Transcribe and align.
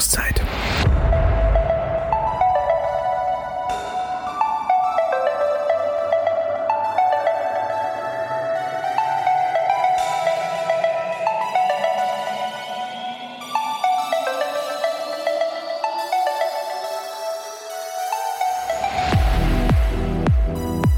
Auszeit. 0.00 0.40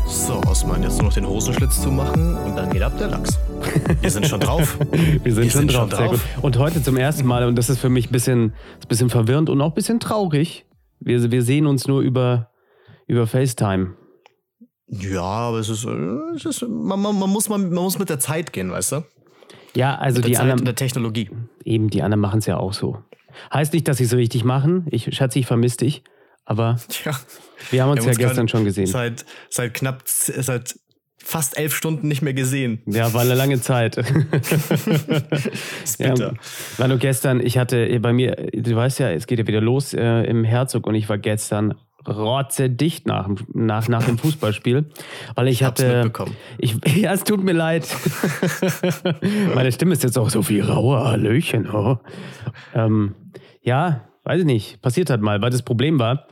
So, 0.06 0.40
Osman, 0.46 0.84
jetzt 0.84 0.98
nur 0.98 1.06
noch 1.06 1.12
den 1.12 1.26
Hosenschlitz 1.26 1.82
zu 1.82 1.90
machen 1.90 2.36
und 2.36 2.54
dann 2.54 2.70
geht 2.70 2.82
ab 2.82 2.92
der 2.96 3.08
Lachs. 3.08 3.36
Wir 4.00 4.10
sind 4.10 4.26
schon 4.26 4.40
drauf. 4.40 4.78
Wir 4.90 5.34
sind, 5.34 5.44
Wir 5.44 5.50
schon, 5.50 5.60
sind 5.68 5.72
drauf. 5.74 5.90
schon 5.90 5.90
drauf. 5.90 6.24
Und 6.42 6.58
heute 6.58 6.82
zum 6.82 6.96
ersten 6.96 7.26
Mal, 7.26 7.44
und 7.46 7.56
das 7.56 7.68
ist 7.70 7.78
für 7.78 7.88
mich 7.88 8.08
ein 8.08 8.12
bisschen, 8.12 8.44
ein 8.52 8.88
bisschen 8.88 9.10
verwirrend 9.10 9.50
und 9.50 9.60
auch 9.60 9.68
ein 9.68 9.74
bisschen 9.74 10.00
traurig. 10.00 10.66
Wir, 11.00 11.30
wir 11.30 11.42
sehen 11.42 11.66
uns 11.66 11.86
nur 11.88 12.00
über, 12.00 12.50
über 13.06 13.26
FaceTime. 13.26 13.94
Ja, 14.88 15.22
aber 15.22 15.58
es 15.58 15.68
ist, 15.68 15.84
äh, 15.84 15.90
es 16.36 16.44
ist 16.44 16.62
man, 16.62 17.00
man, 17.00 17.18
man, 17.18 17.30
muss, 17.30 17.48
man, 17.48 17.62
man 17.72 17.84
muss 17.84 17.98
mit 17.98 18.08
der 18.10 18.18
Zeit 18.18 18.52
gehen, 18.52 18.70
weißt 18.70 18.92
du? 18.92 19.04
Ja, 19.74 19.96
also 19.96 20.18
Mit 20.18 20.28
die 20.28 20.32
Zeit 20.32 20.42
anderen, 20.42 20.64
der 20.64 20.74
Technologie. 20.74 21.30
eben, 21.64 21.88
die 21.88 22.02
anderen 22.02 22.20
machen 22.20 22.40
es 22.40 22.46
ja 22.46 22.58
auch 22.58 22.74
so. 22.74 22.98
Heißt 23.52 23.72
nicht, 23.72 23.88
dass 23.88 23.96
sie 23.96 24.04
es 24.04 24.12
richtig 24.12 24.44
machen. 24.44 24.86
Ich, 24.90 25.14
Schatzi, 25.16 25.38
ich 25.40 25.46
vermisse 25.46 25.78
dich. 25.78 26.04
Aber 26.44 26.76
Ja. 27.04 27.18
wir 27.70 27.82
haben 27.82 27.90
uns 27.90 28.00
Wir 28.00 28.04
ja 28.04 28.08
uns 28.10 28.18
gestern 28.18 28.36
gerade 28.36 28.48
schon 28.48 28.64
gesehen. 28.64 28.86
Seit, 28.86 29.24
seit 29.48 29.72
knapp, 29.72 30.02
seit 30.06 30.78
fast 31.24 31.58
elf 31.58 31.74
Stunden 31.74 32.08
nicht 32.08 32.22
mehr 32.22 32.34
gesehen. 32.34 32.80
Ja, 32.86 33.12
war 33.14 33.22
eine 33.22 33.34
lange 33.34 33.60
Zeit. 33.60 33.96
Ja, 35.98 36.14
war 36.78 36.88
nur 36.88 36.98
gestern, 36.98 37.40
ich 37.40 37.58
hatte 37.58 37.98
bei 38.00 38.12
mir, 38.12 38.36
du 38.52 38.74
weißt 38.76 38.98
ja, 39.00 39.10
es 39.10 39.26
geht 39.26 39.38
ja 39.38 39.46
wieder 39.46 39.60
los 39.60 39.94
äh, 39.94 40.22
im 40.24 40.44
Herzog 40.44 40.86
und 40.86 40.94
ich 40.94 41.08
war 41.08 41.18
gestern 41.18 41.74
rotzedicht 42.06 43.06
nach, 43.06 43.26
dem- 43.26 43.36
nach, 43.54 43.86
nach 43.88 44.02
dem 44.04 44.18
Fußballspiel, 44.18 44.86
weil 45.36 45.48
ich, 45.48 45.62
hab's 45.62 45.82
hatte. 45.82 46.10
Ich, 46.58 46.74
ja, 46.96 47.12
es 47.12 47.22
tut 47.24 47.42
mir 47.44 47.52
leid. 47.52 47.86
Meine 49.54 49.70
Stimme 49.70 49.92
ist 49.92 50.02
jetzt 50.02 50.18
auch 50.18 50.30
so 50.30 50.42
viel 50.42 50.64
rauer. 50.64 51.04
Hallöchen. 51.04 51.68
Oh. 51.72 51.98
Ähm, 52.74 53.14
ja, 53.62 54.08
weiß 54.24 54.40
ich 54.40 54.46
nicht. 54.46 54.82
Passiert 54.82 55.10
halt 55.10 55.20
mal, 55.20 55.40
weil 55.42 55.50
das 55.50 55.62
Problem 55.62 55.98
war, 56.00 56.26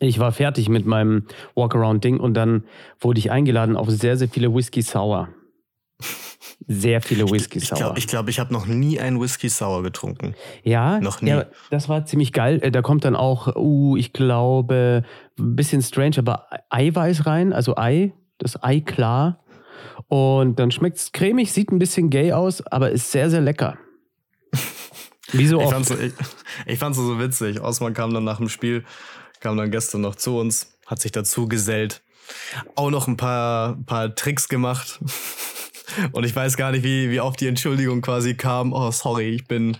ich 0.00 0.18
war 0.18 0.32
fertig 0.32 0.68
mit 0.68 0.86
meinem 0.86 1.26
Walkaround-Ding 1.54 2.18
und 2.20 2.34
dann 2.34 2.64
wurde 3.00 3.18
ich 3.18 3.30
eingeladen 3.30 3.76
auf 3.76 3.88
sehr, 3.90 4.16
sehr 4.16 4.28
viele 4.28 4.54
Whisky 4.54 4.82
Sour. 4.82 5.28
Sehr 6.66 7.00
viele 7.00 7.28
Whisky 7.30 7.58
Ich 7.58 7.68
Sour. 7.68 7.78
glaube, 7.78 7.98
ich, 7.98 8.06
glaub, 8.06 8.28
ich 8.28 8.38
habe 8.40 8.52
noch 8.52 8.66
nie 8.66 8.98
einen 9.00 9.20
Whisky 9.20 9.48
Sour 9.48 9.82
getrunken. 9.82 10.34
Ja, 10.62 11.00
Noch 11.00 11.20
nie. 11.22 11.30
Ja, 11.30 11.46
das 11.70 11.88
war 11.88 12.04
ziemlich 12.04 12.32
geil. 12.32 12.60
Äh, 12.62 12.70
Da 12.70 12.82
kommt 12.82 13.04
dann 13.04 13.16
auch, 13.16 13.54
uh, 13.56 13.96
ich 13.96 14.12
glaube, 14.12 15.04
ein 15.38 15.56
bisschen 15.56 15.82
strange, 15.82 16.18
aber 16.18 16.46
Eiweiß 16.70 17.26
rein, 17.26 17.52
also 17.52 17.76
Ei, 17.76 18.12
das 18.38 18.62
Ei 18.62 18.80
klar. 18.80 19.40
Und 20.08 20.58
dann 20.58 20.70
schmeckt 20.70 20.98
es 20.98 21.12
cremig, 21.12 21.52
sieht 21.52 21.70
ein 21.72 21.78
bisschen 21.78 22.10
gay 22.10 22.32
aus, 22.32 22.64
aber 22.66 22.90
ist 22.90 23.10
sehr, 23.10 23.28
sehr 23.30 23.40
lecker. 23.40 23.76
Wie 25.32 25.46
so 25.46 25.58
Ich 25.58 25.64
oft. 25.64 25.72
fand's, 25.72 25.88
so- 25.88 25.98
ich, 25.98 26.12
ich 26.66 26.78
fand's 26.78 26.98
so 26.98 27.18
witzig. 27.18 27.60
Osman 27.60 27.94
kam 27.94 28.12
dann 28.12 28.24
nach 28.24 28.36
dem 28.38 28.48
Spiel, 28.48 28.84
kam 29.42 29.56
dann 29.56 29.70
gestern 29.70 30.00
noch 30.00 30.14
zu 30.14 30.38
uns, 30.38 30.78
hat 30.86 31.00
sich 31.00 31.12
dazu 31.12 31.48
gesellt, 31.48 32.02
auch 32.76 32.90
noch 32.90 33.08
ein 33.08 33.16
paar, 33.16 33.76
paar 33.84 34.14
Tricks 34.14 34.48
gemacht. 34.48 35.00
Und 36.12 36.24
ich 36.24 36.34
weiß 36.34 36.56
gar 36.56 36.70
nicht, 36.70 36.84
wie, 36.84 37.10
wie 37.10 37.20
oft 37.20 37.38
die 37.40 37.48
Entschuldigung 37.48 38.00
quasi 38.00 38.34
kam. 38.34 38.72
Oh, 38.72 38.90
sorry, 38.90 39.30
ich 39.30 39.46
bin, 39.46 39.76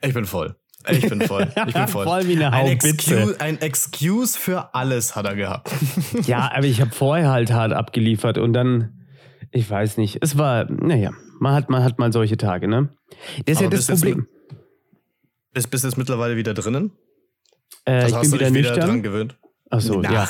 ich 0.00 0.12
bin 0.12 0.24
voll. 0.24 0.56
Ich 0.88 1.08
bin 1.08 1.20
voll. 1.20 1.52
Ich 1.66 1.74
bin 1.74 1.88
voll. 1.88 2.04
Voll 2.04 2.26
wie 2.26 2.36
eine 2.36 2.52
ein. 2.52 2.66
Excuse, 2.66 3.36
ein 3.38 3.60
Excuse 3.60 4.36
für 4.36 4.74
alles 4.74 5.14
hat 5.14 5.26
er 5.26 5.36
gehabt. 5.36 5.70
Ja, 6.26 6.50
aber 6.52 6.64
ich 6.64 6.80
habe 6.80 6.90
vorher 6.90 7.30
halt 7.30 7.52
hart 7.52 7.72
abgeliefert 7.72 8.38
und 8.38 8.54
dann, 8.54 9.06
ich 9.52 9.68
weiß 9.68 9.98
nicht, 9.98 10.18
es 10.22 10.38
war, 10.38 10.64
naja, 10.70 11.12
man 11.38 11.54
hat, 11.54 11.68
man 11.68 11.84
hat 11.84 11.98
mal 11.98 12.12
solche 12.12 12.38
Tage, 12.38 12.66
ne? 12.66 12.88
Das 13.44 13.54
ist 13.54 13.60
ja 13.60 13.66
Aber 13.66 13.76
das 13.76 13.86
bist 13.86 13.88
jetzt 13.90 14.00
Problem. 14.00 14.26
Bist, 15.52 15.70
bist 15.70 15.84
jetzt 15.84 15.98
mittlerweile 15.98 16.36
wieder 16.36 16.54
drinnen? 16.54 16.92
Äh, 17.84 17.92
Also 18.02 18.16
ich 18.16 18.22
bin 18.22 18.32
wieder 18.32 18.46
dich 18.50 18.58
wieder 18.58 18.70
nüchtern. 18.70 18.88
dran 18.88 19.02
gewöhnt? 19.02 19.36
Ach 19.72 19.80
so, 19.80 20.00
Na. 20.00 20.12
ja. 20.12 20.28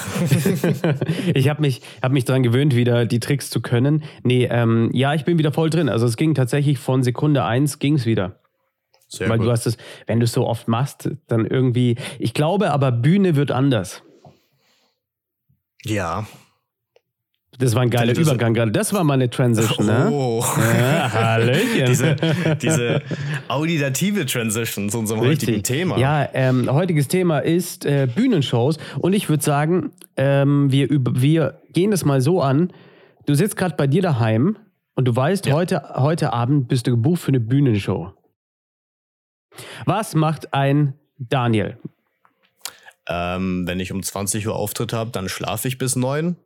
ich 1.35 1.49
habe 1.49 1.63
mich, 1.63 1.81
hab 2.03 2.13
mich 2.13 2.27
dran 2.27 2.43
gewöhnt, 2.43 2.77
wieder 2.77 3.07
die 3.07 3.21
Tricks 3.21 3.49
zu 3.49 3.63
können. 3.63 4.05
Nee, 4.23 4.47
ähm, 4.51 4.91
ja, 4.93 5.15
ich 5.15 5.25
bin 5.25 5.39
wieder 5.39 5.51
voll 5.53 5.71
drin. 5.71 5.89
Also 5.89 6.05
es 6.07 6.17
ging 6.19 6.35
tatsächlich 6.35 6.79
von 6.79 7.03
Sekunde 7.03 7.45
eins 7.45 7.79
ging's 7.79 8.05
wieder. 8.05 8.41
Sehr 9.09 9.29
Weil 9.31 9.39
gut. 9.39 9.47
du 9.47 9.51
hast 9.51 9.67
es, 9.67 9.79
wenn 10.07 10.21
du 10.21 10.25
es 10.25 10.33
so 10.33 10.47
oft 10.47 10.69
machst, 10.69 11.11
dann 11.27 11.47
irgendwie. 11.47 11.97
Ich 12.19 12.35
glaube 12.35 12.71
aber, 12.71 12.93
Bühne 12.93 13.35
wird 13.35 13.51
anders. 13.51 14.03
ja. 15.85 16.27
Das 17.61 17.75
war 17.75 17.83
ein 17.83 17.91
geiler 17.91 18.15
Das- 18.15 18.19
Übergang 18.27 18.55
gerade. 18.55 18.73
Das 18.73 18.93
war 18.93 19.05
mal 19.05 19.15
eine 19.15 19.31
Transition, 19.31 19.87
ne? 19.87 20.09
Oh. 20.11 20.43
Ja, 20.59 21.13
Hallöchen. 21.13 21.85
diese, 21.87 22.17
diese 22.61 23.03
auditative 23.49 24.27
Transition 24.27 24.89
zu 24.91 24.99
unserem 24.99 25.21
heutigen 25.21 25.63
Thema. 25.63 25.99
Ja, 25.99 26.29
ähm, 26.33 26.69
heutiges 26.73 27.07
Thema 27.09 27.39
ist 27.41 27.85
äh, 27.87 28.09
Bühnenshows 28.13 28.79
und 28.99 29.13
ich 29.13 29.29
würde 29.29 29.45
sagen, 29.45 29.93
ähm, 30.17 30.73
wir, 30.73 30.89
wir 30.91 31.61
gehen 31.73 31.91
das 31.91 32.05
mal 32.05 32.21
so 32.21 32.41
an. 32.43 32.73
Du 33.27 33.35
sitzt 33.35 33.57
gerade 33.57 33.77
bei 33.77 33.87
dir 33.87 34.03
daheim 34.03 34.57
und 34.97 35.05
du 35.07 35.15
weißt, 35.15 35.47
Ja. 35.47 35.55
heute, 35.55 35.83
heute 35.95 36.33
Abend 36.33 36.67
bist 36.69 36.87
du 36.87 36.91
gebucht 36.93 37.21
für 37.23 37.29
eine 37.29 37.41
Bühnenshow. 37.41 38.13
Was 39.85 40.15
macht 40.15 40.55
ein 40.55 40.95
Daniel? 41.19 41.77
Ähm, 43.09 43.67
wenn 43.67 43.81
ich 43.81 43.93
um 43.93 44.03
20 44.03 44.47
Uhr 44.47 44.55
Auftritt 44.57 44.93
habe, 44.93 45.11
dann 45.11 45.29
schlafe 45.29 45.69
ich 45.69 45.79
bis 45.79 45.97
9. 45.97 46.37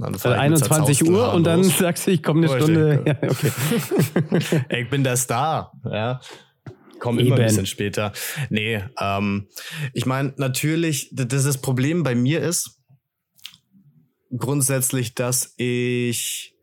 Also 0.00 0.18
fahr 0.18 0.32
ich 0.32 0.50
mit 0.50 0.62
21 0.62 0.98
zerzausten 0.98 1.14
Uhr 1.14 1.32
und 1.32 1.44
dann 1.44 1.64
sagst 1.64 2.06
du, 2.06 2.10
ich 2.10 2.22
komme 2.22 2.46
eine 2.46 2.54
Richtig. 2.54 2.76
Stunde. 2.76 3.04
Ja, 3.06 3.30
okay. 3.30 4.64
Ey, 4.68 4.82
ich 4.82 4.90
bin 4.90 5.04
der 5.04 5.16
Star. 5.16 5.72
Ja. 5.84 6.20
Komm 6.98 7.18
immer 7.18 7.36
ein 7.36 7.42
bisschen 7.42 7.66
später. 7.66 8.12
Nee, 8.50 8.82
ähm, 9.00 9.48
ich 9.92 10.06
meine, 10.06 10.34
natürlich, 10.36 11.10
das, 11.12 11.44
das 11.44 11.58
Problem 11.58 12.02
bei 12.02 12.14
mir 12.14 12.40
ist 12.40 12.80
grundsätzlich, 14.36 15.14
dass 15.14 15.54
ich 15.56 16.56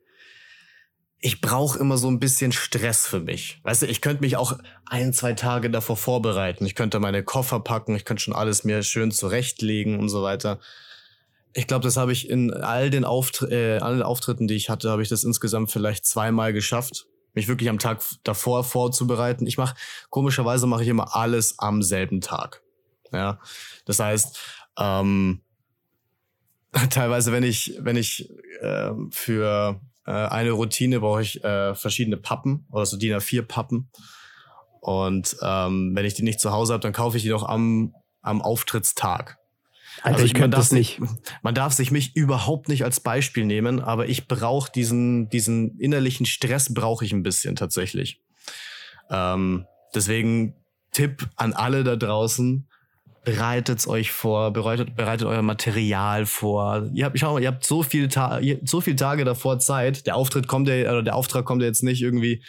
ich 1.26 1.40
brauche 1.40 1.80
immer 1.80 1.98
so 1.98 2.10
ein 2.10 2.20
bisschen 2.20 2.52
Stress 2.52 3.08
für 3.08 3.22
mich. 3.22 3.62
Weißt 3.64 3.82
du, 3.82 3.86
ich 3.86 4.02
könnte 4.02 4.22
mich 4.22 4.36
auch 4.36 4.60
ein, 4.86 5.14
zwei 5.14 5.32
Tage 5.32 5.70
davor 5.70 5.96
vorbereiten. 5.96 6.66
Ich 6.66 6.76
könnte 6.76 7.00
meine 7.00 7.24
Koffer 7.24 7.62
packen, 7.62 7.96
ich 7.96 8.04
könnte 8.04 8.22
schon 8.22 8.36
alles 8.36 8.66
mir 8.66 8.84
schön 8.84 9.10
zurechtlegen 9.10 10.00
und 10.00 10.10
so 10.10 10.22
weiter. 10.22 10.60
Ich 11.54 11.68
glaube, 11.68 11.84
das 11.84 11.98
habe 11.98 12.12
ich 12.12 12.30
in 12.30 12.52
all 12.52 12.90
den 12.90 13.06
Auftr 13.06 13.52
äh, 13.52 13.78
allen 13.78 14.02
Auftritten, 14.02 14.48
die 14.48 14.56
ich 14.56 14.70
hatte, 14.70 14.90
habe 14.90 15.04
ich 15.04 15.10
das 15.10 15.24
insgesamt 15.24 15.72
vielleicht 15.72 16.06
zweimal 16.06 16.52
geschafft, 16.52 17.06
mich 17.34 17.48
wirklich 17.48 17.70
am 17.70 17.80
Tag 17.80 18.02
davor 18.24 18.64
vorzubereiten. 18.64 19.46
Ich 19.46 19.58
mache 19.58 19.76
komischerweise 20.10 20.68
mache 20.68 20.84
ich 20.84 20.90
immer 20.90 21.16
alles 21.16 21.60
am 21.60 21.84
selben 21.84 22.22
Tag. 22.22 22.64
Ja, 23.12 23.40
das 23.86 24.00
heißt, 24.00 24.40
ähm, 24.80 25.42
teilweise, 26.90 27.32
wenn 27.32 27.44
ich 27.44 27.78
wenn 27.80 27.98
ich 27.98 28.32
ähm, 28.62 29.12
für 29.12 29.80
äh, 30.06 30.12
eine 30.12 30.52
Routine 30.52 31.00
brauche 31.00 31.22
ich 31.22 31.44
äh, 31.44 31.76
verschiedene 31.76 32.18
Pappen 32.18 32.66
oder 32.72 32.86
so 32.86 32.98
DIN 32.98 33.14
A4 33.14 33.44
Pappen. 33.44 33.90
Und 34.82 35.38
ähm, 35.42 35.92
wenn 35.96 36.06
ich 36.06 36.16
die 36.16 36.24
nicht 36.24 36.40
zu 36.40 36.52
Hause 36.52 36.74
habe, 36.74 36.82
dann 36.82 36.94
kaufe 36.94 37.18
ich 37.18 37.24
die 37.24 37.30
noch 37.30 37.48
am 37.48 37.94
am 38.24 38.42
Auftrittstag. 38.42 39.38
Alter, 40.02 40.16
Also 40.16 40.26
ich 40.26 40.34
man 40.34 40.42
könnte 40.42 40.56
darf 40.58 40.66
das 40.66 40.72
nicht. 40.72 41.00
Man 41.44 41.56
darf 41.56 41.74
sich 41.74 41.92
mich 41.92 42.16
überhaupt 42.16 42.68
nicht 42.70 42.84
als 42.84 43.00
Beispiel 43.00 43.46
nehmen, 43.46 43.80
aber 43.80 44.08
ich 44.10 44.28
brauche 44.28 44.72
diesen, 44.72 45.30
diesen 45.30 45.78
innerlichen 45.80 46.26
Stress 46.26 46.74
brauche 46.74 47.06
ich 47.06 47.14
ein 47.14 47.24
bisschen 47.24 47.56
tatsächlich. 47.56 48.22
Ähm, 49.10 49.66
deswegen 49.94 50.56
Tipp 50.92 51.28
an 51.36 51.54
alle 51.54 51.84
da 51.84 51.96
draußen, 51.96 52.68
bereitet 53.26 53.88
euch 53.88 54.12
vor, 54.12 54.52
bereitet, 54.52 54.96
bereitet 54.96 55.26
euer 55.28 55.42
Material 55.42 56.26
vor. 56.26 56.90
Ihr 56.94 57.06
habt, 57.06 57.18
schau 57.18 57.34
mal, 57.34 57.42
ihr 57.42 57.48
habt 57.48 57.64
so 57.66 57.82
viel, 57.84 58.08
Ta 58.10 58.40
ihr- 58.40 58.60
so 58.66 58.82
viel 58.82 58.96
Tage 58.96 59.24
davor 59.26 59.60
Zeit. 59.60 60.06
Der 60.08 60.16
Auftritt 60.16 60.48
kommt 60.48 60.68
ja, 60.68 60.76
oder 60.92 61.04
der 61.04 61.16
Auftrag 61.16 61.46
kommt 61.46 61.62
ja 61.62 61.68
jetzt 61.68 61.84
nicht 61.84 62.02
irgendwie, 62.02 62.44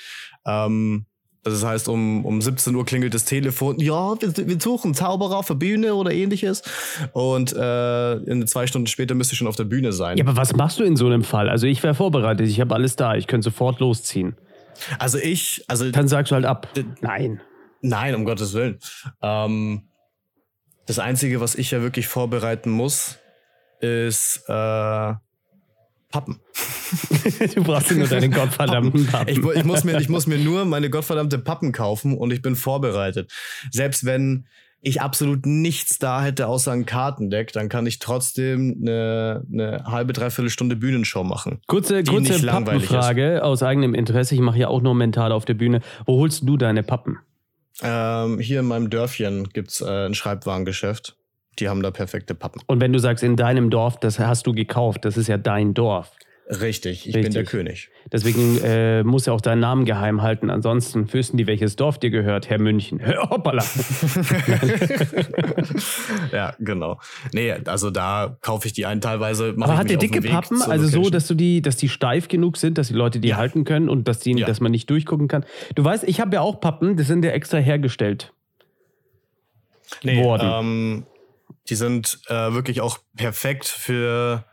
ähm, 0.47 1.07
das 1.45 1.65
heißt, 1.65 1.89
um, 1.89 2.25
um 2.25 2.41
17 2.41 2.75
Uhr 2.75 2.85
klingelt 2.87 3.13
das 3.13 3.25
Telefon. 3.27 3.79
Ja, 3.79 4.21
wir, 4.21 4.49
wir 4.49 4.61
suchen 4.61 4.95
Zauberer 4.95 5.43
für 5.43 5.55
Bühne 5.55 5.95
oder 5.95 6.11
ähnliches. 6.11 6.63
Und 7.13 7.53
äh, 7.53 8.15
in 8.15 8.47
zwei 8.47 8.67
Stunden 8.67 8.87
später 8.87 9.15
müsst 9.15 9.33
ihr 9.33 9.37
schon 9.37 9.47
auf 9.47 9.57
der 9.57 9.65
Bühne 9.65 9.93
sein. 9.93 10.17
Ja, 10.17 10.25
aber 10.25 10.37
was 10.37 10.57
machst 10.57 10.81
du 10.81 10.85
in 10.85 10.97
so 10.97 11.07
einem 11.07 11.23
Fall? 11.23 11.51
Also 11.51 11.67
ich 11.67 11.83
wäre 11.83 11.95
vorbereitet, 11.95 12.49
ich 12.49 12.61
habe 12.61 12.75
alles 12.75 12.97
da, 12.97 13.15
ich 13.15 13.27
könnte 13.27 13.45
sofort 13.45 13.81
losziehen. 13.81 14.37
Also 14.99 15.19
ich, 15.19 15.65
also 15.69 15.91
Dann 15.91 16.09
sagst 16.09 16.33
du 16.33 16.35
halt 16.35 16.47
ab. 16.47 16.69
Nein. 17.01 17.41
nein, 17.81 18.15
um 18.15 18.25
Gottes 18.25 18.55
Willen. 18.55 18.79
Ähm, 19.23 19.83
das 20.87 20.99
Einzige, 20.99 21.41
was 21.41 21.55
ich 21.55 21.71
ja 21.71 21.83
wirklich 21.83 22.09
vorbereiten 22.09 22.71
muss, 22.71 23.19
ist 23.81 24.45
äh, 24.49 25.15
Pappen. 26.15 26.39
du 27.57 27.65
brauchst 27.65 27.91
nur 27.91 28.07
deinen 28.07 28.31
gottverdammten 28.31 29.05
Pappen. 29.09 29.31
Ich, 29.31 29.39
ich, 29.39 29.65
muss 29.65 29.83
mir, 29.83 29.99
ich 29.99 30.09
muss 30.09 30.29
mir 30.29 30.39
nur 30.39 30.65
meine 30.65 30.89
gottverdammte 30.89 31.41
Pappen 31.41 31.73
kaufen 31.73 32.17
und 32.17 32.33
ich 32.33 32.41
bin 32.41 32.55
vorbereitet. 32.55 33.33
Selbst 33.73 34.05
wenn 34.05 34.47
ich 34.81 35.01
absolut 35.01 35.45
nichts 35.45 35.99
da 35.99 36.23
hätte 36.23 36.47
außer 36.47 36.71
ein 36.71 36.87
Kartendeck, 36.87 37.53
dann 37.53 37.69
kann 37.69 37.85
ich 37.87 37.99
trotzdem 37.99 38.77
eine, 38.81 39.43
eine 39.53 39.85
halbe, 39.87 40.13
dreiviertel 40.13 40.51
Stunde 40.51 40.77
Bühnenshow 40.77 41.25
machen. 41.25 41.61
Kurze, 41.67 42.05
kurze. 42.05 42.47
Pappenfrage 42.47 43.43
aus 43.43 43.65
eigenem 43.65 43.95
Interesse. 43.95 44.37
Ich 44.37 44.41
mache 44.41 44.59
ja 44.61 44.69
auch 44.69 44.83
nur 44.83 44.95
mental 44.95 45.33
auf 45.33 45.45
der 45.45 45.55
Bühne. 45.55 45.81
Wo 46.07 46.21
holst 46.21 46.45
du 46.45 46.57
deine 46.57 46.85
Pappen? 46.85 47.19
Ähm, 47.83 48.39
hier 48.39 48.61
in 48.61 48.67
meinem 48.67 48.89
Dörfchen 48.89 49.49
gibt's 49.49 49.81
äh, 49.81 50.07
ein 50.07 50.15
Schreibwarengeschäft. 50.15 51.17
Die 51.59 51.69
haben 51.69 51.83
da 51.83 51.91
perfekte 51.91 52.35
Pappen. 52.35 52.61
Und 52.67 52.81
wenn 52.81 52.93
du 52.93 52.99
sagst, 52.99 53.25
in 53.25 53.37
deinem 53.37 53.71
Dorf, 53.71 53.99
das 54.01 54.19
hast 54.19 54.47
du 54.47 54.53
gekauft, 54.53 55.05
das 55.05 55.17
ist 55.17 55.29
ja 55.29 55.39
dein 55.39 55.75
Dorf. 55.75 56.13
Richtig, 56.47 57.07
ich 57.09 57.15
bin 57.15 57.23
der 57.23 57.43
Richtig. 57.43 57.49
König. 57.49 57.89
Deswegen 58.13 58.59
äh, 58.63 59.03
musst 59.03 59.27
du 59.27 59.33
auch 59.33 59.41
deinen 59.41 59.61
Namen 59.61 59.87
geheim 59.87 60.21
halten. 60.21 60.51
Ansonsten 60.51 61.11
wüssten 61.11 61.39
die, 61.39 61.47
welches 61.47 61.75
Dorf 61.77 61.97
dir 61.99 62.11
gehört, 62.11 62.51
Herr 62.51 62.59
München. 62.59 63.01
Hoppala. 63.31 63.65
ja, 66.33 66.55
genau. 66.59 66.99
Nee, 67.33 67.53
also 67.65 67.91
da 67.91 68.37
kaufe 68.43 68.67
ich 68.67 68.75
die 68.75 68.85
ein 68.85 69.01
teilweise. 69.01 69.55
mach 69.57 69.67
Aber 69.69 69.75
ich 69.75 69.81
hat 69.81 69.91
der 69.91 69.97
dicke 69.97 70.21
Pappen, 70.21 70.61
also 70.63 70.87
so, 70.87 71.09
dass 71.09 71.27
du 71.27 71.35
die, 71.35 71.63
dass 71.63 71.77
die 71.77 71.89
steif 71.89 72.29
genug 72.29 72.59
sind, 72.59 72.77
dass 72.77 72.89
die 72.89 72.95
Leute 72.95 73.21
die 73.21 73.29
Ja. 73.29 73.37
halten 73.37 73.65
können 73.65 73.89
und 73.89 74.07
dass, 74.09 74.19
die, 74.19 74.33
Ja. 74.37 74.47
dass 74.47 74.61
man 74.61 74.73
nicht 74.73 74.91
durchgucken 74.91 75.29
kann? 75.29 75.47
Du 75.75 75.85
weißt, 75.85 76.05
ich 76.05 76.21
habe 76.21 76.35
ja 76.35 76.41
auch 76.43 76.61
Pappen, 76.61 76.97
die 76.97 77.05
sind 77.05 77.25
ja 77.25 77.31
extra 77.31 77.59
hergestellt. 77.59 78.33
nee, 80.03 80.23
worden. 80.23 80.51
Ähm, 80.53 81.07
die 81.69 81.75
sind 81.75 82.21
äh, 82.29 82.53
wirklich 82.53 82.81
auch 82.81 82.99
perfekt 83.17 83.67
für 83.67 84.45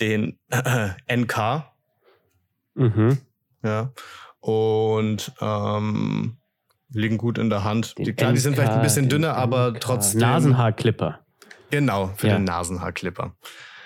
den 0.00 0.38
NK. 1.10 1.64
Mhm. 2.74 3.18
Ja. 3.62 3.92
Und 4.40 5.32
ähm, 5.40 6.36
liegen 6.90 7.18
gut 7.18 7.38
in 7.38 7.50
der 7.50 7.64
Hand. 7.64 7.98
Den 7.98 8.04
Die, 8.04 8.12
klar, 8.12 8.32
die 8.32 8.38
sind 8.38 8.54
vielleicht 8.54 8.72
ein 8.72 8.78
NK, 8.78 8.84
bisschen 8.84 9.08
dünner, 9.08 9.34
aber 9.36 9.72
NK. 9.72 9.80
trotzdem. 9.80 10.20
Nasenhaarclipper. 10.20 11.20
Genau, 11.70 12.12
für 12.16 12.28
Ja. 12.28 12.34
den 12.38 12.44
Nasenhaarclipper. 12.44 13.34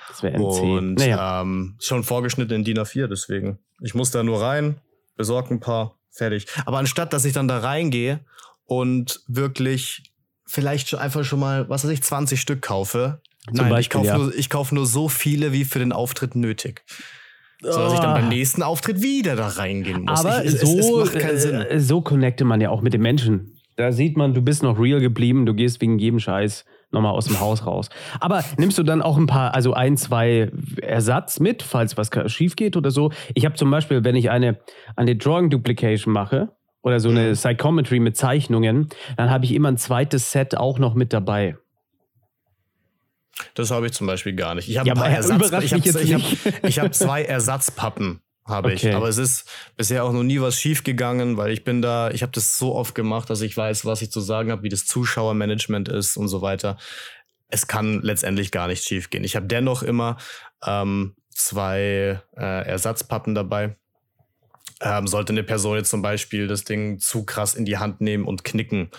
Das 0.08 0.22
wäre 0.22 0.34
NC. 0.34 0.42
Und 0.62 0.94
naja. 0.96 1.40
ähm, 1.40 1.76
schon 1.80 2.04
vorgeschnitten 2.04 2.54
in 2.56 2.64
DIN 2.64 2.78
A4, 2.78 3.06
deswegen. 3.08 3.58
Ich 3.80 3.94
muss 3.94 4.10
da 4.10 4.22
nur 4.22 4.40
rein, 4.42 4.76
besorge 5.16 5.54
ein 5.54 5.60
paar, 5.60 5.96
fertig. 6.10 6.46
Aber 6.66 6.78
anstatt, 6.78 7.12
dass 7.12 7.24
ich 7.24 7.32
dann 7.32 7.48
da 7.48 7.58
reingehe 7.58 8.20
und 8.66 9.20
wirklich 9.26 10.11
vielleicht 10.52 10.90
schon 10.90 10.98
einfach 10.98 11.24
schon 11.24 11.40
mal, 11.40 11.68
was 11.68 11.84
weiß 11.84 11.90
ich, 11.90 12.02
20 12.02 12.40
Stück 12.40 12.60
kaufe. 12.62 13.20
Zum 13.46 13.56
Nein, 13.56 13.66
ich 13.66 13.72
Beispiel, 13.72 14.00
kaufe 14.00 14.08
ja. 14.08 14.18
nur, 14.18 14.34
ich 14.36 14.50
kauf 14.50 14.70
nur 14.70 14.86
so 14.86 15.08
viele, 15.08 15.52
wie 15.52 15.64
für 15.64 15.78
den 15.78 15.92
Auftritt 15.92 16.36
nötig. 16.36 16.82
So 17.62 17.70
dass 17.78 17.94
ich 17.94 18.00
dann 18.00 18.10
Ah. 18.10 18.14
beim 18.14 18.28
nächsten 18.28 18.62
Auftritt 18.62 19.02
wieder 19.02 19.34
da 19.36 19.48
reingehen 19.48 20.02
muss. 20.02 20.24
Aber 20.24 20.44
ich, 20.44 20.54
es, 20.54 20.60
so, 20.60 20.78
es, 20.78 20.86
es 20.86 20.92
macht 20.92 21.18
keinen 21.18 21.38
Sinn. 21.38 21.54
äh, 21.60 21.80
so 21.80 22.00
connecte 22.02 22.44
man 22.44 22.60
ja 22.60 22.70
auch 22.70 22.82
mit 22.82 22.92
den 22.92 23.00
Menschen. 23.02 23.56
Da 23.76 23.90
sieht 23.92 24.16
man, 24.16 24.34
du 24.34 24.42
bist 24.42 24.62
noch 24.62 24.78
real 24.78 25.00
geblieben, 25.00 25.46
du 25.46 25.54
gehst 25.54 25.80
wegen 25.80 25.98
jedem 25.98 26.18
Scheiß 26.20 26.64
nochmal 26.90 27.12
aus 27.12 27.24
dem 27.24 27.40
Haus 27.40 27.64
raus. 27.64 27.88
Aber 28.20 28.44
nimmst 28.58 28.76
du 28.76 28.82
dann 28.82 29.00
auch 29.00 29.16
ein 29.16 29.26
paar, 29.26 29.54
also 29.54 29.72
ein, 29.72 29.96
zwei 29.96 30.50
Ersatz 30.82 31.40
mit, 31.40 31.62
falls 31.62 31.96
was 31.96 32.10
schief 32.26 32.54
geht 32.54 32.76
oder 32.76 32.90
so? 32.90 33.10
Ich 33.34 33.46
habe 33.46 33.54
zum 33.54 33.70
Beispiel, 33.70 34.04
wenn 34.04 34.14
ich 34.14 34.28
eine, 34.28 34.58
eine 34.94 35.16
Drawing 35.16 35.48
Duplication 35.48 36.12
mache 36.12 36.50
oder 36.82 37.00
so 37.00 37.08
eine 37.08 37.30
Mhm. 37.30 37.34
Psychometry 37.34 38.00
mit 38.00 38.16
Zeichnungen, 38.16 38.88
dann 39.16 39.30
habe 39.30 39.44
ich 39.44 39.52
immer 39.52 39.68
ein 39.70 39.78
zweites 39.78 40.30
Set 40.32 40.56
auch 40.56 40.78
noch 40.78 40.94
mit 40.94 41.12
dabei. 41.12 41.56
Das 43.54 43.70
habe 43.70 43.86
ich 43.86 43.92
zum 43.92 44.06
Beispiel 44.06 44.34
gar 44.34 44.54
nicht. 44.54 44.68
Ich 44.68 44.78
habe 44.78 44.88
Ja, 44.88 44.94
ein 44.94 44.98
paar 44.98 45.06
aber 45.06 45.16
Ersatz, 45.16 45.64
ich 45.64 45.70
jetzt 45.70 45.96
ich 46.00 46.14
hab, 46.14 46.64
ich 46.64 46.78
hab 46.78 46.94
zwei 46.94 47.22
Ersatzpappen 47.24 48.20
habe 48.44 48.72
Okay. 48.72 48.90
ich, 48.90 48.94
aber 48.94 49.08
es 49.08 49.18
ist 49.18 49.48
bisher 49.76 50.04
auch 50.04 50.12
noch 50.12 50.24
nie 50.24 50.40
was 50.40 50.56
schief 50.60 50.82
gegangen, 50.84 51.36
weil 51.36 51.52
ich 51.52 51.64
bin 51.64 51.80
da, 51.80 52.10
ich 52.10 52.22
habe 52.22 52.32
das 52.32 52.58
so 52.58 52.74
oft 52.74 52.94
gemacht, 52.94 53.30
dass 53.30 53.40
ich 53.40 53.56
weiß, 53.56 53.84
was 53.84 54.02
ich 54.02 54.10
zu 54.10 54.20
sagen 54.20 54.50
habe, 54.50 54.64
wie 54.64 54.68
das 54.68 54.84
Zuschauermanagement 54.86 55.88
ist 55.88 56.16
und 56.16 56.28
so 56.28 56.42
weiter. 56.42 56.76
Es 57.48 57.66
kann 57.68 58.00
letztendlich 58.02 58.50
gar 58.50 58.66
nicht 58.66 58.84
schief 58.84 59.10
gehen. 59.10 59.24
Ich 59.24 59.36
habe 59.36 59.46
dennoch 59.46 59.82
immer 59.82 60.16
ähm, 60.66 61.14
zwei 61.30 62.20
äh, 62.36 62.66
Ersatzpappen 62.66 63.34
dabei. 63.34 63.76
Ähm, 64.84 65.06
sollte 65.06 65.32
eine 65.32 65.44
Person 65.44 65.76
jetzt 65.76 65.90
zum 65.90 66.02
Beispiel 66.02 66.48
das 66.48 66.64
Ding 66.64 66.98
zu 66.98 67.24
krass 67.24 67.54
in 67.54 67.64
die 67.64 67.78
Hand 67.78 68.00
nehmen 68.00 68.24
und 68.24 68.42
knicken 68.42 68.90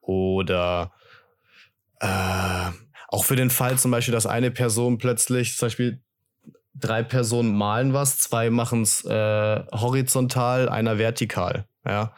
oder 0.00 0.92
äh, 2.00 2.70
auch 3.08 3.24
für 3.24 3.36
den 3.36 3.50
Fall 3.50 3.78
zum 3.78 3.90
Beispiel, 3.90 4.12
dass 4.12 4.26
eine 4.26 4.50
Person 4.50 4.98
plötzlich, 4.98 5.56
zum 5.56 5.66
Beispiel 5.66 6.02
drei 6.74 7.02
Personen 7.02 7.56
malen 7.56 7.92
was, 7.92 8.18
zwei 8.18 8.50
machen 8.50 8.82
es 8.82 9.04
äh, 9.04 9.64
horizontal, 9.72 10.68
einer 10.68 10.98
vertikal. 10.98 11.66
Ja, 11.84 12.14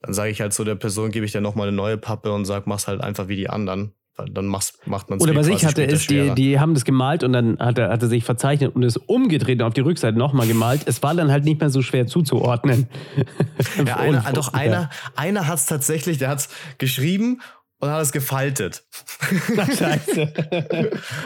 dann 0.00 0.14
sage 0.14 0.30
ich 0.30 0.40
halt 0.40 0.52
so 0.52 0.64
der 0.64 0.76
Person, 0.76 1.10
gebe 1.10 1.26
ich 1.26 1.32
dir 1.32 1.40
nochmal 1.40 1.68
eine 1.68 1.76
neue 1.76 1.98
Pappe 1.98 2.32
und 2.32 2.44
sag, 2.44 2.66
mach's 2.66 2.86
halt 2.86 3.00
einfach 3.00 3.28
wie 3.28 3.36
die 3.36 3.50
anderen. 3.50 3.92
Dann 4.30 4.46
macht 4.46 4.72
man 4.86 5.18
es 5.18 5.22
Oder 5.22 5.36
was 5.36 5.46
ich 5.46 5.64
hatte, 5.66 5.82
ist, 5.82 6.08
die, 6.08 6.30
die 6.34 6.58
haben 6.58 6.72
das 6.72 6.84
gemalt 6.86 7.22
und 7.22 7.34
dann 7.34 7.58
hat 7.58 7.76
er, 7.78 7.90
hat 7.90 8.00
er 8.02 8.08
sich 8.08 8.24
verzeichnet 8.24 8.74
und 8.74 8.82
es 8.82 8.96
umgedreht 8.96 9.60
und 9.60 9.66
auf 9.66 9.74
die 9.74 9.82
Rückseite 9.82 10.16
nochmal 10.16 10.46
gemalt. 10.46 10.82
Es 10.86 11.02
war 11.02 11.14
dann 11.14 11.30
halt 11.30 11.44
nicht 11.44 11.60
mehr 11.60 11.68
so 11.68 11.82
schwer 11.82 12.06
zuzuordnen. 12.06 12.88
ja, 13.86 13.96
einer, 13.96 14.22
doch 14.32 14.54
einer, 14.54 14.88
einer 15.16 15.46
hat 15.46 15.58
es 15.58 15.66
tatsächlich, 15.66 16.16
der 16.16 16.30
hat 16.30 16.38
es 16.38 16.48
geschrieben 16.78 17.42
und 17.78 17.90
hat 17.90 18.00
es 18.00 18.10
gefaltet. 18.12 18.84
Scheiße. 19.78 20.32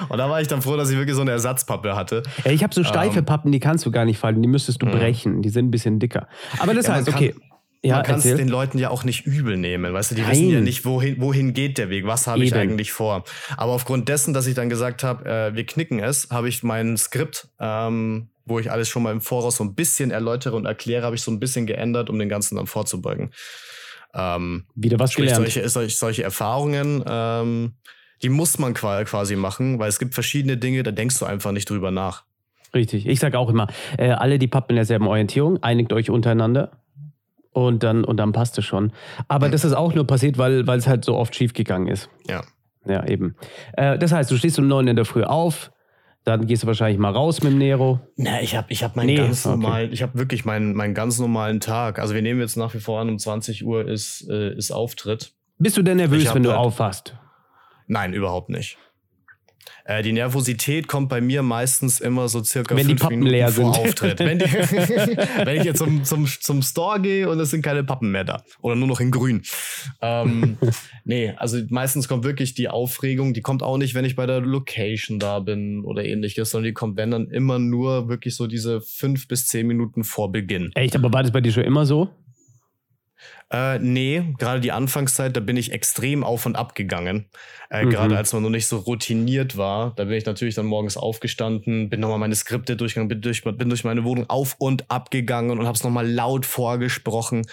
Und 0.08 0.18
da 0.18 0.28
war 0.28 0.40
ich 0.40 0.48
dann 0.48 0.60
froh, 0.62 0.76
dass 0.76 0.90
ich 0.90 0.96
wirklich 0.96 1.14
so 1.14 1.22
eine 1.22 1.30
Ersatzpappe 1.30 1.94
hatte. 1.94 2.24
Ja, 2.44 2.50
ich 2.50 2.64
habe 2.64 2.74
so 2.74 2.82
steife 2.82 3.20
Ähm. 3.20 3.24
Pappen, 3.24 3.52
die 3.52 3.60
kannst 3.60 3.86
du 3.86 3.92
gar 3.92 4.04
nicht 4.04 4.18
falten, 4.18 4.42
die 4.42 4.48
müsstest 4.48 4.82
du 4.82 4.86
Mhm. 4.86 4.90
brechen. 4.90 5.42
Die 5.42 5.48
sind 5.50 5.66
ein 5.66 5.70
bisschen 5.70 6.00
dicker. 6.00 6.26
Aber 6.58 6.74
das 6.74 6.88
Ja, 6.88 6.94
heißt, 6.94 7.06
kann- 7.06 7.14
okay. 7.14 7.34
Ja, 7.82 7.96
man 7.96 8.04
kann 8.04 8.18
es 8.18 8.24
den 8.24 8.48
Leuten 8.48 8.78
ja 8.78 8.90
auch 8.90 9.04
nicht 9.04 9.24
übel 9.26 9.56
nehmen, 9.56 9.94
weißt 9.94 10.10
du, 10.10 10.14
die 10.14 10.26
wissen 10.28 10.46
Nein. 10.48 10.54
ja 10.54 10.60
nicht, 10.60 10.84
wohin, 10.84 11.18
wohin 11.20 11.54
geht 11.54 11.78
der 11.78 11.88
Weg, 11.88 12.06
was 12.06 12.26
habe 12.26 12.44
ich 12.44 12.54
eigentlich 12.54 12.92
vor. 12.92 13.24
Aber 13.56 13.72
aufgrund 13.72 14.08
dessen, 14.10 14.34
dass 14.34 14.46
ich 14.46 14.54
dann 14.54 14.68
gesagt 14.68 15.02
habe, 15.02 15.24
äh, 15.24 15.54
wir 15.56 15.64
knicken 15.64 15.98
es, 15.98 16.28
habe 16.30 16.50
ich 16.50 16.62
mein 16.62 16.98
Skript, 16.98 17.48
ähm, 17.58 18.28
wo 18.44 18.58
ich 18.58 18.70
alles 18.70 18.88
schon 18.90 19.02
mal 19.02 19.12
im 19.12 19.22
Voraus 19.22 19.56
so 19.56 19.64
ein 19.64 19.74
bisschen 19.74 20.10
erläutere 20.10 20.56
und 20.56 20.66
erkläre, 20.66 21.06
habe 21.06 21.16
ich 21.16 21.22
so 21.22 21.30
ein 21.30 21.40
bisschen 21.40 21.66
geändert, 21.66 22.10
um 22.10 22.18
den 22.18 22.28
Ganzen 22.28 22.56
dann 22.56 22.66
vorzubeugen. 22.66 23.30
Ähm, 24.12 24.66
Wieder 24.74 24.98
was 24.98 25.12
sprich, 25.12 25.26
gelernt. 25.30 25.50
solche, 25.50 25.68
solche, 25.70 25.96
solche 25.96 26.22
Erfahrungen, 26.22 27.02
ähm, 27.08 27.74
die 28.22 28.28
muss 28.28 28.58
man 28.58 28.74
qua- 28.74 29.04
quasi 29.04 29.36
machen, 29.36 29.78
weil 29.78 29.88
es 29.88 29.98
gibt 29.98 30.12
verschiedene 30.12 30.58
Dinge, 30.58 30.82
da 30.82 30.90
denkst 30.90 31.18
du 31.18 31.24
einfach 31.24 31.52
nicht 31.52 31.70
drüber 31.70 31.90
nach. 31.90 32.24
Richtig. 32.74 33.06
Ich 33.06 33.20
sage 33.20 33.38
auch 33.38 33.48
immer, 33.48 33.68
äh, 33.96 34.10
alle 34.10 34.38
die 34.38 34.48
Pappen 34.48 34.72
in 34.72 34.76
derselben 34.76 35.06
Orientierung, 35.06 35.62
einigt 35.62 35.92
euch 35.94 36.10
untereinander. 36.10 36.72
Und 37.52 37.82
dann, 37.82 38.04
und 38.04 38.16
dann 38.18 38.32
passt 38.32 38.56
es 38.58 38.64
schon. 38.64 38.92
Aber 39.26 39.48
das 39.48 39.64
ist 39.64 39.72
auch 39.72 39.92
nur 39.94 40.06
passiert, 40.06 40.38
weil 40.38 40.66
weil 40.68 40.78
es 40.78 40.86
halt 40.86 41.04
so 41.04 41.16
oft 41.16 41.34
schief 41.34 41.52
gegangen 41.52 41.88
ist. 41.88 42.08
Ja. 42.28 42.42
Ja, 42.86 43.04
eben. 43.06 43.34
Äh, 43.72 43.98
das 43.98 44.12
heißt, 44.12 44.30
du 44.30 44.36
stehst 44.36 44.58
um 44.58 44.68
neun 44.68 44.86
in 44.88 44.96
der 44.96 45.04
Früh 45.04 45.22
auf, 45.24 45.70
dann 46.24 46.46
gehst 46.46 46.62
du 46.62 46.66
wahrscheinlich 46.66 46.98
mal 46.98 47.10
raus 47.12 47.42
mit 47.42 47.52
dem 47.52 47.58
Nero. 47.58 47.98
Na, 48.16 48.40
ich 48.40 48.54
habe 48.56 48.68
ich 48.70 48.82
hab 48.84 48.94
meinen 48.96 49.06
Nee, 49.06 49.16
ganz 49.16 49.44
okay. 49.44 49.56
normalen, 49.56 49.92
ich 49.92 50.02
habe 50.02 50.16
wirklich 50.18 50.44
meinen, 50.44 50.74
meinen 50.74 50.94
ganz 50.94 51.18
normalen 51.18 51.60
Tag. 51.60 51.98
Also 51.98 52.14
wir 52.14 52.22
nehmen 52.22 52.40
jetzt 52.40 52.56
nach 52.56 52.72
wie 52.72 52.78
vor 52.80 53.00
an, 53.00 53.08
um 53.08 53.18
20 53.18 53.66
Uhr 53.66 53.86
ist, 53.88 54.26
äh, 54.30 54.54
ist 54.56 54.70
Auftritt. 54.70 55.32
Bist 55.58 55.76
du 55.76 55.82
denn 55.82 55.96
nervös, 55.98 56.32
wenn 56.34 56.42
du 56.42 56.50
halt- 56.50 56.58
aufwachst? 56.58 57.16
Nein, 57.86 58.14
überhaupt 58.14 58.48
nicht. 58.48 58.78
Äh, 59.84 60.02
die 60.02 60.12
Nervosität 60.12 60.88
kommt 60.88 61.08
bei 61.08 61.20
mir 61.20 61.42
meistens 61.42 62.00
immer 62.00 62.28
so 62.28 62.42
circa 62.42 62.76
Wenn 62.76 62.86
die 62.86 62.92
fünf 62.92 63.00
Pappen 63.02 63.18
Minuten 63.18 63.32
leer 63.32 63.48
vor 63.48 63.74
sind. 63.74 63.86
Auftritt. 63.86 64.18
Wenn, 64.20 64.38
die, 64.38 64.44
wenn 65.44 65.56
ich 65.56 65.64
jetzt 65.64 65.78
zum, 65.78 66.04
zum, 66.04 66.26
zum 66.26 66.62
Store 66.62 67.00
gehe 67.00 67.28
und 67.28 67.40
es 67.40 67.50
sind 67.50 67.62
keine 67.62 67.84
Pappen 67.84 68.10
mehr 68.10 68.24
da. 68.24 68.42
Oder 68.60 68.76
nur 68.76 68.88
noch 68.88 69.00
in 69.00 69.10
grün. 69.10 69.42
Ähm, 70.00 70.58
nee, 71.04 71.32
also 71.36 71.58
meistens 71.68 72.08
kommt 72.08 72.24
wirklich 72.24 72.54
die 72.54 72.68
Aufregung, 72.68 73.34
die 73.34 73.40
kommt 73.42 73.62
auch 73.62 73.78
nicht, 73.78 73.94
wenn 73.94 74.04
ich 74.04 74.16
bei 74.16 74.26
der 74.26 74.40
Location 74.40 75.18
da 75.18 75.40
bin 75.40 75.84
oder 75.84 76.04
ähnliches, 76.04 76.50
sondern 76.50 76.66
die 76.66 76.74
kommt, 76.74 76.96
wenn 76.96 77.10
dann 77.10 77.28
immer 77.28 77.58
nur 77.58 78.08
wirklich 78.08 78.36
so 78.36 78.46
diese 78.46 78.80
fünf 78.80 79.28
bis 79.28 79.46
zehn 79.46 79.66
Minuten 79.66 80.04
vor 80.04 80.32
Beginn. 80.32 80.70
Echt, 80.74 80.94
aber 80.94 81.12
war 81.12 81.22
das 81.22 81.32
bei 81.32 81.40
dir 81.40 81.52
schon 81.52 81.64
immer 81.64 81.86
so? 81.86 82.10
Äh, 83.52 83.80
nee, 83.80 84.22
gerade 84.38 84.60
die 84.60 84.70
Anfangszeit, 84.70 85.36
da 85.36 85.40
bin 85.40 85.56
ich 85.56 85.72
extrem 85.72 86.22
auf 86.22 86.46
und 86.46 86.54
ab 86.54 86.74
gegangen. 86.76 87.26
Äh, 87.68 87.84
Mhm. 87.84 87.90
Gerade 87.90 88.16
als 88.16 88.32
man 88.32 88.42
noch 88.42 88.50
nicht 88.50 88.68
so 88.68 88.78
routiniert 88.78 89.56
war, 89.56 89.92
da 89.96 90.04
bin 90.04 90.14
ich 90.14 90.24
natürlich 90.24 90.54
dann 90.54 90.66
morgens 90.66 90.96
aufgestanden, 90.96 91.90
bin 91.90 91.98
nochmal 92.00 92.18
meine 92.18 92.34
Skripte 92.36 92.76
durchgegangen, 92.76 93.08
bin 93.08 93.20
durch, 93.20 93.42
bin 93.42 93.68
durch 93.68 93.82
meine 93.84 94.04
Wohnung 94.04 94.28
auf 94.28 94.54
und 94.58 94.88
ab 94.90 95.10
gegangen 95.10 95.58
und 95.58 95.66
habe 95.66 95.74
es 95.74 95.82
nochmal 95.82 96.08
laut 96.08 96.46
vorgesprochen, 96.46 97.46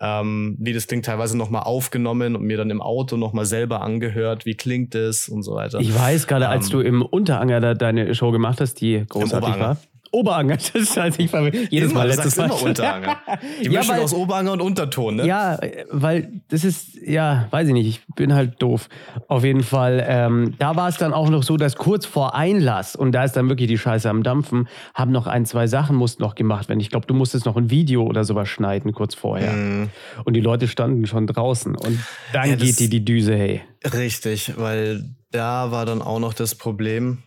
ähm, 0.00 0.56
wie 0.58 0.72
das 0.72 0.86
Ding 0.86 1.02
teilweise 1.02 1.36
nochmal 1.36 1.62
aufgenommen 1.64 2.36
und 2.36 2.42
mir 2.44 2.56
dann 2.56 2.70
im 2.70 2.80
Auto 2.80 3.16
nochmal 3.16 3.44
selber 3.44 3.82
angehört, 3.82 4.46
wie 4.46 4.54
klingt 4.54 4.94
es 4.94 5.28
und 5.28 5.42
so 5.42 5.54
weiter. 5.54 5.78
Ich 5.80 5.94
weiß 5.94 6.26
gerade, 6.26 6.48
als 6.48 6.66
Ähm, 6.66 6.72
du 6.72 6.80
im 6.80 7.02
Unteranger 7.02 7.60
da 7.60 7.74
deine 7.74 8.14
Show 8.14 8.30
gemacht 8.32 8.60
hast, 8.60 8.80
die 8.80 9.04
großartig 9.08 9.58
war. 9.60 9.76
Oberanger. 10.14 10.56
Das 10.56 10.70
ist 10.70 10.96
halt 10.96 11.18
ich 11.18 11.30
jedes 11.70 11.90
Immer, 11.90 12.00
Mal 12.00 12.08
letztes 12.08 12.36
Mal. 12.36 12.44
immer 12.46 12.62
Unteranger. 12.62 13.16
Die 13.62 13.64
Ja, 13.70 13.80
Mischung 13.80 13.96
weil- 13.96 14.02
aus 14.04 14.14
Oberanger 14.14 14.52
und 14.52 14.60
Unterton, 14.60 15.16
ne? 15.16 15.26
Ja, 15.26 15.58
weil 15.90 16.40
das 16.48 16.64
ist, 16.64 16.94
ja, 17.04 17.48
weiß 17.50 17.68
ich 17.68 17.74
nicht, 17.74 17.86
ich 17.86 18.14
bin 18.14 18.32
halt 18.34 18.62
doof. 18.62 18.88
Auf 19.28 19.44
jeden 19.44 19.62
Fall, 19.62 20.04
ähm, 20.08 20.54
da 20.58 20.76
war 20.76 20.88
es 20.88 20.96
dann 20.96 21.12
auch 21.12 21.28
noch 21.30 21.42
so, 21.42 21.56
dass 21.56 21.76
kurz 21.76 22.06
vor 22.06 22.34
Einlass, 22.34 22.96
und 22.96 23.12
da 23.12 23.24
ist 23.24 23.32
dann 23.32 23.48
wirklich 23.48 23.68
die 23.68 23.78
Scheiße 23.78 24.08
am 24.08 24.22
Dampfen, 24.22 24.68
haben 24.94 25.10
noch 25.12 25.26
ein, 25.26 25.44
zwei 25.46 25.66
Sachen 25.66 25.96
mussten 25.96 26.22
noch 26.22 26.34
gemacht 26.34 26.68
werden. 26.68 26.80
Ich 26.80 26.90
glaube, 26.90 27.06
du 27.06 27.14
musstest 27.14 27.44
noch 27.46 27.56
ein 27.56 27.70
Video 27.70 28.04
oder 28.04 28.24
sowas 28.24 28.48
schneiden 28.48 28.92
kurz 28.92 29.14
vorher. 29.14 29.52
Mhm. 29.52 29.90
Und 30.24 30.34
die 30.34 30.40
Leute 30.40 30.68
standen 30.68 31.06
schon 31.06 31.26
draußen. 31.26 31.74
Und 31.76 31.98
dann 32.32 32.50
Ja, 32.50 32.56
geht 32.56 32.78
dir 32.78 32.88
die 32.88 33.04
Düse, 33.04 33.34
hey. 33.34 33.62
Richtig, 33.92 34.52
weil 34.56 35.04
da 35.30 35.70
war 35.72 35.84
dann 35.86 36.00
auch 36.00 36.20
noch 36.20 36.32
das 36.34 36.54
Problem. 36.54 37.18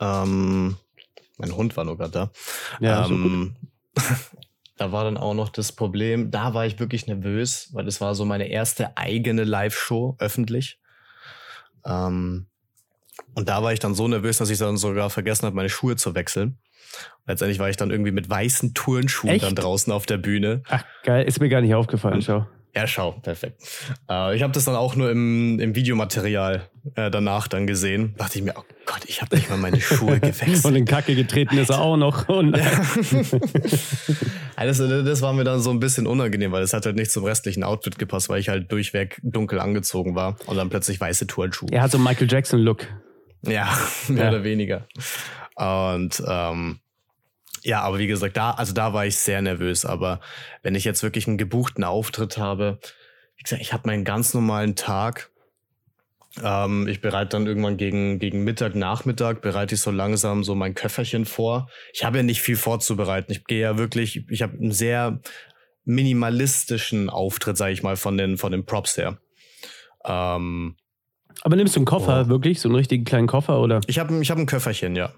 Ähm, 0.00 0.76
mein 1.40 1.56
Hund 1.56 1.76
war 1.76 1.84
nur 1.84 1.96
gerade 1.96 2.12
da. 2.12 2.30
Ja, 2.80 3.06
ähm, 3.06 3.56
da 4.76 4.92
war 4.92 5.04
dann 5.04 5.16
auch 5.16 5.34
noch 5.34 5.48
das 5.48 5.72
Problem, 5.72 6.30
da 6.30 6.54
war 6.54 6.66
ich 6.66 6.78
wirklich 6.78 7.06
nervös, 7.06 7.68
weil 7.72 7.84
das 7.84 8.00
war 8.00 8.14
so 8.14 8.24
meine 8.24 8.48
erste 8.48 8.96
eigene 8.96 9.44
Live-Show 9.44 10.16
öffentlich. 10.18 10.78
Ähm, 11.84 12.46
und 13.34 13.48
da 13.48 13.62
war 13.62 13.72
ich 13.72 13.78
dann 13.78 13.94
so 13.94 14.08
nervös, 14.08 14.38
dass 14.38 14.50
ich 14.50 14.58
dann 14.58 14.76
sogar 14.76 15.10
vergessen 15.10 15.46
habe, 15.46 15.56
meine 15.56 15.68
Schuhe 15.68 15.96
zu 15.96 16.14
wechseln. 16.14 16.58
Letztendlich 17.26 17.58
war 17.58 17.68
ich 17.68 17.76
dann 17.76 17.90
irgendwie 17.90 18.10
mit 18.10 18.28
weißen 18.28 18.74
Turnschuhen 18.74 19.34
Echt? 19.34 19.44
dann 19.44 19.54
draußen 19.54 19.92
auf 19.92 20.06
der 20.06 20.18
Bühne. 20.18 20.62
Ach, 20.68 20.84
geil, 21.04 21.26
ist 21.26 21.40
mir 21.40 21.48
gar 21.48 21.60
nicht 21.60 21.74
aufgefallen, 21.74 22.22
schau. 22.22 22.46
Ja, 22.74 22.86
schau, 22.86 23.12
perfekt. 23.12 23.60
Äh, 24.08 24.36
ich 24.36 24.42
habe 24.42 24.52
das 24.52 24.64
dann 24.64 24.76
auch 24.76 24.94
nur 24.94 25.10
im, 25.10 25.58
im 25.58 25.74
Videomaterial 25.74 26.68
äh, 26.94 27.10
danach 27.10 27.48
dann 27.48 27.66
gesehen. 27.66 28.14
Dachte 28.16 28.38
ich 28.38 28.44
mir, 28.44 28.54
oh 28.56 28.62
Gott, 28.86 29.00
ich 29.06 29.20
habe 29.22 29.34
nicht 29.36 29.50
mal 29.50 29.56
meine 29.58 29.80
Schuhe 29.80 30.12
Und 30.12 30.22
gewechselt. 30.22 30.76
in 30.76 30.84
Kacke 30.84 31.14
getreten 31.16 31.58
ist 31.58 31.70
er 31.70 31.80
auch 31.80 31.96
noch. 31.96 32.28
Und 32.28 32.56
Ja, 34.56 34.66
das, 34.66 34.78
das 34.78 35.22
war 35.22 35.32
mir 35.32 35.44
dann 35.44 35.60
so 35.60 35.70
ein 35.70 35.80
bisschen 35.80 36.06
unangenehm, 36.06 36.52
weil 36.52 36.62
es 36.62 36.72
hat 36.72 36.86
halt 36.86 36.96
nicht 36.96 37.10
zum 37.10 37.24
restlichen 37.24 37.64
Outfit 37.64 37.98
gepasst, 37.98 38.28
weil 38.28 38.40
ich 38.40 38.48
halt 38.48 38.70
durchweg 38.70 39.18
dunkel 39.22 39.58
angezogen 39.58 40.14
war 40.14 40.36
und 40.46 40.56
dann 40.56 40.70
plötzlich 40.70 41.00
weiße 41.00 41.26
Turnschuhe. 41.26 41.68
er 41.72 41.82
hat 41.82 41.90
so 41.90 41.98
einen 41.98 42.04
Michael 42.04 42.30
Jackson-Look. 42.30 42.86
Ja, 43.46 43.68
mehr 44.08 44.24
Ja. 44.24 44.28
oder 44.30 44.44
weniger. 44.44 44.86
Und 45.56 46.22
ähm, 46.26 46.78
ja, 47.62 47.82
aber 47.82 47.98
wie 47.98 48.06
gesagt, 48.06 48.36
da, 48.36 48.52
also 48.52 48.72
da 48.72 48.92
war 48.92 49.06
ich 49.06 49.16
sehr 49.16 49.42
nervös. 49.42 49.84
Aber 49.84 50.20
wenn 50.62 50.74
ich 50.74 50.84
jetzt 50.84 51.02
wirklich 51.02 51.26
einen 51.28 51.38
gebuchten 51.38 51.84
Auftritt 51.84 52.38
habe, 52.38 52.78
wie 53.36 53.42
gesagt, 53.42 53.62
ich 53.62 53.72
habe 53.72 53.86
meinen 53.88 54.04
ganz 54.04 54.34
normalen 54.34 54.76
Tag. 54.76 55.30
Ähm, 56.42 56.86
ich 56.86 57.00
bereite 57.00 57.30
dann 57.30 57.46
irgendwann 57.46 57.76
gegen, 57.76 58.18
gegen 58.20 58.44
Mittag, 58.44 58.74
Nachmittag, 58.76 59.42
bereite 59.42 59.74
ich 59.74 59.80
so 59.80 59.90
langsam 59.90 60.44
so 60.44 60.54
mein 60.54 60.74
Köfferchen 60.74 61.24
vor. 61.24 61.68
Ich 61.92 62.04
habe 62.04 62.18
ja 62.18 62.22
nicht 62.22 62.40
viel 62.40 62.56
vorzubereiten. 62.56 63.32
Ich 63.32 63.44
gehe 63.44 63.60
ja 63.62 63.78
wirklich, 63.78 64.24
ich 64.30 64.42
habe 64.42 64.56
einen 64.56 64.70
sehr 64.72 65.20
minimalistischen 65.84 67.10
Auftritt, 67.10 67.56
sage 67.56 67.72
ich 67.72 67.82
mal, 67.82 67.96
von 67.96 68.16
den, 68.16 68.36
von 68.38 68.52
den 68.52 68.64
Props 68.64 68.96
her. 68.96 69.18
Ähm, 70.04 70.76
Aber 71.42 71.56
nimmst 71.56 71.74
du 71.76 71.80
einen 71.80 71.86
Koffer, 71.86 72.24
Oh. 72.26 72.28
wirklich? 72.28 72.60
So 72.60 72.68
einen 72.68 72.76
richtigen 72.76 73.04
kleinen 73.04 73.26
Koffer 73.26 73.60
oder? 73.60 73.80
ich 73.86 73.98
habe 73.98 74.18
ich 74.22 74.30
hab 74.30 74.38
ein 74.38 74.46
Köfferchen, 74.46 74.96
ja. 74.96 75.12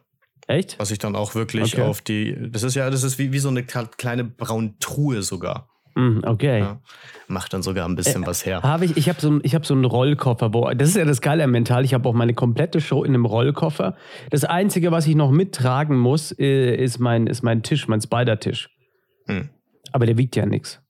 Echt? 0.49 0.79
was 0.79 0.91
ich 0.91 0.99
dann 0.99 1.15
auch 1.17 1.35
wirklich 1.35 1.75
Okay. 1.75 1.83
auf 1.83 2.01
die, 2.01 2.37
das 2.51 2.63
ist 2.63 2.75
ja, 2.75 2.91
das 2.91 3.03
ist 3.05 3.19
wie, 3.19 3.33
wie 3.33 3.39
so 3.39 3.49
eine 3.49 3.63
kle- 3.63 3.89
kleine 3.97 4.25
braune 4.25 4.75
Truhe 4.81 5.23
sogar. 5.23 5.69
Hm, 5.95 6.23
okay. 6.27 6.61
Ja. 6.61 6.81
Macht 7.29 7.53
dann 7.53 7.63
sogar 7.63 7.87
ein 7.87 7.95
bisschen 7.97 8.27
was 8.27 8.47
her. 8.47 8.63
Habe 8.63 8.87
ich, 8.87 8.97
ich 8.97 9.09
habe 9.11 9.21
so, 9.21 9.41
ich 9.43 9.55
hab 9.55 9.67
so 9.67 9.75
einen 9.75 9.85
Rollkoffer. 9.85 10.53
Wo, 10.55 10.71
das 10.71 10.89
ist 10.89 10.97
ja 10.97 11.05
das 11.05 11.21
Geile 11.21 11.45
am 11.45 11.51
Mental. 11.51 11.85
Ich 11.85 11.93
habe 11.93 12.09
auch 12.09 12.15
meine 12.15 12.33
komplette 12.33 12.81
Show 12.81 13.05
in 13.05 13.13
einem 13.15 13.27
Rollkoffer. 13.27 13.95
Das 14.31 14.45
Einzige, 14.45 14.91
was 14.91 15.07
ich 15.07 15.15
noch 15.15 15.31
mittragen 15.31 15.99
muss, 15.99 16.33
äh, 16.39 16.75
ist 16.75 16.99
mein, 16.99 17.27
ist 17.27 17.43
mein 17.43 17.63
Tisch, 17.63 17.89
mein 17.89 18.01
Spider-Tisch. 18.01 18.71
Hm. 19.27 19.51
Aber 19.93 20.07
der 20.07 20.17
wiegt 20.17 20.35
ja 20.35 20.47
nichts. 20.47 20.81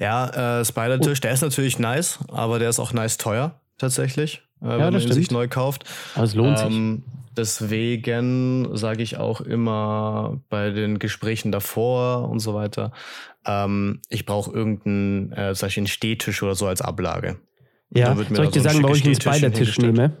Ja, 0.00 0.60
äh, 0.60 0.64
Spider-Tisch, 0.64 1.20
der 1.20 1.30
ist 1.32 1.42
natürlich 1.42 1.78
nice, 1.78 2.18
aber 2.28 2.58
der 2.58 2.70
ist 2.70 2.80
auch 2.80 2.92
nice 2.92 3.18
teuer, 3.18 3.60
tatsächlich, 3.78 4.42
äh, 4.60 4.66
wenn 4.66 4.78
man 4.78 4.94
ihn 4.94 5.00
sich 5.00 5.26
stimmt. 5.26 5.32
neu 5.32 5.48
kauft. 5.48 5.84
Aber 6.14 6.24
es 6.24 6.34
lohnt 6.34 6.58
sich. 6.58 6.68
Ähm, 6.68 7.02
deswegen 7.36 8.76
sage 8.76 9.02
ich 9.02 9.16
auch 9.16 9.40
immer 9.40 10.40
bei 10.48 10.70
den 10.70 10.98
Gesprächen 10.98 11.52
davor 11.52 12.28
und 12.28 12.40
so 12.40 12.54
weiter, 12.54 12.92
ähm, 13.46 14.00
ich 14.08 14.26
brauche 14.26 14.52
irgendeinen, 14.52 15.32
äh, 15.32 15.54
sag 15.54 15.68
ich, 15.68 15.78
einen 15.78 15.86
Stehtisch 15.86 16.42
oder 16.42 16.54
so 16.54 16.66
als 16.66 16.82
Ablage. 16.82 17.38
Ja, 17.90 18.14
soll 18.14 18.24
ich 18.24 18.28
dir 18.28 18.34
so 18.34 18.42
ein 18.42 18.74
sagen, 18.74 18.82
warum 18.82 18.96
ich 18.96 19.04
einen 19.04 19.14
Spider-Tisch 19.14 19.78
nehme? 19.78 20.16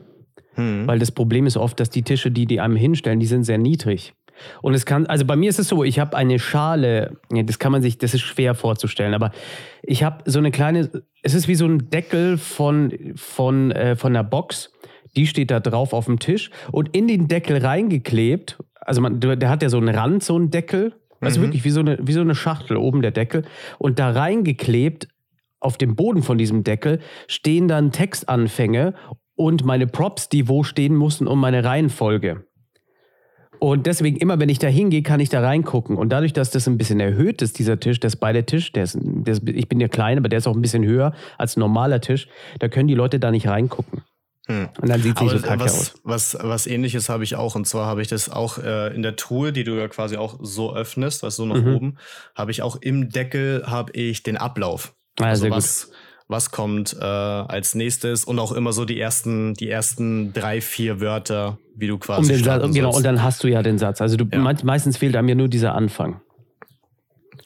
Hm. 0.54 0.86
Weil 0.86 0.98
das 0.98 1.12
Problem 1.12 1.46
ist 1.46 1.56
oft, 1.56 1.78
dass 1.78 1.90
die 1.90 2.02
Tische, 2.02 2.30
die 2.30 2.46
die 2.46 2.60
einem 2.60 2.76
hinstellen, 2.76 3.20
die 3.20 3.26
sind 3.26 3.44
sehr 3.44 3.58
niedrig. 3.58 4.14
Und 4.62 4.74
es 4.74 4.86
kann, 4.86 5.06
also 5.06 5.24
bei 5.24 5.36
mir 5.36 5.50
ist 5.50 5.58
es 5.58 5.68
so, 5.68 5.84
ich 5.84 5.98
habe 5.98 6.16
eine 6.16 6.38
Schale, 6.38 7.16
das 7.30 7.58
kann 7.58 7.72
man 7.72 7.82
sich, 7.82 7.98
das 7.98 8.14
ist 8.14 8.22
schwer 8.22 8.54
vorzustellen, 8.54 9.14
aber 9.14 9.32
ich 9.82 10.02
habe 10.02 10.18
so 10.30 10.38
eine 10.38 10.50
kleine, 10.50 10.90
es 11.22 11.34
ist 11.34 11.48
wie 11.48 11.54
so 11.54 11.66
ein 11.66 11.90
Deckel 11.90 12.38
von, 12.38 12.92
von, 13.16 13.70
äh, 13.72 13.96
von 13.96 14.14
einer 14.14 14.24
Box, 14.24 14.72
die 15.16 15.26
steht 15.26 15.50
da 15.50 15.60
drauf 15.60 15.92
auf 15.92 16.06
dem 16.06 16.18
Tisch 16.18 16.50
und 16.70 16.94
in 16.94 17.08
den 17.08 17.28
Deckel 17.28 17.58
reingeklebt, 17.58 18.58
also 18.80 19.00
man, 19.00 19.20
der 19.20 19.36
der 19.36 19.50
hat 19.50 19.62
ja 19.62 19.68
so 19.68 19.78
einen 19.78 19.94
Rand, 19.94 20.22
so 20.22 20.36
einen 20.36 20.50
Deckel, 20.50 20.94
also 21.20 21.40
Mhm. 21.40 21.44
wirklich 21.46 21.64
wie 21.64 21.70
so, 21.70 21.80
eine, 21.80 21.98
wie 22.00 22.12
so 22.12 22.20
eine 22.20 22.34
Schachtel 22.34 22.76
oben 22.76 23.02
der 23.02 23.10
Deckel 23.10 23.44
und 23.78 23.98
da 23.98 24.10
reingeklebt 24.10 25.08
auf 25.60 25.76
dem 25.76 25.96
Boden 25.96 26.22
von 26.22 26.38
diesem 26.38 26.62
Deckel 26.62 27.00
stehen 27.26 27.66
dann 27.68 27.90
Textanfänge 27.90 28.94
und 29.34 29.64
meine 29.64 29.86
Props, 29.86 30.28
die 30.28 30.48
wo 30.48 30.62
stehen 30.62 30.94
mussten, 30.94 31.26
um 31.26 31.40
meine 31.40 31.64
Reihenfolge. 31.64 32.44
Und 33.60 33.86
deswegen, 33.86 34.16
immer 34.16 34.38
wenn 34.38 34.48
ich 34.48 34.58
da 34.58 34.68
hingehe, 34.68 35.02
kann 35.02 35.20
ich 35.20 35.28
da 35.28 35.40
reingucken. 35.40 35.96
Und 35.96 36.10
dadurch, 36.10 36.32
dass 36.32 36.50
das 36.50 36.66
ein 36.68 36.78
bisschen 36.78 37.00
erhöht 37.00 37.42
ist, 37.42 37.58
dieser 37.58 37.80
Tisch, 37.80 37.98
das 38.00 38.16
bei 38.16 38.32
der 38.32 38.46
Tisch, 38.46 38.72
der 38.72 38.84
ist, 38.84 38.98
der 39.00 39.32
ist, 39.32 39.48
ich 39.48 39.68
bin 39.68 39.80
ja 39.80 39.88
klein, 39.88 40.18
aber 40.18 40.28
der 40.28 40.38
ist 40.38 40.46
auch 40.46 40.54
ein 40.54 40.62
bisschen 40.62 40.84
höher 40.84 41.12
als 41.38 41.56
ein 41.56 41.60
normaler 41.60 42.00
Tisch, 42.00 42.28
da 42.60 42.68
können 42.68 42.88
die 42.88 42.94
Leute 42.94 43.18
da 43.18 43.30
nicht 43.30 43.48
reingucken. 43.48 44.02
Hm. 44.46 44.68
Und 44.80 44.88
dann 44.88 45.02
sieht 45.02 45.18
Aber 45.18 45.28
so 45.28 45.38
kacke 45.40 45.60
was, 45.60 45.74
aus. 45.74 45.94
was, 46.04 46.38
was 46.40 46.66
ähnliches 46.66 47.08
habe 47.10 47.22
ich 47.22 47.36
auch. 47.36 47.54
Und 47.54 47.66
zwar 47.66 47.86
habe 47.86 48.00
ich 48.00 48.08
das 48.08 48.30
auch 48.30 48.58
äh, 48.58 48.94
in 48.94 49.02
der 49.02 49.16
Truhe, 49.16 49.52
die 49.52 49.64
du 49.64 49.72
ja 49.72 49.88
quasi 49.88 50.16
auch 50.16 50.38
so 50.40 50.74
öffnest, 50.74 51.22
was 51.22 51.36
so 51.36 51.44
nach 51.44 51.60
Mhm. 51.60 51.74
oben, 51.74 51.98
habe 52.34 52.50
ich 52.50 52.62
auch 52.62 52.76
im 52.80 53.10
Deckel 53.10 53.64
habe 53.66 53.92
ich 53.92 54.22
den 54.22 54.36
Ablauf. 54.38 54.94
Ah, 55.20 55.24
also 55.26 55.42
sehr 55.42 55.50
gut. 55.50 55.58
Was, 56.28 56.50
kommt 56.50 56.94
äh, 57.00 57.04
als 57.04 57.74
nächstes 57.74 58.24
und 58.24 58.38
auch 58.38 58.52
immer 58.52 58.72
so 58.72 58.84
die 58.84 59.00
ersten, 59.00 59.54
die 59.54 59.68
ersten 59.70 60.32
drei, 60.34 60.60
vier 60.60 61.00
Wörter, 61.00 61.58
wie 61.74 61.86
du 61.86 61.98
quasi 61.98 62.20
Um 62.20 62.28
den 62.28 62.44
Satz, 62.44 62.74
genau, 62.74 62.94
und 62.94 63.02
dann 63.04 63.22
hast 63.22 63.42
du 63.42 63.48
ja 63.48 63.62
den 63.62 63.78
Satz. 63.78 64.00
Also 64.00 64.16
du, 64.16 64.26
Ja. 64.30 64.38
meist- 64.38 64.62
meistens 64.64 64.96
fehlt 64.98 65.16
einem 65.16 65.28
ja 65.28 65.34
nur 65.34 65.48
dieser 65.48 65.74
Anfang. 65.74 66.20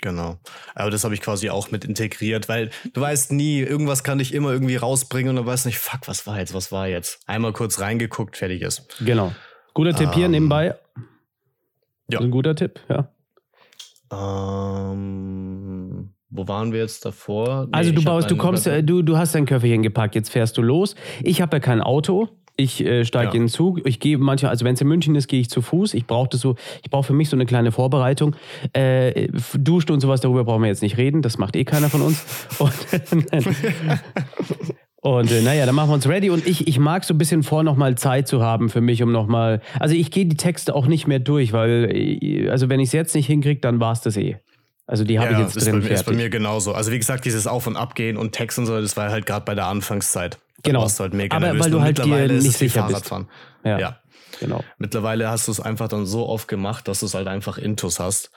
Genau. 0.01 0.37
Aber 0.75 0.91
das 0.91 1.05
habe 1.05 1.15
ich 1.15 1.21
quasi 1.21 1.49
auch 1.49 1.71
mit 1.71 1.85
integriert, 1.85 2.49
weil 2.49 2.71
du 2.93 3.01
weißt 3.01 3.31
nie, 3.31 3.61
irgendwas 3.61 4.03
kann 4.03 4.19
ich 4.19 4.35
immer 4.35 4.51
irgendwie 4.51 4.75
rausbringen 4.75 5.31
und 5.39 5.45
du 5.45 5.47
weißt 5.49 5.65
nicht, 5.67 5.79
fuck, 5.79 6.01
was 6.09 6.27
war 6.27 6.41
jetzt, 6.41 6.53
was 6.55 6.73
war 6.73 6.89
jetzt? 6.89 7.21
Einmal 7.29 7.53
kurz 7.53 7.79
reingeguckt, 7.79 8.37
fertig 8.37 8.63
ist. 8.63 8.85
Genau. 9.05 9.33
Guter 9.75 9.95
Tipp 9.95 10.13
hier 10.13 10.25
Ähm, 10.25 10.33
nebenbei. 10.33 10.75
ja. 12.09 12.19
Ein 12.19 12.33
guter 12.33 12.57
Tipp, 12.57 12.81
ja. 12.89 13.09
Ähm, 14.13 15.62
wo 16.35 16.49
waren 16.49 16.73
wir 16.73 16.81
jetzt 16.81 17.05
davor? 17.05 17.65
Nee, 17.67 17.73
Also 17.73 17.93
du 17.93 18.03
baust, 18.03 18.31
du 18.31 18.37
kommst, 18.37 18.67
äh, 18.67 18.83
du, 18.83 19.03
du 19.03 19.17
hast 19.19 19.35
dein 19.35 19.45
Köfferchen 19.47 19.83
gepackt, 19.83 20.15
jetzt 20.15 20.31
fährst 20.31 20.57
du 20.57 20.63
los. 20.63 20.95
Ich 21.23 21.41
habe 21.43 21.57
ja 21.57 21.61
kein 21.61 21.81
Auto. 21.81 22.29
Ich 22.57 22.85
äh, 22.85 23.05
steige 23.07 23.29
Ja. 23.31 23.35
in 23.35 23.43
den 23.45 23.49
Zug. 23.49 23.81
Ich 23.87 23.99
gehe 23.99 24.19
manchmal, 24.19 24.51
also 24.51 24.65
wenn 24.67 24.75
es 24.75 24.81
in 24.81 24.87
München 24.87 25.15
ist, 25.15 25.27
gehe 25.27 25.41
ich 25.41 25.49
zu 25.49 25.63
Fuß. 25.63 25.95
Ich 25.95 26.07
brauche 26.07 26.29
das 26.31 26.41
so, 26.43 26.57
ich 26.83 26.91
brauche 26.91 27.05
für 27.05 27.13
mich 27.15 27.31
so 27.31 27.37
eine 27.37 27.47
kleine 27.47 27.73
Vorbereitung. 27.73 28.37
Äh, 28.75 29.29
duscht 29.55 29.91
und 29.91 30.01
sowas, 30.01 30.21
darüber 30.21 30.45
brauchen 30.45 30.63
wir 30.63 30.69
jetzt 30.69 30.83
nicht 30.83 30.99
reden. 30.99 31.23
Das 31.23 31.39
macht 31.39 31.57
eh 31.57 31.65
keiner 31.65 31.89
von 31.89 32.03
uns. 32.03 32.25
Und, 32.59 32.73
und 35.01 35.33
äh, 35.33 35.43
naja, 35.43 35.67
dann 35.67 35.75
machen 35.75 35.91
wir 35.91 35.95
uns 35.95 36.09
ready. 36.09 36.31
Und 36.31 36.47
ich, 36.47 36.69
ich 36.69 36.79
mag 36.79 37.05
so 37.05 37.15
ein 37.15 37.19
bisschen 37.19 37.43
vor, 37.43 37.63
nochmal 37.65 37.97
Zeit 37.97 38.29
zu 38.29 38.41
haben 38.43 38.69
für 38.69 38.81
mich, 38.81 39.03
um 39.03 39.11
nochmal. 39.11 39.61
Also 39.81 39.95
ich 39.97 40.11
gehe 40.13 40.27
die 40.27 40.37
Texte 40.37 40.75
auch 40.77 40.87
nicht 40.87 41.09
mehr 41.09 41.19
durch, 41.19 41.53
weil, 41.53 41.89
äh, 41.93 42.49
also 42.51 42.69
wenn 42.69 42.79
ich 42.81 42.89
es 42.89 42.93
jetzt 42.93 43.15
nicht 43.17 43.27
hinkriege, 43.27 43.61
dann 43.61 43.81
war 43.81 43.93
es 43.93 44.01
das 44.03 44.17
eh. 44.17 44.37
Also 44.87 45.05
die 45.05 45.19
habe 45.19 45.33
ja, 45.33 45.39
ich 45.39 45.45
jetzt 45.47 45.57
ist, 45.57 45.67
drin 45.67 45.81
bei, 45.81 45.87
mir- 45.89 45.95
ist 45.95 46.05
bei 46.05 46.13
mir 46.13 46.29
genauso. 46.29 46.73
Also 46.75 46.91
wie 46.91 46.99
gesagt, 46.99 47.25
dieses 47.25 47.47
Auf- 47.47 47.67
und 47.67 47.77
Abgehen 47.77 48.17
und 48.17 48.33
Text 48.33 48.59
und 48.59 48.67
so, 48.67 48.81
das 48.81 48.97
war 48.97 49.11
halt 49.11 49.27
gerade 49.27 49.45
bei 49.45 49.55
der 49.55 49.67
Anfangszeit. 49.67 50.35
Da 50.35 50.71
Genau. 50.71 50.89
halt 50.89 51.15
mega 51.15 51.37
Aber 51.37 51.47
nervös. 51.47 51.65
weil 51.65 51.71
du 51.71 51.77
Und 51.79 51.83
halt 51.85 51.99
mittlerweile 51.99 52.35
ist 52.35 52.45
nicht 52.45 52.59
sicher 52.59 52.87
bist. 52.87 53.11
Ja, 53.65 53.79
ja. 53.79 54.01
genau. 54.41 54.63
Mittlerweile 54.79 55.29
hast 55.29 55.49
du 55.49 55.53
es 55.53 55.61
einfach 55.61 55.89
dann 55.89 56.07
so 56.07 56.29
oft 56.29 56.47
gemacht, 56.49 56.87
dass 56.89 57.01
du 57.01 57.07
es 57.07 57.15
halt 57.15 57.27
einfach 57.29 57.59
intus 57.59 57.99
hast. 58.01 58.31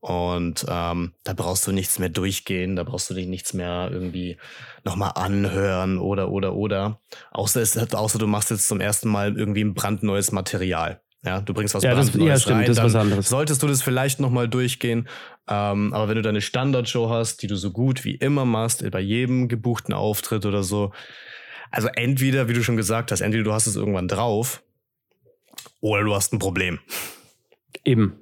Und 0.00 0.64
ähm, 0.66 1.12
da 1.24 1.34
brauchst 1.34 1.66
du 1.66 1.72
nichts 1.72 1.98
mehr 1.98 2.08
durchgehen, 2.08 2.74
da 2.74 2.84
brauchst 2.84 3.10
du 3.10 3.14
dich 3.14 3.26
nichts 3.26 3.52
mehr 3.52 3.90
irgendwie 3.92 4.38
nochmal 4.82 5.12
anhören 5.14 5.98
oder 5.98 6.30
oder 6.30 6.54
oder. 6.54 7.00
Außer, 7.32 7.60
es, 7.60 7.76
außer 7.94 8.18
du 8.18 8.26
machst 8.26 8.50
jetzt 8.50 8.66
zum 8.66 8.80
ersten 8.80 9.10
Mal 9.10 9.36
irgendwie 9.36 9.62
ein 9.62 9.74
brandneues 9.74 10.32
Material. 10.32 11.02
Ja, 11.24 11.40
du 11.42 11.52
bringst 11.52 11.74
was 11.74 11.82
Ja, 11.82 11.94
das- 11.94 12.14
ja, 12.14 12.38
stimmt, 12.38 12.56
rein, 12.60 12.66
das 12.66 12.78
ist 12.78 12.82
was 12.84 12.94
anderes. 12.94 13.28
solltest 13.28 13.62
du 13.62 13.66
das 13.66 13.82
vielleicht 13.82 14.20
nochmal 14.20 14.48
durchgehen. 14.48 15.06
Ähm, 15.48 15.92
aber 15.92 16.08
wenn 16.08 16.16
du 16.16 16.22
deine 16.22 16.40
Standardshow 16.40 17.10
hast, 17.10 17.42
die 17.42 17.46
du 17.46 17.56
so 17.56 17.70
gut 17.72 18.04
wie 18.04 18.14
immer 18.14 18.44
machst, 18.46 18.88
bei 18.90 19.00
jedem 19.00 19.48
gebuchten 19.48 19.92
Auftritt 19.92 20.46
oder 20.46 20.62
so, 20.62 20.92
also 21.70 21.88
entweder, 21.88 22.48
wie 22.48 22.54
du 22.54 22.62
schon 22.62 22.76
gesagt 22.76 23.12
hast, 23.12 23.20
entweder 23.20 23.44
du 23.44 23.52
hast 23.52 23.66
es 23.66 23.76
irgendwann 23.76 24.08
drauf 24.08 24.62
oder 25.80 26.04
du 26.04 26.14
hast 26.14 26.32
ein 26.32 26.38
Problem. 26.38 26.78
Eben. 27.84 28.14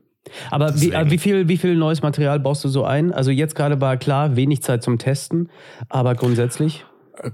Aber 0.51 0.69
wie, 0.75 0.91
Deswegen. 0.91 0.95
äh, 0.95 1.11
wie, 1.11 1.19
viel, 1.19 1.49
wie 1.49 1.57
viel 1.57 1.75
neues 1.77 2.03
Material 2.03 2.39
baust 2.41 2.63
du 2.65 2.69
so 2.69 2.85
ein? 2.85 3.13
Also 3.13 3.31
jetzt 3.31 3.55
gerade 3.55 3.81
war 3.81 3.97
klar, 3.97 4.37
wenig 4.37 4.63
Zeit 4.63 4.83
zum 4.83 4.99
Testen, 4.99 5.51
aber 5.89 6.15
grundsätzlich? 6.15 6.85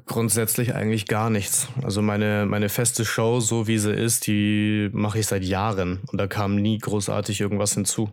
Grundsätzlich 0.07 0.75
eigentlich 0.75 1.07
gar 1.07 1.29
nichts. 1.31 1.69
Also 1.83 2.01
meine, 2.01 2.47
meine 2.47 2.69
feste 2.69 3.05
Show, 3.05 3.41
so 3.41 3.67
wie 3.67 3.79
sie 3.79 3.93
ist, 3.93 4.27
die 4.27 4.89
mache 4.93 5.19
ich 5.19 5.27
seit 5.27 5.45
Jahren 5.45 6.01
und 6.11 6.19
da 6.21 6.27
kam 6.27 6.57
nie 6.57 6.79
großartig 6.79 7.41
irgendwas 7.41 7.75
hinzu. 7.75 8.11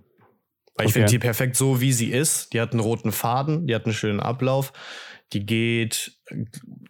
Weil 0.76 0.86
ich 0.88 0.92
Okay. 0.92 1.00
finde 1.00 1.12
die 1.12 1.20
perfekt 1.20 1.56
so, 1.56 1.80
wie 1.82 1.94
sie 1.94 2.12
ist. 2.12 2.54
Die 2.54 2.60
hat 2.62 2.72
einen 2.72 2.80
roten 2.82 3.12
Faden, 3.12 3.68
die 3.68 3.76
hat 3.76 3.86
einen 3.86 3.94
schönen 3.94 4.20
Ablauf. 4.20 4.74
Die 5.34 5.46
geht, 5.46 6.12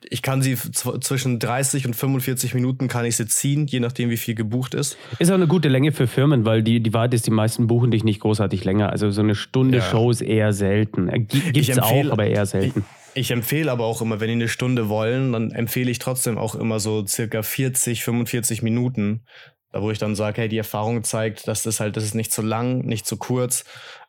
ich 0.09 0.23
kann 0.23 0.41
sie 0.41 0.55
zw- 0.55 0.99
zwischen 0.99 1.37
30 1.37 1.85
und 1.85 1.95
45 1.95 2.55
Minuten 2.55 2.87
kann 2.87 3.05
ich 3.05 3.15
sie 3.15 3.27
ziehen, 3.27 3.67
je 3.67 3.79
nachdem 3.79 4.09
wie 4.09 4.17
viel 4.17 4.33
gebucht 4.33 4.73
ist. 4.73 4.97
Ist 5.19 5.29
auch 5.29 5.35
eine 5.35 5.45
gute 5.45 5.69
Länge 5.69 5.91
für 5.91 6.07
Firmen, 6.07 6.43
weil 6.43 6.63
die, 6.63 6.79
die 6.79 6.91
Wahrheit 6.91 7.13
ist, 7.13 7.27
die 7.27 7.31
meisten 7.31 7.67
buchen 7.67 7.91
dich 7.91 8.03
nicht 8.03 8.19
großartig 8.19 8.63
länger. 8.65 8.89
Also 8.89 9.11
so 9.11 9.21
eine 9.21 9.35
Stunde 9.35 9.77
Ja. 9.77 9.83
Show 9.83 10.09
ist 10.09 10.21
eher 10.21 10.53
selten. 10.53 11.07
Äh, 11.07 11.19
gi- 11.19 11.39
Gibt's 11.51 11.59
Ich 11.59 11.71
empfehle- 11.73 12.07
auch, 12.09 12.13
aber 12.13 12.25
eher 12.25 12.47
selten. 12.47 12.83
Ich 12.83 13.00
empfehle 13.31 13.71
aber 13.71 13.85
auch 13.85 14.01
immer, 14.01 14.19
wenn 14.19 14.27
die 14.27 14.33
eine 14.33 14.47
Stunde 14.47 14.89
wollen, 14.89 15.33
dann 15.33 15.51
empfehle 15.51 15.91
ich 15.91 15.99
trotzdem 15.99 16.37
auch 16.37 16.55
immer 16.55 16.79
so 16.79 17.05
circa 17.05 17.43
40, 17.43 18.03
45 18.03 18.61
Minuten. 18.61 19.25
Da 19.71 19.81
wo 19.81 19.91
ich 19.91 19.99
dann 19.99 20.15
sage, 20.15 20.41
hey, 20.41 20.49
die 20.49 20.57
Erfahrung 20.57 21.03
zeigt, 21.03 21.47
dass 21.47 21.63
das 21.63 21.79
halt, 21.79 21.95
das 21.95 22.03
ist 22.03 22.15
nicht 22.15 22.31
zu 22.31 22.41
lang, 22.41 22.79
nicht 22.79 23.05
zu 23.05 23.17
kurz 23.17 23.63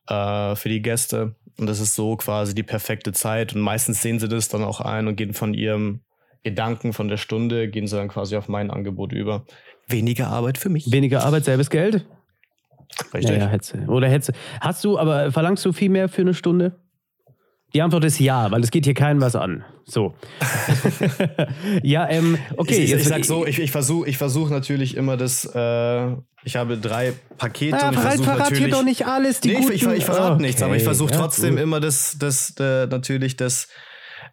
äh, 0.09 0.57
für 0.57 0.69
die 0.69 0.83
Gäste. 0.83 1.37
Und 1.59 1.67
das 1.67 1.81
ist 1.81 1.95
so 1.95 2.17
quasi 2.17 2.55
die 2.55 2.63
perfekte 2.63 3.13
Zeit. 3.13 3.55
Und 3.55 3.61
meistens 3.61 4.03
sehen 4.03 4.19
sie 4.19 4.29
das 4.29 4.49
dann 4.49 4.65
auch 4.65 4.81
ein 4.81 5.07
und 5.07 5.17
gehen 5.17 5.35
von 5.35 5.55
ihrem 5.55 6.01
Gedanken 6.43 6.93
von 6.93 7.09
der 7.09 7.17
Stunde, 7.17 7.69
gehen 7.69 7.87
sie 7.87 7.97
dann 7.97 8.09
quasi 8.09 8.37
auf 8.37 8.49
mein 8.49 8.71
Angebot 8.71 9.13
über. 9.13 9.45
Weniger 9.87 10.29
Arbeit 10.29 10.59
für 10.59 10.69
mich. 10.69 10.91
Weniger 10.91 11.25
Arbeit, 11.25 11.45
selbes 11.45 11.71
Geld? 11.71 12.05
Richtig. 13.15 13.39
Naja, 13.39 13.47
Hetze. 13.47 13.85
Oder 13.87 14.09
Hetze. 14.09 14.33
Hast 14.61 14.85
du, 14.85 14.99
aber 14.99 15.31
verlangst 15.31 15.65
du 15.65 15.73
viel 15.73 15.89
mehr 15.89 16.09
für 16.09 16.23
eine 16.23 16.35
Stunde? 16.35 16.82
Die 17.75 17.81
Antwort 17.81 18.05
ist 18.05 18.19
ja, 18.19 18.51
weil 18.51 18.63
es 18.63 18.71
geht 18.71 18.85
hier 18.85 18.95
keinem 18.95 19.21
was 19.21 19.35
an. 19.35 19.65
So. 19.85 20.15
ja, 21.83 22.09
ähm, 22.09 22.39
okay. 22.57 22.75
ich, 22.75 22.93
ich, 22.93 23.01
ich 23.01 23.09
sag 23.09 23.25
so, 23.25 23.47
ich, 23.47 23.59
ich 23.59 23.71
versuche 23.71 24.09
ich 24.09 24.19
versuch 24.19 24.51
natürlich 24.51 24.97
immer 24.97 25.17
das, 25.17 25.45
äh, 25.55 26.13
ich 26.45 26.57
habe 26.57 26.77
drei 26.77 27.15
Pakete 27.39 27.83
Ah, 27.83 27.89
und 27.89 27.95
ich 27.95 28.25
verrat, 28.25 28.55
hier 28.55 28.69
doch 28.69 28.85
nicht 28.85 29.07
alles. 29.07 29.41
Die 29.41 29.49
nee, 29.49 29.55
ich, 29.55 29.81
guten, 29.81 29.93
ich, 29.93 29.99
ich 29.99 30.05
verrate 30.05 30.35
Okay, 30.35 30.43
nichts, 30.43 30.63
aber 30.63 30.77
ich 30.77 30.83
versuche 30.83 31.13
ja, 31.13 31.19
trotzdem 31.19 31.55
gut. 31.55 31.63
immer 31.63 31.81
das, 31.81 32.17
das, 32.19 32.55
äh, 32.61 32.87
natürlich 32.87 33.37
das, 33.37 33.69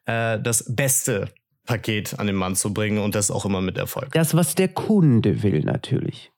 äh, 0.06 0.40
das 0.40 0.66
beste 0.68 1.30
Paket 1.66 2.20
an 2.20 2.28
den 2.28 2.36
Mann 2.36 2.56
zu 2.56 2.74
bringen 2.74 2.98
und 2.98 3.16
das 3.16 3.32
auch 3.32 3.46
immer 3.46 3.62
mit 3.62 3.78
Erfolg. 3.78 4.12
Das, 4.12 4.34
was 4.34 4.56
der 4.56 4.68
Kunde 4.68 5.44
will, 5.44 5.62
natürlich. 5.62 6.32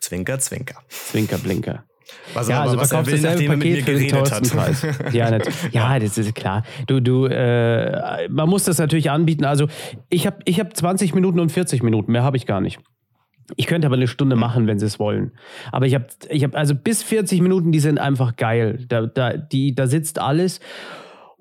Zwinker, 0.00 0.38
zwinker. 0.38 0.82
Zwinker, 0.88 1.38
blinker. 1.38 1.84
Was, 2.34 2.48
Ja, 2.48 2.62
also 2.62 2.76
was 2.76 2.90
er 2.92 3.04
verkaufst 3.04 3.12
will, 3.12 3.22
dasselbe 3.22 3.54
Paket 3.54 3.84
für 3.84 3.92
mir 3.92 3.98
den 3.98 4.08
teuersten. 4.08 4.48
Preis. 4.50 4.86
Ja, 5.12 5.30
natürlich. 5.30 5.72
ja, 5.72 5.98
das 5.98 6.18
ist 6.18 6.34
klar. 6.34 6.62
Du, 6.86 7.00
du, 7.00 7.26
äh, 7.26 8.28
man 8.28 8.48
muss 8.48 8.64
das 8.64 8.78
natürlich 8.78 9.10
anbieten. 9.10 9.44
Also 9.44 9.68
ich 10.10 10.26
habe 10.26 10.38
ich 10.44 10.60
hab 10.60 10.76
20 10.76 11.14
Minuten 11.14 11.40
und 11.40 11.50
40 11.50 11.82
Minuten, 11.82 12.12
mehr 12.12 12.22
habe 12.22 12.36
ich 12.36 12.46
gar 12.46 12.60
nicht. 12.60 12.78
Ich 13.56 13.66
könnte 13.66 13.86
aber 13.86 13.96
eine 13.96 14.08
Stunde 14.08 14.36
machen, 14.36 14.66
wenn 14.66 14.78
sie 14.78 14.86
es 14.86 14.98
wollen. 14.98 15.32
Aber 15.70 15.86
ich 15.86 15.94
habe, 15.94 16.06
ich 16.30 16.44
hab, 16.44 16.54
also 16.54 16.74
bis 16.74 17.02
40 17.02 17.42
Minuten, 17.42 17.72
die 17.72 17.80
sind 17.80 17.98
einfach 17.98 18.36
geil. 18.36 18.84
Da, 18.88 19.06
da, 19.06 19.36
die, 19.36 19.74
da 19.74 19.86
sitzt 19.86 20.18
alles. 20.18 20.60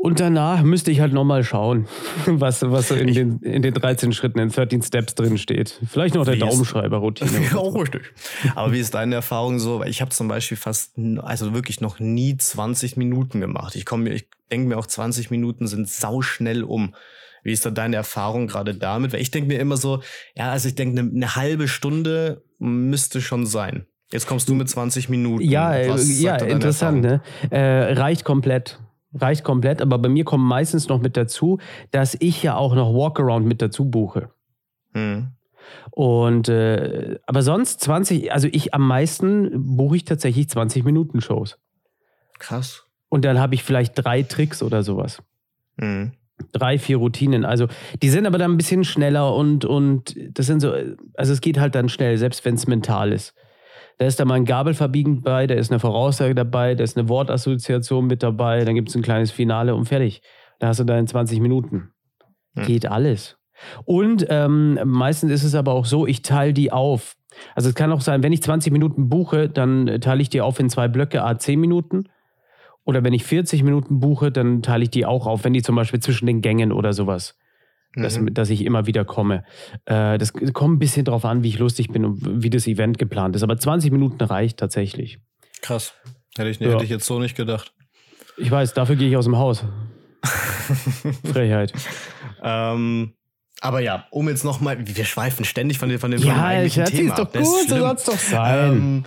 Und 0.03 0.19
danach 0.19 0.63
müsste 0.63 0.91
ich 0.91 0.99
halt 0.99 1.13
nochmal 1.13 1.45
schauen, 1.45 1.87
was, 2.25 2.61
was 2.61 2.89
so 2.89 2.95
in 2.95 3.13
den, 3.13 3.39
in 3.39 3.61
den 3.61 3.73
13 3.73 4.11
Schritten, 4.11 4.37
in 4.37 4.49
13 4.49 4.81
Steps 4.81 5.15
drin 5.15 5.37
steht. 5.37 5.79
Vielleicht 5.89 6.15
noch 6.15 6.25
der 6.25 6.35
Daumenschreiber-Routine. 6.35 7.55
Auch 7.55 7.73
richtig. 7.73 8.01
Aber 8.53 8.73
wie 8.73 8.81
ist 8.81 8.95
deine 8.95 9.15
Erfahrung 9.15 9.59
so? 9.59 9.79
Weil 9.79 9.89
ich 9.89 10.01
habe 10.01 10.11
zum 10.11 10.27
Beispiel 10.27 10.57
fast, 10.57 10.99
also 11.19 11.53
wirklich 11.53 11.79
noch 11.79 12.01
nie 12.01 12.35
20 12.35 12.97
Minuten 12.97 13.39
gemacht. 13.39 13.77
Ich 13.77 13.85
komme 13.85 14.03
mir, 14.03 14.13
ich 14.13 14.27
denke 14.51 14.67
mir 14.67 14.77
auch 14.77 14.87
20 14.87 15.31
Minuten 15.31 15.67
sind 15.67 15.87
sauschnell 15.87 16.63
um. 16.63 16.95
Wie 17.45 17.53
ist 17.53 17.65
da 17.65 17.71
deine 17.71 17.95
Erfahrung 17.95 18.47
gerade 18.47 18.75
damit? 18.75 19.13
Weil 19.13 19.21
ich 19.21 19.31
denke 19.31 19.47
mir 19.47 19.59
immer 19.61 19.77
so, 19.77 20.03
ja, 20.35 20.51
also 20.51 20.67
ich 20.67 20.75
denke, 20.75 20.99
eine 20.99 21.09
ne 21.09 21.37
halbe 21.37 21.69
Stunde 21.69 22.43
müsste 22.59 23.21
schon 23.21 23.45
sein. 23.45 23.85
Jetzt 24.11 24.27
kommst 24.27 24.49
du 24.49 24.53
mit 24.53 24.67
20 24.67 25.07
Minuten. 25.07 25.45
Ja, 25.45 25.71
Was 25.87 26.19
ja 26.19 26.35
interessant. 26.35 27.03
Ne? 27.03 27.21
Äh, 27.51 27.93
reicht 27.93 28.25
komplett. 28.25 28.79
Reicht 29.13 29.43
komplett, 29.43 29.81
aber 29.81 29.99
bei 29.99 30.09
mir 30.09 30.23
kommt 30.23 30.43
meistens 30.43 30.87
noch 30.87 30.99
mit 30.99 31.17
dazu, 31.17 31.59
dass 31.91 32.17
ich 32.19 32.41
ja 32.41 32.55
auch 32.55 32.73
noch 32.73 32.93
Walkaround 32.93 33.45
mit 33.45 33.61
dazu 33.61 33.89
buche. 33.89 34.29
Hm. 34.93 35.33
Und 35.91 36.49
äh, 36.49 37.19
aber 37.25 37.41
sonst 37.41 37.81
20, 37.81 38.31
also 38.31 38.47
ich 38.51 38.73
am 38.73 38.87
meisten 38.87 39.75
buche 39.75 39.97
ich 39.97 40.05
tatsächlich 40.05 40.49
20 40.49 40.83
Minuten 40.83 41.21
Shows. 41.21 41.57
Krass. 42.39 42.87
Und 43.09 43.25
dann 43.25 43.39
habe 43.39 43.55
ich 43.55 43.63
vielleicht 43.63 43.93
drei 43.95 44.23
Tricks 44.23 44.63
oder 44.63 44.83
sowas. 44.83 45.21
Hm. 45.77 46.13
Drei, 46.51 46.79
vier 46.79 46.97
Routinen. 46.97 47.45
Also 47.45 47.67
die 48.01 48.09
sind 48.09 48.25
aber 48.25 48.39
dann 48.39 48.51
ein 48.51 48.57
bisschen 48.57 48.83
schneller 48.83 49.35
und, 49.35 49.65
und 49.65 50.15
das 50.31 50.47
sind 50.47 50.59
so, 50.59 50.73
also 51.15 51.31
es 51.31 51.41
geht 51.41 51.59
halt 51.59 51.75
dann 51.75 51.89
schnell, 51.89 52.17
selbst 52.17 52.43
wenn 52.43 52.55
es 52.55 52.65
mental 52.67 53.11
ist. 53.11 53.35
Da 53.97 54.05
ist 54.05 54.19
da 54.19 54.25
mal 54.25 54.35
ein 54.35 54.45
Gabelverbiegen 54.45 55.21
bei, 55.21 55.47
da 55.47 55.55
ist 55.55 55.71
eine 55.71 55.79
Voraussage 55.79 56.35
dabei, 56.35 56.75
da 56.75 56.83
ist 56.83 56.97
eine 56.97 57.09
Wortassoziation 57.09 58.07
mit 58.07 58.23
dabei, 58.23 58.65
dann 58.65 58.75
gibt 58.75 58.89
es 58.89 58.95
ein 58.95 59.01
kleines 59.01 59.31
Finale 59.31 59.75
und 59.75 59.85
fertig. 59.85 60.21
Da 60.59 60.67
hast 60.67 60.79
du 60.79 60.83
deine 60.83 61.05
20 61.05 61.39
Minuten. 61.39 61.91
Hm. 62.55 62.65
Geht 62.65 62.85
alles. 62.85 63.37
Und 63.85 64.25
ähm, 64.29 64.79
meistens 64.83 65.31
ist 65.31 65.43
es 65.43 65.55
aber 65.55 65.73
auch 65.73 65.85
so, 65.85 66.07
ich 66.07 66.21
teile 66.21 66.53
die 66.53 66.71
auf. 66.71 67.15
Also 67.55 67.69
es 67.69 67.75
kann 67.75 67.91
auch 67.91 68.01
sein, 68.01 68.23
wenn 68.23 68.33
ich 68.33 68.43
20 68.43 68.71
Minuten 68.71 69.09
buche, 69.09 69.49
dann 69.49 69.87
äh, 69.87 69.99
teile 69.99 70.21
ich 70.21 70.29
die 70.29 70.41
auf 70.41 70.59
in 70.59 70.69
zwei 70.69 70.87
Blöcke, 70.87 71.23
a 71.23 71.37
10 71.37 71.59
Minuten. 71.59 72.05
Oder 72.85 73.03
wenn 73.03 73.13
ich 73.13 73.23
40 73.23 73.63
Minuten 73.63 73.99
buche, 73.99 74.31
dann 74.31 74.61
teile 74.61 74.83
ich 74.83 74.89
die 74.89 75.05
auch 75.05 75.25
auf, 75.25 75.43
wenn 75.43 75.53
die 75.53 75.61
zum 75.61 75.75
Beispiel 75.75 76.01
zwischen 76.01 76.25
den 76.25 76.41
Gängen 76.41 76.71
oder 76.71 76.93
sowas, 76.93 77.37
dass, 77.95 78.19
Mhm. 78.19 78.33
dass 78.33 78.49
ich 78.49 78.65
immer 78.65 78.85
wieder 78.87 79.05
komme. 79.05 79.43
Äh, 79.85 80.17
das 80.17 80.33
kommt 80.33 80.75
ein 80.75 80.79
bisschen 80.79 81.05
drauf 81.05 81.25
an, 81.25 81.43
wie 81.43 81.49
ich 81.49 81.59
lustig 81.59 81.89
bin 81.89 82.05
und 82.05 82.43
wie 82.43 82.49
das 82.49 82.67
Event 82.67 82.97
geplant 82.97 83.35
ist. 83.35 83.43
Aber 83.43 83.57
20 83.57 83.91
Minuten 83.91 84.23
reicht 84.23 84.57
tatsächlich. 84.57 85.19
Krass. 85.61 85.93
Hätte 86.37 86.49
ich, 86.49 86.59
Ja. 86.59 86.71
hätte 86.71 86.83
ich 86.83 86.89
jetzt 86.89 87.05
so 87.05 87.19
nicht 87.19 87.35
gedacht. 87.37 87.73
Ich 88.37 88.49
weiß, 88.49 88.73
dafür 88.73 88.95
gehe 88.95 89.09
ich 89.09 89.15
aus 89.17 89.25
dem 89.25 89.37
Haus. 89.37 89.63
Frechheit. 91.31 91.73
Ähm, 92.41 93.13
aber 93.63 93.79
ja, 93.79 94.05
um 94.11 94.27
jetzt 94.29 94.43
nochmal, 94.43 94.77
wir 94.79 95.05
schweifen 95.05 95.45
ständig 95.45 95.79
von 95.79 95.89
dem, 95.89 95.99
von 95.99 96.11
dem 96.11 96.21
Ja, 96.21 96.43
eigentlichen 96.43 96.85
Thema 96.85 97.09
ist 97.13 97.17
doch 97.19 97.25
ab. 97.25 97.33
Das 97.33 97.43
gut, 97.47 97.59
so 97.61 97.67
schlimm. 97.67 97.79
soll's 97.79 98.03
doch 98.03 98.19
sein. 98.19 98.71
Ähm, 98.75 99.05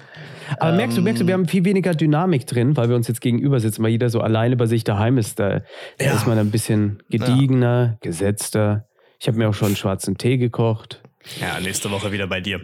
Aber 0.59 0.73
merkst 0.73 0.97
du, 0.97 1.03
merkst 1.03 1.23
du, 1.23 1.27
wir 1.27 1.35
Ähm, 1.35 1.41
haben 1.43 1.49
viel 1.49 1.65
weniger 1.65 1.95
Dynamik 1.95 2.47
drin, 2.47 2.77
weil 2.77 2.89
wir 2.89 2.97
uns 2.97 3.07
jetzt 3.09 3.21
gegenüber 3.21 3.61
sitzen, 3.61 3.83
weil 3.83 3.91
jeder 3.91 4.09
so 4.11 4.21
alleine 4.21 4.57
bei 4.57 4.67
sich 4.67 4.85
daheim 4.85 5.19
ist. 5.19 5.39
Da, 5.39 5.61
da 5.99 6.05
Ja. 6.05 6.15
ist 6.15 6.27
man 6.27 6.39
ein 6.39 6.51
bisschen 6.51 7.03
gediegener, 7.11 7.99
gesetzter. 8.01 8.87
Ich 9.19 9.29
habe 9.29 9.39
mir 9.39 9.49
auch 9.49 9.55
schon 9.55 9.67
einen 9.69 9.77
schwarzen 9.77 10.17
Tee 10.19 10.37
gekocht. 10.39 11.03
ja, 11.41 11.59
nächste 11.61 11.91
Woche 11.91 12.13
wieder 12.13 12.27
bei 12.27 12.41
dir. 12.41 12.61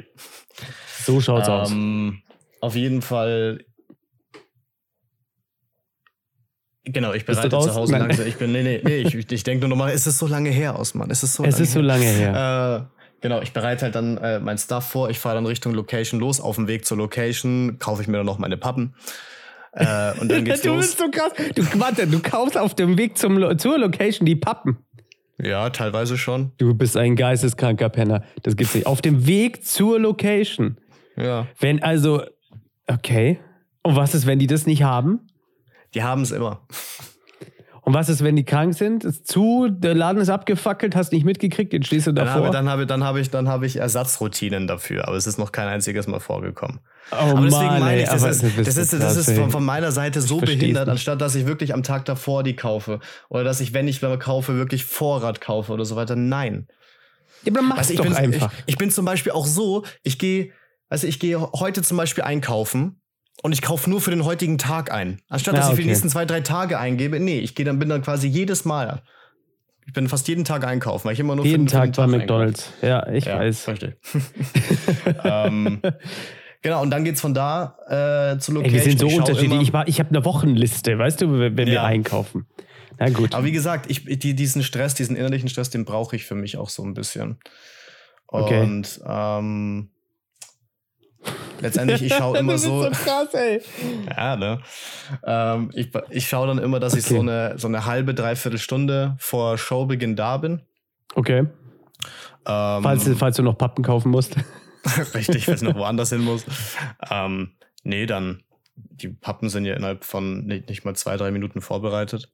So 1.04 1.20
schaut's 1.20 1.48
aus. 1.48 1.70
Ähm, 1.72 2.22
auf 2.60 2.76
jeden 2.76 3.02
Fall. 3.02 3.64
Genau, 6.84 7.12
ich 7.12 7.24
bereite 7.24 7.48
zu 7.50 7.74
Hause 7.74 7.92
Nein. 7.92 8.02
langsam. 8.08 8.26
Ich 8.26 8.36
bin, 8.36 8.50
nee, 8.52 8.62
nee, 8.62 8.80
nee, 8.82 8.96
ich, 8.96 9.14
ich 9.14 9.44
denke 9.44 9.60
nur 9.60 9.68
nochmal, 9.68 9.92
es 9.92 10.06
ist 10.06 10.18
so 10.18 10.26
lange 10.26 10.50
her, 10.50 10.78
Osman. 10.78 11.10
Es 11.10 11.22
ist 11.22 11.34
so 11.34 11.44
Es 11.44 11.52
lange 11.52 11.62
ist 11.62 11.72
so 11.72 11.78
her. 11.80 11.86
lange 11.86 12.04
her. 12.04 12.88
Äh, 12.90 13.02
genau, 13.20 13.40
ich 13.40 13.52
bereite 13.52 13.82
halt 13.84 13.94
dann 13.94 14.16
äh, 14.18 14.40
mein 14.40 14.58
Stuff 14.58 14.88
vor. 14.88 15.08
Ich 15.08 15.18
fahre 15.20 15.36
dann 15.36 15.46
Richtung 15.46 15.74
Location 15.74 16.18
los. 16.18 16.40
Auf 16.40 16.56
dem 16.56 16.66
Weg 16.66 16.84
zur 16.84 16.96
Location 16.98 17.78
kaufe 17.78 18.02
ich 18.02 18.08
mir 18.08 18.16
dann 18.16 18.26
noch 18.26 18.38
meine 18.38 18.56
Pappen. 18.56 18.94
Äh, 19.74 20.12
und 20.20 20.30
dann 20.30 20.44
geht's 20.44 20.62
du 20.62 20.70
los. 20.70 20.78
bist 20.86 20.98
so 20.98 21.08
krass. 21.10 21.32
Du, 21.54 21.62
warte, 21.80 22.06
du 22.08 22.18
kaufst 22.20 22.58
auf 22.58 22.74
dem 22.74 22.98
Weg 22.98 23.16
zum, 23.16 23.58
zur 23.58 23.78
Location 23.78 24.26
die 24.26 24.36
Pappen. 24.36 24.78
Ja, 25.40 25.70
teilweise 25.70 26.18
schon. 26.18 26.50
Du 26.58 26.74
bist 26.74 26.96
ein 26.96 27.14
geisteskranker 27.16 27.88
Penner. 27.90 28.22
Das 28.42 28.56
gibt's 28.56 28.74
nicht. 28.74 28.86
Auf 28.86 29.00
dem 29.02 29.26
Weg 29.26 29.64
zur 29.64 29.98
Location. 30.00 30.78
Ja. 31.16 31.46
Wenn 31.60 31.82
also, 31.82 32.22
okay. 32.88 33.38
Und 33.82 33.96
was 33.96 34.14
ist, 34.14 34.26
wenn 34.26 34.38
die 34.40 34.46
das 34.46 34.66
nicht 34.66 34.82
haben? 34.82 35.20
Die 35.94 36.02
haben 36.02 36.22
es 36.22 36.30
immer. 36.30 36.66
Und 37.84 37.94
was 37.94 38.08
ist, 38.08 38.22
wenn 38.22 38.36
die 38.36 38.44
krank 38.44 38.74
sind? 38.74 39.02
Ist 39.02 39.26
zu, 39.26 39.68
der 39.68 39.94
Laden 39.94 40.22
ist 40.22 40.28
abgefackelt, 40.28 40.94
hast 40.94 41.12
nicht 41.12 41.24
mitgekriegt, 41.24 41.72
jetzt 41.72 41.86
stehst 41.86 42.06
du 42.06 42.12
Dann 42.12 42.26
davor. 42.26 42.44
habe, 42.44 42.52
dann, 42.52 42.68
habe, 42.68 42.86
dann, 42.86 43.02
habe 43.02 43.20
ich, 43.20 43.30
dann 43.30 43.48
habe 43.48 43.66
ich 43.66 43.76
Ersatzroutinen 43.76 44.68
dafür, 44.68 45.08
aber 45.08 45.16
es 45.16 45.26
ist 45.26 45.36
noch 45.36 45.50
kein 45.50 45.66
einziges 45.66 46.06
Mal 46.06 46.20
vorgekommen. 46.20 46.78
oh 47.10 47.16
aber 47.16 47.40
deswegen 47.40 47.50
Mann, 47.50 47.80
meine 47.80 48.02
ich, 48.02 48.08
das 48.08 48.22
ist, 48.22 48.44
das 48.56 48.76
ist, 48.76 48.92
das 48.92 49.16
ist 49.16 49.32
von, 49.32 49.50
von 49.50 49.64
meiner 49.64 49.90
Seite 49.90 50.20
so 50.20 50.38
behindert, 50.38 50.86
nicht. 50.86 50.92
anstatt 50.92 51.20
dass 51.20 51.34
ich 51.34 51.46
wirklich 51.46 51.74
am 51.74 51.82
Tag 51.82 52.04
davor 52.04 52.44
die 52.44 52.54
kaufe. 52.54 53.00
Oder 53.28 53.42
dass 53.42 53.60
ich, 53.60 53.74
wenn 53.74 53.88
ich 53.88 54.00
mal 54.00 54.16
kaufe, 54.16 54.54
wirklich 54.54 54.84
Vorrat 54.84 55.40
kaufe 55.40 55.72
oder 55.72 55.84
so 55.84 55.96
weiter. 55.96 56.14
Nein. 56.14 56.68
Ja, 57.42 57.50
aber 57.50 57.60
dann 57.60 57.68
mach's 57.68 57.78
Also 57.78 57.94
ich, 57.94 57.98
doch 57.98 58.06
bin, 58.06 58.14
einfach. 58.14 58.52
Ich, 58.58 58.74
ich 58.74 58.78
bin 58.78 58.92
zum 58.92 59.04
Beispiel 59.04 59.32
auch 59.32 59.46
so, 59.46 59.84
ich 60.04 60.20
gehe, 60.20 60.52
also 60.88 61.08
ich 61.08 61.18
gehe 61.18 61.40
heute 61.40 61.82
zum 61.82 61.96
Beispiel 61.96 62.22
einkaufen 62.22 63.01
und 63.42 63.52
ich 63.52 63.62
kaufe 63.62 63.88
nur 63.88 64.00
für 64.00 64.10
den 64.10 64.24
heutigen 64.24 64.58
Tag 64.58 64.92
ein. 64.92 65.20
Anstatt 65.28 65.54
dass 65.56 65.66
Ja, 65.66 65.70
ich 65.70 65.76
für 65.76 65.76
die 65.76 65.82
okay. 65.82 65.90
nächsten 65.90 66.08
zwei, 66.10 66.24
drei 66.26 66.40
Tage 66.42 66.78
eingebe, 66.78 67.18
nee, 67.20 67.38
ich 67.38 67.54
gehe 67.54 67.64
dann, 67.64 67.78
bin 67.78 67.88
dann 67.88 68.02
quasi 68.02 68.28
jedes 68.28 68.64
Mal. 68.64 69.02
Ich 69.86 69.92
bin 69.92 70.08
fast 70.08 70.28
jeden 70.28 70.44
Tag 70.44 70.64
einkaufen, 70.64 71.06
weil 71.06 71.14
ich 71.14 71.20
immer 71.20 71.34
nur 71.34 71.44
Jeden 71.44 71.68
für, 71.68 71.74
den- 71.80 71.92
für 71.92 71.92
Tag 71.92 72.06
den 72.06 72.10
bei 72.12 72.18
Tag 72.18 72.20
McDonalds. 72.20 72.72
Ja, 72.82 73.06
ich 73.08 73.28
einkaufe. 73.28 73.30
Ja, 73.30 73.38
weiß. 73.40 73.60
verstehe. 73.62 73.96
ähm, 75.24 75.80
Genau, 76.64 76.80
und 76.80 76.90
dann 76.90 77.02
geht's 77.02 77.20
von 77.20 77.34
da 77.34 77.76
äh, 77.88 78.38
zu 78.38 78.52
Location. 78.52 78.64
Ey, 78.64 78.72
wir 78.72 78.80
sind 78.92 79.00
so 79.00 79.08
Ich 79.08 79.16
unterschiedlich. 79.16 79.62
Ich, 79.62 79.72
war- 79.72 79.88
ich 79.88 79.98
habe 79.98 80.10
eine 80.10 80.24
Wochenliste, 80.24 80.96
weißt 80.96 81.20
du, 81.22 81.40
wenn 81.40 81.56
wir 81.56 81.66
Ja. 81.68 81.82
einkaufen. 81.84 82.46
Na 83.00 83.08
gut. 83.08 83.34
Aber 83.34 83.44
wie 83.44 83.50
gesagt, 83.50 83.90
ich, 83.90 84.04
die, 84.20 84.34
diesen 84.36 84.62
Stress, 84.62 84.94
diesen 84.94 85.16
innerlichen 85.16 85.48
Stress, 85.48 85.70
den 85.70 85.84
brauche 85.84 86.14
ich 86.14 86.24
für 86.24 86.36
mich 86.36 86.56
auch 86.58 86.68
so 86.68 86.84
ein 86.84 86.94
bisschen. 86.94 87.38
Okay. 88.28 88.60
Und 88.62 89.00
ähm, 89.04 89.90
letztendlich, 91.60 92.02
ich 92.02 92.14
schaue 92.14 92.38
immer 92.38 92.52
Das 92.52 92.62
ist 92.62 92.68
so. 92.68 92.88
krass, 92.90 93.34
ey. 93.34 93.60
Ja, 94.16 94.36
ne? 94.36 94.60
Ähm, 95.24 95.70
ich 95.74 95.90
ich 96.10 96.28
schaue 96.28 96.46
dann 96.48 96.58
immer, 96.58 96.80
dass 96.80 96.94
ich 96.94 97.04
Okay. 97.04 97.14
so 97.14 97.20
eine, 97.20 97.58
so 97.58 97.68
eine 97.68 97.84
halbe, 97.86 98.14
dreiviertel 98.14 98.58
Stunde 98.58 99.16
vor 99.18 99.58
Showbeginn 99.58 100.16
da 100.16 100.36
bin. 100.38 100.62
Okay. 101.14 101.46
Ähm, 102.44 102.82
Falls, 102.82 103.04
du- 103.04 103.14
falls 103.16 103.36
du 103.36 103.42
noch 103.42 103.56
Pappen 103.56 103.84
kaufen 103.84 104.10
musst. 104.10 104.36
Richtig, 105.14 105.46
wenn 105.46 105.54
es 105.54 105.62
noch 105.62 105.74
woanders 105.76 106.10
hin 106.10 106.22
muss. 106.22 106.44
Ähm, 107.10 107.52
nee, 107.84 108.06
dann, 108.06 108.42
die 108.74 109.08
Pappen 109.08 109.48
sind 109.48 109.64
ja 109.64 109.74
innerhalb 109.74 110.04
von 110.04 110.44
nicht, 110.46 110.68
nicht 110.68 110.84
mal 110.84 110.94
zwei, 110.96 111.16
drei 111.16 111.30
Minuten 111.30 111.60
vorbereitet. 111.60 112.32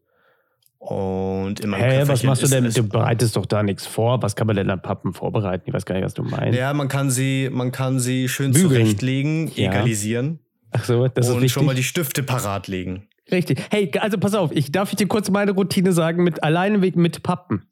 Und 0.79 1.61
in 1.61 1.71
meinem 1.71 1.83
Hä, 1.91 2.03
was 2.07 2.23
machst 2.23 2.43
du 2.43 2.47
denn? 2.47 2.71
Du 2.71 2.83
bereitest 2.89 3.37
doch 3.37 3.47
da 3.47 3.63
nichts 3.63 3.87
vor. 3.87 4.23
Was 4.23 4.37
kann 4.37 4.47
man 4.47 4.55
denn 4.57 4.71
an 4.71 4.81
Pappen 4.81 5.13
vorbereiten? 5.13 5.65
Ich 5.67 5.75
weiß 5.75 5.85
gar 5.85 5.95
nicht, 5.97 6.05
was 6.05 6.15
du 6.15 6.23
meinst. 6.23 6.57
Ja, 6.59 6.73
man 6.73 6.89
kann 6.89 7.11
sie, 7.11 7.49
man 7.53 7.73
kann 7.73 7.99
sie 7.99 8.29
schön 8.29 8.53
Bügeln. 8.53 8.71
zurechtlegen, 8.71 9.49
Ja. 9.55 9.71
egalisieren 9.73 10.39
Ach 10.71 10.85
so, 10.85 11.09
das 11.09 11.29
ist 11.29 11.35
und 11.35 11.49
schon 11.51 11.65
mal 11.67 11.75
die 11.75 11.83
Stifte 11.83 12.23
parat 12.23 12.69
legen. 12.69 13.09
Richtig. 13.31 13.63
Hey, 13.71 13.91
also 14.01 14.19
pass 14.19 14.35
auf, 14.35 14.53
ich 14.53 14.71
darf 14.71 14.91
ich 14.91 14.97
dir 14.97 15.09
kurz 15.09 15.31
meine 15.31 15.51
Routine 15.53 15.93
sagen 15.93 16.23
mit 16.23 16.43
alleine 16.43 16.79
mit- 16.79 16.97
mit 16.97 17.23
Pappen. 17.23 17.63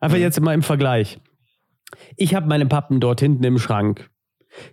Einfach 0.00 0.16
Mhm. 0.18 0.22
jetzt 0.22 0.40
mal 0.40 0.52
im 0.52 0.62
Vergleich. 0.62 1.18
Ich 2.16 2.34
habe 2.34 2.46
meine 2.48 2.66
Pappen 2.66 3.00
dort 3.00 3.20
hinten 3.20 3.44
im 3.44 3.58
Schrank. 3.58 4.10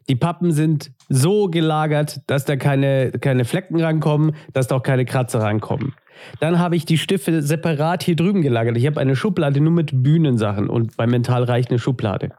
Die 0.10 0.16
Pappen 0.16 0.52
sind 0.52 0.92
so 1.10 1.48
gelagert, 1.48 2.22
dass 2.28 2.46
da 2.46 2.56
keine, 2.56 3.12
keine 3.12 3.46
Flecken 3.46 3.80
rankommen, 3.80 4.36
dass 4.54 4.68
da 4.68 4.76
auch 4.76 4.84
keine 4.84 5.06
Kratzer 5.06 5.40
rankommen. 5.40 5.94
Dann 6.40 6.60
habe 6.60 6.76
ich 6.76 6.86
die 6.86 6.98
Stifte 6.98 7.42
separat 7.42 8.04
hier 8.04 8.16
drüben 8.16 8.42
gelagert. 8.42 8.78
Ich 8.78 8.86
habe 8.86 9.00
eine 9.00 9.16
Schublade 9.16 9.60
nur 9.60 9.74
mit 9.74 10.04
Bühnensachen 10.04 10.70
und 10.70 10.96
bei 10.96 11.08
Mental 11.08 11.44
reicht 11.44 11.70
eine 11.70 11.80
Schublade. 11.80 12.30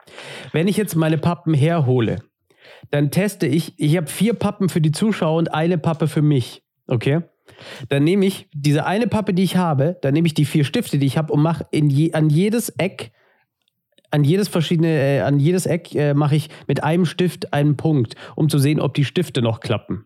Wenn 0.53 0.69
ich 0.69 0.77
jetzt 0.77 0.95
meine 0.95 1.19
Pappen 1.19 1.55
herhole, 1.55 2.21
dann 2.91 3.11
teste 3.11 3.47
ich, 3.47 3.75
ich 3.79 3.97
habe 3.97 4.07
vier 4.07 4.35
Pappen 4.35 4.69
für 4.69 4.81
die 4.81 4.93
Zuschauer 4.93 5.39
und 5.39 5.55
eine 5.55 5.79
Pappe 5.79 6.09
für 6.09 6.23
mich. 6.23 6.63
Okay? 6.87 7.23
Dann 7.89 8.05
nehme 8.05 8.27
ich 8.27 8.49
diese 8.53 8.87
eine 8.87 9.07
Pappe, 9.07 9.35
die 9.35 9.43
ich 9.43 9.57
habe, 9.57 9.99
dann 10.03 10.15
nehme 10.15 10.27
ich 10.27 10.35
die 10.35 10.45
vier 10.45 10.65
Stifte, 10.65 10.99
die 10.99 11.07
ich 11.07 11.19
habe 11.19 11.33
und 11.33 11.43
mache 11.43 11.67
je, 11.73 12.13
an 12.13 12.31
jedes 12.31 12.71
Eck, 12.71 13.13
an 14.15 14.23
jedes 14.23 14.47
verschiedene, 14.47 14.89
äh, 14.89 15.21
an 15.23 15.41
jedes 15.41 15.67
Eck 15.67 15.93
äh, 15.97 16.15
mache 16.15 16.37
ich 16.37 16.49
mit 16.69 16.85
einem 16.85 17.05
Stift 17.05 17.53
einen 17.53 17.77
Punkt, 17.77 18.15
um 18.37 18.49
zu 18.49 18.59
sehen, 18.59 18.79
ob 18.79 18.95
die 18.95 19.05
Stifte 19.05 19.43
noch 19.43 19.59
klappen. 19.59 20.05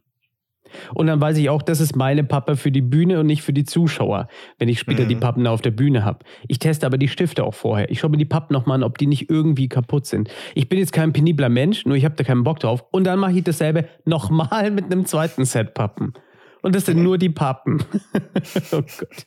Und 0.95 1.09
dann 1.09 1.21
weiß 1.21 1.37
ich 1.37 1.51
auch, 1.51 1.61
das 1.61 1.81
ist 1.81 1.95
meine 1.95 2.25
Pappe 2.25 2.57
für 2.57 2.71
die 2.73 2.81
Bühne 2.81 3.21
und 3.21 3.27
nicht 3.27 3.43
für 3.43 3.53
die 3.53 3.65
Zuschauer, 3.65 4.29
wenn 4.59 4.69
ich 4.69 4.79
später 4.79 5.05
Mhm. 5.05 5.09
die 5.09 5.17
Pappen 5.17 5.45
da 5.45 5.51
auf 5.51 5.61
der 5.61 5.71
Bühne 5.73 6.05
habe. 6.07 6.21
Ich 6.47 6.59
teste 6.59 6.87
aber 6.87 6.97
die 6.97 7.09
Stifte 7.09 7.45
auch 7.45 7.55
vorher. 7.55 7.91
Ich 7.91 8.01
schaue 8.01 8.11
mir 8.11 8.17
die 8.17 8.25
Pappen 8.25 8.55
nochmal 8.55 8.77
an, 8.77 8.83
ob 8.83 8.97
die 8.97 9.07
nicht 9.07 9.29
irgendwie 9.31 9.69
kaputt 9.69 10.07
sind. 10.07 10.31
Ich 10.55 10.69
bin 10.71 10.79
jetzt 10.79 10.93
kein 10.93 11.13
penibler 11.13 11.51
Mensch, 11.51 11.85
nur 11.85 11.97
ich 11.97 12.05
habe 12.07 12.15
da 12.17 12.25
keinen 12.25 12.45
Bock 12.45 12.61
drauf. 12.61 12.85
Und 12.91 13.05
dann 13.05 13.19
mache 13.19 13.33
ich 13.33 13.45
dasselbe 13.45 13.89
nochmal 14.07 14.71
mit 14.71 14.87
einem 14.87 15.05
zweiten 15.05 15.45
Set 15.45 15.75
Pappen. 15.75 16.15
Und 16.63 16.75
das 16.75 16.87
sind 16.87 17.03
nur 17.03 17.19
die 17.19 17.31
Pappen. 17.31 17.83
oh 18.73 18.83
Gott. 18.83 19.27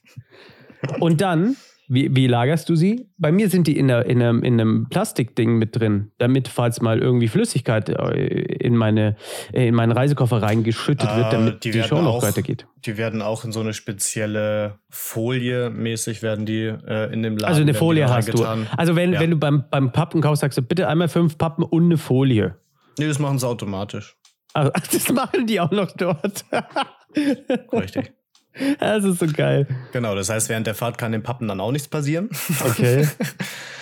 Und 1.00 1.22
dann, 1.22 1.56
wie, 1.94 2.16
wie 2.16 2.28
lagerst 2.28 2.70
du 2.70 2.76
sie? 2.76 3.10
Bei 3.18 3.32
mir 3.32 3.50
sind 3.50 3.68
die 3.68 3.78
in, 3.78 3.90
der, 3.90 4.06
in, 4.06 4.22
einem, 4.22 4.44
in 4.44 4.60
einem 4.60 4.88
Plastikding 4.90 5.58
mit 5.58 5.78
drin, 5.78 6.12
damit, 6.20 6.48
falls 6.48 6.80
mal 6.82 7.00
irgendwie 7.00 7.28
Flüssigkeit 7.28 7.90
äh, 7.90 8.14
in, 8.24 8.78
meine, 8.78 9.18
äh, 9.52 9.68
in 9.68 9.76
meinen 9.76 9.92
Reisekoffer 9.92 10.42
reingeschüttet 10.42 11.10
Äh, 11.10 11.18
wird, 11.18 11.34
damit 11.34 11.64
die 11.66 11.72
die, 11.72 11.84
Show 11.84 12.02
noch 12.02 12.24
weitergeht. 12.24 12.66
Die 12.86 12.98
werden 12.98 13.22
auch 13.22 13.44
in 13.44 13.52
so 13.52 13.60
eine 13.60 13.74
spezielle 13.74 14.80
Folie 14.90 15.70
mäßig 15.70 16.24
werden 16.24 16.46
die 16.46 16.64
äh, 16.66 17.12
in 17.14 17.24
dem 17.24 17.34
Laden. 17.36 17.46
Also 17.50 17.62
eine 17.62 17.74
Folie 17.74 18.08
hast 18.10 18.34
du. 18.34 18.46
Also 18.78 18.96
wenn, 18.96 19.14
Ja. 19.14 19.20
wenn 19.20 19.32
du 19.32 19.38
beim, 19.38 19.66
beim 19.70 19.92
Pappen 19.92 20.22
kaufst, 20.22 20.42
sagst 20.42 20.58
du 20.58 20.62
bitte 20.62 20.88
einmal 20.88 21.10
fünf 21.10 21.38
Pappen 21.38 21.64
und 21.64 21.84
eine 21.86 21.98
Folie. 21.98 22.56
Nee, 23.00 23.08
das 23.08 23.20
machen 23.20 23.38
sie 23.38 23.48
automatisch. 23.48 24.16
Also, 24.54 24.72
das 24.92 25.12
machen 25.12 25.46
die 25.46 25.60
auch 25.60 25.72
noch 25.72 25.92
dort. 25.92 26.46
Richtig. 27.74 28.14
Das 28.80 29.06
ist 29.06 29.20
so 29.20 29.28
geil. 29.28 29.66
genau, 29.94 30.14
das 30.14 30.30
heißt, 30.30 30.50
während 30.50 30.68
der 30.68 30.76
Fahrt 30.76 30.98
kann 30.98 31.12
den 31.14 31.24
Pappen 31.24 31.48
dann 31.48 31.60
auch 31.62 31.72
nichts 31.72 31.88
passieren. 31.88 32.30
Okay. 32.66 33.08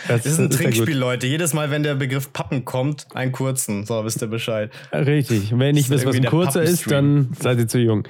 Das, 0.08 0.24
Das 0.24 0.32
ist 0.34 0.40
ein 0.40 0.50
ja. 0.50 0.58
Trinkspiel, 0.58 0.98
Leute. 0.98 1.28
Jedes 1.28 1.54
Mal, 1.54 1.70
wenn 1.70 1.84
der 1.84 1.94
Begriff 1.94 2.34
Pappen 2.34 2.66
kommt, 2.66 3.06
einen 3.14 3.32
kurzen. 3.32 3.86
So, 3.86 4.04
wisst 4.06 4.22
ihr 4.24 4.28
Bescheid. 4.28 4.72
Richtig. 4.92 5.52
Wenn 5.56 5.78
ist 5.78 5.92
wisst, 5.92 6.06
was 6.06 6.16
ein 6.16 6.26
kurzer 6.26 6.64
ist, 6.64 6.90
dann 6.90 7.30
seid 7.40 7.60
ihr 7.60 7.68
zu 7.68 7.78
jung. 7.78 8.08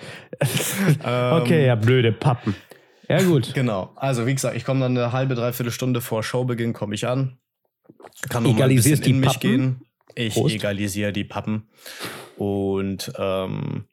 okay, 1.04 1.65
ja, 1.65 1.76
blöde 1.76 2.13
Pappen. 2.13 2.56
Ja, 3.10 3.22
gut. 3.22 3.54
Genau. 3.54 3.91
Also, 3.95 4.26
wie 4.28 4.34
gesagt, 4.34 4.56
ich 4.56 4.63
komme 4.63 4.82
dann 4.82 4.98
eine 4.98 5.12
halbe, 5.12 5.36
dreiviertel 5.36 5.72
Stunde 5.72 6.00
vor 6.00 6.24
Showbeginn, 6.24 6.72
komme 6.74 6.95
ich 6.95 7.06
an. 7.06 7.38
Kann 8.30 8.43
noch 8.43 8.54
mal 8.54 8.69
ein 8.69 8.76
bisschen 8.76 9.02
in 9.02 9.19
mich 9.19 9.34
Pappen? 9.34 9.39
gehen. 9.41 9.82
Ich 10.15 10.36
Prost. 10.36 10.56
egalisiere 10.56 11.12
die 11.12 11.24
Pappen. 11.24 11.67
Und 12.38 13.12
ähm, 13.17 13.86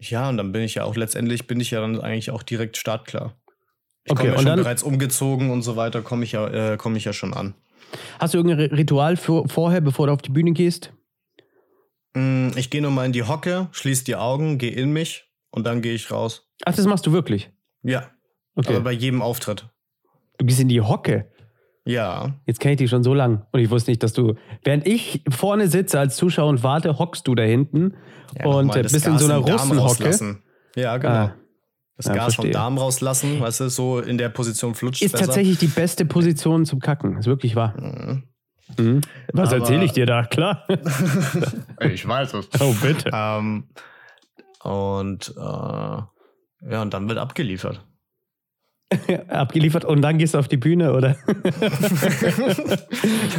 ja, 0.00 0.28
und 0.28 0.36
dann 0.36 0.52
bin 0.52 0.62
ich 0.62 0.74
ja 0.76 0.84
auch 0.84 0.96
letztendlich, 0.96 1.46
bin 1.46 1.60
ich 1.60 1.70
ja 1.70 1.80
dann 1.80 2.00
eigentlich 2.00 2.30
auch 2.30 2.42
direkt 2.42 2.76
startklar. 2.76 3.34
Ich 4.04 4.12
Okay, 4.12 4.20
komme 4.20 4.28
ja 4.28 4.34
und 4.34 4.38
schon 4.42 4.46
dann- 4.46 4.58
bereits 4.60 4.82
umgezogen 4.82 5.50
und 5.50 5.62
so 5.62 5.76
weiter, 5.76 6.02
komme 6.02 6.24
ich, 6.24 6.32
ja, 6.32 6.46
äh, 6.72 6.76
komme 6.76 6.96
ich 6.98 7.04
ja 7.04 7.12
schon 7.12 7.34
an. 7.34 7.54
Hast 8.18 8.34
du 8.34 8.38
irgendein 8.38 8.70
Ritual 8.70 9.16
für, 9.16 9.48
vorher, 9.48 9.80
bevor 9.80 10.06
du 10.08 10.12
auf 10.12 10.22
die 10.22 10.30
Bühne 10.30 10.52
gehst? 10.52 10.92
Mm, 12.14 12.50
Ich 12.56 12.70
gehe 12.70 12.82
nochmal 12.82 13.06
in 13.06 13.12
die 13.12 13.22
Hocke, 13.24 13.68
schließe 13.72 14.04
die 14.04 14.16
Augen, 14.16 14.58
gehe 14.58 14.72
in 14.72 14.92
mich 14.92 15.24
und 15.50 15.64
dann 15.66 15.82
gehe 15.82 15.94
ich 15.94 16.10
raus. 16.10 16.48
Ach, 16.64 16.74
das 16.74 16.86
machst 16.86 17.06
du 17.06 17.12
wirklich? 17.12 17.50
Ja, 17.82 18.10
Okay. 18.56 18.74
aber 18.74 18.80
bei 18.84 18.92
jedem 18.92 19.22
Auftritt. 19.22 19.68
du 20.38 20.46
gehst 20.46 20.60
in 20.60 20.68
die 20.68 20.80
Hocke. 20.80 21.30
Ja, 21.88 22.34
Jetzt 22.44 22.60
kenne 22.60 22.72
ich 22.72 22.78
dich 22.78 22.90
schon 22.90 23.02
so 23.02 23.14
lang 23.14 23.46
und 23.50 23.60
ich 23.60 23.70
wusste 23.70 23.90
nicht, 23.90 24.02
dass 24.02 24.12
du, 24.12 24.34
während 24.62 24.86
ich 24.86 25.22
vorne 25.30 25.68
sitze 25.68 25.98
als 25.98 26.16
Zuschauer 26.16 26.48
und 26.50 26.62
warte, 26.62 26.98
hockst 26.98 27.26
du 27.26 27.34
da 27.34 27.42
hinten 27.44 27.94
Ja, 28.38 28.46
und 28.46 28.76
äh, 28.76 28.82
bist 28.82 29.06
in 29.06 29.12
Gas 29.12 29.22
so 29.22 29.32
einer 29.32 29.38
Russenhocke. 29.38 30.36
Ja, 30.76 30.98
genau. 30.98 31.14
Ah, 31.14 31.34
das 31.96 32.06
ja, 32.06 32.12
Gas 32.12 32.24
verstehe. 32.34 32.44
vom 32.44 32.52
Darm 32.52 32.76
rauslassen, 32.78 33.40
weißt 33.40 33.60
du, 33.60 33.70
so 33.70 34.00
in 34.00 34.18
der 34.18 34.28
Position 34.28 34.74
flutscht 34.74 35.00
Ist 35.00 35.12
besser. 35.12 35.24
tatsächlich 35.26 35.58
die 35.58 35.66
beste 35.68 36.04
Position 36.04 36.66
zum 36.66 36.78
Kacken. 36.80 37.16
Ist 37.16 37.26
wirklich 37.26 37.56
wahr. 37.56 37.74
Mhm. 37.80 38.24
Mhm. 38.76 39.00
Was 39.32 39.50
erzähle 39.52 39.84
ich 39.84 39.92
dir 39.92 40.04
da? 40.04 40.24
Klar. 40.24 40.66
Ich 41.80 42.06
weiß 42.06 42.34
es. 42.34 42.48
Oh, 42.60 42.74
bitte. 42.82 43.10
Ähm, 43.12 43.64
und 44.62 45.34
äh, 45.38 45.40
ja, 45.40 46.82
und 46.82 46.92
dann 46.92 47.08
wird 47.08 47.18
abgeliefert. 47.18 47.82
Abgeliefert 49.28 49.84
und 49.84 50.00
dann 50.00 50.16
gehst 50.18 50.32
du 50.34 50.38
auf 50.38 50.48
die 50.48 50.56
Bühne, 50.56 50.94
oder? 50.94 51.16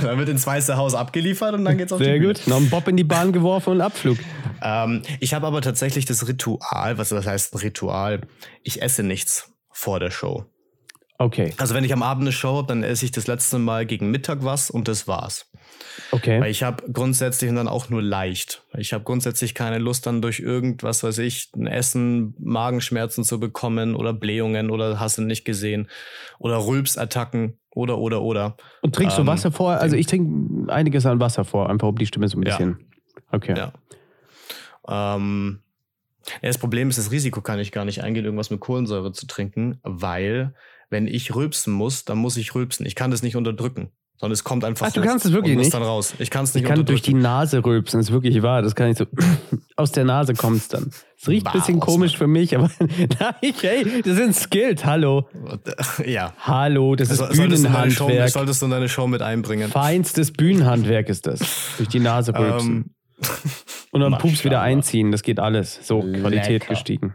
dann 0.04 0.18
wird 0.20 0.30
ins 0.30 0.46
Weiße 0.46 0.78
Haus 0.78 0.94
abgeliefert 0.94 1.56
und 1.56 1.66
dann 1.66 1.78
geht's 1.78 1.92
auf 1.92 2.00
Sehr 2.00 2.14
die 2.14 2.20
Bühne. 2.20 2.34
gut. 2.34 2.48
Noch 2.48 2.58
einen 2.58 2.70
Bob 2.70 2.88
in 2.88 2.98
die 2.98 3.04
Bahn 3.04 3.32
geworfen 3.32 3.72
und 3.72 3.82
Abflug. 3.82 4.20
Ähm, 4.62 5.02
ich 5.20 5.34
habe 5.34 5.48
aber 5.48 5.62
tatsächlich 5.62 6.06
das 6.06 6.28
Ritual, 6.28 6.98
was 7.00 7.10
das 7.10 7.26
heißt 7.26 7.56
ein 7.56 7.60
Ritual? 7.60 8.22
Ich 8.64 8.82
esse 8.82 9.02
nichts 9.04 9.52
vor 9.72 10.00
der 10.00 10.12
Show. 10.12 10.46
Okay, 11.22 11.54
Also 11.58 11.76
wenn 11.76 11.84
ich 11.84 11.92
am 11.92 12.02
Abend 12.02 12.24
eine 12.24 12.32
Show 12.32 12.56
habe, 12.56 12.68
dann 12.68 12.82
esse 12.82 13.04
ich 13.04 13.12
das 13.12 13.28
letzte 13.28 13.60
Mal 13.60 13.86
gegen 13.86 14.10
Mittag 14.10 14.46
was 14.46 14.70
und 14.70 14.88
das 14.88 15.06
war's. 15.06 15.52
Weil 16.12 16.18
okay. 16.18 16.50
ich 16.50 16.64
habe 16.64 16.90
grundsätzlich 16.94 17.50
und 17.50 17.58
dann 17.58 17.68
auch 17.68 17.90
nur 17.90 18.02
leicht. 18.02 18.64
Ich 18.78 18.94
habe 18.94 19.04
grundsätzlich 19.04 19.54
keine 19.54 19.80
Lust 19.80 20.06
dann 20.06 20.22
durch 20.22 20.40
irgendwas, 20.40 21.04
weiß 21.04 21.18
ich, 21.18 21.50
ein 21.58 21.68
Essen, 21.68 22.36
Magenschmerzen 22.40 23.26
zu 23.26 23.38
bekommen 23.38 23.96
oder 23.96 24.14
Blähungen 24.14 24.70
oder 24.72 25.02
hast 25.02 25.18
du 25.18 25.22
nicht 25.22 25.44
gesehen 25.44 25.90
oder 26.40 26.66
Rülpsattacken 26.66 27.60
oder 27.72 27.98
oder 27.98 28.22
oder. 28.22 28.56
Und 28.82 28.96
trinkst 28.96 29.18
du 29.18 29.22
ähm, 29.22 29.28
Wasser 29.28 29.52
vor? 29.52 29.72
Also 29.72 29.98
ich 29.98 30.08
trinke 30.08 30.72
einiges 30.72 31.06
an 31.06 31.20
Wasser 31.20 31.44
vor, 31.44 31.70
einfach 31.70 31.90
um 31.90 31.98
die 31.98 32.06
Stimme 32.06 32.30
so 32.30 32.38
ein 32.40 32.44
Ja. 32.44 32.56
bisschen. 32.58 32.80
Okay. 33.34 33.56
Ja. 33.58 33.74
Ähm, 34.88 35.60
ja, 36.42 36.48
das 36.48 36.58
Problem 36.58 36.90
ist, 36.90 36.98
das 36.98 37.12
Risiko 37.12 37.42
kann 37.42 37.60
ich 37.60 37.74
gar 37.74 37.84
nicht 37.84 38.04
eingehen, 38.04 38.24
irgendwas 38.24 38.50
mit 38.52 38.62
Kohlensäure 38.62 39.12
zu 39.12 39.28
trinken, 39.28 39.80
weil 39.84 40.54
wenn 40.90 41.08
ich 41.08 41.36
rülpsen 41.36 41.74
muss, 41.74 42.06
dann 42.06 42.18
muss 42.18 42.38
ich 42.38 42.56
rülpsen. 42.56 42.86
Ich 42.86 42.96
kann 42.96 43.12
das 43.12 43.22
nicht 43.24 43.36
unterdrücken, 43.36 43.90
sondern 44.18 44.34
es 44.34 44.44
kommt 44.44 44.64
einfach 44.64 44.88
Ach, 44.90 44.94
du 44.94 45.02
kannst 45.02 45.26
es 45.26 45.32
wirklich 45.34 45.56
nicht? 45.58 45.74
dann 45.74 45.84
raus. 45.84 46.14
Ich 46.20 46.30
kann 46.30 46.44
es 46.44 46.50
Ich 46.56 46.62
nicht 46.64 46.66
kann 46.68 46.84
durch 46.86 47.02
die. 47.02 47.14
Nase 47.14 47.64
rülpsen, 47.64 48.00
ist 48.00 48.12
wirklich 48.12 48.42
wahr. 48.42 48.62
Das 48.62 48.76
kann 48.76 48.90
ich 48.90 48.98
so. 48.98 49.06
Aus 49.76 49.92
der 49.92 50.04
Nase 50.06 50.34
kommt 50.34 50.58
es 50.58 50.68
dann. 50.68 50.90
Es 51.22 51.28
riecht 51.28 51.46
ein 51.48 51.54
bisschen 51.54 51.80
komisch 51.80 52.18
für 52.18 52.28
mich, 52.28 52.56
aber 52.56 52.70
nein, 52.80 53.54
hey, 53.62 54.02
das 54.02 54.16
sind 54.18 54.36
Skills. 54.36 54.84
Hallo. 54.86 55.28
ja. 56.06 56.34
Hallo, 56.40 56.96
das 56.96 57.10
ist 57.12 57.18
So- 57.18 57.32
solltest, 57.34 57.64
du 57.64 57.68
in 57.68 57.74
deine 57.74 57.92
Show, 57.92 58.06
Bühnenhandwerk. 58.06 58.30
solltest 58.32 58.62
du 58.62 58.66
in 58.66 58.72
deine 58.72 58.90
Show 58.90 59.08
mit 59.08 59.22
einbringen. 59.22 59.70
Feinstes 59.70 60.32
Bühnenhandwerk 60.32 61.08
ist 61.10 61.28
das. 61.28 61.40
Durch 61.78 61.90
die 61.90 62.00
Nase 62.00 62.34
rülpsen. 62.38 62.72
Ähm, 62.76 62.90
Und 63.92 64.02
dann 64.02 64.18
Pups 64.18 64.44
wieder 64.46 64.62
einziehen. 64.62 65.12
Das 65.12 65.24
geht 65.24 65.40
alles. 65.40 65.80
So, 65.86 66.02
Qualität 66.02 66.62
Lecker. 66.62 66.68
gestiegen. 66.74 67.14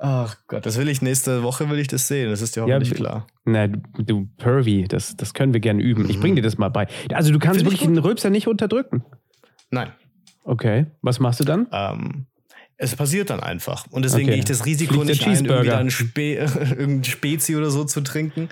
Ach 0.00 0.36
Gott, 0.46 0.66
das 0.66 0.78
will 0.78 0.88
ich 0.88 1.02
nächste 1.02 1.42
Woche 1.42 1.68
will 1.70 1.78
ich 1.78 1.88
das 1.88 2.08
sehen. 2.08 2.30
Das 2.30 2.40
ist 2.42 2.56
dir 2.56 2.60
Ja, 2.60 2.74
hoffentlich 2.74 2.92
w- 2.92 2.94
klar. 2.96 3.26
Na, 3.44 3.66
du, 3.68 4.28
Pervy, 4.36 4.84
das, 4.88 5.16
das 5.16 5.34
können 5.34 5.52
wir 5.52 5.60
gerne 5.60 5.82
üben. 5.82 6.08
Ich 6.10 6.20
bring 6.20 6.34
dir 6.36 6.42
das 6.42 6.58
mal 6.58 6.68
bei. 6.68 6.86
Also 7.12 7.32
du 7.32 7.38
kannst 7.38 7.60
Find 7.60 7.72
ich 7.72 7.78
wirklich 7.80 7.88
einen 7.88 7.98
Rülpser 7.98 8.30
nicht 8.30 8.46
unterdrücken. 8.48 9.04
Nein. 9.70 9.90
Okay. 10.44 10.86
Was 11.02 11.18
machst 11.20 11.40
du 11.40 11.44
dann? 11.44 11.66
Ähm, 11.72 12.26
es 12.76 12.94
passiert 12.94 13.30
dann 13.30 13.40
einfach. 13.40 13.86
Und 13.90 14.04
deswegen 14.04 14.24
Okay. 14.24 14.32
gehe 14.32 14.38
ich 14.40 14.44
das 14.44 14.66
Risiko 14.66 14.94
Fliegt 14.94 15.06
nicht 15.08 15.26
ein, 15.26 15.44
irgendwie 15.46 15.68
dann 15.68 15.90
Spe 15.90 16.34
irgendein 16.34 17.04
Spezi 17.04 17.56
oder 17.56 17.70
so 17.70 17.84
zu 17.84 18.02
trinken, 18.02 18.48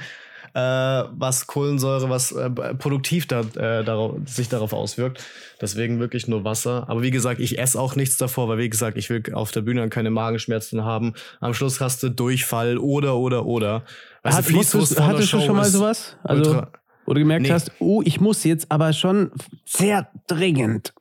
äh, 0.54 0.60
was 0.60 1.46
Kohlensäure, 1.46 2.08
was 2.08 2.32
äh, 2.32 2.48
produktiv 2.48 3.26
da, 3.26 3.40
äh, 3.40 3.84
darauf, 3.84 4.16
sich 4.26 4.48
darauf 4.48 4.72
auswirkt. 4.72 5.22
Deswegen 5.60 5.98
wirklich 5.98 6.28
nur 6.28 6.44
Wasser. 6.44 6.84
Aber 6.88 7.02
wie 7.02 7.10
gesagt, 7.10 7.40
ich 7.40 7.58
esse 7.58 7.78
auch 7.78 7.96
nichts 7.96 8.16
davor, 8.16 8.48
weil 8.48 8.58
wie 8.58 8.70
gesagt, 8.70 8.96
ich 8.96 9.10
will 9.10 9.22
auf 9.34 9.50
der 9.50 9.62
Bühne 9.62 9.88
keine 9.88 10.10
Magenschmerzen 10.10 10.84
haben. 10.84 11.14
Am 11.40 11.54
Schluss 11.54 11.80
hast 11.80 12.02
du 12.02 12.08
Durchfall 12.08 12.78
oder, 12.78 13.16
oder, 13.16 13.46
oder. 13.46 13.82
Weißt 14.22 14.38
Hat, 14.38 14.50
musstest, 14.50 15.00
hattest 15.00 15.32
du 15.32 15.40
schon 15.40 15.56
mal 15.56 15.64
sowas? 15.64 16.16
Also, 16.22 16.62
wo 17.04 17.12
du 17.14 17.20
gemerkt 17.20 17.42
Nee. 17.42 17.52
hast, 17.52 17.72
oh, 17.80 18.02
ich 18.04 18.20
muss 18.20 18.44
jetzt 18.44 18.70
aber 18.70 18.92
schon 18.92 19.32
sehr 19.66 20.08
dringend. 20.26 20.94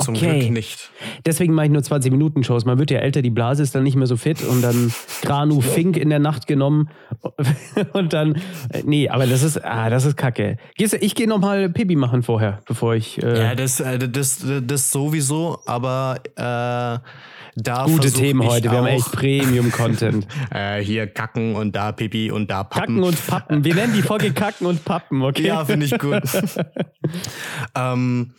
Zum 0.00 0.14
Okay. 0.14 0.40
Glück 0.40 0.52
nicht. 0.52 0.90
Deswegen 1.24 1.54
mache 1.54 1.66
ich 1.66 1.72
nur 1.72 1.82
20 1.82 2.10
Minuten 2.10 2.42
Shows. 2.42 2.64
Man 2.64 2.78
wird 2.78 2.90
ja 2.90 2.98
älter, 2.98 3.22
die 3.22 3.30
Blase 3.30 3.62
ist 3.62 3.74
dann 3.74 3.84
nicht 3.84 3.96
mehr 3.96 4.06
so 4.06 4.16
fit 4.16 4.42
und 4.42 4.62
dann 4.62 4.92
Granu 5.22 5.60
Fink 5.60 5.96
in 5.96 6.10
der 6.10 6.18
Nacht 6.18 6.46
genommen 6.46 6.90
und 7.92 8.12
dann 8.12 8.34
äh, 8.70 8.82
nee, 8.84 9.08
aber 9.08 9.26
das 9.26 9.42
ist 9.42 9.64
ah, 9.64 9.90
das 9.90 10.04
ist 10.04 10.16
Kacke. 10.16 10.58
Ich 10.76 11.14
gehe 11.14 11.28
noch 11.28 11.38
mal 11.38 11.68
Pipi 11.68 11.96
machen 11.96 12.22
vorher, 12.22 12.60
bevor 12.66 12.94
ich 12.94 13.22
äh, 13.22 13.38
Ja, 13.38 13.54
das, 13.54 13.80
äh, 13.80 14.08
das, 14.08 14.44
das 14.66 14.90
sowieso, 14.90 15.60
aber 15.66 16.18
äh, 16.36 16.98
da 17.56 17.84
gute 17.86 18.10
Themen 18.10 18.44
heute. 18.44 18.70
Wir 18.70 18.78
haben 18.78 18.86
echt 18.86 19.12
Premium 19.12 19.70
Content. 19.70 20.26
äh, 20.50 20.80
hier 20.80 21.06
kacken 21.06 21.54
und 21.54 21.76
da 21.76 21.92
Pipi 21.92 22.30
und 22.30 22.50
da 22.50 22.64
Pappen. 22.64 22.96
Kacken 22.96 23.02
und 23.04 23.26
Pappen. 23.26 23.64
Wir 23.64 23.74
nennen 23.76 23.94
die 23.94 24.02
Folge 24.02 24.32
Kacken 24.34 24.66
und 24.66 24.84
Pappen, 24.84 25.22
okay? 25.22 25.46
Ja, 25.46 25.64
finde 25.64 25.86
ich 25.86 25.96
gut. 25.98 26.22
ähm, 27.76 28.32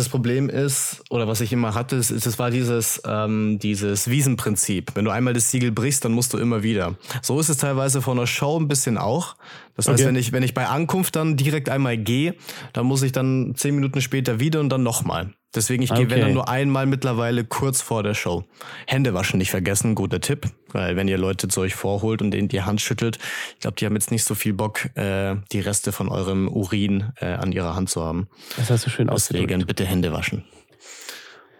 das 0.00 0.08
Problem 0.08 0.48
ist, 0.48 1.02
oder 1.10 1.28
was 1.28 1.40
ich 1.40 1.52
immer 1.52 1.74
hatte, 1.74 1.96
ist, 1.96 2.10
das 2.10 2.38
war 2.38 2.50
dieses, 2.50 3.00
ähm, 3.06 3.58
dieses 3.60 4.08
Wiesenprinzip. 4.10 4.90
Wenn 4.94 5.04
du 5.04 5.10
einmal 5.10 5.34
das 5.34 5.50
Siegel 5.50 5.70
brichst, 5.72 6.04
dann 6.04 6.12
musst 6.12 6.32
du 6.32 6.38
immer 6.38 6.62
wieder. 6.62 6.96
So 7.22 7.38
ist 7.38 7.48
es 7.48 7.58
teilweise 7.58 8.02
von 8.02 8.16
der 8.16 8.26
Show 8.26 8.58
ein 8.58 8.68
bisschen 8.68 8.98
auch. 8.98 9.36
Das 9.76 9.88
heißt, 9.88 10.00
Okay. 10.00 10.08
wenn 10.08 10.16
ich, 10.16 10.32
wenn 10.32 10.42
ich 10.42 10.54
bei 10.54 10.66
Ankunft 10.66 11.16
dann 11.16 11.36
direkt 11.36 11.68
einmal 11.68 11.96
gehe, 11.96 12.34
dann 12.72 12.86
muss 12.86 13.02
ich 13.02 13.12
dann 13.12 13.54
zehn 13.56 13.74
Minuten 13.74 14.00
später 14.00 14.40
wieder 14.40 14.60
und 14.60 14.68
dann 14.70 14.82
nochmal. 14.82 15.32
Deswegen, 15.52 15.82
ich 15.82 15.92
gehe, 15.92 16.08
wenn 16.10 16.20
dann 16.20 16.32
nur 16.34 16.48
einmal 16.48 16.86
mittlerweile 16.86 17.42
kurz 17.44 17.80
vor 17.82 18.04
der 18.04 18.14
Show. 18.14 18.44
Hände 18.86 19.14
waschen 19.14 19.38
nicht 19.38 19.50
vergessen, 19.50 19.96
guter 19.96 20.20
Tipp. 20.20 20.46
Weil 20.72 20.94
wenn 20.94 21.08
ihr 21.08 21.18
Leute 21.18 21.48
zu 21.48 21.60
euch 21.62 21.74
vorholt 21.74 22.22
und 22.22 22.30
denen 22.30 22.46
die 22.46 22.62
Hand 22.62 22.80
schüttelt, 22.80 23.18
ich 23.54 23.60
glaube, 23.60 23.74
die 23.76 23.84
haben 23.86 23.94
jetzt 23.94 24.12
nicht 24.12 24.22
so 24.22 24.36
viel 24.36 24.52
Bock, 24.52 24.94
äh, 24.96 25.34
die 25.50 25.58
Reste 25.58 25.90
von 25.90 26.08
eurem 26.08 26.46
Urin 26.46 27.12
äh, 27.20 27.26
an 27.32 27.50
ihrer 27.50 27.74
Hand 27.74 27.90
zu 27.90 28.04
haben. 28.04 28.28
Das 28.56 28.70
hast 28.70 28.86
du 28.86 28.90
schön 28.90 29.08
ausgedrückt. 29.08 29.50
Deswegen 29.50 29.66
bitte 29.66 29.84
Hände 29.84 30.12
waschen. 30.12 30.44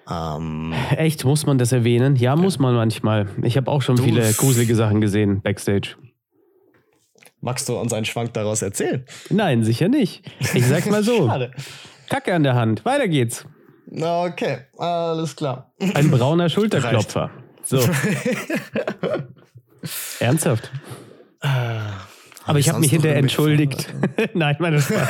Ähm, 0.09 0.72
Echt, 0.96 1.24
muss 1.24 1.44
man 1.46 1.59
das 1.59 1.72
erwähnen? 1.72 2.14
Ja, 2.14 2.37
muss 2.37 2.59
man 2.61 2.74
manchmal. 2.76 3.26
Ich 3.42 3.57
habe 3.57 3.68
auch 3.70 3.83
schon 3.83 3.96
Du- 3.96 4.05
viele 4.05 4.33
gruselige 4.35 4.76
Sachen 4.76 5.00
gesehen 5.00 5.40
backstage. 5.42 5.96
magst 7.40 7.68
du 7.68 7.76
uns 7.76 7.92
einen 7.92 8.05
Schwank 8.05 8.35
daraus 8.35 8.62
erzählen? 8.62 9.05
Nein, 9.31 9.64
sicher 9.64 9.88
nicht. 9.88 10.22
Ich 10.55 10.64
sag's 10.66 10.88
mal 10.88 11.03
so. 11.03 11.26
Schade. 11.29 11.50
Kacke 12.09 12.35
an 12.35 12.42
der 12.44 12.55
Hand. 12.55 12.85
Weiter 12.85 13.09
geht's. 13.09 13.46
Na, 13.90 14.24
Okay, 14.24 14.59
alles 14.79 15.37
klar. 15.37 15.72
Ein 15.94 16.11
brauner 16.11 16.48
Schulterklopfer. 16.48 17.31
So. 17.62 17.79
Ernsthaft. 20.20 20.70
Aber 21.42 22.59
ich 22.59 22.68
habe 22.68 22.81
mich 22.81 22.90
hinterher 22.90 23.18
entschuldigt. 23.18 23.92
Nein, 24.35 24.57
meine 24.59 24.81
Spaß. 24.81 25.09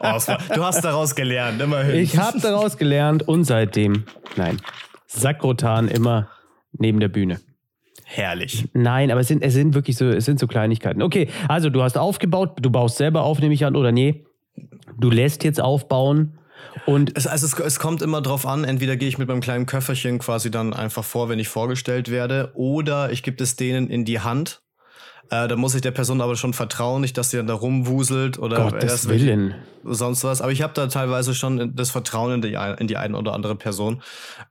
Oh, 0.00 0.54
du 0.54 0.64
hast 0.64 0.84
daraus 0.84 1.14
gelernt, 1.14 1.60
immerhin. 1.60 1.96
Ich 1.96 2.16
habe 2.18 2.40
daraus 2.40 2.76
gelernt 2.76 3.26
und 3.26 3.44
seitdem, 3.44 4.04
nein, 4.36 4.60
Sakrotan 5.06 5.88
immer 5.88 6.28
neben 6.72 7.00
der 7.00 7.08
Bühne. 7.08 7.40
Herrlich. 8.04 8.68
Nein, 8.74 9.10
aber 9.10 9.20
es 9.20 9.28
sind, 9.28 9.42
es 9.42 9.54
sind 9.54 9.74
wirklich 9.74 9.96
so, 9.96 10.08
es 10.08 10.24
sind 10.24 10.38
so 10.38 10.46
Kleinigkeiten. 10.46 11.02
Okay, 11.02 11.28
also 11.48 11.68
du 11.68 11.82
hast 11.82 11.98
aufgebaut, 11.98 12.56
du 12.60 12.70
baust 12.70 12.96
selber 12.96 13.22
auf, 13.22 13.40
nehme 13.40 13.54
ich 13.54 13.64
an, 13.64 13.76
oder 13.76 13.92
nee? 13.92 14.24
Du 14.98 15.10
lässt 15.10 15.44
jetzt 15.44 15.60
aufbauen 15.60 16.37
und 16.86 17.16
Es, 17.16 17.26
also 17.26 17.46
es, 17.46 17.58
es 17.58 17.78
kommt 17.78 18.02
immer 18.02 18.22
drauf 18.22 18.46
an, 18.46 18.64
entweder 18.64 18.96
gehe 18.96 19.08
ich 19.08 19.18
mit 19.18 19.28
meinem 19.28 19.40
kleinen 19.40 19.66
Köfferchen 19.66 20.18
quasi 20.18 20.50
dann 20.50 20.72
einfach 20.72 21.04
vor, 21.04 21.28
wenn 21.28 21.38
ich 21.38 21.48
vorgestellt 21.48 22.10
werde, 22.10 22.52
oder 22.54 23.10
ich 23.10 23.22
gebe 23.22 23.42
es 23.42 23.56
denen 23.56 23.88
in 23.88 24.04
die 24.04 24.20
Hand. 24.20 24.62
Äh, 25.30 25.46
da 25.46 25.56
muss 25.56 25.74
ich 25.74 25.82
der 25.82 25.90
Person 25.90 26.22
aber 26.22 26.36
schon 26.36 26.54
vertrauen, 26.54 27.02
nicht, 27.02 27.18
dass 27.18 27.30
sie 27.30 27.36
dann 27.36 27.46
da 27.46 27.54
rumwuselt 27.54 28.38
oder 28.38 28.70
Gottes 28.70 29.08
Willen. 29.08 29.54
sonst 29.84 30.24
was. 30.24 30.40
Aber 30.40 30.52
ich 30.52 30.62
habe 30.62 30.72
da 30.72 30.86
teilweise 30.86 31.34
schon 31.34 31.76
das 31.76 31.90
Vertrauen 31.90 32.32
in 32.32 32.42
die, 32.42 32.56
in 32.78 32.86
die 32.86 32.96
eine 32.96 33.16
oder 33.16 33.34
andere 33.34 33.54
Person. 33.54 34.02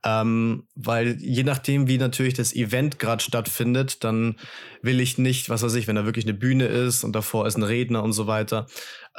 Ähm, 0.04 0.68
weil 0.76 1.16
je 1.18 1.42
nachdem, 1.42 1.88
wie 1.88 1.98
natürlich 1.98 2.34
das 2.34 2.54
Event 2.54 3.00
gerade 3.00 3.22
stattfindet, 3.22 4.04
dann 4.04 4.36
will 4.80 5.00
ich 5.00 5.18
nicht, 5.18 5.50
was 5.50 5.64
weiß 5.64 5.74
ich, 5.74 5.88
wenn 5.88 5.96
da 5.96 6.04
wirklich 6.04 6.26
eine 6.26 6.34
Bühne 6.34 6.66
ist 6.66 7.02
und 7.02 7.12
davor 7.12 7.48
ist 7.48 7.56
ein 7.56 7.64
Redner 7.64 8.04
und 8.04 8.12
so 8.12 8.28
weiter, 8.28 8.66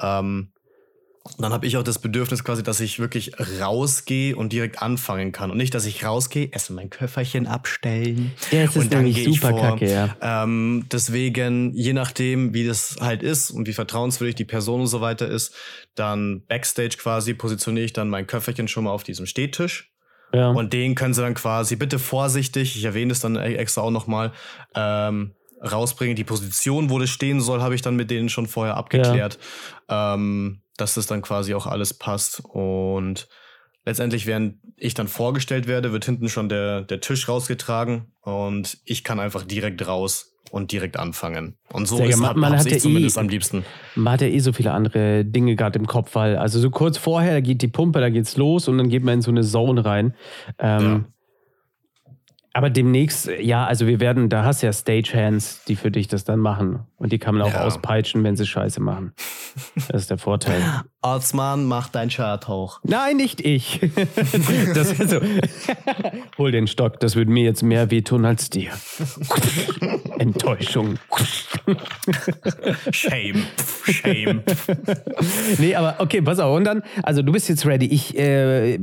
ähm, 0.02 0.54
dann 1.38 1.54
habe 1.54 1.66
ich 1.68 1.78
auch 1.78 1.84
das 1.84 2.00
Bedürfnis 2.00 2.44
quasi, 2.44 2.64
dass 2.64 2.80
ich 2.80 3.00
wirklich 3.00 3.32
rausgehe 3.60 4.36
und 4.36 4.52
direkt 4.52 4.82
anfangen 4.82 5.32
kann. 5.32 5.52
Und 5.52 5.58
nicht, 5.58 5.74
dass 5.74 5.86
ich 5.86 6.04
rausgehe, 6.04 6.50
erst 6.52 6.70
mein 6.72 6.90
Köfferchen 6.90 7.48
abstellen. 7.48 8.32
Ja, 8.52 8.62
es 8.62 8.72
ist 8.72 8.84
und 8.84 8.94
dann 8.94 9.04
nämlich 9.04 9.18
gehe 9.18 9.30
ich 9.30 9.40
super 9.40 9.52
vor. 9.52 9.62
kacke, 9.62 9.90
ja. 9.90 10.16
Ähm, 10.22 10.86
deswegen, 10.92 11.74
je 11.74 11.94
nachdem, 11.94 12.54
wie 12.54 12.66
das 12.66 12.98
halt 13.00 13.24
ist 13.24 13.52
und 13.52 13.68
wie 13.68 13.74
vertrauenswürdig 13.74 14.36
die 14.36 14.46
Person 14.46 14.82
und 14.82 14.88
so 14.88 15.02
weiter 15.02 15.28
ist, 15.28 15.54
dann 15.96 16.44
Backstage 16.48 16.98
quasi 16.98 17.34
positioniere 17.34 17.86
ich 17.86 17.94
dann 17.94 18.10
mein 18.10 18.28
Köfferchen 18.28 18.68
schon 18.68 18.86
mal 18.86 18.92
auf 18.92 19.04
diesem 19.04 19.26
Stehtisch. 19.26 19.92
Ja. 20.34 20.50
Und 20.50 20.74
den 20.74 20.96
können 20.96 21.14
sie 21.14 21.22
dann 21.22 21.34
quasi, 21.34 21.76
bitte 21.76 22.00
vorsichtig, 22.00 22.76
ich 22.76 22.84
erwähne 22.84 23.12
es 23.12 23.20
dann 23.20 23.36
e- 23.36 23.56
extra 23.56 23.82
auch 23.82 23.92
nochmal, 23.92 24.32
ähm, 24.76 25.34
rausbringen. 25.62 26.16
Die 26.16 26.24
Position, 26.24 26.90
wo 26.90 27.00
das 27.00 27.10
stehen 27.10 27.42
soll, 27.42 27.62
habe 27.62 27.76
ich 27.76 27.82
dann 27.82 27.96
mit 27.96 28.12
denen 28.12 28.30
schon 28.30 28.48
vorher 28.48 28.78
abgeklärt, 28.78 29.40
ähm, 29.90 30.62
dass 30.82 30.96
das 30.96 31.08
dann 31.08 31.22
quasi 31.22 31.54
auch 31.54 31.68
alles 31.68 31.94
passt. 31.94 32.42
Und 32.46 33.28
letztendlich, 33.86 34.26
während 34.26 34.56
ich 34.78 34.94
dann 34.94 35.08
vorgestellt 35.08 35.68
werde, 35.68 35.92
wird 35.92 36.06
hinten 36.06 36.30
schon 36.30 36.50
der, 36.50 36.82
der 36.82 37.02
Tisch 37.02 37.28
rausgetragen 37.28 38.14
und 38.22 38.78
ich 38.86 39.04
kann 39.04 39.20
einfach 39.20 39.44
direkt 39.44 39.86
raus 39.88 40.36
und 40.52 40.72
direkt 40.72 40.98
anfangen. 40.98 41.58
Und 41.72 41.88
so 41.88 41.98
Sehr 41.98 42.08
ist 42.08 42.24
hat, 42.24 42.36
Man 42.36 42.54
hab's 42.54 42.66
hat 42.66 42.72
ja 42.72 42.78
zumindest 42.80 43.18
eh- 43.18 43.20
am 43.20 43.30
liebsten. 43.30 43.66
Man 43.96 44.14
hat 44.14 44.22
ja 44.22 44.28
eh 44.28 44.40
so 44.40 44.52
viele 44.54 44.72
andere 44.72 45.26
Dinge 45.26 45.56
gerade 45.56 45.78
im 45.78 45.86
Kopf, 45.86 46.16
weil, 46.16 46.38
also 46.38 46.60
so 46.60 46.70
kurz 46.72 46.98
vorher, 46.98 47.34
da 47.34 47.42
geht 47.42 47.62
die 47.62 47.68
Pumpe, 47.68 48.00
da 48.00 48.10
geht's 48.10 48.36
los 48.38 48.68
und 48.68 48.78
dann 48.78 48.90
geht 48.90 49.04
man 49.04 49.16
in 49.16 49.22
so 49.22 49.32
eine 49.32 49.44
Zone 49.44 49.86
rein. 49.86 50.16
Ähm, 50.58 51.06
Aber 52.52 52.72
demnächst, 52.72 53.30
ja, 53.40 53.66
also 53.66 53.86
wir 53.86 54.00
werden, 54.00 54.28
da 54.28 54.44
hast 54.44 54.64
du 54.64 54.66
ja 54.68 54.74
Stagehands, 54.74 55.64
die 55.68 55.76
für 55.76 55.92
dich 55.92 56.08
das 56.08 56.24
dann 56.24 56.40
machen. 56.40 56.80
Und 56.98 57.12
die 57.12 57.20
kann 57.20 57.36
man 57.36 57.44
auch 57.48 57.54
Ja. 57.54 57.64
auspeitschen, 57.64 58.24
wenn 58.24 58.36
sie 58.36 58.46
Scheiße 58.48 58.82
machen. 58.82 59.14
Das 59.76 60.02
ist 60.02 60.10
der 60.10 60.18
Vorteil. 60.18 60.60
Ortsmann, 61.04 61.66
mach 61.66 61.90
dein 61.90 62.10
Shirt 62.10 62.48
hoch. 62.48 62.80
Nein, 62.84 63.18
nicht 63.18 63.40
ich. 63.42 63.80
Das 64.74 64.90
so. 64.98 65.20
Hol 66.40 66.52
den 66.52 66.68
Stock, 66.68 67.00
das 67.00 67.16
würde 67.16 67.32
mir 67.32 67.44
jetzt 67.44 67.62
mehr 67.64 67.92
wehtun 67.92 68.26
als 68.26 68.50
dir. 68.50 68.72
Enttäuschung. 70.18 70.96
Shame. 72.92 73.44
Shame. 73.86 74.44
Nee, 75.58 75.76
aber 75.76 75.96
okay, 76.00 76.22
pass 76.22 76.40
auf. 76.40 76.56
Und 76.58 76.64
dann, 76.66 76.82
also 77.04 77.22
du 77.22 77.32
bist 77.32 77.48
jetzt 77.50 77.66
ready. 77.66 77.86
Ich, 77.86 78.18
äh, 78.18 78.80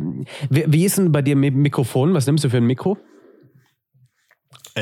wie, 0.50 0.64
wie 0.66 0.84
ist 0.84 0.98
denn 0.98 1.12
bei 1.12 1.22
dir 1.22 1.36
mit 1.36 1.54
dem 1.54 1.62
Mikrofon? 1.62 2.14
Was 2.14 2.26
nimmst 2.26 2.44
du 2.44 2.48
für 2.48 2.58
ein 2.58 2.64
Mikro? 2.66 2.96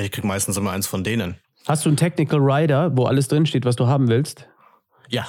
Ich 0.02 0.10
krieg 0.12 0.24
meistens 0.24 0.56
immer 0.56 0.72
eins 0.72 0.86
von 0.86 1.04
denen. 1.04 1.36
Hast 1.66 1.84
du 1.84 1.88
einen 1.88 1.96
Technical 1.96 2.40
Rider, 2.40 2.96
wo 2.96 3.04
alles 3.06 3.28
drinsteht, 3.28 3.64
was 3.64 3.76
du 3.76 3.86
haben 3.86 4.08
willst? 4.08 4.48
Ja. 5.08 5.26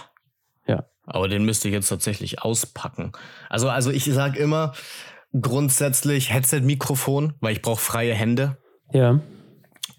Ja. 0.68 0.86
Aber 1.06 1.28
den 1.28 1.46
müsste 1.46 1.68
ich 1.68 1.74
jetzt 1.74 1.88
tatsächlich 1.90 2.42
auspacken. 2.42 3.12
Also, 3.50 3.70
also 3.70 3.92
ich 3.92 4.06
sag 4.06 4.36
immer 4.36 4.74
grundsätzlich 5.40 6.32
Headset-Mikrofon, 6.34 7.34
weil 7.42 7.54
ich 7.54 7.62
brauche 7.62 7.80
freie 7.82 8.14
Hände. 8.14 8.58
Ja. 8.92 9.20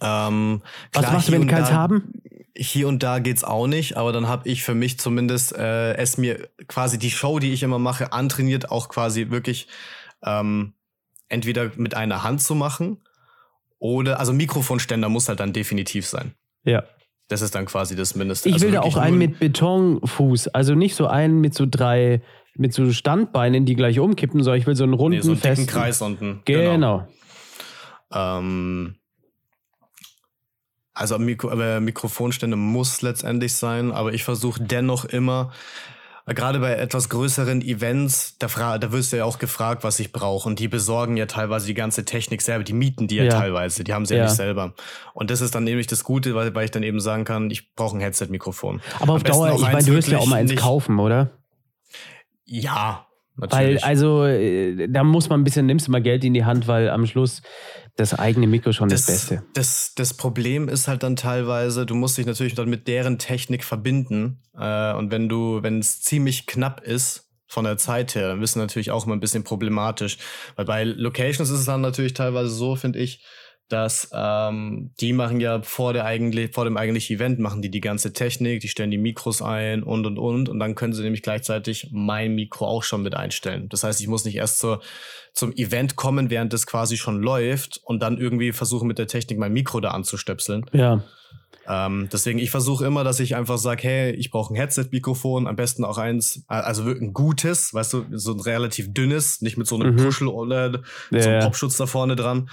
Ähm, 0.01 0.63
Was 0.93 1.03
klar, 1.03 1.13
machst 1.15 1.29
du, 1.29 1.33
wenn 1.33 1.43
die 1.43 1.47
keins 1.49 1.69
da- 1.69 1.75
haben? 1.75 2.13
Hier 2.59 2.89
und 2.89 3.03
da 3.03 3.19
geht's 3.19 3.45
auch 3.45 3.67
nicht, 3.67 3.99
aber 3.99 4.13
dann 4.13 4.29
habe 4.29 4.49
ich 4.49 4.63
für 4.63 4.75
mich 4.75 4.99
zumindest 4.99 5.55
äh, 5.57 5.95
es 5.97 6.17
mir 6.17 6.49
quasi 6.69 6.99
die 6.99 7.11
Show, 7.11 7.39
die 7.39 7.53
ich 7.53 7.63
immer 7.63 7.79
mache, 7.79 8.13
antrainiert, 8.15 8.71
auch 8.71 8.89
quasi 8.89 9.29
wirklich 9.29 9.69
ähm, 10.25 10.73
entweder 11.29 11.71
mit 11.77 11.95
einer 11.95 12.23
Hand 12.23 12.41
zu 12.41 12.55
machen 12.55 13.03
oder, 13.79 14.19
also 14.19 14.33
Mikrofonständer 14.33 15.09
muss 15.09 15.29
halt 15.29 15.41
dann 15.41 15.53
definitiv 15.53 16.07
sein. 16.07 16.35
Ja. 16.65 16.85
Das 17.29 17.43
ist 17.43 17.55
dann 17.55 17.67
quasi 17.67 17.97
das 17.97 18.15
Mindeste. 18.15 18.49
Ich 18.49 18.55
also 18.55 18.67
will 18.67 18.73
da 18.73 18.81
auch 18.81 18.97
einen 18.97 19.19
mit 19.19 19.39
Betonfuß. 19.39 20.49
Also 20.49 20.75
nicht 20.75 20.95
so 20.95 21.07
einen 21.07 21.41
mit 21.41 21.55
so 21.55 21.67
drei, 21.69 22.23
mit 22.55 22.73
so 22.73 22.91
Standbeinen, 22.93 23.67
die 23.67 23.75
gleich 23.75 23.99
umkippen, 23.99 24.43
sondern 24.43 24.61
ich 24.61 24.67
will 24.67 24.77
so 24.77 24.85
einen 24.85 24.95
runden, 24.95 25.19
nee, 25.19 25.23
so 25.23 25.33
einen 25.33 25.41
dicken 25.41 25.57
festen. 25.57 25.67
Kreis 25.67 26.03
unten. 26.03 26.43
Genau. 26.45 27.09
Ähm, 28.13 28.95
also 30.95 31.19
Mikro, 31.19 31.51
äh, 31.51 31.81
Mikrofonstände 31.81 32.57
muss 32.57 33.03
letztendlich 33.03 33.55
sein, 33.55 33.93
aber 33.93 34.15
ich 34.15 34.25
versuche 34.25 34.63
dennoch 34.63 35.05
immer, 35.05 35.53
Gerade 36.35 36.59
bei 36.59 36.75
etwas 36.75 37.09
größeren 37.09 37.63
Events, 37.63 38.37
da, 38.39 38.79
da 38.79 38.91
wirst 38.91 39.13
du 39.13 39.17
ja 39.17 39.25
auch 39.25 39.39
gefragt, 39.39 39.85
was 39.85 40.01
ich 40.01 40.11
brauche. 40.11 40.49
Und 40.49 40.59
die 40.59 40.67
besorgen 40.67 41.17
ja 41.17 41.27
teilweise 41.27 41.67
die 41.67 41.75
ganze 41.75 42.05
Technik 42.05 42.43
selber. 42.43 42.65
Die 42.65 42.73
mieten 42.73 43.07
die 43.07 43.15
ja, 43.15 43.25
ja. 43.25 43.31
teilweise. 43.31 43.85
Die 43.85 43.95
haben 43.95 44.07
sie 44.07 44.15
ja. 44.15 44.19
ja. 44.19 44.25
nicht 44.27 44.35
selber. 44.35 44.75
Und 45.15 45.31
das 45.31 45.41
ist 45.41 45.55
dann 45.55 45.63
nämlich 45.63 45.87
das 45.87 46.03
Gute, 46.03 46.35
weil, 46.35 46.53
weil 46.55 46.65
ich 46.65 46.73
dann 46.73 46.83
eben 46.83 46.99
sagen 46.99 47.25
kann, 47.25 47.49
ich 47.51 47.75
brauche 47.77 47.97
ein 47.97 48.01
Headset-Mikrofon. 48.01 48.81
Aber 48.99 49.13
auf 49.13 49.23
Dauer, 49.23 49.55
ich 49.55 49.63
meine, 49.63 49.85
du 49.85 49.93
wirst 49.93 50.09
ja 50.09 50.19
auch 50.19 50.27
mal 50.27 50.37
eins 50.37 50.57
kaufen, 50.57 50.99
oder? 50.99 51.31
Ja, 52.45 53.06
Natürlich. 53.37 53.83
Weil, 53.83 53.89
also, 53.89 54.25
äh, 54.25 54.89
da 54.89 55.05
muss 55.05 55.29
man 55.29 55.41
ein 55.41 55.45
bisschen, 55.45 55.67
nimmst 55.67 55.89
du 55.89 55.93
mal 55.93 56.03
Geld 56.03 56.25
in 56.25 56.35
die 56.35 56.45
Hand, 56.45 56.69
weil 56.69 56.89
am 56.89 57.07
Schluss 57.07 57.43
das 57.97 58.15
eigene 58.19 58.47
Mikro 58.47 58.73
schon 58.73 58.89
das, 58.89 59.07
das 59.07 59.15
Beste. 59.15 59.43
Das, 59.55 59.93
das 59.95 60.15
Problem 60.15 60.69
ist 60.69 60.89
halt 60.89 61.03
dann 61.03 61.17
teilweise, 61.17 61.87
du 61.87 61.95
musst 61.95 62.19
dich 62.19 62.27
natürlich 62.27 62.55
dann 62.55 62.69
mit 62.69 62.89
deren 62.89 63.19
Technik 63.19 63.65
verbinden. 63.65 64.43
Äh, 64.59 64.95
und 64.95 65.11
wenn 65.11 65.29
du, 65.29 65.63
wenn 65.63 65.79
es 65.79 66.01
ziemlich 66.01 66.47
knapp 66.47 66.81
ist, 66.81 67.27
von 67.49 67.65
der 67.65 67.77
Zeit 67.77 68.15
her, 68.15 68.29
dann 68.29 68.41
bist 68.41 68.57
du 68.57 68.59
natürlich 68.59 68.91
auch 68.91 69.07
immer 69.07 69.15
ein 69.15 69.21
bisschen 69.21 69.45
problematisch. 69.45 70.19
Weil 70.57 70.65
bei 70.65 70.85
Locations 70.85 71.49
ist 71.49 71.61
es 71.61 71.65
dann 71.65 71.81
natürlich 71.81 72.13
teilweise 72.15 72.51
so, 72.51 72.75
finde 72.77 72.99
ich, 72.99 73.25
dass 73.69 74.11
ähm, 74.13 74.93
die 75.01 75.13
machen 75.13 75.41
ja 75.41 75.61
vor 75.63 75.93
der 75.93 76.05
eigentlich 76.05 76.53
vor 76.55 76.65
dem 76.65 76.77
eigentlichen 76.77 77.17
Event 77.17 77.41
machen 77.41 77.63
die 77.63 77.71
die 77.71 77.81
ganze 77.81 78.13
Technik, 78.13 78.61
die 78.61 78.69
stellen 78.69 78.93
die 78.93 78.99
Mikros 78.99 79.43
ein 79.43 79.83
und 79.83 80.07
und 80.07 80.19
und 80.19 80.49
und 80.49 80.59
dann 80.61 80.77
können 80.77 80.93
sie 80.93 81.03
nämlich 81.03 81.23
gleichzeitig 81.23 81.89
mein 81.91 82.35
Mikro 82.35 82.67
auch 82.67 82.85
schon 82.85 83.03
mit 83.03 83.15
einstellen. 83.15 83.69
Das 83.69 83.83
heißt, 83.83 84.01
ich 84.01 84.07
muss 84.07 84.25
nicht 84.25 84.37
erst 84.37 84.61
zur, 84.61 84.81
zum 85.33 85.53
Event 85.53 85.97
kommen, 85.97 86.31
während 86.31 86.55
es 86.55 86.67
quasi 86.67 86.97
schon 86.97 87.21
läuft 87.21 87.81
und 87.83 88.01
dann 88.03 88.19
irgendwie 88.19 88.53
versuchen 88.53 88.87
mit 88.87 88.99
der 88.99 89.09
Technik 89.09 89.39
mein 89.39 89.53
Mikro 89.53 89.81
da 89.81 89.91
anzustöpseln. 89.91 90.67
Ja. 90.73 91.03
Ähm, 91.69 92.09
deswegen, 92.13 92.39
ich 92.39 92.53
versuche 92.53 92.87
immer, 92.87 93.03
dass 93.03 93.19
ich 93.19 93.35
einfach 93.35 93.59
sage, 93.59 93.83
hey, 93.83 94.13
ich 94.13 94.31
brauche 94.31 94.55
ein 94.55 94.57
Headset-Mikrofon, 94.57 95.49
am 95.49 95.57
besten 95.57 95.85
auch 95.85 95.99
eins, 95.99 96.45
also 96.47 96.85
wirklich 96.85 97.09
ein 97.09 97.13
gutes, 97.13 97.75
weißt 97.75 97.93
du, 97.93 98.05
so 98.13 98.35
ein 98.35 98.41
relativ 98.41 98.95
dünnes, 98.95 99.43
nicht 99.43 99.57
mit 99.57 99.67
so 99.67 99.75
einem 99.75 99.95
mhm. 99.95 99.97
Puschel 99.97 100.29
oder 100.29 100.83
ja, 101.11 101.21
so 101.21 101.29
einem 101.29 101.43
Popschutz 101.43 101.77
da 101.77 101.87
vorne 101.87 102.15
dran 102.15 102.49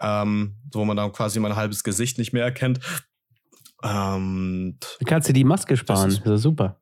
ähm, 0.00 0.56
wo 0.72 0.84
man 0.84 0.96
dann 0.96 1.12
quasi 1.12 1.40
mein 1.40 1.56
halbes 1.56 1.84
Gesicht 1.84 2.18
nicht 2.18 2.32
mehr 2.32 2.44
erkennt. 2.44 2.80
Ähm, 3.82 4.78
Wie 4.98 5.04
kannst 5.04 5.28
du 5.28 5.32
die 5.32 5.44
Maske 5.44 5.76
sparen? 5.76 6.04
Das 6.04 6.14
ist, 6.14 6.26
das 6.26 6.34
ist 6.34 6.42
super. 6.42 6.80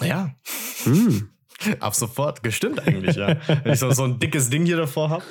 Ja. 0.00 0.34
Hm. 0.84 1.30
Ab 1.80 1.94
sofort, 1.94 2.42
gestimmt 2.42 2.86
eigentlich, 2.86 3.16
ja. 3.16 3.36
Wenn 3.64 3.72
ich 3.72 3.80
so, 3.80 3.90
so 3.90 4.04
ein 4.04 4.18
dickes 4.18 4.48
Ding 4.48 4.64
hier 4.64 4.76
davor 4.76 5.10
habe. 5.10 5.24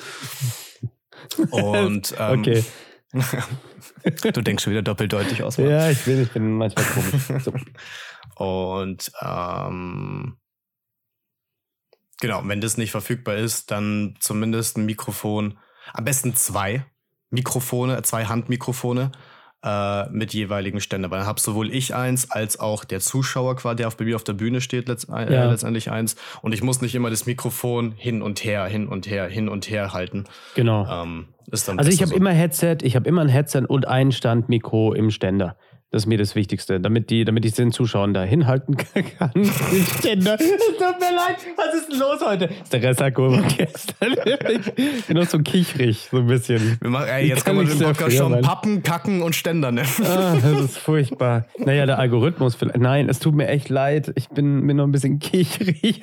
Und 1.50 2.14
ähm, 2.18 2.40
okay. 2.40 2.64
du 4.32 4.42
denkst 4.42 4.62
schon 4.62 4.72
wieder 4.72 4.82
doppeldeutig 4.82 5.42
aus. 5.42 5.58
Mann. 5.58 5.70
Ja, 5.70 5.90
ich 5.90 6.04
bin, 6.04 6.22
ich 6.22 6.30
bin 6.30 6.52
manchmal 6.52 6.84
komisch. 6.84 7.44
So. 7.44 7.54
Und 8.36 9.10
ähm, 9.20 10.36
genau, 12.20 12.42
wenn 12.44 12.60
das 12.60 12.76
nicht 12.76 12.90
verfügbar 12.90 13.36
ist, 13.36 13.70
dann 13.70 14.16
zumindest 14.20 14.76
ein 14.76 14.86
Mikrofon, 14.86 15.58
am 15.92 16.04
besten 16.04 16.34
zwei 16.34 16.84
Mikrofone, 17.30 18.02
zwei 18.02 18.24
Handmikrofone 18.24 19.12
äh, 19.64 20.08
mit 20.10 20.34
jeweiligen 20.34 20.80
Ständer. 20.80 21.10
Weil 21.10 21.18
dann 21.18 21.26
habe 21.26 21.40
sowohl 21.40 21.74
ich 21.74 21.94
eins 21.94 22.30
als 22.30 22.60
auch 22.60 22.84
der 22.84 23.00
Zuschauer, 23.00 23.56
der 23.74 23.88
auf, 23.88 23.96
bei 23.96 24.04
mir 24.04 24.16
auf 24.16 24.24
der 24.24 24.34
Bühne 24.34 24.60
steht, 24.60 24.88
letzt, 24.88 25.08
äh, 25.08 25.32
ja. 25.32 25.50
letztendlich 25.50 25.90
eins. 25.90 26.16
Und 26.42 26.52
ich 26.52 26.62
muss 26.62 26.80
nicht 26.80 26.94
immer 26.94 27.10
das 27.10 27.26
Mikrofon 27.26 27.92
hin 27.96 28.22
und 28.22 28.44
her, 28.44 28.66
hin 28.66 28.88
und 28.88 29.08
her, 29.08 29.26
hin 29.26 29.48
und 29.48 29.68
her 29.68 29.92
halten. 29.92 30.24
Genau. 30.54 30.86
Ähm, 30.88 31.28
also 31.50 31.90
ich 31.90 32.02
habe 32.02 32.10
so. 32.10 32.16
immer 32.16 32.30
Headset, 32.30 32.78
ich 32.82 32.94
habe 32.94 33.08
immer 33.08 33.22
ein 33.22 33.28
Headset 33.28 33.62
und 33.66 33.88
ein 33.88 34.12
Standmikro 34.12 34.92
im 34.92 35.10
Ständer. 35.10 35.56
Das 35.90 36.02
ist 36.02 36.06
mir 36.06 36.18
das 36.18 36.34
Wichtigste, 36.34 36.80
damit, 36.80 37.08
die, 37.08 37.24
damit 37.24 37.46
ich 37.46 37.54
den 37.54 37.72
Zuschauern 37.72 38.12
da 38.12 38.22
hinhalten 38.22 38.76
kann. 39.18 39.30
Den 39.32 39.46
Ständer. 39.98 40.34
Es 40.34 40.46
tut 40.46 41.00
mir 41.00 41.16
leid, 41.16 41.38
was 41.56 41.74
ist 41.74 41.90
denn 41.90 41.98
los 41.98 42.20
heute? 42.22 42.48
Das 42.48 42.58
ist 42.58 42.72
der 42.74 42.82
Restakkur 42.82 43.42
gestern. 43.56 44.14
Ich 44.76 45.06
bin 45.06 45.16
noch 45.16 45.26
so 45.26 45.38
kichrig, 45.38 46.08
so 46.10 46.18
ein 46.18 46.26
bisschen. 46.26 46.76
Wir 46.82 46.90
machen, 46.90 47.08
ey, 47.08 47.28
jetzt 47.28 47.46
kann 47.46 47.56
man 47.56 47.66
den 47.66 47.78
Podcast 47.78 48.18
schon. 48.18 48.38
Pappen, 48.42 48.82
Kacken 48.82 49.22
und 49.22 49.34
Ständer 49.34 49.72
nennen. 49.72 49.88
Ah, 50.04 50.36
das 50.42 50.60
ist 50.60 50.76
furchtbar. 50.76 51.46
Naja, 51.56 51.86
der 51.86 51.98
Algorithmus 51.98 52.54
vielleicht. 52.54 52.76
Nein, 52.76 53.08
es 53.08 53.18
tut 53.18 53.34
mir 53.34 53.48
echt 53.48 53.70
leid. 53.70 54.12
Ich 54.14 54.28
bin, 54.28 54.66
bin 54.66 54.76
noch 54.76 54.84
ein 54.84 54.92
bisschen 54.92 55.18
kichrig. 55.20 56.02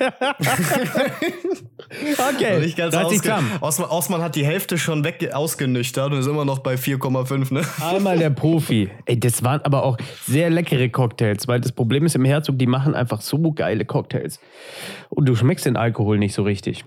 okay, 2.34 2.58
nicht 2.58 2.76
ganz 2.76 2.92
ausge 2.92 3.34
Osman, 3.60 3.88
Osman 3.90 4.20
hat 4.22 4.34
die 4.34 4.44
Hälfte 4.44 4.78
schon 4.78 5.04
weg 5.04 5.30
ausgenüchtert 5.32 6.10
und 6.10 6.18
ist 6.18 6.26
immer 6.26 6.44
noch 6.44 6.58
bei 6.58 6.74
4,5, 6.74 7.54
ne? 7.54 7.62
Einmal 7.80 8.18
der 8.18 8.30
Profi. 8.30 8.90
Ey, 9.04 9.20
das 9.20 9.44
waren 9.44 9.60
aber 9.62 9.75
auch 9.82 9.98
sehr 10.22 10.50
leckere 10.50 10.88
Cocktails, 10.88 11.48
weil 11.48 11.60
das 11.60 11.72
Problem 11.72 12.04
ist 12.06 12.14
im 12.14 12.24
Herzog, 12.24 12.58
die 12.58 12.66
machen 12.66 12.94
einfach 12.94 13.20
so 13.20 13.52
geile 13.52 13.84
Cocktails. 13.84 14.40
Und 15.08 15.28
du 15.28 15.34
schmeckst 15.34 15.66
den 15.66 15.76
Alkohol 15.76 16.18
nicht 16.18 16.34
so 16.34 16.42
richtig. 16.42 16.84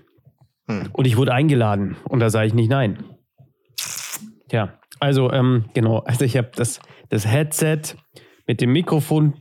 Hm. 0.68 0.88
Und 0.92 1.06
ich 1.06 1.16
wurde 1.16 1.32
eingeladen 1.32 1.96
und 2.04 2.20
da 2.20 2.30
sage 2.30 2.46
ich 2.46 2.54
nicht 2.54 2.70
nein. 2.70 2.98
Tja, 4.48 4.74
also 4.98 5.32
ähm, 5.32 5.66
genau, 5.74 5.98
also 5.98 6.24
ich 6.24 6.36
habe 6.36 6.50
das, 6.54 6.80
das 7.08 7.26
Headset 7.26 7.82
mit 8.46 8.60
dem 8.60 8.72
Mikrofon 8.72 9.34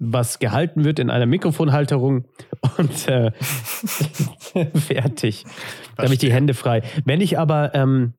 was 0.00 0.38
gehalten 0.38 0.84
wird 0.84 0.98
in 0.98 1.10
einer 1.10 1.26
Mikrofonhalterung 1.26 2.24
und 2.78 3.08
äh, 3.08 3.30
fertig. 4.74 5.44
Da 5.96 6.04
habe 6.04 6.14
ich 6.14 6.18
die 6.18 6.32
Hände 6.32 6.54
frei. 6.54 6.82
Wenn 7.04 7.20
ich 7.20 7.38
aber, 7.38 7.74
ähm, 7.74 8.14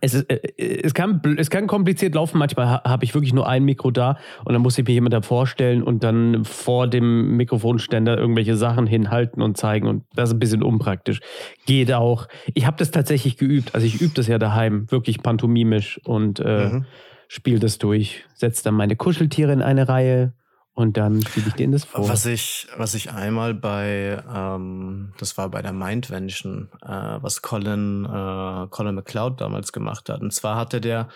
es, 0.00 0.14
ist, 0.14 0.30
äh, 0.30 0.40
es, 0.82 0.94
kann, 0.94 1.20
es 1.36 1.50
kann 1.50 1.66
kompliziert 1.66 2.14
laufen, 2.14 2.38
manchmal 2.38 2.68
ha, 2.68 2.82
habe 2.84 3.04
ich 3.04 3.14
wirklich 3.14 3.32
nur 3.32 3.48
ein 3.48 3.64
Mikro 3.64 3.90
da 3.90 4.18
und 4.44 4.52
dann 4.52 4.62
muss 4.62 4.78
ich 4.78 4.86
mir 4.86 4.92
jemand 4.92 5.12
da 5.12 5.22
vorstellen 5.22 5.82
und 5.82 6.04
dann 6.04 6.44
vor 6.44 6.86
dem 6.86 7.36
Mikrofonständer 7.36 8.16
irgendwelche 8.16 8.56
Sachen 8.56 8.86
hinhalten 8.86 9.42
und 9.42 9.56
zeigen 9.56 9.88
und 9.88 10.04
das 10.14 10.30
ist 10.30 10.36
ein 10.36 10.38
bisschen 10.38 10.62
unpraktisch. 10.62 11.20
Geht 11.66 11.92
auch. 11.92 12.28
Ich 12.54 12.66
habe 12.66 12.76
das 12.76 12.90
tatsächlich 12.90 13.36
geübt, 13.36 13.74
also 13.74 13.86
ich 13.86 14.00
übe 14.00 14.14
das 14.14 14.26
ja 14.26 14.38
daheim, 14.38 14.90
wirklich 14.90 15.22
pantomimisch 15.22 16.00
und 16.04 16.40
äh, 16.40 16.68
mhm. 16.68 16.84
spiele 17.28 17.58
das 17.58 17.78
durch. 17.78 18.24
Setze 18.34 18.64
dann 18.64 18.74
meine 18.74 18.96
Kuscheltiere 18.96 19.52
in 19.52 19.62
eine 19.62 19.88
Reihe, 19.88 20.34
und 20.74 20.96
dann 20.96 21.22
spiele 21.22 21.48
ich 21.48 21.54
denen 21.54 21.72
das 21.72 21.84
vor. 21.84 22.08
Was 22.08 22.26
ich, 22.26 22.68
was 22.76 22.94
ich 22.94 23.10
einmal 23.10 23.54
bei, 23.54 24.22
ähm, 24.32 25.12
das 25.18 25.36
war 25.36 25.48
bei 25.50 25.62
der 25.62 25.72
Mindvention, 25.72 26.70
äh, 26.82 26.88
was 27.20 27.42
Colin, 27.42 28.04
äh, 28.04 28.66
Colin 28.70 28.94
McLeod 28.94 29.40
damals 29.40 29.72
gemacht 29.72 30.08
hat. 30.08 30.20
Und 30.20 30.32
zwar 30.32 30.56
hatte 30.56 30.80
der 30.80 31.08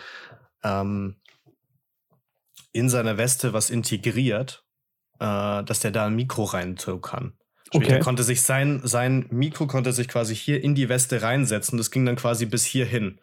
ähm, 0.63 1.17
in 2.73 2.89
seiner 2.89 3.17
Weste 3.17 3.53
was 3.53 3.71
integriert, 3.71 4.65
äh, 5.21 5.63
dass 5.63 5.81
der 5.81 5.93
da 5.93 6.07
ein 6.07 6.17
Mikro 6.17 6.45
rein 6.45 6.77
tun 6.77 7.01
kann. 7.01 7.35
Okay. 7.71 7.93
Er 7.93 8.01
konnte 8.01 8.23
sich 8.23 8.43
sein, 8.43 8.81
sein 8.85 9.27
Mikro 9.31 9.67
konnte 9.67 9.93
sich 9.93 10.09
quasi 10.09 10.35
hier 10.35 10.63
in 10.63 10.75
die 10.75 10.89
Weste 10.89 11.23
reinsetzen. 11.23 11.79
Das 11.79 11.91
ging 11.91 12.05
dann 12.05 12.17
quasi 12.17 12.47
bis 12.47 12.65
hierhin. 12.65 13.19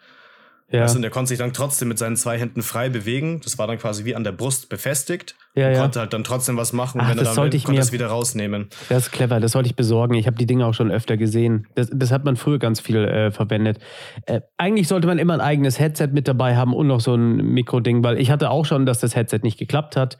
Ja. 0.72 0.84
Weißt 0.84 0.96
du, 0.96 0.98
und 0.98 1.02
der 1.02 1.12
konnte 1.12 1.30
sich 1.30 1.38
dann 1.38 1.54
trotzdem 1.54 1.89
mit 1.89 1.98
seinen 1.98 2.15
zwei 2.15 2.38
Händen 2.38 2.62
frei 2.62 2.89
bewegen. 2.89 3.41
Das 3.41 3.58
war 3.58 3.67
dann 3.67 3.78
quasi 3.78 4.06
wie 4.06 4.15
an 4.15 4.24
der 4.24 4.32
Brust 4.32 4.70
befestigt. 4.70 5.36
Ja, 5.54 5.70
ja. 5.70 5.82
konnte 5.82 6.00
halt 6.00 6.14
dann 6.14 6.24
trotzdem 6.24 6.56
was 6.56 6.72
machen, 6.72 7.02
Ach, 7.02 7.10
wenn 7.10 7.18
er 7.18 7.26
dann 7.26 7.34
sollte 7.34 7.58
ich 7.58 7.66
konnte 7.66 7.80
mir, 7.80 7.84
es 7.84 7.92
wieder 7.92 8.08
rausnehmen. 8.08 8.70
Das 8.88 9.08
ist 9.08 9.12
clever, 9.12 9.42
das 9.42 9.52
sollte 9.52 9.68
ich 9.68 9.76
besorgen. 9.76 10.14
Ich 10.14 10.26
habe 10.26 10.38
die 10.38 10.46
Dinge 10.46 10.66
auch 10.66 10.74
schon 10.74 10.92
öfter 10.92 11.18
gesehen. 11.18 11.68
Das, 11.76 11.90
das 11.94 12.12
hat 12.12 12.24
man 12.24 12.38
früher 12.38 12.58
ganz 12.58 12.80
viel 12.80 13.04
äh, 13.04 13.32
verwendet. 13.32 13.80
Äh, 14.28 14.42
eigentlich 14.58 14.88
sollte 14.88 15.08
man 15.08 15.20
immer 15.20 15.34
ein 15.34 15.42
eigenes 15.42 15.78
Headset 15.78 16.08
mit 16.14 16.30
dabei 16.30 16.56
haben 16.56 16.74
und 16.74 16.88
noch 16.88 17.02
so 17.02 17.16
ein 17.16 17.38
Mikroding, 17.38 18.02
weil 18.02 18.18
ich 18.20 18.32
hatte 18.32 18.50
auch 18.50 18.66
schon, 18.66 18.86
dass 18.86 19.00
das 19.00 19.16
Headset 19.16 19.40
nicht 19.44 19.60
geklappt 19.60 19.98
hat 19.98 20.18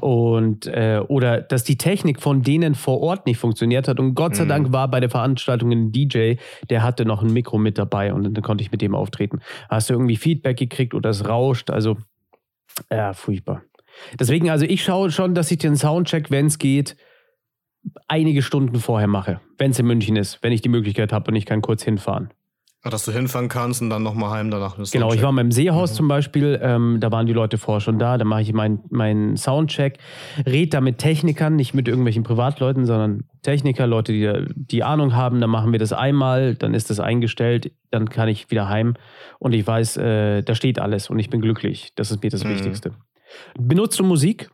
und 0.00 0.66
äh, 0.66 1.00
oder 1.06 1.40
dass 1.40 1.62
die 1.62 1.78
Technik 1.78 2.20
von 2.20 2.42
denen 2.42 2.74
vor 2.74 3.00
Ort 3.00 3.26
nicht 3.26 3.38
funktioniert 3.38 3.86
hat. 3.86 4.00
Und 4.00 4.16
Gott 4.16 4.34
sei 4.34 4.44
mhm. 4.44 4.48
Dank 4.48 4.72
war 4.72 4.88
bei 4.88 4.98
der 4.98 5.10
Veranstaltung 5.10 5.70
ein 5.70 5.92
DJ, 5.92 6.34
der 6.70 6.82
hatte 6.82 7.04
noch 7.04 7.22
ein 7.22 7.32
Mikro 7.32 7.58
mit 7.58 7.78
dabei 7.78 8.12
und 8.12 8.24
dann 8.24 8.42
konnte 8.42 8.62
ich 8.62 8.72
mit 8.72 8.82
dem 8.82 8.96
auftreten. 8.96 9.40
Hast 9.68 9.90
du 9.90 9.94
irgendwie 9.94 10.16
Feedback 10.16 10.56
gekriegt 10.56 10.94
oder 10.94 11.10
es 11.10 11.28
rauscht? 11.28 11.70
Also, 11.70 11.98
ja, 12.90 13.12
furchtbar. 13.12 13.62
Deswegen, 14.18 14.50
also 14.50 14.64
ich 14.64 14.82
schaue 14.82 15.10
schon, 15.10 15.34
dass 15.34 15.50
ich 15.50 15.58
den 15.58 15.76
Soundcheck, 15.76 16.30
wenn 16.30 16.46
es 16.46 16.58
geht, 16.58 16.96
einige 18.08 18.42
Stunden 18.42 18.78
vorher 18.78 19.08
mache, 19.08 19.40
wenn 19.58 19.72
es 19.72 19.78
in 19.78 19.86
München 19.86 20.16
ist, 20.16 20.42
wenn 20.42 20.52
ich 20.52 20.62
die 20.62 20.68
Möglichkeit 20.68 21.12
habe 21.12 21.30
und 21.30 21.36
ich 21.36 21.46
kann 21.46 21.62
kurz 21.62 21.82
hinfahren. 21.82 22.32
Ach, 22.84 22.90
dass 22.90 23.04
du 23.04 23.12
hinfahren 23.12 23.48
kannst 23.48 23.80
und 23.80 23.90
dann 23.90 24.02
nochmal 24.02 24.30
heim 24.30 24.50
danach. 24.50 24.76
Genau, 24.90 25.12
ich 25.12 25.22
war 25.22 25.32
beim 25.32 25.52
Seehaus 25.52 25.92
mhm. 25.92 25.96
zum 25.96 26.08
Beispiel, 26.08 26.58
ähm, 26.60 26.98
da 26.98 27.12
waren 27.12 27.26
die 27.26 27.32
Leute 27.32 27.56
vorher 27.56 27.80
schon 27.80 28.00
da, 28.00 28.18
da 28.18 28.24
mache 28.24 28.42
ich 28.42 28.52
meinen 28.52 28.80
mein 28.90 29.36
Soundcheck, 29.36 29.98
rede 30.44 30.70
da 30.70 30.80
mit 30.80 30.98
Technikern, 30.98 31.54
nicht 31.54 31.74
mit 31.74 31.86
irgendwelchen 31.86 32.24
Privatleuten, 32.24 32.84
sondern 32.84 33.22
Techniker, 33.42 33.86
Leute, 33.86 34.12
die, 34.12 34.52
die 34.56 34.82
Ahnung 34.82 35.14
haben, 35.14 35.40
dann 35.40 35.50
machen 35.50 35.70
wir 35.70 35.78
das 35.78 35.92
einmal, 35.92 36.56
dann 36.56 36.74
ist 36.74 36.90
das 36.90 36.98
eingestellt, 36.98 37.70
dann 37.92 38.08
kann 38.08 38.28
ich 38.28 38.50
wieder 38.50 38.68
heim 38.68 38.94
und 39.38 39.52
ich 39.52 39.64
weiß, 39.64 39.98
äh, 39.98 40.42
da 40.42 40.56
steht 40.56 40.80
alles 40.80 41.08
und 41.08 41.20
ich 41.20 41.30
bin 41.30 41.40
glücklich. 41.40 41.92
Das 41.94 42.10
ist 42.10 42.20
mir 42.20 42.30
das 42.30 42.42
mhm. 42.42 42.48
Wichtigste. 42.48 42.94
Benutzt 43.58 43.98
du 43.98 44.04
Musik? 44.04 44.50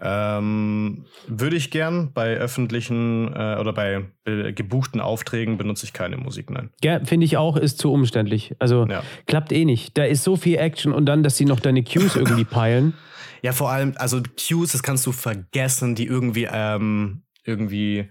Ähm, 0.00 1.06
würde 1.28 1.56
ich 1.56 1.70
gern. 1.70 2.12
Bei 2.12 2.34
öffentlichen 2.36 3.28
äh, 3.32 3.56
oder 3.60 3.72
bei 3.72 4.04
äh, 4.24 4.52
gebuchten 4.52 5.00
Aufträgen 5.00 5.56
benutze 5.56 5.86
ich 5.86 5.92
keine 5.92 6.16
Musik, 6.16 6.50
nein. 6.50 6.70
Ja, 6.82 7.02
finde 7.04 7.24
ich 7.26 7.36
auch, 7.36 7.56
ist 7.56 7.78
zu 7.78 7.92
umständlich. 7.92 8.54
Also 8.58 8.86
Ja. 8.88 9.02
klappt 9.26 9.52
eh 9.52 9.64
nicht. 9.64 9.96
Da 9.96 10.04
ist 10.04 10.24
so 10.24 10.36
viel 10.36 10.58
Action 10.58 10.92
und 10.92 11.06
dann, 11.06 11.22
dass 11.22 11.36
sie 11.36 11.44
noch 11.44 11.60
deine 11.60 11.84
Cues 11.84 12.16
irgendwie 12.16 12.44
peilen. 12.44 12.94
Ja, 13.42 13.52
vor 13.52 13.70
allem, 13.70 13.92
also 13.98 14.22
Cues, 14.22 14.72
das 14.72 14.82
kannst 14.82 15.04
du 15.04 15.12
vergessen, 15.12 15.94
die 15.94 16.06
irgendwie, 16.06 16.48
ähm, 16.50 17.24
irgendwie 17.44 18.08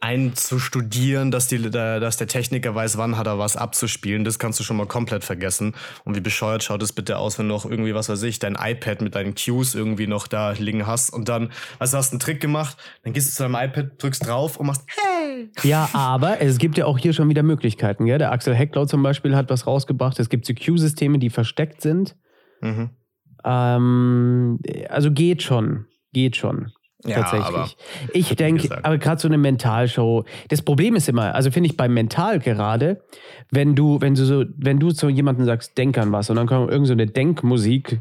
einzustudieren, 0.00 1.30
dass, 1.30 1.48
die, 1.48 1.70
da- 1.70 2.00
dass 2.00 2.16
der 2.16 2.26
Techniker 2.26 2.74
weiß, 2.74 2.98
wann 2.98 3.16
hat 3.16 3.26
er 3.26 3.38
was 3.38 3.56
abzuspielen. 3.56 4.24
Das 4.24 4.38
kannst 4.38 4.60
du 4.60 4.64
schon 4.64 4.76
mal 4.76 4.86
komplett 4.86 5.24
vergessen. 5.24 5.74
Und 6.04 6.14
wie 6.16 6.20
bescheuert 6.20 6.62
schaut 6.62 6.82
es 6.82 6.92
bitte 6.92 7.18
aus, 7.18 7.38
wenn 7.38 7.48
du 7.48 7.54
noch 7.54 7.64
irgendwie, 7.64 7.94
was 7.94 8.08
weiß 8.08 8.22
ich, 8.24 8.38
dein 8.38 8.56
iPad 8.60 9.00
mit 9.00 9.14
deinen 9.14 9.34
Cues 9.34 9.74
irgendwie 9.74 10.06
noch 10.06 10.26
da 10.26 10.52
liegen 10.52 10.86
hast 10.86 11.10
und 11.10 11.28
dann, 11.28 11.50
also 11.78 11.96
hast 11.96 12.12
einen 12.12 12.20
Trick 12.20 12.40
gemacht, 12.40 12.76
dann 13.02 13.12
gehst 13.12 13.28
du 13.28 13.32
zu 13.32 13.42
deinem 13.42 13.54
iPad, 13.68 14.02
drückst 14.02 14.26
drauf 14.26 14.58
und 14.58 14.66
machst, 14.66 14.82
hey! 14.88 15.50
Ja, 15.62 15.88
aber 15.92 16.40
es 16.40 16.58
gibt 16.58 16.76
ja 16.78 16.86
auch 16.86 16.98
hier 16.98 17.12
schon 17.12 17.28
wieder 17.28 17.42
Möglichkeiten. 17.42 18.06
Gell? 18.06 18.18
Der 18.18 18.32
Axel 18.32 18.54
Hecklau 18.54 18.84
zum 18.86 19.02
Beispiel 19.02 19.34
hat 19.34 19.50
was 19.50 19.66
rausgebracht. 19.66 20.18
Es 20.20 20.28
gibt 20.28 20.46
so 20.46 20.54
Cue-Systeme, 20.54 21.18
die 21.18 21.30
versteckt 21.30 21.80
sind. 21.80 22.16
Mhm. 22.60 22.90
Ähm, 23.44 24.58
also 24.88 25.10
geht 25.10 25.42
schon. 25.42 25.86
Geht 26.12 26.36
schon. 26.36 26.72
Ja, 27.08 27.22
tatsächlich. 27.22 27.46
aber 27.46 27.68
ich 28.12 28.34
denke, 28.36 28.84
aber 28.84 28.98
gerade 28.98 29.20
so 29.20 29.28
eine 29.28 29.38
Mentalshow. 29.38 30.24
Das 30.48 30.62
Problem 30.62 30.96
ist 30.96 31.08
immer, 31.08 31.34
also 31.34 31.50
finde 31.50 31.68
ich 31.68 31.76
beim 31.76 31.94
Mental 31.94 32.38
gerade, 32.38 33.02
wenn 33.50 33.74
du, 33.74 34.00
wenn 34.00 34.14
du 34.14 34.24
so, 34.24 34.44
wenn 34.56 34.78
du 34.78 34.90
zu 34.90 35.08
jemandem 35.08 35.44
sagst, 35.46 35.76
denk 35.78 35.98
an 35.98 36.12
was 36.12 36.30
und 36.30 36.36
dann 36.36 36.46
kommt 36.46 36.70
irgend 36.70 36.86
so 36.86 36.92
eine 36.92 37.06
Denkmusik, 37.06 38.00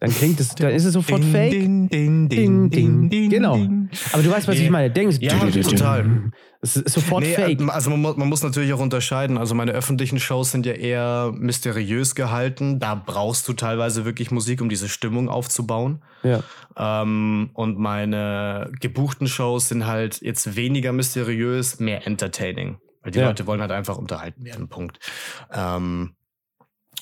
dann 0.00 0.10
klingt 0.10 0.40
es, 0.40 0.54
dann 0.54 0.70
ist 0.70 0.84
es 0.86 0.94
sofort 0.94 1.22
fake. 1.24 1.50
Ding, 1.50 1.88
ding, 1.88 2.28
Ding, 2.28 2.70
ding, 2.70 3.10
ding, 3.10 3.30
genau. 3.30 3.54
ding. 3.56 3.90
Aber 4.12 4.22
du 4.22 4.30
weißt, 4.30 4.48
was 4.48 4.56
ich 4.58 4.70
meine. 4.70 4.90
Denkst, 4.90 5.18
Ja, 5.20 5.38
total. 5.38 6.32
Es 6.62 6.76
ist 6.76 6.90
sofort 6.90 7.22
Nee, 7.22 7.34
fake. 7.34 7.60
also 7.68 7.90
man, 7.90 8.18
man 8.18 8.28
muss 8.28 8.42
natürlich 8.42 8.72
auch 8.72 8.80
unterscheiden. 8.80 9.38
Also 9.38 9.54
meine 9.54 9.72
öffentlichen 9.72 10.18
Shows 10.18 10.50
sind 10.52 10.66
ja 10.66 10.72
eher 10.72 11.32
mysteriös 11.34 12.14
gehalten. 12.14 12.78
Da 12.78 12.94
brauchst 12.94 13.46
du 13.48 13.52
teilweise 13.54 14.04
wirklich 14.04 14.30
Musik, 14.30 14.60
um 14.60 14.68
diese 14.68 14.88
Stimmung 14.88 15.28
aufzubauen. 15.28 16.02
Ja. 16.22 16.42
Ähm, 16.76 17.50
und 17.54 17.78
meine 17.78 18.70
gebuchten 18.80 19.26
Shows 19.26 19.68
sind 19.68 19.86
halt 19.86 20.20
jetzt 20.22 20.56
weniger 20.56 20.92
mysteriös, 20.92 21.78
mehr 21.80 22.06
entertaining. 22.06 22.78
Weil 23.02 23.12
die 23.12 23.18
Ja. 23.20 23.26
Leute 23.28 23.46
wollen 23.46 23.62
halt 23.62 23.72
einfach 23.72 23.96
unterhalten 23.96 24.44
werden. 24.44 24.68
Punkt. 24.68 24.98
Ähm, 25.52 26.12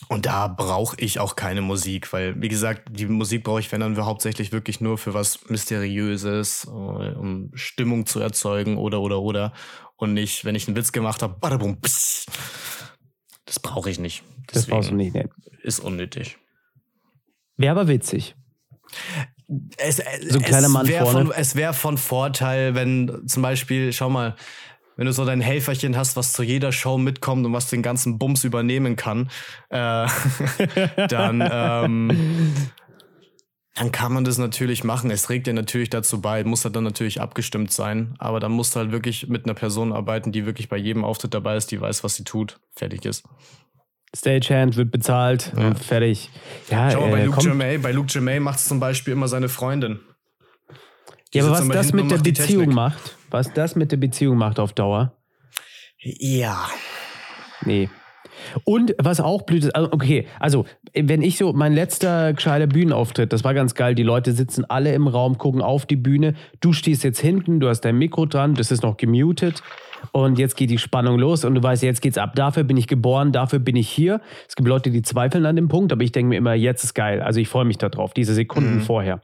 und 0.09 0.26
da 0.26 0.49
brauche 0.49 0.96
ich 0.99 1.20
auch 1.20 1.36
keine 1.36 1.61
Musik, 1.61 2.12
weil, 2.12 2.40
wie 2.40 2.49
gesagt, 2.49 2.88
die 2.90 3.07
Musik 3.07 3.44
brauche 3.44 3.61
ich, 3.61 3.70
wenn 3.72 3.80
dann 3.80 3.96
hauptsächlich 4.05 4.53
wirklich 4.53 4.80
nur 4.80 4.99
für 4.99 5.14
was 5.14 5.49
Mysteriöses, 5.49 6.64
äh, 6.66 6.70
um 6.70 7.51
Stimmung 7.55 8.07
zu 8.07 8.20
erzeugen 8.20 8.76
oder, 8.76 9.01
oder, 9.01 9.20
oder. 9.20 9.53
Und 9.96 10.14
nicht, 10.14 10.44
wenn 10.44 10.55
ich 10.55 10.68
einen 10.68 10.76
Witz 10.76 10.92
gemacht 10.92 11.22
habe, 11.22 11.36
badabum, 11.40 11.80
pss. 11.80 12.26
Das 13.44 13.59
brauche 13.59 13.90
ich 13.90 13.99
nicht. 13.99 14.22
Das 14.53 14.66
brauchst 14.66 14.90
du 14.90 14.96
Deswegen 14.96 15.18
nicht. 15.18 15.32
Nee. 15.44 15.62
Ist 15.62 15.80
unnötig. 15.80 16.38
Wäre 17.57 17.72
aber 17.72 17.88
witzig. 17.88 18.36
Es, 19.78 19.96
So 19.96 20.38
ein 20.38 20.44
kleiner 20.44 20.68
Mann 20.68 20.86
vorne. 20.86 21.26
Von, 21.26 21.32
es 21.32 21.57
wäre 21.57 21.72
von 21.72 21.96
Vorteil, 21.99 22.74
wenn 22.74 23.26
zum 23.26 23.42
Beispiel, 23.42 23.92
schau 23.92 24.11
mal, 24.11 24.36
wenn 24.99 25.07
du 25.07 25.12
so 25.12 25.24
dein 25.24 25.40
Helferchen 25.40 25.96
hast, 25.96 26.16
was 26.16 26.32
zu 26.32 26.42
jeder 26.42 26.72
Show 26.72 26.99
mitkommt 26.99 27.46
und 27.46 27.53
was 27.53 27.70
den 27.70 27.82
ganzen 27.82 28.18
Bums 28.18 28.42
übernehmen 28.42 28.96
kann, 28.96 29.30
äh, 29.70 30.07
dann, 31.09 31.49
ähm, 31.51 32.57
dann 33.76 33.92
kann 33.92 34.12
man 34.12 34.24
das 34.24 34.38
natürlich 34.38 34.82
machen. 34.82 35.12
Es 35.12 35.22
trägt 35.22 35.46
ja 35.46 35.53
natürlich 35.53 35.88
dazu 35.88 36.20
bei, 36.20 36.42
muss 36.42 36.64
halt 36.64 36.74
dann 36.74 36.82
natürlich 36.82 37.20
abgestimmt 37.20 37.70
sein, 37.70 38.16
aber 38.18 38.40
dann 38.40 38.51
musst 38.51 38.74
du 38.74 38.80
halt 38.80 38.90
wirklich 38.90 39.28
mit 39.28 39.44
einer 39.44 39.55
Person 39.55 39.92
arbeiten, 39.92 40.32
die 40.32 40.46
wirklich 40.46 40.68
bei 40.68 40.76
jedem 40.76 41.05
Auftritt 41.05 41.32
dabei 41.32 41.57
ist, 41.57 41.70
die 41.70 41.80
weiß, 41.80 42.03
was 42.03 42.16
sie 42.16 42.24
tut, 42.24 42.59
fertig 42.74 43.05
ist. 43.05 43.24
Stagehand 44.16 44.76
wird 44.76 44.90
bezahlt 44.90 45.53
Ja. 45.57 45.68
und 45.68 45.78
fertig. 45.78 46.28
Ja, 46.70 46.90
Schau 46.90 47.03
mal, 47.03 47.11
bei 47.12 47.20
äh, 47.20 47.24
Luke 47.26 47.40
Jermay, 47.40 47.78
bei 47.78 47.92
Luke 47.92 48.11
Jermay 48.12 48.40
macht 48.40 48.59
es 48.59 48.66
zum 48.66 48.80
Beispiel 48.80 49.12
immer 49.12 49.28
seine 49.28 49.49
Freundin. 49.49 50.01
Die 51.32 51.38
ja, 51.38 51.44
aber 51.44 51.53
was 51.53 51.68
das 51.68 51.92
mit 51.92 52.11
der 52.11 52.16
Beziehung 52.16 52.62
Technik. 52.62 52.74
macht, 52.74 53.17
was 53.31 53.53
das 53.53 53.76
mit 53.76 53.93
der 53.93 53.97
Beziehung 53.99 54.37
macht 54.37 54.59
auf 54.59 54.72
Dauer, 54.72 55.12
Ja. 56.01 56.68
nee. 57.64 57.89
Und 58.62 58.95
was 58.99 59.20
auch 59.20 59.43
blöd 59.43 59.64
ist, 59.64 59.74
also 59.74 59.89
okay, 59.91 60.26
also 60.39 60.64
wenn 60.95 61.22
ich 61.22 61.39
so, 61.39 61.53
mein 61.53 61.72
letzter 61.74 62.33
gescheiter 62.35 62.68
Bühnenauftritt, 62.68 63.33
das 63.33 63.43
war 63.43 63.53
ganz 63.53 63.74
geil, 63.74 63.97
die 63.97 64.05
Leute 64.05 64.31
sitzen 64.33 64.64
alle 64.64 64.95
im 64.95 65.09
Raum, 65.09 65.39
gucken 65.39 65.61
auf 65.61 65.87
die 65.87 65.97
Bühne, 65.97 66.35
du 66.61 66.72
stehst 66.72 67.03
jetzt 67.03 67.18
hinten, 67.18 67.59
du 67.59 67.68
hast 67.68 67.81
dein 67.81 67.97
Mikro 67.99 68.26
dran, 68.26 68.55
das 68.55 68.70
ist 68.70 68.85
noch 68.85 68.97
gemutet 68.97 69.62
und 70.12 70.39
jetzt 70.39 70.57
geht 70.57 70.70
die 70.70 70.79
Spannung 70.79 71.18
los 71.18 71.45
und 71.45 71.57
du 71.57 71.62
weißt, 71.64 71.83
jetzt 71.83 72.01
geht's 72.01 72.16
ab, 72.16 72.37
dafür 72.37 72.62
bin 72.62 72.76
ich 72.76 72.87
geboren, 72.87 73.33
dafür 73.33 73.59
bin 73.59 73.74
ich 73.74 73.89
hier. 73.89 74.20
Es 74.49 74.55
gibt 74.55 74.68
Leute, 74.68 74.91
die 74.93 75.03
zweifeln 75.03 75.45
an 75.45 75.57
dem 75.57 75.66
Punkt, 75.68 75.93
aber 75.93 76.05
ich 76.05 76.12
denke 76.12 76.29
mir 76.29 76.37
immer, 76.37 76.55
jetzt 76.55 76.85
ist 76.85 76.95
geil, 76.95 77.20
also 77.20 77.41
ich 77.41 77.49
freue 77.49 77.64
mich 77.64 77.79
darauf, 77.79 78.14
diese 78.14 78.35
Sekunden 78.35 78.76
Mhm. 78.76 78.81
vorher. 78.83 79.20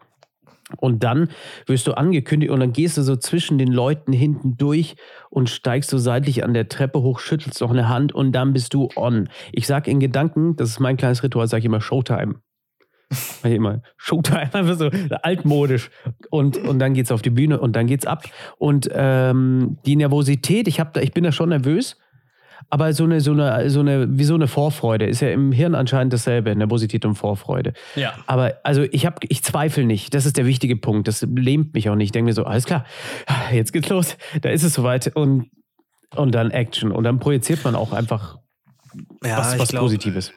Und 0.79 1.03
dann 1.03 1.29
wirst 1.67 1.87
du 1.87 1.93
angekündigt 1.93 2.51
und 2.51 2.61
dann 2.61 2.73
gehst 2.73 2.97
du 2.97 3.03
so 3.03 3.17
zwischen 3.17 3.59
den 3.59 3.73
Leuten 3.73 4.13
hinten 4.13 4.57
durch 4.57 4.97
und 5.31 5.49
steigst 5.51 5.91
so 5.91 5.99
seitlich 5.99 6.45
an 6.45 6.55
der 6.55 6.69
Treppe 6.69 7.03
hoch, 7.03 7.21
schüttelst 7.21 7.61
noch 7.61 7.71
eine 7.71 7.89
Hand 7.89 8.13
und 8.13 8.33
dann 8.33 8.53
bist 8.53 8.75
du 8.75 8.89
on. 8.97 9.29
Ich 9.53 9.67
sag 9.67 9.89
in 9.89 10.01
Gedanken, 10.01 10.57
das 10.57 10.71
ist 10.71 10.81
mein 10.81 10.97
kleines 10.97 11.23
Ritual, 11.23 11.49
sage 11.49 11.61
ich 11.61 11.67
immer 11.67 11.81
Showtime. 11.81 12.37
Sag 13.11 13.51
ich 13.51 13.57
immer 13.57 13.83
Showtime, 13.97 14.51
einfach 14.55 14.77
so 14.77 14.91
altmodisch. 15.23 15.91
Und, 16.31 16.57
und 16.59 16.79
dann 16.79 16.95
geht's 16.95 17.13
auf 17.13 17.23
die 17.23 17.31
Bühne 17.31 17.61
und 17.61 17.77
dann 17.77 17.87
geht's 17.87 18.07
ab. 18.07 18.25
Und 18.59 18.89
ähm, 18.93 19.79
die 19.87 19.97
Nervosität, 19.97 20.69
ich, 20.69 20.81
hab 20.81 20.95
da, 20.95 21.01
ich 21.01 21.13
bin 21.13 21.25
da 21.25 21.33
schon 21.33 21.51
nervös, 21.51 21.97
aber 22.71 22.93
so 22.93 23.05
eine, 23.05 23.21
so 23.21 23.33
eine, 23.33 23.71
so 23.71 23.81
eine, 23.81 24.19
wie 24.19 24.25
so 24.25 24.35
eine 24.35 24.49
Vorfreude 24.49 25.07
ist 25.07 25.21
ja 25.21 25.31
im 25.31 25.53
Hirn 25.53 25.75
anscheinend 25.75 26.13
dasselbe, 26.13 26.55
Nervosität 26.55 27.05
und 27.05 27.15
Vorfreude. 27.15 27.73
Ja. 27.95 28.15
Aber 28.27 28.55
also 28.63 28.83
ich 28.83 29.07
habe, 29.07 29.17
ich 29.29 29.43
zweifle 29.45 29.85
nicht. 29.85 30.15
Das 30.15 30.27
ist 30.27 30.37
der 30.37 30.47
wichtige 30.47 30.77
Punkt. 30.77 31.09
Das 31.09 31.23
lähmt 31.23 31.75
mich 31.75 31.89
auch 31.89 31.95
nicht. 31.95 32.07
Ich 32.07 32.13
denke 32.13 32.27
mir 32.27 32.35
so, 32.35 32.45
alles 32.45 32.65
klar, 32.65 32.85
jetzt 33.53 33.73
geht's 33.73 33.89
los. 33.89 34.17
Da 34.43 34.51
ist 34.51 34.63
es 34.63 34.75
soweit 34.75 35.15
und 35.15 35.51
und 36.17 36.33
dann 36.33 36.51
Action 36.51 36.93
und 36.93 37.05
dann 37.05 37.19
projiziert 37.19 37.65
man 37.65 37.75
auch 37.75 37.93
einfach 37.93 38.39
Ja, 39.25 39.39
was, 39.39 39.59
was 39.59 39.69
glaub, 39.69 39.83
Positives. 39.83 40.33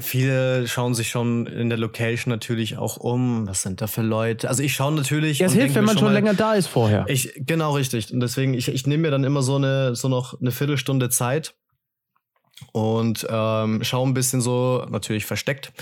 Viele 0.00 0.68
schauen 0.68 0.94
sich 0.94 1.08
schon 1.08 1.46
in 1.46 1.70
der 1.70 1.78
Location 1.78 2.30
natürlich 2.30 2.76
auch 2.76 2.98
um. 2.98 3.46
Was 3.46 3.62
sind 3.62 3.80
da 3.80 3.86
für 3.86 4.02
Leute? 4.02 4.48
Also 4.48 4.62
ich 4.62 4.74
schaue 4.74 4.92
natürlich. 4.92 5.38
Ja, 5.38 5.46
es 5.46 5.54
hilft, 5.54 5.74
wenn 5.74 5.84
man 5.84 5.96
schon 5.96 6.08
mal, 6.08 6.12
länger 6.12 6.34
da 6.34 6.52
ist 6.52 6.66
vorher. 6.66 7.06
Ich, 7.08 7.32
genau 7.46 7.72
richtig. 7.74 8.12
Und 8.12 8.20
deswegen, 8.20 8.52
ich, 8.52 8.68
ich 8.68 8.86
nehme 8.86 9.04
mir 9.04 9.10
dann 9.10 9.24
immer 9.24 9.40
so 9.40 9.56
eine, 9.56 9.94
so 9.94 10.08
noch 10.08 10.38
eine 10.38 10.50
Viertelstunde 10.50 11.08
Zeit 11.08 11.54
und 12.72 13.26
ähm, 13.28 13.82
schaue 13.82 14.08
ein 14.08 14.14
bisschen 14.14 14.40
so, 14.40 14.86
natürlich 14.90 15.26
versteckt, 15.26 15.72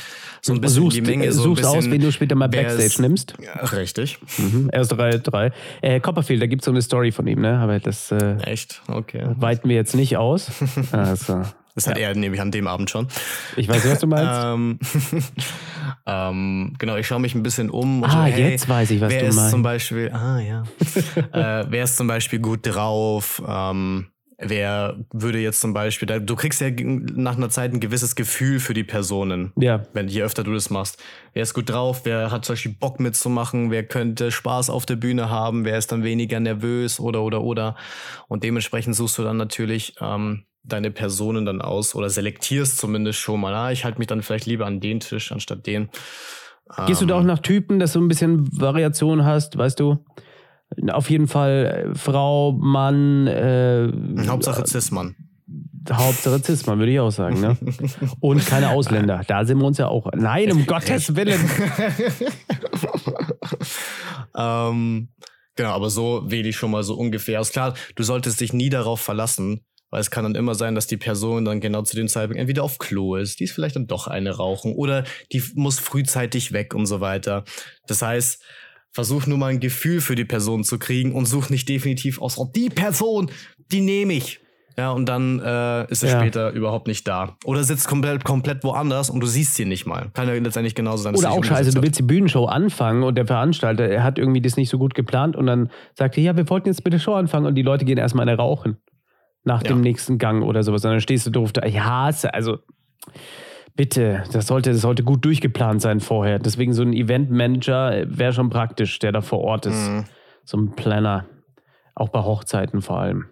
so 0.40 0.52
ein 0.52 0.60
bisschen 0.60 0.82
suchst, 0.82 0.96
die 0.96 1.00
Menge. 1.02 1.30
So 1.32 1.40
ein 1.42 1.44
suchst 1.44 1.62
bisschen, 1.62 1.78
aus, 1.78 1.90
wen 1.90 2.00
du 2.00 2.12
später 2.12 2.34
mal 2.34 2.48
Backstage 2.48 2.82
ist- 2.84 2.98
nimmst. 3.00 3.34
Ja, 3.44 3.64
richtig. 3.66 4.18
Mhm. 4.38 4.70
Erste 4.72 4.98
Reihe 4.98 5.18
drei. 5.20 5.52
Äh, 5.82 6.00
Copperfield, 6.00 6.40
da 6.42 6.46
gibt 6.46 6.62
es 6.62 6.66
so 6.66 6.70
eine 6.70 6.82
Story 6.82 7.12
von 7.12 7.26
ihm, 7.26 7.40
ne? 7.40 7.58
Aber 7.58 7.78
das 7.80 8.10
äh, 8.12 8.36
Echt? 8.42 8.82
Okay. 8.88 9.26
weiten 9.38 9.68
wir 9.68 9.76
jetzt 9.76 9.94
nicht 9.94 10.16
aus. 10.16 10.50
Also, 10.92 11.42
Das 11.74 11.86
hat 11.86 11.98
er 11.98 12.14
nämlich 12.14 12.40
an 12.40 12.50
dem 12.50 12.66
Abend 12.66 12.90
schon. 12.90 13.06
ich 13.56 13.68
weiß, 13.68 13.88
was 13.88 13.98
du 14.00 14.06
meinst. 14.08 14.32
Ähm, 14.44 14.78
ähm, 16.06 16.74
genau, 16.78 16.96
ich 16.96 17.06
schaue 17.06 17.20
mich 17.20 17.34
ein 17.34 17.42
bisschen 17.42 17.70
um. 17.70 18.02
und 18.02 18.08
Ah, 18.08 18.26
so, 18.26 18.32
hey, 18.32 18.50
jetzt 18.50 18.68
weiß 18.68 18.90
ich, 18.90 19.00
was 19.00 19.10
wer 19.12 19.20
du 19.20 19.26
ist 19.26 19.36
meinst. 19.36 19.50
zum 19.50 19.62
Beispiel, 19.62 20.10
ah 20.12 20.40
ja, 20.40 20.62
äh, 21.62 21.66
wer 21.68 21.84
ist 21.84 21.96
zum 21.96 22.06
Beispiel 22.06 22.38
gut 22.40 22.60
drauf? 22.62 23.42
Ähm, 23.46 24.06
wer 24.38 24.96
würde 25.12 25.40
jetzt 25.40 25.60
zum 25.60 25.74
Beispiel, 25.74 26.06
du 26.20 26.36
kriegst 26.36 26.60
ja 26.60 26.70
nach 26.70 27.36
einer 27.36 27.50
Zeit 27.50 27.72
ein 27.72 27.80
gewisses 27.80 28.14
Gefühl 28.14 28.60
für 28.60 28.72
die 28.72 28.84
Personen, 28.84 29.52
ja. 29.56 29.82
wenn 29.92 30.08
je 30.08 30.22
öfter 30.22 30.44
du 30.44 30.54
das 30.54 30.70
machst. 30.70 31.02
Wer 31.32 31.42
ist 31.42 31.54
gut 31.54 31.68
drauf? 31.70 32.02
Wer 32.04 32.30
hat 32.30 32.44
zum 32.44 32.54
Beispiel 32.54 32.76
Bock 32.78 33.00
mitzumachen? 33.00 33.70
Wer 33.70 33.84
könnte 33.84 34.30
Spaß 34.30 34.70
auf 34.70 34.86
der 34.86 34.96
Bühne 34.96 35.28
haben? 35.28 35.64
Wer 35.64 35.76
ist 35.76 35.90
dann 35.90 36.04
weniger 36.04 36.38
nervös 36.38 37.00
oder 37.00 37.22
oder 37.22 37.42
oder? 37.42 37.76
Und 38.28 38.44
dementsprechend 38.44 38.94
suchst 38.94 39.18
du 39.18 39.24
dann 39.24 39.36
natürlich 39.36 39.94
ähm, 40.00 40.44
deine 40.62 40.90
Personen 40.90 41.44
dann 41.44 41.60
aus 41.60 41.94
oder 41.94 42.08
selektierst 42.08 42.78
zumindest 42.78 43.18
schon 43.18 43.40
mal. 43.40 43.54
Ah, 43.54 43.72
ich 43.72 43.84
halte 43.84 43.98
mich 43.98 44.06
dann 44.06 44.22
vielleicht 44.22 44.46
lieber 44.46 44.66
an 44.66 44.80
den 44.80 45.00
Tisch 45.00 45.32
anstatt 45.32 45.66
den. 45.66 45.88
Gehst 46.86 47.00
du 47.00 47.06
da 47.06 47.14
auch 47.16 47.20
Ähm, 47.20 47.26
nach 47.26 47.38
Typen, 47.38 47.78
dass 47.78 47.94
du 47.94 48.00
ein 48.00 48.08
bisschen 48.08 48.46
Variation 48.60 49.24
hast, 49.24 49.56
weißt 49.56 49.80
du? 49.80 50.04
Auf 50.90 51.10
jeden 51.10 51.28
Fall 51.28 51.92
äh, 51.92 51.98
Frau, 51.98 52.52
Mann, 52.52 53.26
äh, 53.26 53.90
Hauptsache 54.26 54.66
Cis-Mann. 54.66 55.16
Hauptsache 55.90 56.42
Cis-Mann, 56.42 56.78
würde 56.78 56.92
ich 56.92 57.00
auch 57.00 57.10
sagen, 57.10 57.40
ne? 57.40 57.56
Und 58.20 58.44
keine 58.46 58.70
Ausländer. 58.70 59.22
Da 59.26 59.44
sind 59.44 59.58
wir 59.58 59.64
uns 59.64 59.78
ja 59.78 59.88
auch. 59.88 60.10
Nein, 60.14 60.52
um 60.52 60.66
Gottes 60.66 61.16
Willen. 61.16 61.40
ähm, 64.36 65.08
genau, 65.56 65.70
aber 65.70 65.88
so 65.88 66.22
wähle 66.26 66.48
ich 66.50 66.56
schon 66.56 66.70
mal 66.70 66.82
so 66.82 66.94
ungefähr 66.94 67.40
aus. 67.40 67.50
Klar, 67.50 67.74
du 67.94 68.02
solltest 68.02 68.40
dich 68.40 68.52
nie 68.52 68.68
darauf 68.68 69.00
verlassen, 69.00 69.64
Weil 69.90 70.02
es 70.02 70.10
kann 70.10 70.24
dann 70.24 70.34
immer 70.34 70.54
sein, 70.54 70.74
dass 70.74 70.86
die 70.86 70.98
Person 70.98 71.46
dann 71.46 71.60
genau 71.60 71.82
zu 71.82 71.96
dem 71.96 72.08
Zeitpunkt 72.08 72.38
entweder 72.38 72.62
auf 72.62 72.78
Klo 72.78 73.16
ist, 73.16 73.40
die 73.40 73.44
ist 73.44 73.52
vielleicht 73.52 73.76
dann 73.76 73.86
doch 73.86 74.06
eine 74.06 74.36
rauchen 74.36 74.74
oder 74.74 75.04
die 75.32 75.42
muss 75.54 75.78
frühzeitig 75.78 76.52
weg 76.52 76.74
und 76.74 76.84
so 76.86 77.00
weiter. 77.00 77.44
Das 77.86 78.02
heißt, 78.02 78.42
versuch 78.90 79.26
nur 79.26 79.38
mal 79.38 79.48
ein 79.48 79.60
Gefühl 79.60 80.00
für 80.00 80.14
die 80.14 80.24
Person 80.24 80.64
zu 80.64 80.78
kriegen 80.78 81.12
und 81.12 81.26
such 81.26 81.50
nicht 81.50 81.68
definitiv 81.68 82.20
aus, 82.20 82.38
oh, 82.38 82.50
die 82.54 82.70
Person, 82.70 83.30
die 83.70 83.80
nehme 83.80 84.14
ich. 84.14 84.40
Ja, 84.78 84.92
und 84.92 85.06
dann 85.06 85.40
äh, 85.40 85.90
ist 85.90 86.04
er 86.04 86.10
ja. 86.10 86.20
später 86.20 86.52
überhaupt 86.52 86.86
nicht 86.86 87.06
da. 87.08 87.36
Oder 87.44 87.64
sitzt 87.64 87.88
komplett, 87.88 88.22
komplett 88.22 88.62
woanders 88.62 89.10
und 89.10 89.18
du 89.18 89.26
siehst 89.26 89.56
sie 89.56 89.64
nicht 89.64 89.86
mal. 89.86 90.10
Kann 90.14 90.28
ja 90.28 90.34
letztendlich 90.34 90.76
genauso 90.76 91.02
sein. 91.02 91.16
Oder 91.16 91.32
auch 91.32 91.42
scheiße, 91.42 91.72
du 91.72 91.82
willst 91.82 91.98
die 91.98 92.04
Bühnenshow 92.04 92.44
anfangen 92.44 93.02
und 93.02 93.16
der 93.16 93.26
Veranstalter, 93.26 93.88
er 93.88 94.04
hat 94.04 94.18
irgendwie 94.20 94.40
das 94.40 94.56
nicht 94.56 94.68
so 94.68 94.78
gut 94.78 94.94
geplant 94.94 95.34
und 95.34 95.46
dann 95.46 95.72
sagt 95.94 96.16
er, 96.16 96.22
ja, 96.22 96.36
wir 96.36 96.48
wollten 96.48 96.68
jetzt 96.68 96.84
bitte 96.84 97.00
Show 97.00 97.14
anfangen 97.14 97.46
und 97.46 97.56
die 97.56 97.62
Leute 97.62 97.84
gehen 97.84 97.98
erstmal 97.98 98.28
eine 98.28 98.38
rauchen. 98.38 98.76
Nach 99.42 99.64
ja. 99.64 99.68
dem 99.68 99.80
nächsten 99.80 100.18
Gang 100.18 100.44
oder 100.44 100.62
sowas. 100.62 100.84
Und 100.84 100.92
dann 100.92 101.00
stehst 101.00 101.26
du 101.26 101.30
doof 101.30 101.52
da. 101.52 101.66
Ja, 101.66 102.10
also 102.32 102.58
bitte, 103.78 104.24
das 104.32 104.48
sollte, 104.48 104.72
das 104.72 104.80
sollte 104.80 105.04
gut 105.04 105.24
durchgeplant 105.24 105.80
sein 105.80 106.00
vorher. 106.00 106.40
Deswegen 106.40 106.74
so 106.74 106.82
ein 106.82 106.92
Eventmanager 106.92 108.04
wäre 108.08 108.32
schon 108.32 108.50
praktisch, 108.50 108.98
der 108.98 109.12
da 109.12 109.20
vor 109.20 109.38
Ort 109.38 109.66
ist. 109.66 109.88
Mhm. 109.88 110.04
So 110.44 110.58
ein 110.58 110.74
Planner. 110.74 111.26
Auch 111.94 112.08
bei 112.08 112.20
Hochzeiten 112.20 112.82
vor 112.82 112.98
allem. 112.98 113.26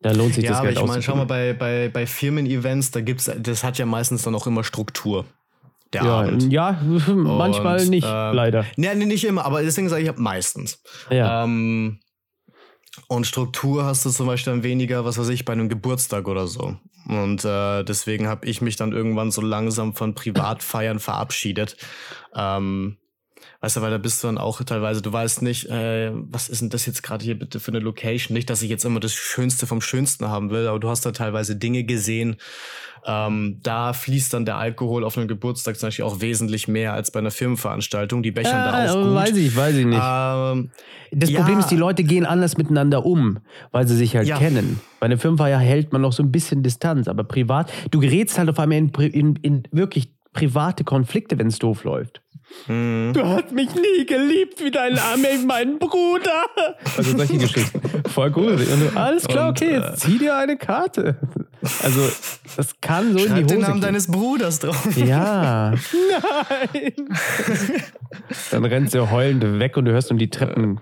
Da 0.00 0.12
lohnt 0.12 0.34
sich 0.34 0.44
ja, 0.44 0.52
das 0.52 0.62
Geld 0.62 0.76
aber 0.78 0.86
ich 0.86 0.90
meine, 0.90 1.02
schau 1.02 1.16
mal, 1.16 1.26
bei, 1.26 1.52
bei, 1.52 1.90
bei 1.92 2.06
Firmen-Events, 2.06 2.92
da 2.92 3.02
gibt's, 3.02 3.30
das 3.38 3.62
hat 3.62 3.76
ja 3.76 3.84
meistens 3.84 4.22
dann 4.22 4.34
auch 4.34 4.46
immer 4.46 4.64
Struktur. 4.64 5.26
Der 5.92 6.02
ja, 6.02 6.20
Abend. 6.20 6.50
Ja, 6.50 6.80
manchmal 7.06 7.80
Und, 7.80 7.90
nicht, 7.90 8.06
äh, 8.06 8.32
leider. 8.32 8.64
Nee, 8.76 8.94
nee, 8.94 9.04
nicht 9.04 9.24
immer, 9.24 9.44
aber 9.44 9.62
deswegen 9.62 9.90
sage 9.90 10.02
ich 10.02 10.16
meistens. 10.16 10.82
Ja. 11.10 11.44
Ähm, 11.44 12.00
und 13.08 13.26
Struktur 13.26 13.84
hast 13.84 14.04
du 14.04 14.10
zum 14.10 14.26
Beispiel 14.26 14.52
dann 14.52 14.62
weniger, 14.62 15.04
was 15.04 15.18
weiß 15.18 15.30
ich, 15.30 15.44
bei 15.44 15.54
einem 15.54 15.68
Geburtstag 15.68 16.28
oder 16.28 16.46
so. 16.46 16.76
Und 17.08 17.44
äh, 17.44 17.82
deswegen 17.82 18.28
habe 18.28 18.46
ich 18.46 18.60
mich 18.60 18.76
dann 18.76 18.92
irgendwann 18.92 19.30
so 19.30 19.40
langsam 19.40 19.94
von 19.94 20.14
Privatfeiern 20.14 20.98
verabschiedet. 20.98 21.78
Ähm, 22.34 22.98
Weißt 23.60 23.76
du, 23.76 23.80
weil 23.80 23.90
da 23.90 23.98
bist 23.98 24.22
du 24.22 24.28
dann 24.28 24.38
auch 24.38 24.62
teilweise, 24.62 25.02
du 25.02 25.12
weißt 25.12 25.42
nicht, 25.42 25.68
äh, 25.68 26.12
was 26.14 26.48
ist 26.48 26.60
denn 26.60 26.70
das 26.70 26.86
jetzt 26.86 27.02
gerade 27.02 27.24
hier 27.24 27.36
bitte 27.36 27.58
für 27.58 27.72
eine 27.72 27.80
Location? 27.80 28.34
Nicht, 28.34 28.48
dass 28.50 28.62
ich 28.62 28.70
jetzt 28.70 28.84
immer 28.84 29.00
das 29.00 29.14
Schönste 29.14 29.66
vom 29.66 29.80
Schönsten 29.80 30.28
haben 30.28 30.50
will, 30.50 30.68
aber 30.68 30.78
du 30.78 30.88
hast 30.88 31.04
da 31.04 31.10
teilweise 31.10 31.56
Dinge 31.56 31.82
gesehen. 31.82 32.36
Ähm, 33.04 33.58
da 33.62 33.92
fließt 33.94 34.32
dann 34.34 34.44
der 34.44 34.58
Alkohol 34.58 35.02
auf 35.02 35.18
einem 35.18 35.26
Geburtstag 35.26 35.76
zum 35.76 35.88
Beispiel 35.88 36.04
auch 36.04 36.20
wesentlich 36.20 36.68
mehr 36.68 36.92
als 36.92 37.10
bei 37.10 37.18
einer 37.18 37.30
Firmenveranstaltung. 37.32 38.22
Die 38.22 38.30
bechern 38.30 38.64
ja, 38.64 38.86
da 38.86 38.92
auch 38.92 39.02
gut. 39.02 39.14
Weiß 39.14 39.36
ich, 39.36 39.56
weiß 39.56 39.76
ich 39.76 39.86
nicht. 39.86 40.02
Ähm, 40.02 40.70
das 41.10 41.30
ja. 41.30 41.40
Problem 41.40 41.58
ist, 41.58 41.68
die 41.68 41.76
Leute 41.76 42.04
gehen 42.04 42.26
anders 42.26 42.58
miteinander 42.58 43.04
um, 43.04 43.38
weil 43.72 43.88
sie 43.88 43.96
sich 43.96 44.14
halt 44.14 44.28
Ja. 44.28 44.38
kennen. 44.38 44.80
Bei 45.00 45.06
einer 45.06 45.18
Firmenfeier 45.18 45.58
hält 45.58 45.92
man 45.92 46.02
noch 46.02 46.12
so 46.12 46.22
ein 46.22 46.30
bisschen 46.30 46.62
Distanz, 46.62 47.08
aber 47.08 47.24
privat, 47.24 47.72
du 47.90 47.98
gerätst 47.98 48.38
halt 48.38 48.50
auf 48.50 48.58
einmal 48.58 48.78
in, 48.78 48.90
in, 48.90 49.36
in 49.36 49.62
wirklich 49.72 50.12
private 50.32 50.84
Konflikte, 50.84 51.38
wenn 51.38 51.48
es 51.48 51.58
doof 51.58 51.84
läuft. 51.84 52.20
Mhm. 52.66 53.12
Du 53.14 53.24
hast 53.24 53.52
mich 53.52 53.68
nie 53.74 54.04
geliebt 54.06 54.62
wie 54.62 54.70
dein 54.70 54.98
Arme, 54.98 55.28
mein 55.46 55.78
Bruder. 55.78 56.44
Also 56.96 57.16
solche 57.16 57.38
Geschichten. 57.38 57.80
Voll 58.08 58.30
du, 58.32 58.92
alles 58.94 59.26
klar, 59.26 59.48
Und, 59.48 59.62
okay, 59.62 59.74
äh, 59.76 59.80
jetzt 59.80 60.00
zieh 60.00 60.18
dir 60.18 60.36
eine 60.36 60.56
Karte. 60.56 61.16
Also, 61.82 62.00
das 62.56 62.80
kann 62.80 63.12
so 63.12 63.18
in 63.18 63.26
Schreib 63.28 63.36
die 63.38 63.42
den 63.44 63.56
Hose 63.58 63.60
Namen 63.68 63.72
gehen. 63.74 63.80
deines 63.82 64.06
Bruders 64.06 64.58
drauf. 64.60 64.96
Ja. 64.96 65.70
Nein. 66.70 66.92
Dann 68.50 68.64
rennt 68.64 68.90
sie 68.90 69.10
heulend 69.10 69.58
weg 69.58 69.76
und 69.76 69.84
du 69.86 69.92
hörst 69.92 70.10
um 70.10 70.18
die 70.18 70.30
Treppen. 70.30 70.80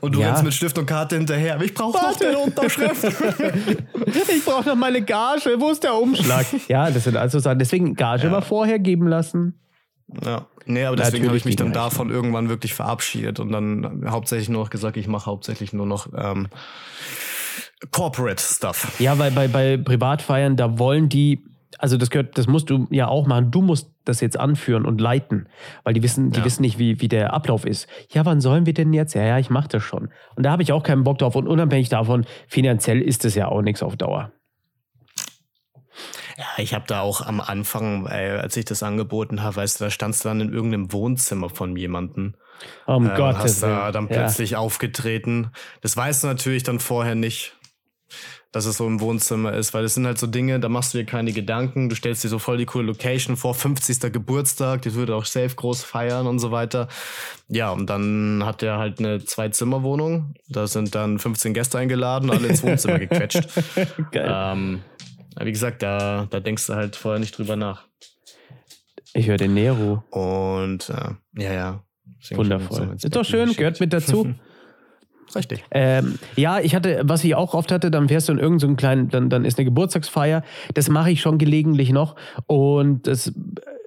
Und 0.00 0.14
du 0.14 0.20
Ja. 0.20 0.28
rennst 0.28 0.44
mit 0.44 0.54
Stift 0.54 0.78
und 0.78 0.86
Karte 0.86 1.16
hinterher. 1.16 1.60
Ich 1.60 1.74
brauche 1.74 2.00
noch 2.00 2.16
den 2.16 2.36
Unterschrift. 2.36 3.04
Ich 4.28 4.44
brauche 4.44 4.68
noch 4.68 4.76
meine 4.76 5.02
Gage. 5.02 5.56
Wo 5.58 5.70
ist 5.70 5.82
der 5.82 5.94
Umschlag? 5.94 6.46
Ja, 6.68 6.90
das 6.90 7.04
sind 7.04 7.16
also 7.16 7.40
Sachen. 7.40 7.58
Deswegen 7.58 7.94
Gage 7.94 8.24
Ja. 8.24 8.30
mal 8.30 8.40
vorher 8.42 8.78
geben 8.78 9.08
lassen. 9.08 9.58
Ja, 10.22 10.46
nee, 10.66 10.84
aber 10.84 10.96
deswegen 10.96 11.26
habe 11.26 11.36
ich 11.36 11.44
mich 11.44 11.56
dann 11.56 11.72
davon 11.72 12.10
irgendwann 12.10 12.48
wirklich 12.48 12.74
verabschiedet 12.74 13.40
und 13.40 13.50
dann 13.50 14.04
hauptsächlich 14.10 14.48
nur 14.48 14.62
noch 14.62 14.70
gesagt, 14.70 14.96
ich 14.96 15.08
mache 15.08 15.26
hauptsächlich 15.26 15.72
nur 15.72 15.86
noch 15.86 16.08
ähm, 16.16 16.48
Corporate 17.90 18.42
Stuff. 18.42 18.92
Ja, 18.98 19.18
weil 19.18 19.30
bei, 19.30 19.48
bei 19.48 19.76
Privatfeiern, 19.76 20.56
da 20.56 20.78
wollen 20.78 21.08
die, 21.08 21.44
also 21.78 21.96
das 21.96 22.10
gehört, 22.10 22.38
das 22.38 22.46
musst 22.46 22.70
du 22.70 22.86
ja 22.90 23.08
auch 23.08 23.26
machen. 23.26 23.50
Du 23.50 23.60
musst 23.62 23.90
das 24.04 24.20
jetzt 24.20 24.38
anführen 24.38 24.84
und 24.86 25.00
leiten, 25.00 25.48
weil 25.82 25.94
die 25.94 26.02
wissen, 26.02 26.30
die 26.30 26.38
Ja. 26.40 26.44
wissen 26.44 26.62
nicht, 26.62 26.78
wie, 26.78 27.00
wie 27.00 27.08
der 27.08 27.32
Ablauf 27.32 27.64
ist. 27.66 27.86
Ja, 28.10 28.24
wann 28.24 28.40
sollen 28.40 28.66
wir 28.66 28.74
denn 28.74 28.92
jetzt? 28.92 29.14
Ja, 29.14 29.22
ja, 29.24 29.38
ich 29.38 29.50
mache 29.50 29.68
das 29.68 29.82
schon. 29.82 30.10
Und 30.36 30.44
da 30.44 30.50
habe 30.50 30.62
ich 30.62 30.72
auch 30.72 30.82
keinen 30.82 31.04
Bock 31.04 31.18
drauf. 31.18 31.34
Und 31.36 31.48
unabhängig 31.48 31.88
davon, 31.88 32.26
finanziell 32.46 33.00
ist 33.00 33.24
es 33.24 33.34
ja 33.34 33.48
auch 33.48 33.62
nichts 33.62 33.82
auf 33.82 33.96
Dauer. 33.96 34.32
Ja, 36.36 36.46
ich 36.58 36.74
habe 36.74 36.84
da 36.88 37.00
auch 37.00 37.20
am 37.20 37.40
Anfang, 37.40 38.06
äh, 38.06 38.38
als 38.42 38.56
ich 38.56 38.64
das 38.64 38.82
angeboten 38.82 39.42
habe, 39.42 39.56
weißt 39.56 39.80
du, 39.80 39.84
da 39.84 39.90
standst 39.90 40.24
du 40.24 40.28
dann 40.28 40.40
in 40.40 40.52
irgendeinem 40.52 40.92
Wohnzimmer 40.92 41.48
von 41.48 41.76
jemandem. 41.76 42.34
Um 42.86 43.06
Ähm, 43.06 43.14
Gottes 43.14 43.42
hast 43.42 43.62
da 43.62 43.92
dann 43.92 44.08
Ja. 44.08 44.22
plötzlich 44.22 44.56
aufgetreten. 44.56 45.50
Das 45.80 45.96
weißt 45.96 46.24
du 46.24 46.28
natürlich 46.28 46.62
dann 46.62 46.80
vorher 46.80 47.14
nicht, 47.14 47.56
dass 48.52 48.66
es 48.66 48.76
so 48.76 48.86
im 48.86 49.00
Wohnzimmer 49.00 49.52
ist, 49.52 49.74
weil 49.74 49.82
das 49.82 49.94
sind 49.94 50.06
halt 50.06 50.18
so 50.18 50.28
Dinge, 50.28 50.60
da 50.60 50.68
machst 50.68 50.94
du 50.94 50.98
dir 50.98 51.04
keine 51.04 51.32
Gedanken, 51.32 51.88
du 51.88 51.96
stellst 51.96 52.22
dir 52.22 52.28
so 52.28 52.38
voll 52.38 52.56
die 52.56 52.66
coole 52.66 52.86
Location 52.86 53.36
vor, 53.36 53.54
50. 53.54 54.12
Geburtstag, 54.12 54.82
die 54.82 54.94
würde 54.94 55.16
auch 55.16 55.24
safe 55.24 55.54
groß 55.56 55.82
feiern 55.82 56.28
und 56.28 56.38
so 56.38 56.52
weiter. 56.52 56.86
Ja, 57.48 57.70
und 57.70 57.90
dann 57.90 58.42
hat 58.44 58.62
er 58.62 58.78
halt 58.78 59.00
eine 59.00 59.24
Zwei-Zimmer-Wohnung, 59.24 60.34
da 60.48 60.68
sind 60.68 60.94
dann 60.94 61.18
15 61.18 61.52
Gäste 61.52 61.78
eingeladen, 61.78 62.30
alle 62.30 62.46
ins 62.46 62.62
Wohnzimmer 62.62 63.00
gequetscht. 63.00 63.48
Geil. 64.12 64.32
Ähm, 64.32 64.82
wie 65.40 65.52
gesagt, 65.52 65.82
da, 65.82 66.26
da 66.30 66.40
denkst 66.40 66.66
du 66.66 66.74
halt 66.74 66.96
vorher 66.96 67.20
nicht 67.20 67.36
drüber 67.36 67.56
nach. 67.56 67.86
Ich 69.14 69.28
höre 69.28 69.36
den 69.36 69.54
Nero. 69.54 70.02
Und 70.10 70.90
äh, 70.90 71.42
ja, 71.42 71.52
ja. 71.52 71.84
Deswegen 72.20 72.40
Wundervoll. 72.40 72.94
so 72.96 73.06
ist 73.06 73.16
doch 73.16 73.24
schön, 73.24 73.42
geschickt. 73.42 73.58
gehört 73.58 73.80
mit 73.80 73.92
dazu. 73.92 74.34
Richtig. 75.34 75.64
Ähm, 75.70 76.18
ja, 76.36 76.60
ich 76.60 76.74
hatte, 76.74 77.00
was 77.04 77.24
ich 77.24 77.34
auch 77.34 77.54
oft 77.54 77.72
hatte, 77.72 77.90
dann 77.90 78.08
fährst 78.08 78.28
du 78.28 78.32
in 78.32 78.38
irgendeinen 78.38 78.60
so 78.60 78.66
einen 78.66 78.76
kleinen, 78.76 79.08
dann, 79.08 79.30
dann 79.30 79.44
ist 79.44 79.58
eine 79.58 79.64
Geburtstagsfeier. 79.64 80.42
Das 80.74 80.88
mache 80.88 81.10
ich 81.10 81.20
schon 81.20 81.38
gelegentlich 81.38 81.90
noch. 81.90 82.16
Und 82.46 83.06
das 83.06 83.32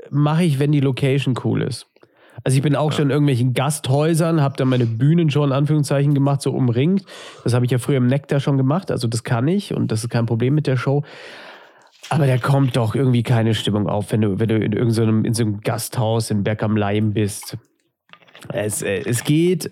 mache 0.09 0.43
ich, 0.43 0.59
wenn 0.59 0.71
die 0.71 0.79
Location 0.79 1.35
cool 1.43 1.61
ist. 1.61 1.87
Also 2.43 2.57
ich 2.57 2.63
bin 2.63 2.75
auch 2.75 2.91
schon 2.91 3.05
in 3.05 3.11
irgendwelchen 3.11 3.53
Gasthäusern, 3.53 4.41
habe 4.41 4.55
dann 4.57 4.67
meine 4.67 4.85
Bühnen 4.85 5.29
schon 5.29 5.49
in 5.49 5.55
Anführungszeichen 5.55 6.13
gemacht, 6.13 6.41
so 6.41 6.51
umringt. 6.51 7.03
Das 7.43 7.53
habe 7.53 7.65
ich 7.65 7.71
ja 7.71 7.77
früher 7.77 7.97
im 7.97 8.07
Nektar 8.07 8.39
schon 8.39 8.57
gemacht, 8.57 8.91
also 8.91 9.07
das 9.07 9.23
kann 9.23 9.47
ich 9.47 9.73
und 9.73 9.91
das 9.91 10.03
ist 10.03 10.09
kein 10.09 10.25
Problem 10.25 10.53
mit 10.53 10.67
der 10.67 10.77
Show. 10.77 11.03
Aber 12.09 12.27
da 12.27 12.37
kommt 12.37 12.77
doch 12.77 12.95
irgendwie 12.95 13.23
keine 13.23 13.53
Stimmung 13.53 13.87
auf, 13.87 14.11
wenn 14.11 14.21
du, 14.21 14.39
wenn 14.39 14.47
du 14.47 14.55
in 14.55 14.71
irgendeinem 14.71 15.25
in 15.25 15.33
so 15.33 15.43
einem 15.43 15.61
Gasthaus 15.61 16.31
in 16.31 16.43
Berg 16.43 16.63
am 16.63 16.77
Leim 16.77 17.13
bist. 17.13 17.57
Es, 18.53 18.81
äh, 18.81 19.01
es 19.05 19.23
geht 19.23 19.71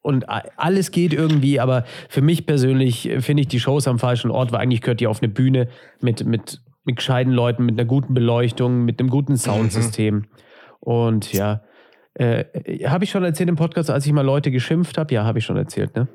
und 0.00 0.24
alles 0.28 0.90
geht 0.90 1.12
irgendwie, 1.12 1.60
aber 1.60 1.84
für 2.08 2.22
mich 2.22 2.46
persönlich 2.46 3.10
finde 3.18 3.42
ich 3.42 3.48
die 3.48 3.60
Shows 3.60 3.86
am 3.86 3.98
falschen 3.98 4.30
Ort, 4.30 4.52
weil 4.52 4.60
eigentlich 4.60 4.80
gehört 4.80 5.00
die 5.00 5.06
auf 5.06 5.22
eine 5.22 5.28
Bühne 5.28 5.68
mit, 6.00 6.24
mit, 6.24 6.62
mit 6.84 6.96
gescheiten 6.96 7.32
Leuten, 7.32 7.64
mit 7.64 7.78
einer 7.78 7.86
guten 7.86 8.14
Beleuchtung, 8.14 8.84
mit 8.84 8.98
einem 9.00 9.10
guten 9.10 9.36
Soundsystem. 9.36 10.24
Und 10.80 11.32
ja, 11.32 11.62
äh, 12.18 12.44
habe 12.86 13.04
ich 13.04 13.10
schon 13.10 13.24
erzählt 13.24 13.48
im 13.48 13.56
Podcast, 13.56 13.90
als 13.90 14.06
ich 14.06 14.12
mal 14.12 14.24
Leute 14.24 14.50
geschimpft 14.50 14.98
habe? 14.98 15.14
Ja, 15.14 15.24
habe 15.24 15.38
ich 15.38 15.44
schon 15.44 15.56
erzählt, 15.56 15.94
ne? 15.96 16.08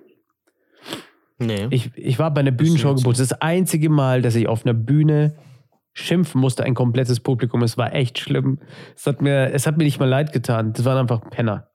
Nee. 1.40 1.68
Ich, 1.72 1.92
ich 1.96 2.20
war 2.20 2.32
bei 2.32 2.42
einer 2.42 2.52
Bühnenshow 2.52 2.94
gebucht. 2.96 3.20
Das 3.20 3.34
einzige 3.34 3.90
Mal, 3.90 4.22
dass 4.22 4.36
ich 4.36 4.48
auf 4.48 4.66
einer 4.66 4.74
Bühne 4.74 5.36
schimpfen 5.94 6.42
musste, 6.42 6.64
ein 6.64 6.74
komplettes 6.74 7.20
Publikum. 7.20 7.62
Es 7.64 7.78
war 7.78 7.94
echt 7.94 8.20
schlimm. 8.20 8.60
Es 8.96 9.06
hat 9.08 9.22
mir, 9.22 9.54
es 9.54 9.68
hat 9.68 9.78
mir 9.78 9.84
nicht 9.84 10.00
mal 10.00 10.10
leid 10.10 10.34
getan. 10.34 10.74
Das 10.74 10.86
waren 10.86 10.98
einfach 10.98 11.30
Penner. 11.30 11.70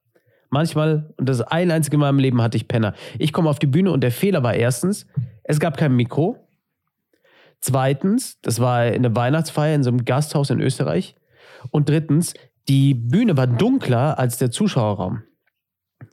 Manchmal, 0.50 1.12
und 1.18 1.28
das 1.28 1.42
ein 1.42 1.70
einzige 1.70 1.98
Mal 1.98 2.10
im 2.10 2.18
Leben 2.18 2.40
hatte 2.40 2.56
ich 2.56 2.68
Penner. 2.68 2.94
Ich 3.18 3.32
komme 3.32 3.50
auf 3.50 3.58
die 3.58 3.66
Bühne 3.66 3.92
und 3.92 4.00
der 4.00 4.10
Fehler 4.10 4.42
war 4.42 4.54
erstens, 4.54 5.06
es 5.44 5.60
gab 5.60 5.76
kein 5.76 5.94
Mikro. 5.94 6.36
Zweitens, 7.60 8.40
das 8.40 8.60
war 8.60 8.78
eine 8.78 9.14
Weihnachtsfeier 9.14 9.74
in 9.74 9.82
so 9.82 9.90
einem 9.90 10.04
Gasthaus 10.04 10.50
in 10.50 10.60
Österreich. 10.60 11.16
Und 11.70 11.88
drittens, 11.88 12.34
die 12.68 12.94
Bühne 12.94 13.36
war 13.36 13.46
dunkler 13.46 14.18
als 14.18 14.38
der 14.38 14.50
Zuschauerraum. 14.50 15.22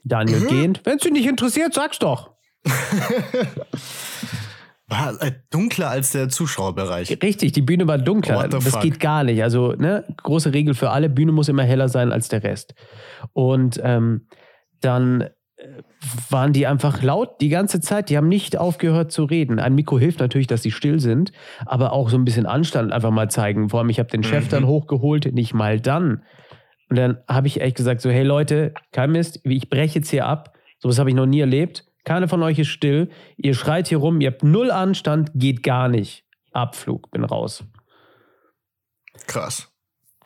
Daniel 0.03 0.39
Mhm. 0.41 0.47
gehend. 0.47 0.81
Wenn 0.85 0.97
es 0.97 1.03
dich 1.03 1.11
nicht 1.11 1.27
interessiert, 1.27 1.73
sag's 1.73 1.99
doch. 1.99 2.31
War 4.87 5.19
äh, 5.19 5.31
dunkler 5.49 5.89
als 5.89 6.11
der 6.11 6.29
Zuschauerbereich. 6.29 7.09
Richtig, 7.23 7.53
die 7.53 7.61
Bühne 7.63 7.87
war 7.87 7.97
dunkler. 7.97 8.47
Das 8.47 8.67
fuck? 8.67 8.81
geht 8.81 8.99
gar 8.99 9.23
nicht. 9.23 9.41
Also, 9.41 9.73
ne, 9.73 10.05
große 10.21 10.53
Regel 10.53 10.75
für 10.75 10.91
alle, 10.91 11.09
Bühne 11.09 11.31
muss 11.31 11.49
immer 11.49 11.63
heller 11.63 11.89
sein 11.89 12.11
als 12.11 12.27
der 12.27 12.43
Rest. 12.43 12.75
Und 13.33 13.79
ähm, 13.83 14.27
dann 14.81 15.27
waren 16.29 16.53
die 16.53 16.67
einfach 16.67 17.01
laut 17.01 17.41
die 17.41 17.49
ganze 17.49 17.79
Zeit. 17.79 18.09
Die 18.09 18.17
haben 18.17 18.27
nicht 18.27 18.57
aufgehört 18.57 19.11
zu 19.11 19.23
reden. 19.25 19.59
Ein 19.59 19.75
Mikro 19.75 19.97
hilft 19.99 20.19
natürlich, 20.19 20.47
dass 20.47 20.61
sie 20.63 20.71
still 20.71 20.99
sind, 20.99 21.31
aber 21.65 21.93
auch 21.93 22.09
so 22.09 22.17
ein 22.17 22.25
bisschen 22.25 22.45
Anstand 22.45 22.91
einfach 22.91 23.11
mal 23.11 23.29
zeigen. 23.29 23.69
Vor 23.69 23.79
allem, 23.79 23.89
ich 23.89 23.99
habe 23.99 24.09
den 24.09 24.23
Chef 24.23 24.45
Mhm. 24.45 24.49
dann 24.49 24.67
hochgeholt, 24.67 25.33
nicht 25.33 25.53
mal 25.53 25.79
dann. 25.79 26.23
Und 26.89 26.97
dann 26.97 27.17
habe 27.27 27.47
ich 27.47 27.61
echt 27.61 27.77
gesagt, 27.77 28.01
so, 28.01 28.09
hey 28.09 28.23
Leute, 28.23 28.73
kein 28.91 29.11
Mist, 29.11 29.39
ich 29.43 29.69
breche 29.69 29.99
jetzt 29.99 30.09
hier 30.09 30.25
ab. 30.27 30.53
Sowas 30.79 30.99
habe 30.99 31.09
ich 31.09 31.15
noch 31.15 31.25
nie 31.25 31.39
erlebt. 31.39 31.85
Keiner 32.03 32.27
von 32.27 32.43
euch 32.43 32.59
ist 32.59 32.67
still. 32.67 33.09
Ihr 33.37 33.55
schreit 33.55 33.87
hier 33.87 33.97
rum, 33.97 34.21
ihr 34.21 34.29
habt 34.31 34.43
null 34.43 34.69
Anstand, 34.69 35.31
geht 35.33 35.63
gar 35.63 35.87
nicht. 35.89 36.23
Abflug, 36.51 37.09
bin 37.11 37.23
raus. 37.23 37.63
Krass. 39.27 39.71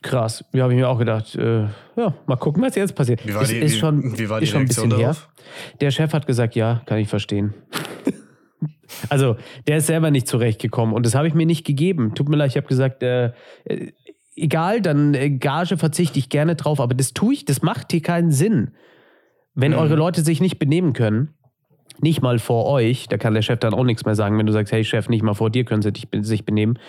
Krass. 0.02 0.46
Ja, 0.54 0.64
habe 0.64 0.74
ich 0.74 0.80
mir 0.80 0.88
auch 0.88 0.98
gedacht, 1.00 1.36
äh, 1.36 1.64
ja, 1.98 2.14
mal 2.26 2.38
gucken, 2.38 2.64
was 2.64 2.76
jetzt 2.76 2.96
passiert. 2.96 3.26
Wie 3.28 3.34
war 3.34 3.42
ist, 3.42 3.52
die, 3.52 3.58
ist 3.58 3.76
wie, 3.76 3.80
schon, 3.80 4.18
wie 4.18 4.30
war 4.30 4.40
die 4.40 4.46
ist 4.46 4.52
schon 4.52 4.62
ein 4.62 4.68
bisschen 4.68 4.92
her. 4.92 5.00
darauf? 5.00 5.30
Der 5.82 5.92
Chef 5.92 6.14
hat 6.14 6.26
gesagt, 6.26 6.56
ja, 6.56 6.82
kann 6.86 6.98
ich 7.00 7.08
verstehen. 7.10 7.54
also, 9.10 9.36
der 9.68 9.78
ist 9.78 9.88
selber 9.88 10.12
nicht 10.12 10.28
zurechtgekommen 10.28 10.96
und 10.96 11.06
das 11.06 11.16
habe 11.16 11.28
ich 11.28 11.34
mir 11.34 11.46
nicht 11.46 11.66
gegeben. 11.66 12.16
Tut 12.16 12.30
mir 12.30 12.38
leid, 12.38 12.52
ich 12.52 12.58
habe 12.58 12.68
gesagt, 12.68 13.04
äh, 13.04 13.32
äh, 13.66 13.92
egal, 14.36 14.82
dann 14.82 15.14
äh, 15.14 15.30
Gage 15.32 15.78
verzichte 15.78 16.18
ich 16.20 16.30
gerne 16.30 16.56
drauf, 16.56 16.80
aber 16.80 16.94
das 16.94 17.14
tue 17.14 17.34
ich, 17.34 17.46
das 17.46 17.62
macht 17.62 17.92
hier 17.92 18.02
keinen 18.02 18.32
Sinn. 18.32 18.72
Wenn 19.54 19.74
Mhm. 19.74 19.80
eure 19.80 19.96
Leute 19.96 20.22
sich 20.22 20.40
nicht 20.40 20.60
benehmen 20.60 20.94
können, 20.94 21.34
nicht 22.02 22.22
mal 22.22 22.40
vor 22.40 22.66
euch, 22.66 23.08
da 23.08 23.18
kann 23.18 23.34
der 23.34 23.42
Chef 23.42 23.60
dann 23.60 23.74
auch 23.74 23.84
nichts 23.84 24.06
mehr 24.06 24.16
sagen, 24.16 24.38
wenn 24.38 24.46
du 24.46 24.52
sagst, 24.54 24.72
hey 24.72 24.84
Chef, 24.84 25.10
nicht 25.10 25.24
mal 25.24 25.34
vor 25.34 25.50
dir 25.50 25.66
können 25.66 25.82
sie 25.82 25.92
dich, 25.92 26.08
sich 26.22 26.46
benehmen. 26.46 26.80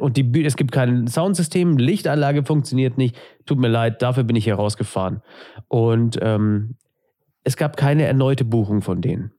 Und 0.00 0.16
die, 0.16 0.44
es 0.44 0.56
gibt 0.56 0.72
kein 0.72 1.06
Soundsystem, 1.06 1.76
Lichtanlage 1.78 2.44
funktioniert 2.44 2.98
nicht. 2.98 3.16
Tut 3.46 3.58
mir 3.58 3.68
leid, 3.68 4.02
dafür 4.02 4.24
bin 4.24 4.36
ich 4.36 4.44
hier 4.44 4.56
rausgefahren. 4.56 5.22
Und 5.68 6.18
ähm, 6.20 6.74
es 7.44 7.56
gab 7.56 7.76
keine 7.76 8.04
erneute 8.04 8.44
Buchung 8.44 8.82
von 8.82 9.00
denen. 9.00 9.32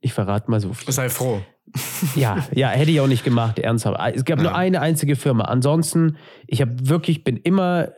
Ich 0.00 0.12
verrate 0.12 0.50
mal 0.50 0.60
so 0.60 0.72
viel. 0.72 0.92
Sei 0.92 1.08
froh. 1.08 1.40
Ja, 2.14 2.46
ja, 2.54 2.68
hätte 2.68 2.90
ich 2.90 3.00
auch 3.00 3.06
nicht 3.08 3.24
gemacht, 3.24 3.58
ernsthaft. 3.58 3.98
Es 4.14 4.24
gab 4.24 4.38
nur 4.38 4.50
Ja. 4.50 4.54
eine 4.56 4.80
einzige 4.80 5.16
Firma. 5.16 5.44
Ansonsten, 5.44 6.16
ich 6.46 6.60
habe 6.60 6.72
wirklich, 6.88 7.24
bin 7.24 7.36
immer 7.38 7.88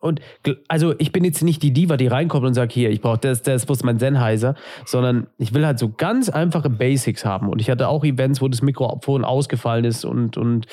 und 0.00 0.20
also 0.68 0.94
ich 0.98 1.10
bin 1.10 1.24
jetzt 1.24 1.42
nicht 1.42 1.62
die 1.62 1.72
Diva, 1.72 1.96
die 1.96 2.06
reinkommt 2.06 2.46
und 2.46 2.54
sagt, 2.54 2.72
hier, 2.72 2.90
ich 2.90 3.00
brauche 3.00 3.18
das, 3.18 3.42
das, 3.42 3.64
ist 3.64 3.84
mein 3.84 3.98
Sennheiser, 3.98 4.54
sondern 4.84 5.26
ich 5.38 5.54
will 5.54 5.66
halt 5.66 5.78
so 5.78 5.88
ganz 5.88 6.28
einfache 6.28 6.70
Basics 6.70 7.24
haben. 7.24 7.48
Und 7.48 7.60
ich 7.60 7.68
hatte 7.68 7.88
auch 7.88 8.04
Events, 8.04 8.40
wo 8.40 8.48
das 8.48 8.62
Mikrofon 8.62 9.24
ausgefallen 9.24 9.84
ist 9.84 10.04
und, 10.04 10.36
und 10.36 10.66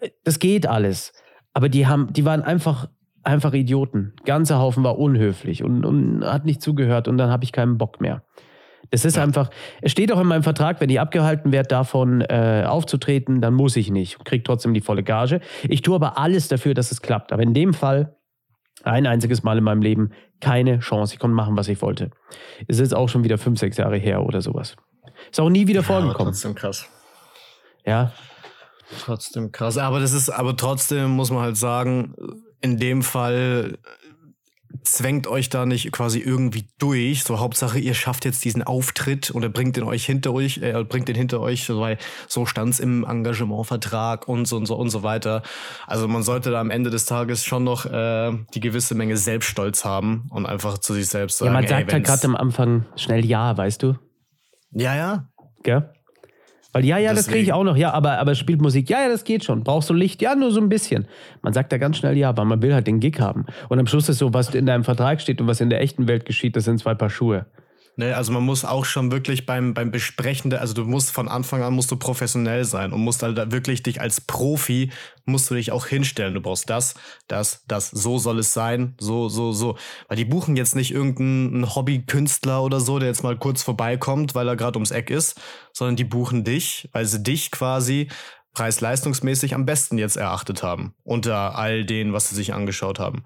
äh, 0.00 0.10
das 0.24 0.38
geht 0.38 0.66
alles. 0.66 1.12
Aber 1.54 1.68
die 1.68 1.86
haben, 1.86 2.12
die 2.12 2.24
waren 2.24 2.42
einfach, 2.42 2.88
einfach 3.24 3.52
Idioten. 3.52 4.14
Ganzer 4.24 4.60
Haufen 4.60 4.84
war 4.84 4.96
unhöflich 4.96 5.64
und, 5.64 5.84
und 5.84 6.24
hat 6.24 6.44
nicht 6.44 6.62
zugehört 6.62 7.08
und 7.08 7.18
dann 7.18 7.30
habe 7.30 7.44
ich 7.44 7.52
keinen 7.52 7.78
Bock 7.78 8.00
mehr. 8.00 8.22
Es 8.90 9.04
ist 9.04 9.18
einfach, 9.18 9.50
es 9.80 9.90
steht 9.90 10.12
auch 10.12 10.20
in 10.20 10.26
meinem 10.26 10.42
Vertrag, 10.42 10.80
wenn 10.80 10.90
ich 10.90 11.00
abgehalten 11.00 11.50
werde, 11.50 11.68
davon 11.68 12.20
äh, 12.20 12.64
aufzutreten, 12.66 13.40
dann 13.40 13.54
muss 13.54 13.74
ich 13.76 13.90
nicht. 13.90 14.24
Krieg 14.24 14.44
trotzdem 14.44 14.74
die 14.74 14.80
volle 14.80 15.02
Gage. 15.02 15.40
Ich 15.68 15.82
tue 15.82 15.94
aber 15.94 16.18
alles 16.18 16.48
dafür, 16.48 16.74
dass 16.74 16.92
es 16.92 17.00
klappt. 17.00 17.32
Aber 17.32 17.42
in 17.42 17.54
dem 17.54 17.74
Fall, 17.74 18.16
ein 18.84 19.06
einziges 19.06 19.42
Mal 19.42 19.58
in 19.58 19.64
meinem 19.64 19.82
Leben, 19.82 20.10
keine 20.40 20.80
Chance. 20.80 21.14
Ich 21.14 21.20
konnte 21.20 21.34
machen, 21.36 21.56
was 21.56 21.68
ich 21.68 21.82
wollte. 21.82 22.10
Es 22.68 22.78
ist 22.78 22.94
auch 22.94 23.08
schon 23.08 23.24
wieder 23.24 23.38
fünf, 23.38 23.58
sechs 23.60 23.76
Jahre 23.76 23.96
her 23.96 24.22
oder 24.24 24.40
sowas. 24.42 24.76
Ist 25.30 25.40
auch 25.40 25.50
nie 25.50 25.66
wieder 25.66 25.80
Aber 25.80 25.86
vorgekommen. 25.86 26.32
trotzdem 26.32 26.54
krass. 26.54 26.86
Ja, 27.84 28.12
Trotzdem 29.00 29.52
krass. 29.52 29.78
Aber 29.78 30.00
das 30.00 30.12
ist, 30.12 30.28
aber 30.28 30.54
trotzdem 30.54 31.10
muss 31.10 31.30
man 31.30 31.42
halt 31.42 31.56
sagen, 31.56 32.14
in 32.60 32.76
dem 32.78 33.02
Fall 33.02 33.78
zwängt 34.84 35.26
euch 35.26 35.48
da 35.48 35.66
nicht 35.66 35.90
quasi 35.92 36.18
irgendwie 36.20 36.66
durch. 36.78 37.24
So 37.24 37.38
Hauptsache, 37.40 37.78
ihr 37.78 37.94
schafft 37.94 38.24
jetzt 38.24 38.44
diesen 38.44 38.62
Auftritt 38.62 39.30
oder 39.34 39.48
bringt 39.48 39.76
den 39.76 39.84
euch 39.84 40.04
hinter 40.06 40.32
euch, 40.32 40.58
äh, 40.58 40.84
bringt 40.84 41.08
den 41.08 41.14
hinter 41.16 41.40
euch, 41.40 41.64
so, 41.64 41.80
weil 41.80 41.98
so 42.28 42.46
stand's 42.46 42.80
im 42.80 43.04
Engagementvertrag 43.04 44.26
und 44.28 44.46
so 44.46 44.56
und 44.56 44.66
so 44.66 44.76
und 44.76 44.90
so 44.90 45.02
weiter. 45.02 45.42
Also 45.86 46.08
man 46.08 46.22
sollte 46.22 46.50
da 46.50 46.60
am 46.60 46.70
Ende 46.70 46.90
des 46.90 47.04
Tages 47.06 47.44
schon 47.44 47.64
noch 47.64 47.86
äh, 47.86 48.32
die 48.54 48.60
gewisse 48.60 48.94
Menge 48.94 49.16
Selbststolz 49.16 49.84
haben 49.84 50.26
und 50.30 50.46
einfach 50.46 50.78
zu 50.78 50.94
sich 50.94 51.06
selbst 51.08 51.38
sagen. 51.38 51.48
ja 51.48 51.52
man 51.54 51.64
ey, 51.64 51.68
sagt 51.68 51.82
halt 51.82 51.92
wenn's- 51.92 52.06
gerade 52.08 52.24
am 52.26 52.36
Anfang 52.36 52.86
schnell 52.96 53.24
Ja, 53.24 53.56
weißt 53.56 53.82
du? 53.82 53.94
Ja, 54.72 54.94
ja. 54.96 55.28
Gell? 55.62 55.92
Weil 56.72 56.84
ja, 56.86 56.96
ja, 56.96 57.12
das 57.12 57.26
kriege 57.26 57.38
ich 57.40 57.46
Deswegen. 57.46 57.58
auch 57.58 57.64
noch. 57.64 57.76
Ja, 57.76 57.92
aber, 57.92 58.18
aber 58.18 58.34
spielt 58.34 58.62
Musik. 58.62 58.88
Ja, 58.88 59.02
ja, 59.02 59.08
das 59.08 59.24
geht 59.24 59.44
schon. 59.44 59.62
Brauchst 59.62 59.90
du 59.90 59.94
Licht? 59.94 60.22
Ja, 60.22 60.34
nur 60.34 60.50
so 60.50 60.60
ein 60.60 60.70
bisschen. 60.70 61.06
Man 61.42 61.52
sagt 61.52 61.70
da 61.70 61.76
ganz 61.78 61.98
schnell 61.98 62.16
ja, 62.16 62.30
aber 62.30 62.44
man 62.44 62.62
will 62.62 62.72
halt 62.72 62.86
den 62.86 62.98
Gig 62.98 63.20
haben. 63.20 63.44
Und 63.68 63.78
am 63.78 63.86
Schluss 63.86 64.08
ist 64.08 64.18
so, 64.18 64.32
was 64.32 64.54
in 64.54 64.64
deinem 64.64 64.84
Vertrag 64.84 65.20
steht 65.20 65.40
und 65.40 65.46
was 65.46 65.60
in 65.60 65.68
der 65.68 65.82
echten 65.82 66.08
Welt 66.08 66.24
geschieht, 66.24 66.56
das 66.56 66.64
sind 66.64 66.78
zwei 66.78 66.94
Paar 66.94 67.10
Schuhe. 67.10 67.44
Ne, 67.96 68.16
also 68.16 68.32
man 68.32 68.42
muss 68.42 68.64
auch 68.64 68.86
schon 68.86 69.12
wirklich 69.12 69.44
beim, 69.44 69.74
beim 69.74 69.90
Besprechen, 69.90 70.48
der, 70.48 70.62
also 70.62 70.72
du 70.72 70.84
musst 70.84 71.10
von 71.10 71.28
Anfang 71.28 71.62
an 71.62 71.74
musst 71.74 71.90
du 71.90 71.96
professionell 71.96 72.64
sein 72.64 72.90
und 72.90 73.02
musst 73.02 73.22
halt 73.22 73.36
da 73.36 73.52
wirklich 73.52 73.82
dich 73.82 74.00
als 74.00 74.22
Profi, 74.22 74.90
musst 75.26 75.50
du 75.50 75.54
dich 75.54 75.72
auch 75.72 75.86
hinstellen. 75.86 76.32
Du 76.32 76.40
brauchst 76.40 76.70
das, 76.70 76.94
das, 77.28 77.64
das, 77.68 77.90
so 77.90 78.16
soll 78.16 78.38
es 78.38 78.54
sein, 78.54 78.94
so, 78.98 79.28
so, 79.28 79.52
so. 79.52 79.76
Weil 80.08 80.16
die 80.16 80.24
buchen 80.24 80.56
jetzt 80.56 80.74
nicht 80.74 80.90
irgendeinen 80.90 81.74
Hobbykünstler 81.74 82.62
oder 82.62 82.80
so, 82.80 82.98
der 82.98 83.08
jetzt 83.08 83.24
mal 83.24 83.36
kurz 83.36 83.62
vorbeikommt, 83.62 84.34
weil 84.34 84.48
er 84.48 84.56
gerade 84.56 84.78
ums 84.78 84.90
Eck 84.90 85.10
ist, 85.10 85.38
sondern 85.74 85.96
die 85.96 86.04
buchen 86.04 86.44
dich, 86.44 86.88
weil 86.92 87.04
sie 87.04 87.22
dich 87.22 87.50
quasi 87.50 88.08
preis-leistungsmäßig 88.54 89.54
am 89.54 89.66
besten 89.66 89.98
jetzt 89.98 90.16
erachtet 90.16 90.62
haben. 90.62 90.94
Unter 91.04 91.58
all 91.58 91.84
denen, 91.84 92.14
was 92.14 92.30
sie 92.30 92.36
sich 92.36 92.54
angeschaut 92.54 92.98
haben. 92.98 93.24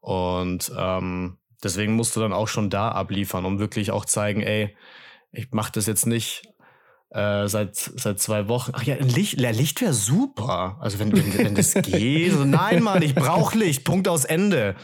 Und 0.00 0.70
ähm, 0.76 1.38
deswegen 1.62 1.94
musst 1.94 2.16
du 2.16 2.20
dann 2.20 2.32
auch 2.32 2.48
schon 2.48 2.70
da 2.70 2.90
abliefern, 2.90 3.44
um 3.44 3.58
wirklich 3.58 3.90
auch 3.90 4.04
zeigen, 4.04 4.42
ey, 4.42 4.76
ich 5.32 5.50
mache 5.52 5.72
das 5.72 5.86
jetzt 5.86 6.06
nicht 6.06 6.42
äh, 7.10 7.46
seit, 7.48 7.76
seit 7.76 8.20
zwei 8.20 8.48
Wochen. 8.48 8.72
Ach 8.74 8.82
ja, 8.82 8.96
Licht, 8.96 9.40
ja, 9.40 9.50
Licht 9.50 9.80
wäre 9.80 9.92
super. 9.92 10.76
Also 10.80 10.98
wenn, 10.98 11.12
wenn, 11.12 11.38
wenn 11.38 11.54
das 11.54 11.74
geht. 11.82 12.32
So, 12.32 12.44
nein, 12.44 12.82
Mann, 12.82 13.02
ich 13.02 13.14
brauche 13.14 13.58
Licht. 13.58 13.84
Punkt 13.84 14.08
aus 14.08 14.24
Ende. 14.24 14.74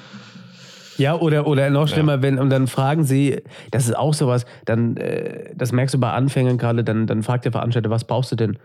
Ja, 0.98 1.14
oder, 1.14 1.46
oder 1.46 1.70
noch 1.70 1.86
schlimmer, 1.86 2.22
wenn, 2.22 2.40
und 2.40 2.50
dann 2.50 2.66
fragen 2.66 3.04
sie, 3.04 3.40
das 3.70 3.86
ist 3.86 3.96
auch 3.96 4.14
sowas, 4.14 4.46
dann, 4.64 4.96
äh, 4.96 5.54
das 5.54 5.70
merkst 5.70 5.94
du 5.94 5.98
bei 6.00 6.10
Anfängern 6.10 6.58
gerade, 6.58 6.82
dann, 6.82 7.06
dann 7.06 7.22
fragt 7.22 7.44
der 7.44 7.52
Veranstalter, 7.52 7.88
was 7.88 8.04
brauchst 8.04 8.32
du 8.32 8.36
denn? 8.36 8.58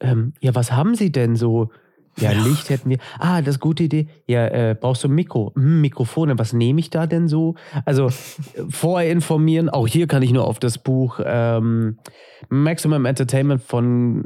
Ähm, 0.00 0.34
ja, 0.40 0.54
was 0.54 0.70
haben 0.70 0.94
sie 0.94 1.10
denn 1.10 1.34
so? 1.34 1.70
Ja, 2.20 2.32
Licht 2.32 2.70
hätten 2.70 2.90
wir. 2.90 2.98
Ah, 3.18 3.40
das 3.40 3.56
ist 3.56 3.62
eine 3.62 3.68
gute 3.68 3.84
Idee. 3.84 4.08
Ja, 4.26 4.46
äh, 4.46 4.76
brauchst 4.78 5.04
du 5.04 5.08
ein 5.08 5.14
Mikro? 5.14 5.52
Hm, 5.54 5.80
Mikrofone, 5.80 6.38
was 6.38 6.52
nehme 6.52 6.80
ich 6.80 6.90
da 6.90 7.06
denn 7.06 7.28
so? 7.28 7.54
Also 7.84 8.06
äh, 8.06 8.10
vorher 8.68 9.10
informieren, 9.10 9.68
auch 9.68 9.86
hier 9.86 10.06
kann 10.06 10.22
ich 10.22 10.32
nur 10.32 10.46
auf 10.46 10.58
das 10.58 10.78
Buch 10.78 11.20
ähm, 11.24 11.98
Maximum 12.48 13.04
Entertainment 13.04 13.62
von 13.62 14.24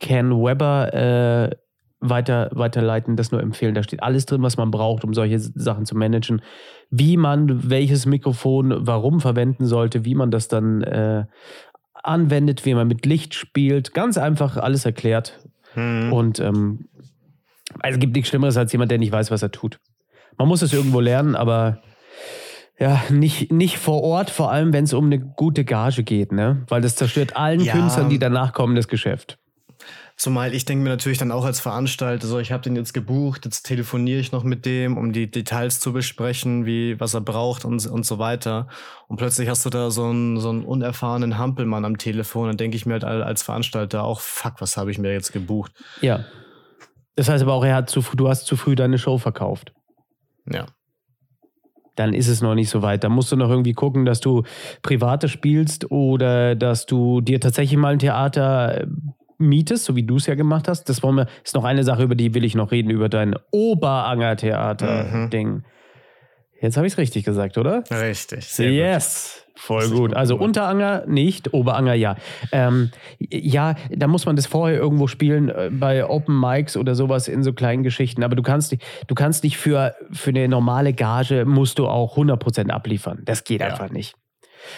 Ken 0.00 0.30
Webber 0.30 0.92
äh, 0.92 1.56
weiter, 2.00 2.50
weiterleiten, 2.52 3.16
das 3.16 3.32
nur 3.32 3.42
empfehlen. 3.42 3.74
Da 3.74 3.82
steht 3.82 4.02
alles 4.02 4.26
drin, 4.26 4.42
was 4.42 4.56
man 4.56 4.70
braucht, 4.70 5.04
um 5.04 5.14
solche 5.14 5.38
Sachen 5.38 5.86
zu 5.86 5.96
managen. 5.96 6.42
Wie 6.90 7.16
man 7.16 7.70
welches 7.70 8.06
Mikrofon 8.06 8.74
warum 8.86 9.20
verwenden 9.20 9.66
sollte, 9.66 10.04
wie 10.04 10.14
man 10.14 10.30
das 10.30 10.48
dann 10.48 10.82
äh, 10.82 11.24
anwendet, 11.94 12.66
wie 12.66 12.74
man 12.74 12.86
mit 12.86 13.06
Licht 13.06 13.34
spielt. 13.34 13.94
Ganz 13.94 14.18
einfach 14.18 14.56
alles 14.56 14.84
erklärt. 14.84 15.40
Hm. 15.74 16.12
Und 16.12 16.40
ähm, 16.40 16.88
also 17.80 17.96
es 17.96 18.00
gibt 18.00 18.14
nichts 18.14 18.28
Schlimmeres 18.28 18.56
als 18.56 18.72
jemand, 18.72 18.90
der 18.90 18.98
nicht 18.98 19.12
weiß, 19.12 19.30
was 19.30 19.42
er 19.42 19.50
tut. 19.50 19.78
Man 20.36 20.48
muss 20.48 20.62
es 20.62 20.72
irgendwo 20.72 21.00
lernen, 21.00 21.36
aber 21.36 21.82
ja, 22.78 23.02
nicht, 23.08 23.52
nicht 23.52 23.78
vor 23.78 24.02
Ort, 24.02 24.30
vor 24.30 24.50
allem 24.50 24.72
wenn 24.72 24.84
es 24.84 24.92
um 24.92 25.06
eine 25.06 25.20
gute 25.20 25.64
Gage 25.64 26.02
geht, 26.02 26.32
ne? 26.32 26.64
Weil 26.68 26.80
das 26.80 26.96
zerstört 26.96 27.36
allen 27.36 27.60
Ja. 27.60 27.72
Künstlern, 27.72 28.08
die 28.08 28.18
danach 28.18 28.52
kommen, 28.52 28.74
das 28.74 28.88
Geschäft. 28.88 29.38
Zumal 30.16 30.54
ich 30.54 30.64
denke 30.64 30.84
mir 30.84 30.90
natürlich 30.90 31.18
dann 31.18 31.32
auch 31.32 31.44
als 31.44 31.58
Veranstalter, 31.58 32.28
so 32.28 32.38
ich 32.38 32.52
habe 32.52 32.62
den 32.62 32.76
jetzt 32.76 32.94
gebucht, 32.94 33.44
jetzt 33.46 33.64
telefoniere 33.64 34.20
ich 34.20 34.30
noch 34.30 34.44
mit 34.44 34.64
dem, 34.64 34.96
um 34.96 35.12
die 35.12 35.28
Details 35.28 35.80
zu 35.80 35.92
besprechen, 35.92 36.66
wie 36.66 37.00
was 37.00 37.14
er 37.14 37.20
braucht 37.20 37.64
und, 37.64 37.84
und 37.84 38.06
so 38.06 38.20
weiter. 38.20 38.68
Und 39.08 39.16
plötzlich 39.16 39.48
hast 39.48 39.66
du 39.66 39.70
da 39.70 39.90
so 39.90 40.04
einen, 40.04 40.38
so 40.38 40.50
einen 40.50 40.64
unerfahrenen 40.64 41.36
Hampelmann 41.36 41.84
am 41.84 41.98
Telefon. 41.98 42.46
Dann 42.46 42.56
denke 42.56 42.76
ich 42.76 42.86
mir 42.86 42.94
halt 42.94 43.04
als 43.04 43.42
Veranstalter 43.42 44.04
auch, 44.04 44.20
fuck, 44.20 44.60
was 44.60 44.76
habe 44.76 44.92
ich 44.92 44.98
mir 44.98 45.12
jetzt 45.12 45.32
gebucht? 45.32 45.72
Ja. 46.00 46.24
Das 47.16 47.28
heißt 47.28 47.42
aber 47.42 47.54
auch, 47.54 47.64
er 47.64 47.74
hat 47.74 47.90
zu, 47.90 48.00
du 48.14 48.28
hast 48.28 48.46
zu 48.46 48.56
früh 48.56 48.76
deine 48.76 48.98
Show 48.98 49.18
verkauft. 49.18 49.72
Ja. 50.48 50.66
Dann 51.96 52.12
ist 52.12 52.28
es 52.28 52.40
noch 52.40 52.54
nicht 52.54 52.70
so 52.70 52.82
weit. 52.82 53.02
Da 53.02 53.08
musst 53.08 53.32
du 53.32 53.36
noch 53.36 53.50
irgendwie 53.50 53.72
gucken, 53.72 54.04
dass 54.04 54.20
du 54.20 54.44
private 54.82 55.28
spielst 55.28 55.90
oder 55.90 56.54
dass 56.54 56.86
du 56.86 57.20
dir 57.20 57.40
tatsächlich 57.40 57.78
mal 57.78 57.94
ein 57.94 57.98
Theater 57.98 58.82
äh, 58.82 58.86
mietest, 59.38 59.84
so 59.84 59.96
wie 59.96 60.02
du 60.04 60.16
es 60.16 60.26
ja 60.26 60.34
gemacht 60.34 60.68
hast. 60.68 60.88
Das 60.88 61.02
wollen 61.02 61.16
wir, 61.16 61.26
ist 61.44 61.54
noch 61.54 61.64
eine 61.64 61.84
Sache, 61.84 62.02
über 62.02 62.14
die 62.14 62.34
will 62.34 62.44
ich 62.44 62.54
noch 62.54 62.70
reden, 62.72 62.90
über 62.90 63.08
dein 63.08 63.34
Oberanger 63.50 64.36
Theater-Ding. 64.36 65.64
Jetzt 66.60 66.76
habe 66.76 66.86
ich 66.86 66.94
es 66.94 66.98
richtig 66.98 67.24
gesagt, 67.24 67.58
oder? 67.58 67.84
Richtig. 67.90 68.46
Sehr 68.46 68.68
gut. 68.68 68.76
yes. 68.76 69.40
Voll 69.56 69.82
Hast 69.82 69.90
du 69.92 69.96
gut. 69.96 70.08
gut 70.08 70.16
Also. 70.16 70.36
Unteranger 70.36 71.04
nicht, 71.06 71.52
Oberanger 71.54 71.94
ja. 71.94 72.16
Ähm, 72.50 72.90
ja, 73.18 73.76
da 73.90 74.08
muss 74.08 74.26
man 74.26 74.34
das 74.34 74.46
vorher 74.46 74.76
irgendwo 74.78 75.06
spielen, 75.06 75.48
äh, 75.48 75.70
bei 75.72 76.04
Open 76.08 76.40
Mics 76.40 76.76
oder 76.76 76.94
sowas 76.96 77.28
in 77.28 77.42
so 77.44 77.52
kleinen 77.52 77.82
Geschichten. 77.84 78.24
Aber 78.24 78.34
du 78.34 78.42
kannst 78.42 78.72
nicht, 78.72 78.82
du 79.06 79.14
kannst 79.14 79.44
nicht 79.44 79.56
für, 79.58 79.94
für 80.10 80.30
eine 80.30 80.48
normale 80.48 80.92
Gage 80.92 81.44
musst 81.44 81.78
du 81.78 81.86
auch 81.86 82.16
100% 82.16 82.70
abliefern. 82.70 83.22
Das 83.26 83.44
geht 83.44 83.60
Ja. 83.60 83.68
einfach 83.68 83.90
nicht. 83.90 84.16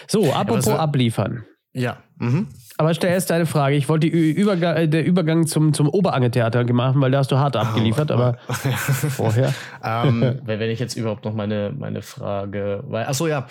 So, 0.09 0.31
apropos 0.33 0.67
wir- 0.67 0.81
abliefern. 0.81 1.45
Ja. 1.77 1.99
Mhm. 2.19 2.49
Aber 2.79 2.95
stell 2.95 3.13
erst 3.13 3.29
deine 3.29 3.45
Frage. 3.45 3.77
Ich 3.77 3.89
wollte 3.91 4.09
die 4.09 4.33
Überga 4.33 4.75
äh, 4.75 4.89
der 4.89 5.05
Übergang 5.05 5.47
zum, 5.47 5.75
zum 5.75 5.89
Oberanger-Theater 5.91 6.65
gemacht, 6.65 6.95
weil 6.99 7.11
da 7.11 7.19
hast 7.19 7.31
du 7.31 7.37
hart 7.37 7.55
abgeliefert, 7.55 8.11
aber 8.11 8.39
vorher. 8.49 9.53
ähm, 9.85 10.41
wenn 10.45 10.59
wenn 10.59 10.71
ich 10.71 10.81
jetzt 10.81 10.97
überhaupt 10.97 11.27
noch 11.27 11.35
meine, 11.35 11.75
meine 11.77 12.01
Frage, 12.01 12.83
weil, 12.87 13.05
achso 13.05 13.27
ja, 13.27 13.47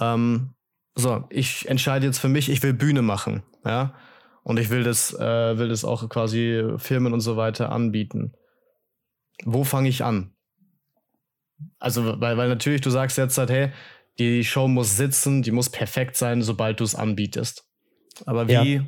ähm, 0.00 0.54
so, 0.94 1.24
ich 1.30 1.68
entscheide 1.68 2.06
jetzt 2.06 2.18
für 2.18 2.28
mich, 2.28 2.48
ich 2.48 2.62
will 2.62 2.74
Bühne 2.74 3.02
machen, 3.02 3.42
ja. 3.66 3.94
Und 4.44 4.60
ich 4.60 4.70
will 4.70 4.84
das, 4.84 5.12
äh, 5.12 5.58
will 5.58 5.70
das 5.70 5.84
auch 5.84 6.08
quasi 6.08 6.62
Firmen 6.76 7.12
und 7.12 7.20
so 7.20 7.36
weiter 7.36 7.72
anbieten. 7.72 8.34
Wo 9.44 9.64
fange 9.64 9.88
ich 9.88 10.04
an? 10.04 10.32
Also, 11.80 12.20
weil, 12.20 12.36
weil 12.36 12.48
natürlich 12.48 12.82
du 12.82 12.90
sagst 12.90 13.18
jetzt 13.18 13.38
halt, 13.38 13.50
hey, 13.50 13.72
die 14.18 14.44
Show 14.44 14.68
muss 14.68 14.96
sitzen, 14.96 15.42
die 15.42 15.50
muss 15.50 15.70
perfekt 15.70 16.16
sein, 16.16 16.42
sobald 16.42 16.80
du 16.80 16.84
es 16.84 16.94
anbietest. 16.94 17.64
Aber 18.26 18.48
wie, 18.48 18.74
ja. 18.74 18.84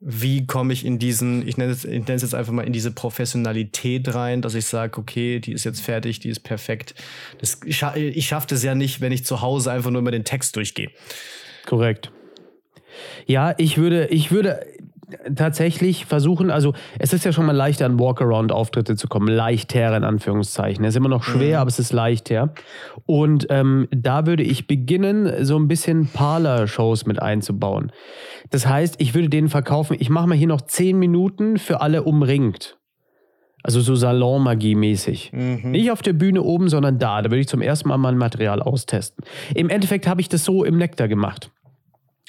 wie 0.00 0.46
komme 0.46 0.72
ich 0.72 0.84
in 0.84 0.98
diesen, 0.98 1.46
ich 1.46 1.56
nenne 1.56 1.72
es, 1.72 1.84
ich 1.84 2.02
nenne 2.02 2.14
es 2.14 2.22
jetzt 2.22 2.34
einfach 2.34 2.52
mal 2.52 2.66
in 2.66 2.72
diese 2.72 2.90
Professionalität 2.90 4.14
rein, 4.14 4.42
dass 4.42 4.54
ich 4.54 4.66
sage, 4.66 4.98
okay, 4.98 5.40
die 5.40 5.52
ist 5.52 5.64
jetzt 5.64 5.80
fertig, 5.80 6.20
die 6.20 6.28
ist 6.28 6.40
perfekt. 6.40 6.94
Das, 7.38 7.60
ich, 7.64 7.82
ich 7.82 8.26
schaffe 8.26 8.48
das 8.48 8.62
ja 8.62 8.74
nicht, 8.74 9.00
wenn 9.00 9.12
ich 9.12 9.24
zu 9.24 9.40
Hause 9.40 9.72
einfach 9.72 9.90
nur 9.90 10.00
immer 10.00 10.10
den 10.10 10.24
Text 10.24 10.56
durchgehe. 10.56 10.90
Korrekt. 11.64 12.12
Ja, 13.26 13.54
ich 13.58 13.78
würde, 13.78 14.06
ich 14.08 14.30
würde 14.30 14.66
tatsächlich 15.34 16.06
versuchen, 16.06 16.50
also 16.50 16.74
es 16.98 17.12
ist 17.12 17.24
ja 17.24 17.32
schon 17.32 17.46
mal 17.46 17.54
leichter, 17.54 17.86
an 17.86 17.98
Walkaround-Auftritte 17.98 18.96
zu 18.96 19.08
kommen. 19.08 19.28
Leichter 19.28 19.96
in 19.96 20.04
Anführungszeichen. 20.04 20.84
Es 20.84 20.90
ist 20.90 20.96
immer 20.96 21.08
noch 21.08 21.22
schwer, 21.22 21.58
mhm. 21.58 21.60
aber 21.62 21.68
es 21.68 21.78
ist 21.78 21.92
leichter. 21.92 22.52
Und 23.06 23.46
ähm, 23.50 23.88
da 23.90 24.26
würde 24.26 24.42
ich 24.42 24.66
beginnen, 24.66 25.44
so 25.44 25.58
ein 25.58 25.68
bisschen 25.68 26.08
Parlor-Shows 26.08 27.06
mit 27.06 27.20
einzubauen. 27.22 27.92
Das 28.50 28.66
heißt, 28.66 28.96
ich 28.98 29.14
würde 29.14 29.28
denen 29.28 29.48
verkaufen, 29.48 29.96
ich 29.98 30.10
mache 30.10 30.26
mal 30.26 30.36
hier 30.36 30.48
noch 30.48 30.62
zehn 30.62 30.98
Minuten 30.98 31.58
für 31.58 31.80
alle 31.80 32.02
umringt. 32.02 32.78
Also 33.62 33.80
so 33.80 33.94
Salonmagie-mäßig. 33.94 35.32
Mhm. 35.32 35.72
Nicht 35.72 35.90
auf 35.90 36.00
der 36.00 36.12
Bühne 36.12 36.42
oben, 36.42 36.68
sondern 36.68 36.98
da. 36.98 37.20
Da 37.20 37.30
würde 37.30 37.40
ich 37.40 37.48
zum 37.48 37.62
ersten 37.62 37.88
Mal 37.88 37.98
mein 37.98 38.16
Material 38.16 38.62
austesten. 38.62 39.24
Im 39.54 39.68
Endeffekt 39.70 40.06
habe 40.06 40.20
ich 40.20 40.28
das 40.28 40.44
so 40.44 40.64
im 40.64 40.76
Nektar 40.76 41.08
gemacht. 41.08 41.50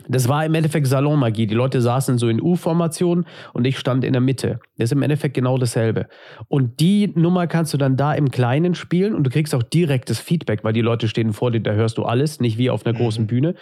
Das 0.07 0.27
war 0.27 0.45
im 0.45 0.53
Endeffekt 0.53 0.87
Salonmagie. 0.87 1.47
Die 1.47 1.55
Leute 1.55 1.81
saßen 1.81 2.17
so 2.17 2.29
in 2.29 2.41
U-Formation 2.41 3.25
und 3.53 3.65
ich 3.65 3.79
stand 3.79 4.03
in 4.03 4.13
der 4.13 4.21
Mitte. 4.21 4.59
Das 4.77 4.85
ist 4.85 4.91
im 4.91 5.01
Endeffekt 5.01 5.33
genau 5.33 5.57
dasselbe. 5.57 6.07
Und 6.47 6.79
die 6.79 7.11
Nummer 7.15 7.47
kannst 7.47 7.73
du 7.73 7.77
dann 7.77 7.97
da 7.97 8.13
im 8.13 8.29
Kleinen 8.29 8.75
spielen 8.75 9.15
und 9.15 9.23
du 9.23 9.31
kriegst 9.31 9.55
auch 9.55 9.63
direktes 9.63 10.19
Feedback, 10.19 10.63
weil 10.63 10.73
die 10.73 10.81
Leute 10.81 11.07
stehen 11.07 11.33
vor 11.33 11.51
dir, 11.51 11.61
da 11.61 11.71
hörst 11.71 11.97
du 11.97 12.03
alles, 12.03 12.39
nicht 12.39 12.57
wie 12.57 12.69
auf 12.69 12.85
einer 12.85 12.97
großen 12.97 13.23
mhm. 13.23 13.27
Bühne. 13.27 13.55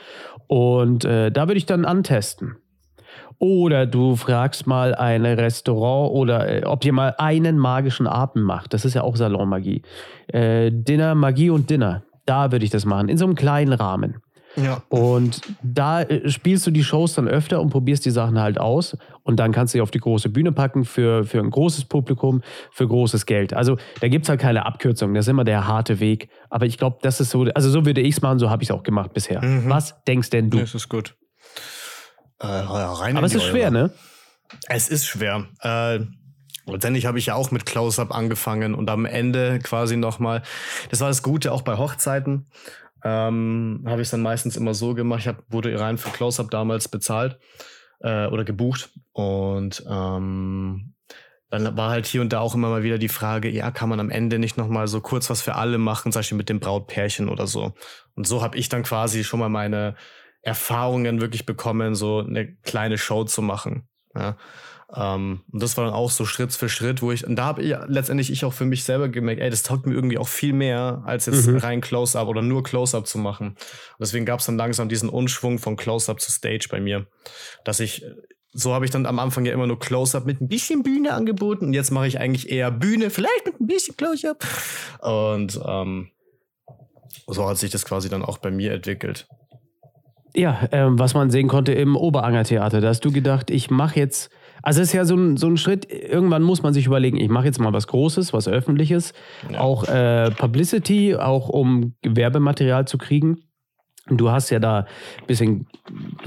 Und 0.47 1.05
äh, 1.05 1.31
da 1.31 1.47
würde 1.47 1.57
ich 1.57 1.65
dann 1.65 1.86
antesten. 1.86 2.57
Oder 3.39 3.86
du 3.86 4.15
fragst 4.15 4.67
mal 4.67 4.93
ein 4.93 5.25
Restaurant 5.25 6.13
oder 6.13 6.49
äh, 6.49 6.65
ob 6.65 6.86
ihr 6.86 6.93
mal 6.93 7.15
einen 7.17 7.57
magischen 7.57 8.07
Abend 8.07 8.45
macht. 8.45 8.73
Das 8.73 8.86
ist 8.86 8.93
ja 8.93 9.03
auch 9.03 9.15
Salonmagie. 9.15 9.81
Äh, 10.27 10.71
Dinner, 10.71 11.15
Magie 11.15 11.49
und 11.49 11.69
Dinner. 11.69 12.03
Da 12.25 12.51
würde 12.51 12.65
ich 12.65 12.71
das 12.71 12.86
machen, 12.86 13.07
in 13.07 13.17
so 13.17 13.25
einem 13.25 13.36
kleinen 13.36 13.73
Rahmen. 13.73 14.21
Ja. 14.56 14.84
Und 14.89 15.41
da 15.62 16.01
äh, 16.01 16.30
spielst 16.30 16.66
du 16.68 16.72
die 16.72 16.84
Shows 16.84 17.14
dann 17.14 17.28
öfter 17.28 17.62
und 17.62 17.70
probierst 17.70 18.06
die 18.06 18.12
Sachen 18.12 18.39
halt 18.39 18.60
aus. 18.60 18.97
Und 19.24 19.39
dann 19.39 19.51
kannst 19.51 19.74
du 19.74 19.78
sie 19.78 19.82
auf 19.82 19.91
die 19.91 19.99
große 19.99 20.30
Bühne 20.30 20.51
packen 20.51 20.86
für, 20.86 21.24
für 21.24 21.39
ein 21.39 21.49
großes 21.49 21.86
Publikum, 21.86 22.41
für 22.72 22.88
großes 22.88 23.26
Geld. 23.26 23.53
Also 23.53 23.78
da 24.01 24.08
gibt 24.08 24.26
es 24.26 24.30
halt 24.30 24.39
keine 24.39 24.66
Abkürzung. 24.66 25.14
Das 25.14 25.26
ist 25.26 25.30
immer 25.30 25.43
der 25.43 25.68
harte 25.68 25.99
Weg. 25.99 26.30
Aber 26.49 26.66
ich 26.66 26.78
glaube, 26.78 26.99
das 27.01 27.20
ist 27.20 27.32
so, 27.32 27.43
also 27.56 27.70
so 27.70 27.86
würde 27.86 28.01
ich 28.01 28.16
es 28.16 28.22
machen, 28.22 28.39
so 28.39 28.49
habe 28.49 28.64
ich 28.64 28.70
es 28.70 28.76
auch 28.76 28.84
gemacht 28.84 29.14
bisher. 29.14 29.43
Mhm. 29.43 29.70
Was 29.70 30.03
denkst 30.03 30.30
denn 30.30 30.49
du? 30.49 30.60
Das 30.60 30.76
ist 30.76 30.89
gut. 30.89 31.16
Äh, 32.39 32.45
Aber 32.45 33.24
es 33.24 33.34
ist 33.34 33.41
Eure. 33.43 33.51
schwer, 33.51 33.72
ne? 33.72 33.91
Es 34.68 34.89
ist 34.89 35.06
schwer. 35.06 35.47
Äh, 35.62 35.99
Letztendlich 36.68 37.06
habe 37.06 37.20
ich 37.20 37.28
ja 37.28 37.36
auch 37.36 37.51
mit 37.51 37.66
Close-Up 37.68 38.12
angefangen 38.14 38.74
und 38.74 38.89
am 38.89 39.06
Ende 39.06 39.60
quasi 39.60 39.97
nochmal, 39.97 40.41
das 40.89 40.99
war 40.99 41.10
das 41.10 41.22
Gute 41.22 41.51
auch 41.51 41.62
bei 41.62 41.78
Hochzeiten 41.78 42.47
ähm, 43.06 43.84
habe 43.86 44.01
ich 44.01 44.08
es 44.08 44.12
dann 44.12 44.24
meistens 44.24 44.58
immer 44.58 44.74
so 44.74 44.95
gemacht. 44.95 45.22
Ich 45.22 45.28
hab, 45.28 45.43
wurde 45.47 45.80
rein 45.80 45.99
für 45.99 46.10
Close-Up 46.10 46.49
damals 46.49 46.88
bezahlt 46.88 47.38
äh, 47.99 48.26
oder 48.26 48.43
gebucht. 48.43 48.89
Und 49.14 49.86
ähm, 49.88 50.95
dann 51.51 51.78
war 51.78 51.91
halt 51.91 52.08
hier 52.08 52.22
und 52.22 52.34
da 52.34 52.39
auch 52.39 52.56
immer 52.56 52.70
mal 52.70 52.82
wieder 52.82 52.97
die 52.97 53.08
Frage, 53.08 53.49
ja, 53.49 53.70
kann 53.70 53.89
man 53.89 53.99
am 53.99 54.10
Ende 54.10 54.39
nicht 54.39 54.58
nochmal 54.58 54.88
so 54.88 55.01
kurz 55.01 55.30
was 55.30 55.43
für 55.43 55.53
alle 55.53 55.78
machen, 55.78 56.12
zum 56.12 56.20
Beispiel 56.20 56.38
mit 56.38 56.49
dem 56.49 56.60
Brautpärchen 56.60 57.30
oder 57.30 57.45
so. 57.45 57.74
Und 58.16 58.28
so 58.28 58.41
habe 58.41 58.58
ich 58.58 58.70
dann 58.70 58.82
quasi 58.82 59.24
schon 59.24 59.39
mal 59.39 59.49
meine 59.49 59.95
Erfahrungen 60.41 61.22
wirklich 61.22 61.45
bekommen, 61.45 61.93
so 61.93 62.20
eine 62.20 62.56
kleine 62.64 62.97
Show 62.97 63.24
zu 63.24 63.43
machen. 63.43 63.88
Ja. 64.16 64.36
Ähm, 64.95 65.41
und 65.51 65.61
das 65.61 65.77
war 65.77 65.85
dann 65.85 65.93
auch 65.93 66.09
so 66.09 66.25
Schritt 66.25 66.53
für 66.53 66.69
Schritt, 66.69 67.01
wo 67.01 67.11
ich, 67.11 67.25
und 67.25 67.35
da 67.35 67.45
habe 67.45 67.61
ich 67.61 67.75
letztendlich 67.87 68.31
ich 68.31 68.45
auch 68.45 68.53
für 68.53 68.65
mich 68.65 68.83
selber 68.83 69.09
gemerkt, 69.09 69.41
ey, 69.41 69.49
das 69.49 69.63
taugt 69.63 69.85
mir 69.85 69.93
irgendwie 69.93 70.17
auch 70.17 70.27
viel 70.27 70.53
mehr, 70.53 71.03
als 71.05 71.25
jetzt 71.25 71.47
mhm. 71.47 71.57
rein 71.57 71.81
Close-Up 71.81 72.27
oder 72.27 72.41
nur 72.41 72.63
Close-Up 72.63 73.05
zu 73.07 73.17
machen. 73.17 73.49
Und 73.49 73.57
deswegen 73.99 74.25
gab 74.25 74.39
es 74.39 74.45
dann 74.45 74.57
langsam 74.57 74.87
diesen 74.87 75.09
Unschwung 75.09 75.59
von 75.59 75.75
Close-Up 75.75 76.21
zu 76.21 76.31
Stage 76.31 76.67
bei 76.71 76.79
mir, 76.79 77.07
dass 77.63 77.79
ich 77.79 78.05
so 78.57 78.73
habe 78.73 78.85
ich 78.85 78.91
dann 78.91 79.05
am 79.05 79.19
Anfang 79.19 79.45
ja 79.45 79.51
immer 79.51 79.67
nur 79.67 79.79
Close-Up 79.79 80.25
mit 80.25 80.39
ein 80.39 80.47
bisschen 80.47 80.81
Bühne 80.81 81.13
angeboten 81.13 81.65
und 81.65 81.73
jetzt 81.73 81.91
mache 81.91 82.07
ich 82.07 82.21
eigentlich 82.21 82.49
eher 82.49 82.71
Bühne, 82.71 83.09
vielleicht 83.09 83.45
mit 83.45 83.59
ein 83.59 83.67
bisschen 83.67 83.97
Close-Up. 83.97 84.45
Und 85.01 85.59
ähm, 85.67 86.09
so 87.27 87.49
hat 87.49 87.57
sich 87.57 87.71
das 87.71 87.83
quasi 87.83 88.07
dann 88.07 88.23
auch 88.23 88.37
bei 88.37 88.51
mir 88.51 88.71
entwickelt. 88.71 89.27
Ja, 90.35 90.69
ähm, 90.71 90.97
was 90.97 91.13
man 91.13 91.31
sehen 91.31 91.49
konnte 91.49 91.73
im 91.73 91.97
Oberanger 91.97 92.45
Theater, 92.45 92.79
da 92.79 92.89
hast 92.89 93.03
du 93.03 93.11
gedacht, 93.11 93.49
ich 93.49 93.69
mache 93.69 93.99
jetzt 93.99 94.29
also 94.66 94.82
es 94.82 94.88
ist 94.88 94.93
ja 94.93 95.05
so 95.05 95.16
ein, 95.16 95.38
so 95.38 95.47
ein 95.47 95.57
Schritt, 95.57 95.88
irgendwann 95.91 96.41
muss 96.41 96.63
man 96.63 96.74
sich 96.74 96.88
überlegen, 96.88 97.18
ich 97.18 97.30
mache 97.30 97.45
jetzt 97.45 97.59
mal 97.59 97.72
was 97.72 97.86
Großes, 97.86 98.34
was 98.34 98.47
Öffentliches, 98.47 99.13
ja. 99.51 99.59
auch 99.59 99.88
äh, 99.88 100.32
Publicity, 100.32 101.16
auch 101.16 101.49
um 101.49 101.93
Werbematerial 102.03 102.88
zu 102.88 102.97
kriegen. 102.97 103.43
Du 104.07 104.32
hast 104.32 104.49
ja 104.49 104.57
da 104.57 104.80
ein 104.80 105.28
bisschen, 105.28 105.68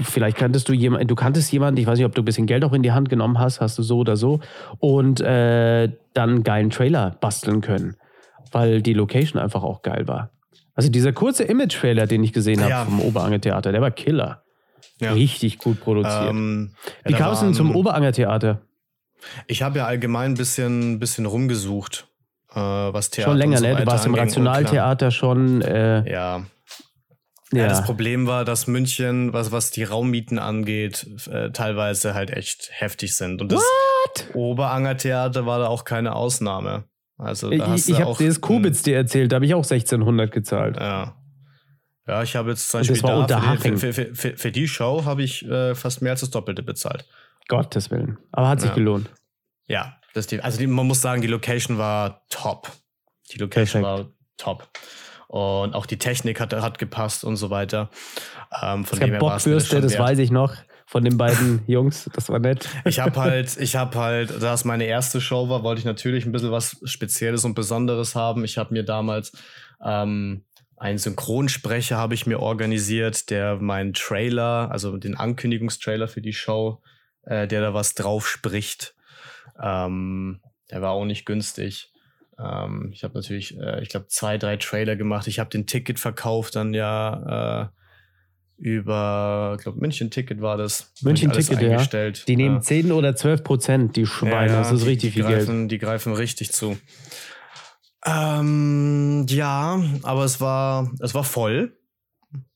vielleicht 0.01 0.37
kanntest 0.37 0.69
du 0.69 0.73
jemanden, 0.73 1.07
du 1.07 1.15
kanntest 1.15 1.51
jemanden, 1.51 1.81
ich 1.81 1.87
weiß 1.87 1.97
nicht, 1.97 2.05
ob 2.05 2.15
du 2.15 2.21
ein 2.21 2.25
bisschen 2.25 2.45
Geld 2.45 2.63
auch 2.63 2.71
in 2.71 2.81
die 2.81 2.93
Hand 2.93 3.09
genommen 3.09 3.39
hast, 3.39 3.59
hast 3.59 3.77
du 3.77 3.83
so 3.83 3.97
oder 3.99 4.15
so, 4.15 4.39
und 4.79 5.19
äh, 5.19 5.89
dann 6.13 6.29
einen 6.29 6.43
geilen 6.43 6.69
Trailer 6.69 7.17
basteln 7.19 7.59
können, 7.59 7.97
weil 8.53 8.81
die 8.81 8.93
Location 8.93 9.41
einfach 9.41 9.63
auch 9.63 9.81
geil 9.81 10.07
war. 10.07 10.31
Also 10.75 10.89
dieser 10.89 11.11
kurze 11.11 11.43
Image-Trailer, 11.43 12.07
den 12.07 12.23
ich 12.23 12.31
gesehen 12.31 12.61
habe 12.61 12.71
ja. 12.71 12.85
vom 12.85 13.01
Oberanger 13.01 13.41
Theater, 13.41 13.73
der 13.73 13.81
war 13.81 13.91
Killer. 13.91 14.43
Ja. 14.99 15.13
Richtig 15.13 15.57
gut 15.57 15.79
produziert. 15.81 16.29
Ähm, 16.29 16.75
Wie 17.05 17.13
kam 17.13 17.33
es 17.33 17.39
denn 17.39 17.53
zum 17.53 17.75
Oberanger 17.75 18.11
Theater? 18.11 18.61
Ich 19.47 19.61
habe 19.61 19.79
ja 19.79 19.85
allgemein 19.85 20.31
ein 20.31 20.35
bisschen, 20.35 20.99
bisschen 20.99 21.25
rumgesucht, 21.25 22.07
äh, 22.51 22.59
was 22.59 23.09
Theater 23.09 23.31
Schon 23.31 23.37
länger, 23.37 23.57
so 23.57 23.65
ne? 23.65 23.75
Du 23.75 23.85
warst 23.85 24.05
im 24.05 24.15
Rationaltheater 24.15 25.11
schon. 25.11 25.61
Äh, 25.61 26.09
ja. 26.09 26.43
Ja. 27.51 27.61
ja. 27.63 27.67
das 27.67 27.83
Problem 27.83 28.27
war, 28.27 28.45
dass 28.45 28.67
München, 28.67 29.33
was, 29.33 29.51
was 29.51 29.71
die 29.71 29.83
Raummieten 29.83 30.37
angeht, 30.37 31.07
äh, 31.31 31.51
teilweise 31.51 32.13
halt 32.13 32.29
echt 32.29 32.69
heftig 32.71 33.15
sind. 33.15 33.41
Und 33.41 33.51
das 33.51 33.61
What? 33.61 34.35
Oberanger 34.35 34.97
Theater 34.97 35.45
war 35.45 35.59
da 35.59 35.67
auch 35.67 35.83
keine 35.83 36.15
Ausnahme. 36.15 36.83
Also, 37.17 37.49
da 37.49 37.75
ich 37.75 37.89
ich 37.89 37.99
habe 37.99 38.15
dir 38.15 38.27
das 38.27 38.39
Kubitz 38.39 38.81
dir 38.83 38.95
erzählt, 38.95 39.31
da 39.31 39.35
habe 39.35 39.45
ich 39.45 39.53
auch 39.53 39.65
1600 39.65 40.31
gezahlt. 40.31 40.77
Ja. 40.77 41.15
Ja, 42.09 42.23
ich 42.23 42.35
habe 42.35 42.49
jetzt 42.49 42.69
zum 42.69 42.79
Beispiel 42.79 42.99
da, 43.27 43.55
für, 43.57 43.77
für, 43.77 43.93
für, 43.93 44.35
für, 44.35 44.51
die 44.51 44.67
Show 44.67 45.05
habe 45.05 45.21
ich 45.21 45.47
äh, 45.47 45.75
fast 45.75 46.01
mehr 46.01 46.13
als 46.13 46.21
das 46.21 46.31
Doppelte 46.31 46.63
bezahlt. 46.63 47.07
Gottes 47.47 47.91
Willen. 47.91 48.17
Aber 48.31 48.49
hat 48.49 48.61
sich 48.61 48.71
ja. 48.71 48.75
gelohnt. 48.75 49.11
Ja, 49.67 49.95
das 50.15 50.25
die, 50.25 50.41
also 50.41 50.57
die, 50.57 50.65
man 50.65 50.87
muss 50.87 51.01
sagen, 51.01 51.21
die 51.21 51.27
Location 51.27 51.77
war 51.77 52.25
top. 52.31 52.71
Die 53.31 53.37
Location 53.37 53.83
Perfekt. 53.83 54.07
war 54.07 54.11
top. 54.37 54.67
Und 55.27 55.75
auch 55.75 55.85
die 55.85 55.99
Technik 55.99 56.39
hat, 56.39 56.51
hat 56.51 56.79
gepasst 56.79 57.23
und 57.23 57.35
so 57.35 57.51
weiter. 57.51 57.91
Ähm, 58.59 58.85
von 58.85 58.99
es 58.99 59.05
dem 59.05 59.19
Bockwürste, 59.19 59.79
das, 59.79 59.91
das 59.91 59.99
weiß 59.99 60.17
ich 60.17 60.31
noch 60.31 60.55
von 60.87 61.03
den 61.03 61.15
beiden 61.15 61.61
Jungs. 61.67 62.09
Das 62.15 62.29
war 62.29 62.39
nett. 62.39 62.67
Ich 62.85 62.99
habe 62.99 63.21
halt, 63.21 63.55
ich 63.57 63.75
habe 63.75 63.99
halt, 63.99 64.41
da 64.41 64.55
es 64.55 64.65
meine 64.65 64.85
erste 64.85 65.21
Show 65.21 65.47
war, 65.47 65.61
wollte 65.61 65.77
ich 65.77 65.85
natürlich 65.85 66.25
ein 66.25 66.31
bisschen 66.31 66.49
was 66.49 66.77
Spezielles 66.85 67.45
und 67.45 67.53
Besonderes 67.53 68.15
haben. 68.15 68.43
Ich 68.43 68.57
habe 68.57 68.73
mir 68.73 68.83
damals 68.83 69.31
ähm, 69.85 70.45
einen 70.79 70.97
Synchronsprecher 70.97 71.97
habe 71.97 72.13
ich 72.13 72.25
mir 72.25 72.39
organisiert, 72.39 73.29
der 73.29 73.57
meinen 73.57 73.93
Trailer, 73.93 74.69
also 74.71 74.97
den 74.97 75.15
Ankündigungstrailer 75.15 76.07
für 76.07 76.21
die 76.21 76.33
Show, 76.33 76.81
äh, 77.23 77.47
der 77.47 77.61
da 77.61 77.73
was 77.73 77.95
drauf 77.95 78.27
spricht. 78.27 78.95
Ähm, 79.61 80.39
der 80.71 80.81
war 80.81 80.91
auch 80.91 81.05
nicht 81.05 81.25
günstig. 81.25 81.91
Ähm, 82.39 82.91
ich 82.93 83.03
habe 83.03 83.15
natürlich, 83.15 83.57
äh, 83.59 83.81
ich 83.81 83.89
glaube, 83.89 84.07
zwei, 84.07 84.37
drei 84.37 84.57
Trailer 84.57 84.95
gemacht. 84.95 85.27
Ich 85.27 85.39
habe 85.39 85.49
den 85.49 85.67
Ticket 85.67 85.99
verkauft 85.99 86.55
dann 86.55 86.73
ja 86.73 87.65
äh, 87.65 87.67
über, 88.57 89.55
ich 89.57 89.63
glaube, 89.63 89.79
München-Ticket 89.79 90.41
war 90.41 90.57
das. 90.57 90.93
München-Ticket, 91.01 91.61
ja. 91.61 92.11
Die 92.27 92.35
nehmen 92.35 92.55
ja. 92.55 92.61
10 92.61 92.91
oder 92.91 93.15
12 93.15 93.43
Prozent, 93.43 93.95
die 93.95 94.05
Schweine. 94.05 94.33
Ja, 94.33 94.45
ja, 94.45 94.59
das 94.59 94.71
ist 94.71 94.85
richtig 94.85 95.13
die, 95.13 95.21
viel 95.21 95.23
greifen, 95.23 95.59
Geld. 95.67 95.71
Die 95.71 95.77
greifen 95.77 96.13
richtig 96.13 96.51
zu. 96.51 96.77
Ähm, 98.09 99.25
ja, 99.29 99.81
aber 100.03 100.23
es 100.23 100.41
war, 100.41 100.91
es 100.99 101.13
war 101.13 101.23
voll. 101.23 101.75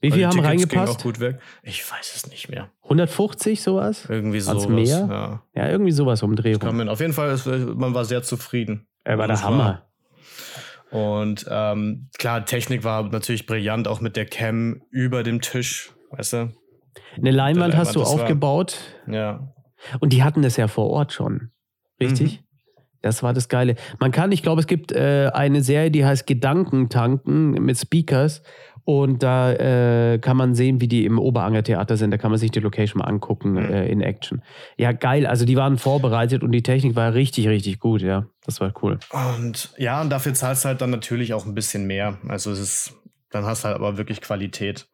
Wie 0.01 0.11
viel 0.11 0.25
haben 0.27 0.39
reingepasst? 0.39 0.99
Auch 0.99 1.03
gut 1.03 1.19
weg. 1.19 1.39
Ich 1.63 1.89
weiß 1.89 2.15
es 2.15 2.27
nicht 2.29 2.49
mehr. 2.49 2.69
150 2.83 3.61
sowas? 3.63 4.05
Irgendwie 4.07 4.39
sowas. 4.39 4.67
mehr? 4.67 5.07
Ja. 5.09 5.43
ja, 5.63 5.69
irgendwie 5.69 5.91
sowas 5.91 6.21
um 6.21 6.35
Dreh 6.35 6.53
rum. 6.55 6.87
Auf 6.87 6.99
jeden 6.99 7.13
Fall, 7.13 7.37
man 7.75 7.93
war 7.95 8.05
sehr 8.05 8.21
zufrieden. 8.21 8.87
Er 9.03 9.17
war 9.17 9.27
der 9.27 9.41
Hammer. 9.41 9.83
War. 10.91 11.21
Und 11.23 11.45
ähm, 11.49 12.09
klar, 12.19 12.45
Technik 12.45 12.83
war 12.83 13.03
natürlich 13.09 13.47
brillant, 13.47 13.87
auch 13.87 13.99
mit 13.99 14.15
der 14.15 14.25
Cam 14.27 14.81
über 14.91 15.23
dem 15.23 15.41
Tisch. 15.41 15.91
weißt 16.11 16.33
du? 16.33 16.51
Eine 17.17 17.31
Leinwand 17.31 17.75
hast 17.75 17.95
du 17.95 17.99
Leinwand, 17.99 18.13
das 18.13 18.19
war- 18.19 18.23
aufgebaut 18.25 18.77
Ja. 19.07 19.53
und 20.01 20.13
die 20.13 20.23
hatten 20.23 20.43
das 20.43 20.55
ja 20.57 20.67
vor 20.67 20.89
Ort 20.91 21.13
schon. 21.13 21.49
Richtig? 21.99 22.41
Mhm. 22.41 22.45
Das 23.03 23.21
war 23.21 23.33
das 23.33 23.47
Geile. 23.49 23.75
Man 23.99 24.11
kann, 24.11 24.31
ich 24.31 24.41
glaube, 24.41 24.61
es 24.61 24.65
gibt 24.67 24.91
äh, 24.91 25.29
eine 25.33 25.61
Serie, 25.61 25.91
die 25.91 26.03
heißt 26.05 26.25
Gedankentanken 26.25 27.51
mit 27.51 27.77
Speakers. 27.77 28.41
Und 28.85 29.23
da 29.23 29.53
äh, 29.53 30.19
kann 30.19 30.35
man 30.35 30.55
sehen, 30.55 30.81
wie 30.81 30.89
die 30.89 31.05
im 31.05 31.17
Oberanger 31.17 31.63
Theater 31.63 31.95
sind. 31.95 32.11
Da 32.11 32.17
kann 32.17 32.31
man 32.31 32.37
sich 32.37 32.51
die 32.51 32.59
Location 32.59 32.99
mal 32.99 33.05
angucken 33.05 33.51
Mhm. 33.53 33.57
äh, 33.73 33.87
in 33.87 34.01
Action. 34.01 34.41
Ja, 34.77 34.91
geil. 34.91 35.25
Also 35.25 35.45
die 35.45 35.55
waren 35.55 35.77
vorbereitet 35.77 36.43
und 36.43 36.51
die 36.51 36.63
Technik 36.63 36.93
war 36.97 37.13
richtig, 37.13 37.47
richtig 37.47 37.79
gut. 37.79 38.01
Ja, 38.01 38.25
das 38.45 38.59
war 38.59 38.73
cool. 38.81 38.99
Und 39.39 39.69
ja, 39.77 40.01
und 40.01 40.09
dafür 40.09 40.33
zahlst 40.33 40.65
du 40.65 40.67
halt 40.69 40.81
dann 40.81 40.89
natürlich 40.89 41.33
auch 41.33 41.45
ein 41.45 41.53
bisschen 41.55 41.87
mehr. 41.87 42.17
Also 42.27 42.51
es 42.51 42.59
ist, 42.59 42.93
dann 43.31 43.45
hast 43.45 43.63
du 43.63 43.67
halt 43.69 43.77
aber 43.77 43.97
wirklich 43.97 44.19
Qualität. 44.19 44.85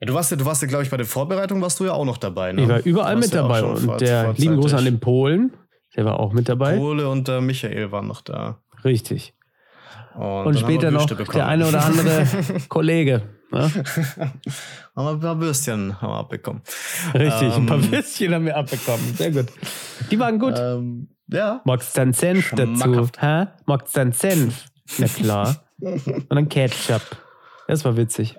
Ja, 0.00 0.08
du 0.08 0.14
warst 0.14 0.32
ja, 0.32 0.36
du 0.36 0.44
warst 0.44 0.60
ja, 0.62 0.66
glaube 0.66 0.82
ich, 0.82 0.90
bei 0.90 0.96
der 0.96 1.06
Vorbereitung 1.06 1.60
warst 1.62 1.78
du 1.78 1.84
ja 1.84 1.92
auch 1.92 2.04
noch 2.04 2.18
dabei. 2.18 2.50
Ne? 2.52 2.62
Ich 2.62 2.68
war 2.68 2.80
überall 2.84 3.14
mit 3.16 3.30
ja 3.32 3.42
dabei. 3.42 3.62
Und 3.62 4.00
der 4.00 4.32
lieben 4.36 4.56
Gruß 4.56 4.74
an 4.74 4.84
den 4.84 4.98
Polen. 4.98 5.52
Der 5.96 6.04
war 6.04 6.20
auch 6.20 6.32
mit 6.32 6.48
dabei. 6.48 6.76
Pole 6.76 7.08
und 7.08 7.28
der 7.28 7.40
Michael 7.40 7.92
waren 7.92 8.06
noch 8.06 8.20
da. 8.20 8.58
Richtig. 8.84 9.34
Und, 10.14 10.46
Und 10.46 10.58
später 10.58 10.90
noch 10.90 11.06
der 11.06 11.46
eine 11.46 11.66
oder 11.66 11.84
andere 11.84 12.26
Kollege. 12.68 13.22
Ne? 13.50 13.62
haben 14.96 15.04
wir 15.04 15.10
ein 15.10 15.20
paar 15.20 15.40
Würstchen 15.40 16.00
haben 16.00 16.10
wir 16.10 16.18
abbekommen. 16.18 16.62
Richtig, 17.14 17.54
ein 17.54 17.66
paar 17.66 17.82
Ähm. 17.90 18.28
Dann 18.30 18.34
haben 18.36 18.46
wir 18.46 18.56
abbekommen. 18.56 19.14
Sehr 19.14 19.30
gut. 19.30 19.46
Die 20.10 20.18
waren 20.18 20.38
gut. 20.38 20.54
Ähm, 20.58 21.08
ja. 21.28 21.60
Magst 21.64 21.96
du 21.96 22.00
dann 22.00 22.12
Senf 22.12 22.52
dazu? 22.54 23.08
Hä? 23.18 23.46
Magst 23.66 23.96
du 23.96 24.00
dann 24.00 24.12
Senf? 24.12 24.66
Na 24.98 25.06
klar. 25.06 25.56
Und 25.80 26.26
dann 26.30 26.48
Ketchup. 26.48 27.02
Das 27.66 27.84
war 27.84 27.96
witzig. 27.96 28.38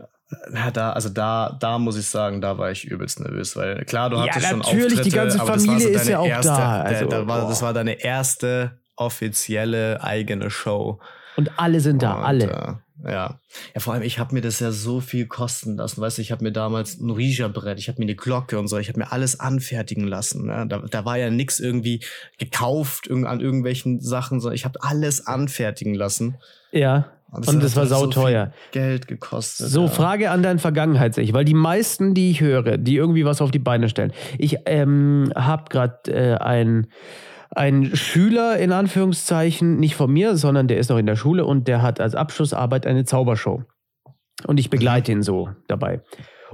Na, 0.49 0.71
da, 0.71 0.91
also 0.91 1.09
da, 1.09 1.55
da 1.59 1.77
muss 1.77 1.97
ich 1.97 2.07
sagen, 2.07 2.41
da 2.41 2.57
war 2.57 2.71
ich 2.71 2.85
übelst 2.85 3.19
nervös, 3.19 3.55
weil 3.55 3.85
klar, 3.85 4.09
du 4.09 4.17
Ja, 4.17 4.27
hattest 4.27 4.47
schon 4.47 4.59
natürlich, 4.59 4.87
die 4.87 4.97
Auftritte, 4.97 5.15
ganze 5.15 5.41
aber 5.41 5.51
das 5.53 5.67
war 5.67 5.73
Familie 5.73 5.89
ist 5.89 5.99
deine 6.01 6.11
ja 6.11 6.19
auch 6.19 6.27
erste, 6.27 6.47
da, 6.47 6.81
also, 6.81 7.05
da 7.05 7.27
war, 7.27 7.41
boah. 7.41 7.49
das 7.49 7.61
war 7.61 7.73
deine 7.73 8.03
erste 8.03 8.79
offizielle 8.95 10.03
eigene 10.03 10.49
Show. 10.49 10.99
Und 11.37 11.51
alle 11.59 11.79
sind 11.79 12.01
da, 12.01 12.15
Und, 12.15 12.23
alle. 12.23 12.45
Äh, 12.45 12.73
ja. 13.03 13.39
ja, 13.73 13.79
vor 13.79 13.93
allem, 13.93 14.03
ich 14.03 14.19
habe 14.19 14.33
mir 14.33 14.41
das 14.41 14.59
ja 14.59 14.71
so 14.71 15.01
viel 15.01 15.27
kosten 15.27 15.75
lassen. 15.75 16.01
Weißt 16.01 16.17
du, 16.17 16.21
ich 16.21 16.31
habe 16.31 16.43
mir 16.43 16.51
damals 16.51 16.99
ein 16.99 17.11
Ouija-Brett, 17.11 17.77
ich 17.77 17.89
habe 17.89 17.99
mir 17.99 18.05
eine 18.05 18.15
Glocke 18.15 18.57
und 18.57 18.67
so, 18.67 18.77
ich 18.77 18.87
habe 18.87 18.99
mir 18.99 19.11
alles 19.11 19.39
anfertigen 19.39 20.07
lassen. 20.07 20.45
Ne? 20.45 20.65
Da, 20.67 20.79
da 20.79 21.05
war 21.05 21.17
ja 21.17 21.29
nichts 21.29 21.59
irgendwie 21.59 22.03
gekauft 22.39 23.11
an 23.11 23.41
irgendwelchen 23.41 23.99
Sachen, 23.99 24.39
sondern 24.39 24.55
ich 24.55 24.65
habe 24.65 24.81
alles 24.81 25.27
anfertigen 25.27 25.93
lassen. 25.93 26.37
Ja. 26.71 27.11
Und 27.35 27.63
das 27.63 27.75
war 27.75 27.85
so 27.85 27.95
sauteuer. 27.95 28.51
viel 28.71 28.81
Geld 28.81 29.07
gekostet. 29.07 29.67
So, 29.67 29.83
ja. 29.83 29.87
Frage 29.87 30.31
an 30.31 30.43
dein 30.43 30.59
Vergangenheits-Ich, 30.59 31.33
weil 31.33 31.45
die 31.45 31.53
meisten, 31.53 32.13
die 32.13 32.31
ich 32.31 32.41
höre, 32.41 32.77
die 32.77 32.95
irgendwie 32.95 33.25
was 33.25 33.41
auf 33.41 33.51
die 33.51 33.59
Beine 33.59 33.89
stellen. 33.89 34.13
Ich 34.37 34.57
ähm, 34.65 35.31
habe 35.35 35.65
gerade 35.69 36.11
äh, 36.11 36.35
ein 36.35 36.87
ein 37.51 37.95
Schüler 37.95 38.57
in 38.57 38.73
Anführungszeichen, 38.73 39.77
nicht 39.77 39.95
von 39.95 40.11
mir, 40.11 40.35
sondern 40.35 40.67
der 40.67 40.77
ist 40.77 40.89
noch 40.89 40.97
in 40.97 41.05
der 41.05 41.15
Schule 41.15 41.45
und 41.45 41.67
der 41.69 41.81
hat 41.81 42.01
als 42.01 42.13
Abschlussarbeit 42.13 42.85
eine 42.85 43.05
Zaubershow. 43.05 43.63
Und 44.45 44.59
ich 44.59 44.69
begleite 44.69 45.11
ihn 45.11 45.23
so 45.23 45.49
dabei. 45.67 46.01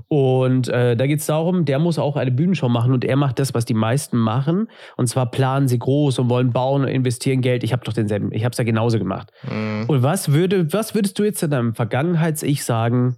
Und 0.07 0.67
äh, 0.69 0.95
da 0.95 1.07
geht 1.07 1.19
es 1.19 1.25
darum, 1.25 1.65
der 1.65 1.79
muss 1.79 1.99
auch 1.99 2.15
eine 2.15 2.31
Bühnenshow 2.31 2.69
machen 2.69 2.93
und 2.93 3.05
er 3.05 3.15
macht 3.15 3.39
das, 3.39 3.53
was 3.53 3.65
die 3.65 3.73
meisten 3.73 4.17
machen. 4.17 4.67
Und 4.97 5.07
zwar 5.07 5.29
planen 5.29 5.67
sie 5.67 5.79
groß 5.79 6.19
und 6.19 6.29
wollen 6.29 6.51
bauen 6.51 6.83
und 6.83 6.87
investieren 6.87 7.41
Geld. 7.41 7.63
Ich 7.63 7.73
habe 7.73 7.83
doch 7.83 7.93
denselben, 7.93 8.31
ich 8.31 8.43
habe 8.43 8.51
es 8.51 8.57
ja 8.57 8.63
genauso 8.63 8.99
gemacht. 8.99 9.31
Mhm. 9.43 9.85
Und 9.87 10.03
was, 10.03 10.31
würde, 10.31 10.71
was 10.73 10.95
würdest 10.95 11.17
du 11.19 11.23
jetzt 11.23 11.43
in 11.43 11.51
deinem 11.51 11.75
Vergangenheits-Ich 11.75 12.63
sagen, 12.63 13.17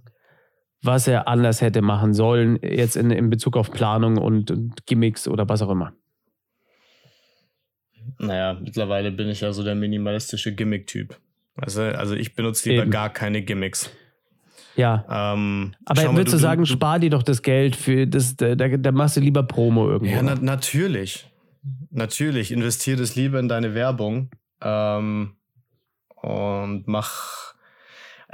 was 0.82 1.08
er 1.08 1.28
anders 1.28 1.60
hätte 1.60 1.82
machen 1.82 2.12
sollen, 2.12 2.58
jetzt 2.62 2.96
in, 2.96 3.10
in 3.10 3.30
Bezug 3.30 3.56
auf 3.56 3.70
Planung 3.70 4.18
und, 4.18 4.50
und 4.50 4.86
Gimmicks 4.86 5.26
oder 5.26 5.48
was 5.48 5.62
auch 5.62 5.70
immer? 5.70 5.94
Naja, 8.18 8.58
mittlerweile 8.60 9.10
bin 9.10 9.28
ich 9.28 9.40
ja 9.40 9.52
so 9.52 9.62
der 9.64 9.74
minimalistische 9.74 10.54
Gimmick-Typ. 10.54 11.16
Also, 11.56 11.82
also 11.82 12.14
ich 12.14 12.34
benutze 12.34 12.68
lieber 12.68 12.82
Eben. 12.82 12.90
gar 12.90 13.10
keine 13.10 13.42
Gimmicks. 13.42 13.90
Ja. 14.76 15.04
Ähm, 15.08 15.74
Aber 15.84 16.02
mal, 16.04 16.16
würdest 16.16 16.34
du, 16.34 16.38
sagen, 16.38 16.66
spar 16.66 16.98
dir 16.98 17.10
doch 17.10 17.22
das 17.22 17.42
Geld 17.42 17.76
für 17.76 18.06
das, 18.06 18.36
da, 18.36 18.54
da, 18.54 18.68
da 18.68 18.92
machst 18.92 19.16
du 19.16 19.20
lieber 19.20 19.42
Promo 19.42 19.88
irgendwo. 19.88 20.14
Ja, 20.14 20.22
na, 20.22 20.34
natürlich. 20.34 21.30
Natürlich. 21.90 22.50
Investier 22.50 22.96
das 22.96 23.14
lieber 23.14 23.38
in 23.38 23.48
deine 23.48 23.74
Werbung. 23.74 24.30
Ähm, 24.60 25.36
und 26.22 26.84
mach. 26.86 27.53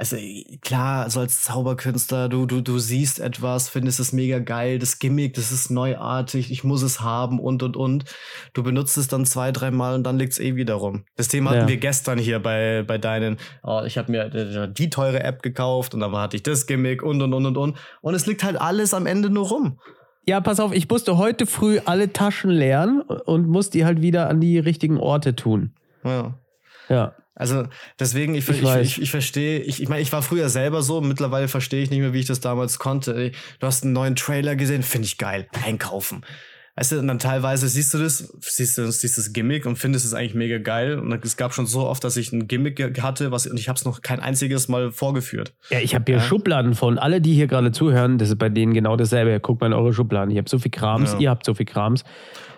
Also 0.01 0.17
klar, 0.61 1.07
so 1.11 1.19
als 1.19 1.43
Zauberkünstler, 1.43 2.27
du, 2.27 2.47
du, 2.47 2.61
du 2.61 2.79
siehst 2.79 3.19
etwas, 3.19 3.69
findest 3.69 3.99
es 3.99 4.13
mega 4.13 4.39
geil, 4.39 4.79
das 4.79 4.97
Gimmick, 4.97 5.35
das 5.35 5.51
ist 5.51 5.69
neuartig, 5.69 6.51
ich 6.51 6.63
muss 6.63 6.81
es 6.81 7.01
haben 7.01 7.39
und 7.39 7.61
und 7.61 7.77
und. 7.77 8.05
Du 8.53 8.63
benutzt 8.63 8.97
es 8.97 9.07
dann 9.07 9.27
zwei, 9.27 9.51
dreimal 9.51 9.93
und 9.93 10.01
dann 10.03 10.17
liegt 10.17 10.33
es 10.33 10.39
eh 10.39 10.55
wieder 10.55 10.73
rum. 10.73 11.05
Das 11.17 11.27
Thema 11.27 11.51
Ja. 11.53 11.59
hatten 11.59 11.69
wir 11.69 11.77
gestern 11.77 12.17
hier 12.17 12.39
bei, 12.39 12.81
bei 12.81 12.97
deinen, 12.97 13.37
oh, 13.61 13.83
ich 13.85 13.99
habe 13.99 14.11
mir 14.11 14.23
äh, 14.33 14.73
die 14.73 14.89
teure 14.89 15.21
App 15.21 15.43
gekauft 15.43 15.93
und 15.93 15.99
dann 15.99 16.11
hatte 16.13 16.35
ich 16.35 16.41
das 16.41 16.65
Gimmick 16.65 17.03
und 17.03 17.21
und 17.21 17.31
und 17.35 17.45
und 17.45 17.57
und. 17.57 17.77
Und 18.01 18.15
es 18.15 18.25
liegt 18.25 18.43
halt 18.43 18.59
alles 18.59 18.95
am 18.95 19.05
Ende 19.05 19.29
nur 19.29 19.49
rum. 19.49 19.79
Ja, 20.25 20.41
pass 20.41 20.59
auf, 20.59 20.73
ich 20.73 20.89
musste 20.89 21.19
heute 21.19 21.45
früh 21.45 21.79
alle 21.85 22.11
Taschen 22.11 22.49
leeren 22.49 23.01
und 23.01 23.47
musste 23.47 23.77
die 23.77 23.85
halt 23.85 24.01
wieder 24.01 24.29
an 24.31 24.41
die 24.41 24.57
richtigen 24.57 24.97
Orte 24.97 25.35
tun. 25.35 25.75
Ja. 26.03 26.33
Ja. 26.89 27.13
Also 27.33 27.65
deswegen, 27.99 28.35
ich, 28.35 28.47
Ich 28.49 28.61
ich, 28.61 28.75
ich, 28.75 29.01
ich 29.03 29.11
verstehe, 29.11 29.59
ich, 29.59 29.81
ich 29.81 29.87
meine, 29.89 30.01
ich 30.01 30.11
war 30.11 30.21
früher 30.21 30.49
selber 30.49 30.81
so, 30.81 30.99
mittlerweile 31.01 31.47
verstehe 31.47 31.81
ich 31.81 31.89
nicht 31.89 31.99
mehr, 32.01 32.13
wie 32.13 32.19
ich 32.19 32.25
das 32.27 32.41
damals 32.41 32.77
konnte. 32.77 33.31
Du 33.59 33.67
hast 33.67 33.83
einen 33.83 33.93
neuen 33.93 34.15
Trailer 34.15 34.55
gesehen, 34.55 34.83
finde 34.83 35.05
ich 35.07 35.17
geil, 35.17 35.47
einkaufen. 35.65 36.25
Weißt 36.75 36.93
du, 36.93 36.99
und 36.99 37.07
dann 37.07 37.19
teilweise 37.19 37.67
siehst 37.67 37.93
du 37.93 37.97
das, 37.97 38.33
siehst 38.39 38.77
du 38.77 38.89
siehst 38.89 39.17
das 39.17 39.33
Gimmick 39.33 39.65
und 39.65 39.75
findest 39.77 40.05
es 40.05 40.13
eigentlich 40.13 40.35
mega 40.35 40.57
geil. 40.57 40.99
Und 40.99 41.13
es 41.25 41.35
gab 41.35 41.53
schon 41.53 41.65
so 41.67 41.81
oft, 41.81 42.01
dass 42.03 42.15
ich 42.15 42.31
ein 42.31 42.47
Gimmick 42.47 43.01
hatte, 43.01 43.29
was 43.31 43.45
und 43.45 43.59
ich 43.59 43.67
habe 43.67 43.75
es 43.77 43.83
noch 43.83 44.01
kein 44.01 44.21
einziges 44.21 44.69
Mal 44.69 44.91
vorgeführt. 44.91 45.53
Ja, 45.69 45.79
ich 45.79 45.95
habe 45.95 46.05
hier 46.07 46.15
Ja. 46.15 46.21
Schubladen 46.21 46.73
von 46.73 46.97
alle, 46.97 47.19
die 47.19 47.33
hier 47.33 47.47
gerade 47.47 47.71
zuhören, 47.73 48.17
das 48.17 48.29
ist 48.29 48.37
bei 48.39 48.47
denen 48.49 48.73
genau 48.73 48.95
dasselbe. 48.95 49.37
Guckt 49.41 49.59
mal 49.59 49.67
in 49.67 49.73
eure 49.73 49.93
Schubladen. 49.93 50.31
Ich 50.31 50.37
habe 50.37 50.49
so 50.49 50.59
viel 50.59 50.71
Krams, 50.71 51.11
Ja. 51.13 51.19
ihr 51.19 51.29
habt 51.29 51.45
so 51.45 51.53
viel 51.53 51.65
Krams. 51.65 52.03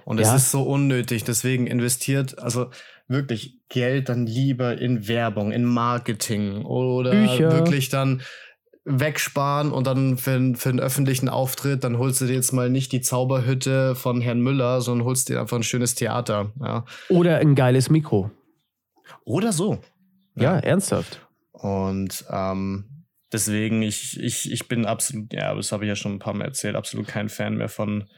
Und 0.06 0.20
es 0.20 0.28
Ja. 0.28 0.36
ist 0.36 0.52
so 0.52 0.62
unnötig. 0.62 1.24
Deswegen 1.24 1.66
investiert, 1.66 2.38
also 2.38 2.70
wirklich 3.08 3.60
Geld 3.70 4.10
dann 4.10 4.26
lieber 4.26 4.78
in 4.80 5.08
Werbung, 5.08 5.52
in 5.52 5.64
Marketing 5.66 6.64
oder 6.66 7.12
Bücher. 7.12 7.52
wirklich 7.52 7.90
dann 7.90 8.22
wegsparen 8.86 9.72
und 9.72 9.88
dann 9.88 10.18
für, 10.18 10.32
einen- 10.32 10.56
für 10.56 10.70
einen 10.70 10.80
öffentlichen 10.80 11.30
Auftritt, 11.30 11.84
dann 11.84 11.98
holst 11.98 12.20
du 12.22 12.26
dir 12.26 12.34
jetzt 12.34 12.52
mal 12.52 12.70
nicht 12.70 12.92
die 12.92 13.02
Zauberhütte 13.02 13.96
von 13.96 14.20
Herrn 14.20 14.42
Müller, 14.42 14.82
sondern 14.82 15.06
holst 15.08 15.30
dir 15.30 15.40
einfach 15.40 15.58
ein 15.58 15.64
schönes 15.64 15.96
Theater. 15.96 16.52
Ja. 16.60 16.86
Oder 17.10 17.38
ein 17.38 17.56
geiles 17.56 17.90
Mikro. 17.90 18.30
Oder 19.24 19.54
so. 19.54 19.80
Ja, 20.36 20.58
ernsthaft. 20.60 21.26
Und 21.54 22.26
ähm, 22.30 23.06
deswegen, 23.32 23.82
ich, 23.84 24.20
ich, 24.20 24.52
ich 24.52 24.68
bin 24.68 24.86
absolut, 24.86 25.32
ja, 25.32 25.54
das 25.56 25.72
habe 25.72 25.86
ich 25.86 25.90
ja 25.90 25.96
schon 25.96 26.14
ein 26.14 26.20
paar 26.20 26.34
Mal 26.34 26.46
erzählt, 26.46 26.76
absolut 26.76 27.08
kein 27.08 27.30
Fan 27.30 27.56
mehr 27.56 27.70
von, 27.70 28.10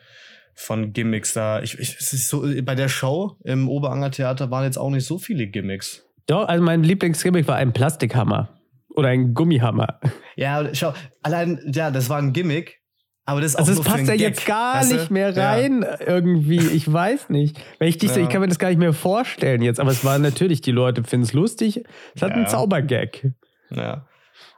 von 0.55 0.93
Gimmicks 0.93 1.33
da. 1.33 1.61
Ich, 1.61 1.77
ich, 1.79 1.97
es 1.99 2.13
ist 2.13 2.29
so, 2.29 2.43
bei 2.63 2.75
der 2.75 2.87
Show 2.87 3.35
im 3.43 3.67
Oberanger 3.69 4.11
Theater 4.11 4.49
waren 4.51 4.63
jetzt 4.63 4.77
auch 4.77 4.89
nicht 4.89 5.05
so 5.05 5.17
viele 5.17 5.47
Gimmicks. 5.47 6.05
Doch, 6.27 6.47
also 6.47 6.63
mein 6.63 6.83
Lieblingsgimmick 6.83 7.47
war 7.47 7.55
ein 7.57 7.73
Plastikhammer. 7.73 8.49
Oder 8.95 9.09
ein 9.09 9.33
Gummihammer. 9.33 9.99
Ja, 10.37 10.73
schau, 10.73 10.93
allein, 11.21 11.59
ja, 11.73 11.91
das 11.91 12.09
war 12.09 12.17
ein 12.17 12.31
Gimmick, 12.31 12.79
aber 13.25 13.41
das 13.41 13.51
ist 13.51 13.55
Also 13.57 13.73
auch 13.73 13.79
es 13.79 13.83
passt 13.83 13.97
einen 13.97 14.05
ja 14.07 14.13
Gag, 14.13 14.21
jetzt 14.21 14.45
gar 14.45 14.75
weißt 14.77 14.91
du? 14.91 14.95
nicht 14.95 15.11
mehr 15.11 15.31
Ja. 15.31 15.51
rein 15.51 15.85
irgendwie. 16.05 16.65
Ich 16.67 16.91
weiß 16.91 17.29
nicht. 17.29 17.59
Wenn 17.77 17.89
ich 17.89 17.97
dich 17.97 18.11
so, 18.11 18.19
Ja. 18.21 18.25
ich 18.25 18.31
kann 18.31 18.39
mir 18.41 18.47
das 18.47 18.57
gar 18.57 18.69
nicht 18.69 18.77
mehr 18.77 18.93
vorstellen 18.93 19.61
jetzt. 19.61 19.81
Aber 19.81 19.91
es 19.91 20.05
war 20.05 20.17
natürlich, 20.19 20.61
die 20.61 20.71
Leute 20.71 21.03
finden 21.03 21.25
es 21.25 21.33
lustig. 21.33 21.83
Es 22.15 22.21
hat 22.21 22.31
einen 22.31 22.43
Ja. 22.43 22.47
Zaubergag. 22.49 23.31
Ja. 23.71 24.07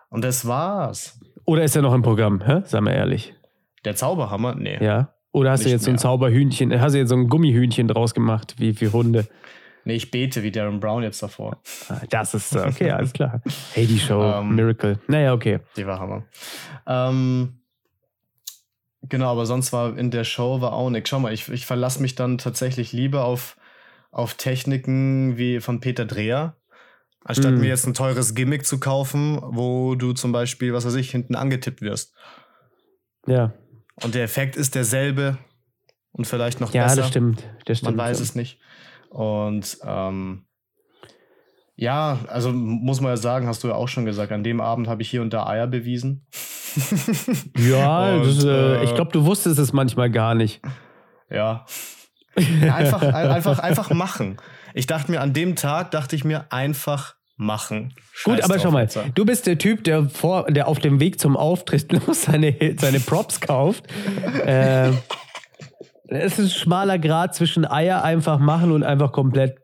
Und 0.09 0.23
das 0.23 0.45
war's. 0.47 1.19
Oder 1.45 1.63
ist 1.63 1.75
er 1.75 1.81
noch 1.81 1.93
im 1.95 2.03
Programm? 2.03 2.41
Hä? 2.45 2.61
Sag 2.65 2.81
mal 2.81 2.91
ehrlich. 2.93 3.33
Der 3.85 3.95
Zauberhammer? 3.95 4.53
Nee. 4.55 4.77
Ja. 4.83 5.13
Oder 5.31 5.51
hast 5.51 5.65
du 5.65 5.69
jetzt 5.69 5.83
so 5.83 5.91
ein 5.91 5.93
mehr. 5.95 6.01
Zauberhühnchen, 6.01 6.79
hast 6.81 6.93
du 6.93 6.99
jetzt 6.99 7.09
so 7.09 7.15
ein 7.15 7.27
Gummihühnchen 7.27 7.87
draus 7.87 8.13
gemacht, 8.13 8.55
wie 8.57 8.73
für 8.73 8.91
Hunde? 8.93 9.27
Nee, 9.85 9.95
ich 9.95 10.11
bete 10.11 10.43
wie 10.43 10.51
Darren 10.51 10.79
Brown 10.79 11.03
jetzt 11.03 11.21
davor. 11.23 11.61
Ah, 11.87 12.01
Das 12.09 12.33
ist 12.33 12.49
so, 12.49 12.61
okay, 12.63 12.91
alles 12.91 13.13
klar. 13.13 13.41
Hey, 13.73 13.85
die 13.87 13.99
Show, 13.99 14.21
Ähm. 14.21 14.55
Miracle. 14.55 14.99
Naja, 15.07 15.33
okay. 15.33 15.59
Die 15.77 15.85
war 15.87 15.99
Hammer. 15.99 16.25
Ähm, 16.87 17.61
genau, 19.03 19.31
aber 19.31 19.45
sonst 19.45 19.71
war 19.73 19.97
in 19.97 20.11
der 20.11 20.23
Show 20.25 20.59
war 20.61 20.73
auch 20.73 20.89
nichts. 20.89 21.09
Schau 21.09 21.19
mal, 21.19 21.33
ich, 21.33 21.47
ich 21.49 21.65
verlasse 21.65 22.01
mich 22.01 22.15
dann 22.15 22.37
tatsächlich 22.37 22.91
lieber 22.91 23.23
auf, 23.23 23.57
auf 24.11 24.33
Techniken 24.33 25.37
wie 25.37 25.59
von 25.61 25.79
Peter 25.79 26.05
Dreher, 26.05 26.57
anstatt 27.23 27.53
Mm. 27.53 27.59
mir 27.59 27.67
jetzt 27.67 27.85
ein 27.87 27.93
teures 27.93 28.35
Gimmick 28.35 28.65
zu 28.65 28.79
kaufen, 28.79 29.39
wo 29.41 29.95
du 29.95 30.11
zum 30.13 30.31
Beispiel, 30.33 30.73
was 30.73 30.85
weiß 30.85 30.95
ich, 30.95 31.11
hinten 31.11 31.35
angetippt 31.35 31.81
wirst. 31.81 32.13
Ja, 33.25 33.53
Und 34.03 34.13
der 34.15 34.23
Effekt 34.23 34.55
ist 34.55 34.75
derselbe 34.75 35.37
und 36.11 36.25
vielleicht 36.27 36.61
noch 36.61 36.73
ja 36.73 36.83
besser. 36.83 36.97
das 36.97 37.07
stimmt. 37.09 37.43
Das 37.65 37.79
stimmt. 37.79 37.97
Man 37.97 38.05
weiß 38.07 38.19
es 38.19 38.35
nicht. 38.35 38.59
Und 39.09 39.77
ähm, 39.83 40.45
ja, 41.75 42.19
also 42.27 42.51
muss 42.51 43.01
man 43.01 43.11
ja 43.11 43.17
sagen, 43.17 43.47
hast 43.47 43.63
du 43.63 43.67
ja 43.69 43.75
auch 43.75 43.87
schon 43.87 44.05
gesagt, 44.05 44.31
an 44.31 44.43
dem 44.43 44.61
Abend 44.61 44.87
habe 44.87 45.01
ich 45.01 45.09
hier 45.09 45.21
und 45.21 45.31
da 45.33 45.45
Eier 45.47 45.67
bewiesen. 45.67 46.25
Ja, 47.57 48.13
Und, 48.15 48.25
das, 48.27 48.43
äh, 48.43 48.75
äh, 48.75 48.83
ich 48.83 48.93
glaube, 48.93 49.11
du 49.11 49.25
wusstest 49.25 49.57
es 49.57 49.73
manchmal 49.73 50.11
gar 50.11 50.35
nicht. 50.35 50.61
Ja. 51.29 51.65
ja 52.37 52.75
einfach, 52.75 53.01
ein- 53.01 53.13
einfach, 53.15 53.57
einfach 53.59 53.89
machen. 53.91 54.37
Ich 54.75 54.85
dachte 54.85 55.09
mir, 55.11 55.21
an 55.21 55.33
dem 55.33 55.55
Tag 55.55 55.89
dachte 55.91 56.15
ich 56.15 56.23
mir, 56.23 56.51
einfach 56.51 57.15
machen. 57.37 57.93
Gut, 58.23 58.35
Scheiß 58.37 58.43
aber 58.45 58.53
drauf, 58.55 58.63
schau 58.63 58.71
mal, 58.71 58.79
Alter. 58.79 59.05
du 59.13 59.25
bist 59.25 59.47
der 59.47 59.57
Typ, 59.57 59.83
der 59.83 60.09
vor, 60.09 60.51
der 60.51 60.67
auf 60.67 60.79
dem 60.79 60.99
Weg 60.99 61.19
zum 61.19 61.37
Auftritt 61.37 61.87
seine, 62.11 62.55
seine 62.79 62.99
Props 62.99 63.39
kauft. 63.39 63.85
äh, 64.45 64.89
es 66.09 66.37
ist 66.37 66.39
ein 66.39 66.49
schmaler 66.49 66.97
Grad 66.99 67.35
zwischen 67.35 67.65
Eier 67.65 68.03
einfach 68.03 68.39
machen 68.39 68.71
und 68.71 68.83
einfach 68.83 69.11
komplett 69.11 69.57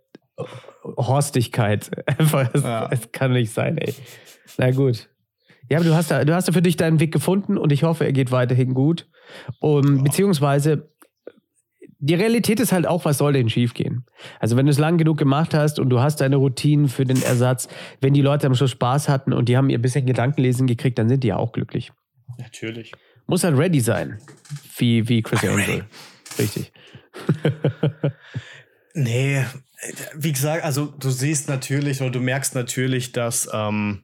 Horstigkeit. 0.84 1.90
Einfach, 2.20 2.54
es, 2.54 2.64
Ja. 2.64 2.90
kann 3.14 3.32
nicht 3.32 3.54
sein, 3.54 3.78
ey. 3.78 3.94
Na 4.58 4.72
gut. 4.72 5.10
Ja, 5.70 5.78
aber 5.78 5.88
du 5.88 5.96
hast, 5.96 6.12
da, 6.12 6.26
du 6.26 6.36
hast 6.36 6.50
da 6.50 6.52
für 6.52 6.62
dich 6.62 6.76
deinen 6.76 7.00
Weg 7.00 7.14
gefunden 7.14 7.58
und 7.58 7.72
ich 7.72 7.84
hoffe, 7.84 8.04
er 8.04 8.12
geht 8.12 8.32
weiterhin 8.32 8.74
gut. 8.74 9.08
Um, 9.60 10.04
Beziehungsweise, 10.04 10.90
die 12.00 12.16
Realität 12.16 12.60
ist 12.60 12.74
halt 12.74 12.86
auch, 12.86 13.06
was 13.06 13.18
soll 13.18 13.32
denn 13.32 13.50
schiefgehen? 13.50 14.03
Also, 14.40 14.58
wenn 14.58 14.66
du 14.66 14.72
es 14.72 14.80
lang 14.80 14.98
genug 14.98 15.18
gemacht 15.18 15.54
hast 15.54 15.80
und 15.80 15.90
du 15.90 16.00
hast 16.00 16.22
deine 16.22 16.38
Routinen 16.38 16.88
für 16.88 17.06
den 17.06 17.22
Ersatz, 17.22 17.68
wenn 18.02 18.14
die 18.14 18.22
Leute 18.22 18.48
am 18.48 18.56
Schluss 18.56 18.72
Spaß 18.72 19.10
hatten 19.10 19.34
und 19.34 19.50
die 19.50 19.58
haben 19.58 19.70
ihr 19.70 19.82
bisschen 19.82 20.06
Gedankenlesen 20.06 20.68
gekriegt, 20.68 20.98
dann 20.98 21.10
sind 21.10 21.24
die 21.24 21.30
ja 21.30 21.38
auch 21.38 21.52
glücklich. 21.52 21.92
Natürlich. 22.38 22.94
Muss 23.28 23.44
halt 23.44 23.58
ready 23.58 23.80
sein. 23.80 24.20
Wie, 24.78 25.08
wie 25.08 25.22
Chris 25.22 25.44
Angel. 25.44 25.86
Richtig. 26.40 26.72
Nee, 28.94 29.44
wie 30.16 30.32
gesagt, 30.32 30.64
also 30.64 30.86
du 30.86 31.10
siehst 31.10 31.50
natürlich 31.50 32.02
oder 32.02 32.12
du 32.12 32.20
merkst 32.20 32.56
natürlich, 32.56 33.12
dass 33.12 33.50
ähm, 33.52 34.04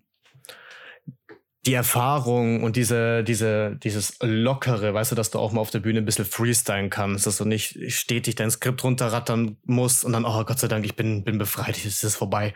die 1.66 1.74
Erfahrung 1.74 2.64
und 2.64 2.78
diese, 2.78 3.22
diese, 3.24 3.76
dieses 3.84 4.18
Lockere, 4.22 4.93
weißt 4.93 5.12
du, 5.12 5.16
dass 5.16 5.30
du 5.30 5.39
auch 5.39 5.51
mal 5.51 5.60
auf 5.60 5.72
der 5.72 5.80
Bühne 5.80 5.99
ein 5.99 6.05
bisschen 6.05 6.24
freestylen 6.24 6.89
kannst, 6.89 7.28
dass 7.28 7.38
du 7.38 7.43
nicht 7.45 7.78
stetig 7.91 8.36
dein 8.36 8.49
Skript 8.49 8.82
runterrattern 8.84 9.57
musst 9.66 10.05
und 10.05 10.14
dann, 10.14 10.24
oh 10.24 10.43
Gott 10.45 10.57
sei 10.60 10.70
Dank, 10.70 10.86
ich 10.86 10.95
bin, 10.95 11.24
bin 11.26 11.38
befreit, 11.38 11.78
es 11.86 12.01
ist 12.03 12.16
vorbei. 12.16 12.53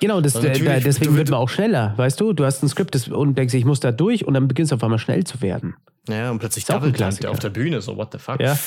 Genau, 0.00 0.20
das, 0.20 0.36
Aber 0.36 0.48
äh, 0.48 0.58
da- 0.60 0.80
deswegen 0.80 1.12
du- 1.12 1.16
wird 1.16 1.30
man 1.30 1.38
auch 1.40 1.48
schneller. 1.48 1.94
Weißt 1.96 2.20
du, 2.20 2.34
du 2.34 2.44
hast 2.44 2.62
ein 2.62 2.68
Skript 2.68 2.94
das, 2.94 3.08
und 3.08 3.38
denkst, 3.38 3.54
ich 3.54 3.64
muss 3.64 3.80
da 3.80 3.90
durch 3.90 4.26
und 4.26 4.34
dann 4.34 4.48
beginnst 4.48 4.70
du 4.70 4.76
auf 4.76 4.84
einmal 4.84 4.98
schnell 4.98 5.24
zu 5.24 5.40
werden. 5.40 5.74
Ja, 6.08 6.30
und 6.30 6.38
plötzlich 6.38 6.66
Double 6.66 6.92
Klassiker. 6.92 7.30
auf 7.30 7.38
der 7.38 7.50
Bühne, 7.50 7.80
so 7.80 7.96
what 7.96 8.12
the 8.12 8.18
fuck. 8.18 8.38
Ja. 8.40 8.58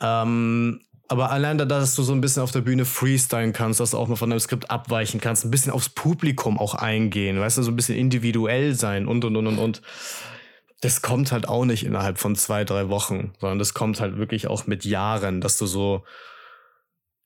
Ähm, 0.00 0.80
aber 1.08 1.30
allein 1.30 1.58
da, 1.58 1.64
dass 1.64 1.94
du 1.94 2.02
so 2.02 2.12
ein 2.12 2.20
bisschen 2.20 2.42
auf 2.42 2.50
der 2.50 2.62
Bühne 2.62 2.84
freestylen 2.84 3.52
kannst, 3.52 3.80
dass 3.80 3.90
du 3.90 3.98
auch 3.98 4.08
mal 4.08 4.16
von 4.16 4.30
deinem 4.30 4.40
Skript 4.40 4.70
abweichen 4.70 5.20
kannst, 5.20 5.44
ein 5.44 5.50
bisschen 5.50 5.72
aufs 5.72 5.90
Publikum 5.90 6.58
auch 6.58 6.74
eingehen, 6.74 7.38
weißt 7.38 7.58
du, 7.58 7.62
so 7.62 7.70
ein 7.70 7.76
bisschen 7.76 7.96
individuell 7.96 8.74
sein 8.74 9.06
und 9.06 9.24
und 9.24 9.36
und 9.36 9.46
und 9.46 9.58
und. 9.58 9.82
Das 10.80 11.02
kommt 11.02 11.32
halt 11.32 11.48
auch 11.48 11.64
nicht 11.64 11.84
innerhalb 11.84 12.18
von 12.18 12.36
zwei, 12.36 12.64
drei 12.64 12.88
Wochen, 12.88 13.32
sondern 13.38 13.58
das 13.58 13.74
kommt 13.74 14.00
halt 14.00 14.16
wirklich 14.18 14.48
auch 14.48 14.66
mit 14.66 14.84
Jahren, 14.84 15.40
dass 15.40 15.56
du 15.58 15.66
so, 15.66 16.04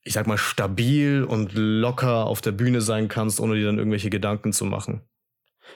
ich 0.03 0.13
sag 0.13 0.27
mal, 0.27 0.37
stabil 0.37 1.23
und 1.23 1.51
locker 1.53 2.25
auf 2.25 2.41
der 2.41 2.51
Bühne 2.51 2.81
sein 2.81 3.07
kannst, 3.07 3.39
ohne 3.39 3.55
dir 3.55 3.65
dann 3.65 3.77
irgendwelche 3.77 4.09
Gedanken 4.09 4.53
zu 4.53 4.65
machen. 4.65 5.01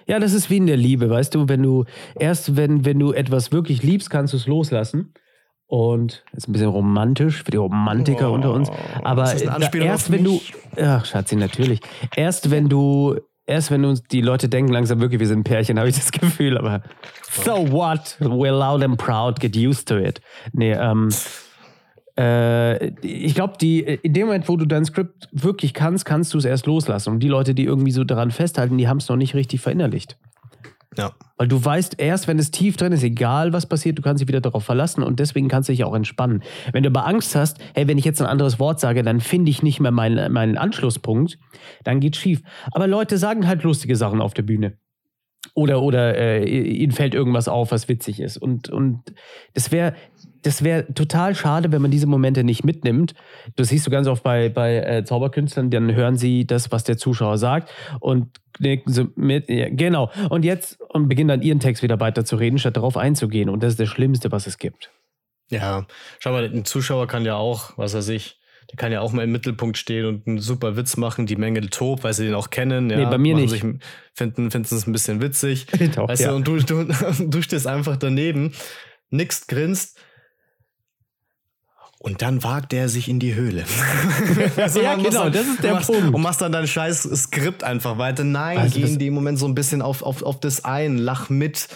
Ja, 0.07 0.19
das 0.19 0.33
ist 0.33 0.49
wie 0.49 0.57
in 0.57 0.67
der 0.67 0.77
Liebe, 0.77 1.09
weißt 1.09 1.35
du, 1.35 1.47
wenn 1.47 1.63
du 1.63 1.85
erst, 2.19 2.55
wenn, 2.55 2.83
wenn 2.83 2.99
du 2.99 3.13
etwas 3.13 3.51
wirklich 3.51 3.83
liebst, 3.83 4.09
kannst 4.09 4.33
du 4.33 4.37
es 4.37 4.47
loslassen. 4.47 5.13
Und 5.73 6.23
ist 6.33 6.47
ein 6.47 6.51
bisschen 6.51 6.67
romantisch 6.67 7.41
für 7.41 7.49
die 7.49 7.57
Romantiker 7.57 8.29
Oh, 8.29 8.35
unter 8.35 8.53
uns. 8.53 8.69
Aber 9.03 9.33
erst 9.33 10.11
wenn 10.11 10.23
du, 10.23 10.39
ach 10.79 11.03
Schatzi, 11.03 11.35
natürlich. 11.35 11.79
Erst 12.15 12.51
wenn 12.51 12.69
du, 12.69 13.15
erst 13.47 13.71
wenn 13.71 13.83
uns 13.83 14.03
die 14.03 14.21
Leute 14.21 14.49
denken 14.49 14.71
langsam 14.71 15.01
wirklich, 15.01 15.19
wir 15.19 15.25
sind 15.25 15.39
ein 15.39 15.43
Pärchen, 15.43 15.79
habe 15.79 15.89
ich 15.89 15.95
das 15.95 16.11
Gefühl. 16.11 16.59
Aber 16.59 16.83
so 17.43 17.71
what? 17.71 18.17
We're 18.19 18.55
loud 18.55 18.83
and 18.83 18.99
proud, 18.99 19.39
get 19.39 19.57
used 19.57 19.87
to 19.87 19.97
it. 19.97 20.21
Nee, 20.51 20.73
ähm, 20.73 21.09
äh, 22.19 22.89
ich 23.01 23.33
glaube, 23.33 23.53
die 23.59 23.79
in 23.79 24.13
dem 24.13 24.27
Moment, 24.27 24.47
wo 24.47 24.57
du 24.57 24.67
dein 24.67 24.85
Skript 24.85 25.27
wirklich 25.31 25.73
kannst, 25.73 26.05
kannst 26.05 26.35
du 26.35 26.37
es 26.37 26.45
erst 26.45 26.67
loslassen. 26.67 27.13
Und 27.13 27.19
die 27.21 27.29
Leute, 27.29 27.55
die 27.55 27.63
irgendwie 27.63 27.89
so 27.89 28.03
daran 28.03 28.29
festhalten, 28.29 28.77
die 28.77 28.87
haben 28.87 28.97
es 28.97 29.09
noch 29.09 29.17
nicht 29.17 29.33
richtig 29.33 29.61
verinnerlicht. 29.61 30.19
Ja. 30.97 31.13
Weil 31.37 31.47
du 31.47 31.63
weißt 31.63 31.99
erst, 31.99 32.27
wenn 32.27 32.39
es 32.39 32.51
tief 32.51 32.77
drin 32.77 32.91
ist, 32.91 33.03
egal 33.03 33.53
was 33.53 33.65
passiert, 33.65 33.97
du 33.97 34.01
kannst 34.01 34.21
dich 34.21 34.27
wieder 34.27 34.41
darauf 34.41 34.63
verlassen 34.63 35.03
und 35.03 35.19
deswegen 35.19 35.47
kannst 35.47 35.69
du 35.69 35.73
dich 35.73 35.83
auch 35.83 35.95
entspannen. 35.95 36.43
Wenn 36.71 36.83
du 36.83 36.89
aber 36.89 37.05
Angst 37.05 37.35
hast, 37.35 37.59
hey, 37.73 37.87
wenn 37.87 37.97
ich 37.97 38.05
jetzt 38.05 38.21
ein 38.21 38.27
anderes 38.27 38.59
Wort 38.59 38.79
sage, 38.79 39.03
dann 39.03 39.19
finde 39.19 39.51
ich 39.51 39.63
nicht 39.63 39.79
mehr 39.79 39.91
meinen, 39.91 40.31
meinen 40.31 40.57
Anschlusspunkt, 40.57 41.39
dann 41.83 41.99
geht's 41.99 42.17
schief. 42.17 42.41
Aber 42.71 42.87
Leute 42.87 43.17
sagen 43.17 43.47
halt 43.47 43.63
lustige 43.63 43.95
Sachen 43.95 44.21
auf 44.21 44.33
der 44.33 44.43
Bühne. 44.43 44.77
Oder, 45.55 45.81
oder 45.81 46.17
äh, 46.17 46.45
ihnen 46.45 46.93
fällt 46.93 47.13
irgendwas 47.13 47.47
auf, 47.47 47.71
was 47.71 47.89
witzig 47.89 48.19
ist. 48.19 48.37
Und, 48.37 48.69
und 48.69 49.13
das 49.53 49.71
wäre 49.71 49.93
das 50.43 50.63
wär 50.63 50.87
total 50.93 51.35
schade, 51.35 51.71
wenn 51.71 51.81
man 51.81 51.91
diese 51.91 52.07
Momente 52.07 52.43
nicht 52.43 52.63
mitnimmt. 52.63 53.13
Das 53.55 53.69
siehst 53.69 53.87
du 53.87 53.91
ganz 53.91 54.07
oft 54.07 54.23
bei, 54.23 54.49
bei 54.49 54.77
äh, 54.77 55.03
Zauberkünstlern, 55.03 55.69
dann 55.69 55.93
hören 55.93 56.17
sie 56.17 56.45
das, 56.45 56.71
was 56.71 56.83
der 56.83 56.97
Zuschauer 56.97 57.37
sagt 57.37 57.71
und 57.99 58.39
so 58.85 59.07
mit. 59.15 59.49
Ja, 59.49 59.69
genau. 59.69 60.11
Und 60.29 60.45
jetzt 60.45 60.79
und 60.89 61.09
beginnen 61.09 61.29
dann 61.29 61.41
ihren 61.41 61.59
Text 61.59 61.83
wieder 61.83 61.99
weiter 61.99 62.25
zu 62.25 62.35
reden, 62.35 62.59
statt 62.59 62.77
darauf 62.77 62.97
einzugehen. 62.97 63.49
Und 63.49 63.63
das 63.63 63.73
ist 63.73 63.79
das 63.79 63.89
Schlimmste, 63.89 64.31
was 64.31 64.47
es 64.47 64.57
gibt. 64.57 64.91
Ja, 65.49 65.85
schau 66.19 66.31
mal, 66.31 66.45
ein 66.45 66.65
Zuschauer 66.65 67.07
kann 67.07 67.25
ja 67.25 67.35
auch, 67.35 67.77
was 67.77 67.93
weiß 67.93 68.09
ich, 68.09 68.39
der 68.71 68.77
kann 68.77 68.91
ja 68.91 69.01
auch 69.01 69.11
mal 69.11 69.23
im 69.23 69.31
Mittelpunkt 69.31 69.77
stehen 69.77 70.05
und 70.05 70.27
einen 70.27 70.39
super 70.39 70.75
Witz 70.77 70.97
machen, 70.97 71.25
die 71.25 71.35
Menge 71.35 71.61
tobt, 71.69 72.03
weil 72.03 72.13
sie 72.13 72.25
den 72.25 72.33
auch 72.33 72.49
kennen. 72.49 72.89
Ja, 72.89 72.97
Nee, 72.97 73.05
bei 73.05 73.17
mir 73.17 73.35
nicht. 73.35 73.49
Sich, 73.49 73.63
finden 74.13 74.51
finden 74.51 74.75
es 74.75 74.87
ein 74.87 74.91
bisschen 74.91 75.21
witzig. 75.21 75.67
Doch, 75.95 76.07
weißt 76.07 76.23
ja. 76.23 76.29
du, 76.29 76.35
und 76.35 76.47
du, 76.47 76.57
du, 76.57 76.85
du 77.27 77.41
stehst 77.41 77.67
einfach 77.67 77.97
daneben, 77.97 78.53
nix 79.09 79.47
grinst. 79.47 79.99
Und 82.05 82.21
dann 82.21 82.43
wagt 82.43 82.73
er 82.73 82.89
sich 82.89 83.07
in 83.07 83.19
die 83.19 83.33
Höhle. 83.33 83.63
Also 84.57 84.81
Ja, 84.83 84.95
genau, 84.95 85.23
dann- 85.23 85.31
das 85.33 85.47
ist 85.47 85.63
der 85.63 85.73
machst, 85.75 85.87
Punkt. 85.89 86.13
Und 86.13 86.21
machst 86.21 86.41
dann 86.41 86.51
dein 86.51 86.67
scheiß 86.67 87.03
Skript 87.15 87.63
einfach 87.63 87.97
weiter. 87.97 88.25
Nein, 88.25 88.57
Also 88.57 88.77
geh 88.79 88.85
in 88.85 88.99
dem 88.99 89.13
Moment 89.13 89.39
so 89.39 89.45
ein 89.47 89.55
bisschen 89.55 89.81
auf, 89.81 90.03
auf, 90.03 90.21
auf 90.21 90.39
das 90.41 90.65
ein, 90.65 90.97
lach 90.97 91.29
mit, 91.29 91.69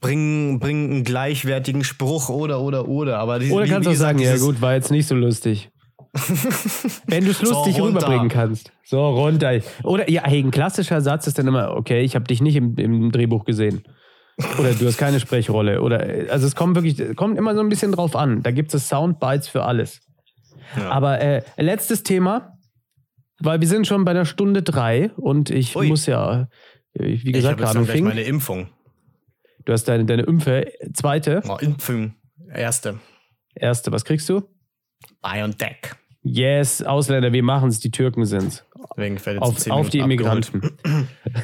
bring, 0.00 0.58
bring 0.58 0.90
einen 0.90 1.04
gleichwertigen 1.04 1.84
Spruch 1.84 2.28
oder, 2.30 2.60
oder, 2.60 2.88
oder. 2.88 3.18
Aber 3.18 3.38
die, 3.38 3.50
Oder 3.50 3.64
wie- 3.66 3.68
kannst 3.70 3.86
du 3.86 3.92
auch 3.92 3.96
sagen, 3.96 4.18
ja 4.18 4.36
gut, 4.38 4.60
war 4.60 4.74
jetzt 4.74 4.90
nicht 4.90 5.06
so 5.06 5.14
lustig. 5.14 5.70
Wenn 7.06 7.24
du 7.26 7.30
es 7.30 7.38
So, 7.38 7.52
lustig 7.52 7.80
runter. 7.80 7.98
rüberbringen 8.00 8.28
kannst. 8.28 8.72
So, 8.84 9.06
runter. 9.08 9.60
Oder 9.84 10.10
ja, 10.10 10.22
hey, 10.24 10.40
ein 10.42 10.50
klassischer 10.50 11.00
Satz 11.00 11.26
ist 11.26 11.38
dann 11.38 11.46
immer, 11.46 11.72
okay, 11.76 12.00
ich 12.00 12.14
habe 12.14 12.24
dich 12.24 12.40
nicht 12.40 12.56
im, 12.56 12.74
im 12.76 13.12
Drehbuch 13.12 13.44
gesehen. 13.44 13.84
Oder 14.58 14.74
du 14.74 14.86
hast 14.86 14.98
keine 14.98 15.18
Sprechrolle. 15.20 15.80
Oder 15.80 16.30
also 16.30 16.46
es 16.46 16.54
kommt 16.54 16.74
wirklich, 16.74 17.16
kommt 17.16 17.38
immer 17.38 17.54
so 17.54 17.60
ein 17.60 17.68
bisschen 17.68 17.92
drauf 17.92 18.14
an. 18.16 18.42
Da 18.42 18.50
gibt 18.50 18.72
es 18.74 18.88
Soundbites 18.88 19.48
für 19.48 19.64
alles. 19.64 20.00
Ja. 20.76 20.90
Aber 20.90 21.20
äh, 21.20 21.42
letztes 21.56 22.02
Thema, 22.02 22.58
weil 23.40 23.60
wir 23.60 23.68
sind 23.68 23.86
schon 23.86 24.04
bei 24.04 24.10
einer 24.10 24.24
Stunde 24.26 24.62
drei 24.62 25.10
und 25.16 25.48
ich 25.50 25.74
Ui. 25.76 25.88
muss 25.88 26.06
ja, 26.06 26.48
äh, 26.94 27.04
wie 27.04 27.12
ich 27.12 27.22
gesagt, 27.32 27.60
habe 27.60 27.62
jetzt 27.62 27.72
gerade 27.72 27.74
dann 27.74 27.84
gleich 27.84 27.96
fing. 27.96 28.04
meine 28.04 28.22
Impfung. 28.22 28.68
Du 29.64 29.72
hast 29.72 29.84
deine, 29.84 30.04
deine 30.04 30.22
Impfe, 30.22 30.70
zweite, 30.94 31.42
Oh, 31.48 31.56
Impfung. 31.60 32.14
Erste. 32.52 33.00
erste, 33.54 33.90
was 33.90 34.04
kriegst 34.04 34.28
du? 34.28 34.42
BioNTech. 35.22 35.94
Yes, 36.28 36.82
Ausländer, 36.82 37.32
wir 37.32 37.42
machen 37.44 37.68
es, 37.68 37.78
die 37.78 37.92
Türken 37.92 38.22
jetzt 38.22 38.32
in 38.32 39.38
Auf, 39.38 39.70
auf 39.70 39.90
die. 39.90 40.00
Immigranten. 40.00 40.76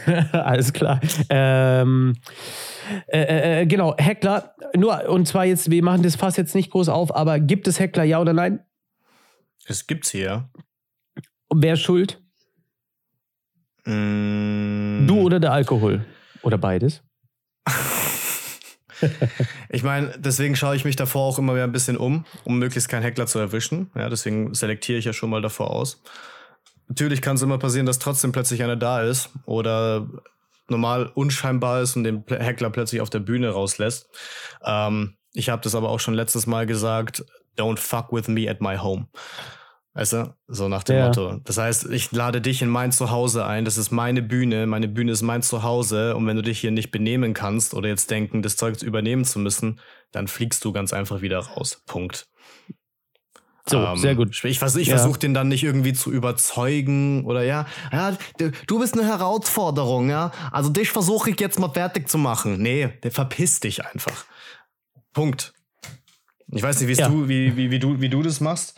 Alles 0.32 0.72
klar. 0.72 1.00
Ähm, 1.28 2.14
äh, 3.06 3.60
äh, 3.60 3.66
genau, 3.66 3.94
Heckler, 3.96 4.56
nur, 4.74 5.08
und 5.08 5.28
zwar 5.28 5.44
jetzt, 5.44 5.70
wir 5.70 5.84
machen 5.84 6.02
das 6.02 6.16
Fass 6.16 6.36
jetzt 6.36 6.56
nicht 6.56 6.72
groß 6.72 6.88
auf, 6.88 7.14
aber 7.14 7.38
gibt 7.38 7.68
es 7.68 7.78
Heckler, 7.78 8.02
ja 8.02 8.20
oder 8.20 8.32
nein? 8.32 8.58
Es 9.66 9.86
gibt's 9.86 10.10
hier. 10.10 10.50
Und 11.48 11.62
wer 11.62 11.74
ist 11.74 11.82
schuld? 11.82 12.20
Mm, 13.84 15.06
Du 15.06 15.20
oder 15.20 15.38
der 15.38 15.52
Alkohol? 15.52 16.04
Oder 16.42 16.58
beides? 16.58 17.04
Ich 19.68 19.82
meine, 19.82 20.12
deswegen 20.18 20.54
schaue 20.54 20.76
ich 20.76 20.84
mich 20.84 20.96
davor 20.96 21.22
auch 21.22 21.38
immer 21.38 21.54
wieder 21.54 21.64
ein 21.64 21.72
bisschen 21.72 21.96
um, 21.96 22.26
um 22.44 22.58
möglichst 22.58 22.88
keinen 22.88 23.02
Heckler 23.02 23.26
zu 23.26 23.38
erwischen. 23.38 23.90
Ja, 23.94 24.08
deswegen 24.08 24.54
selektiere 24.54 24.98
ich 24.98 25.06
ja 25.06 25.12
schon 25.12 25.30
mal 25.30 25.40
davor 25.40 25.70
aus. 25.70 26.02
Natürlich 26.88 27.22
kann 27.22 27.36
es 27.36 27.42
immer 27.42 27.58
passieren, 27.58 27.86
dass 27.86 27.98
trotzdem 27.98 28.32
plötzlich 28.32 28.62
einer 28.62 28.76
da 28.76 29.02
ist 29.02 29.30
oder 29.46 30.08
normal 30.68 31.10
unscheinbar 31.14 31.80
ist 31.80 31.96
und 31.96 32.04
den 32.04 32.24
Heckler 32.28 32.70
plötzlich 32.70 33.00
auf 33.00 33.10
der 33.10 33.20
Bühne 33.20 33.50
rauslässt. 33.50 34.08
Ähm, 34.64 35.16
ich 35.32 35.48
habe 35.48 35.62
das 35.62 35.74
aber 35.74 35.88
auch 35.88 36.00
schon 36.00 36.14
letztes 36.14 36.46
Mal 36.46 36.66
gesagt, 36.66 37.24
don't 37.56 37.78
fuck 37.78 38.12
with 38.12 38.28
me 38.28 38.50
at 38.50 38.60
my 38.60 38.76
home. 38.76 39.06
Weißt 39.94 40.14
du? 40.14 40.34
So 40.48 40.68
nach 40.68 40.84
dem 40.84 40.96
Ja. 40.96 41.06
Motto. 41.08 41.40
Das 41.44 41.58
heißt, 41.58 41.90
ich 41.90 42.12
lade 42.12 42.40
dich 42.40 42.62
in 42.62 42.70
mein 42.70 42.92
Zuhause 42.92 43.44
ein. 43.44 43.64
Das 43.66 43.76
ist 43.76 43.90
meine 43.90 44.22
Bühne. 44.22 44.66
Meine 44.66 44.88
Bühne 44.88 45.12
ist 45.12 45.22
mein 45.22 45.42
Zuhause. 45.42 46.16
Und 46.16 46.26
wenn 46.26 46.36
du 46.36 46.42
dich 46.42 46.60
hier 46.60 46.70
nicht 46.70 46.90
benehmen 46.90 47.34
kannst 47.34 47.74
oder 47.74 47.88
jetzt 47.88 48.10
denken, 48.10 48.40
das 48.40 48.56
Zeug 48.56 48.82
übernehmen 48.82 49.24
zu 49.24 49.38
müssen, 49.38 49.80
dann 50.10 50.28
fliegst 50.28 50.64
du 50.64 50.72
ganz 50.72 50.94
einfach 50.94 51.20
wieder 51.20 51.40
raus. 51.40 51.82
Punkt. 51.86 52.26
So, 53.66 53.78
ähm, 53.78 53.96
sehr 53.96 54.14
gut. 54.14 54.42
Ich, 54.44 54.58
vers 54.58 54.74
ich 54.76 54.88
ja. 54.88 54.96
versuche 54.96 55.18
den 55.18 55.34
dann 55.34 55.48
nicht 55.48 55.62
irgendwie 55.62 55.92
zu 55.92 56.10
überzeugen 56.10 57.24
oder 57.26 57.44
ja, 57.44 57.66
ja, 57.92 58.16
du 58.66 58.80
bist 58.80 58.98
eine 58.98 59.06
Herausforderung, 59.06 60.10
ja. 60.10 60.32
Also 60.50 60.68
dich 60.68 60.90
versuche 60.90 61.30
ich 61.30 61.38
jetzt 61.38 61.60
mal 61.60 61.68
fertig 61.68 62.08
zu 62.08 62.18
machen. 62.18 62.60
Nee, 62.60 62.88
der 63.04 63.12
verpiss 63.12 63.60
dich 63.60 63.84
einfach. 63.84 64.24
Punkt. 65.12 65.52
Ich 66.48 66.62
weiß 66.62 66.80
nicht, 66.80 66.98
ja. 66.98 67.08
du, 67.08 67.28
wie, 67.28 67.56
wie, 67.56 67.70
wie, 67.70 67.78
du, 67.78 68.00
wie 68.00 68.08
du 68.08 68.22
das 68.22 68.40
machst. 68.40 68.74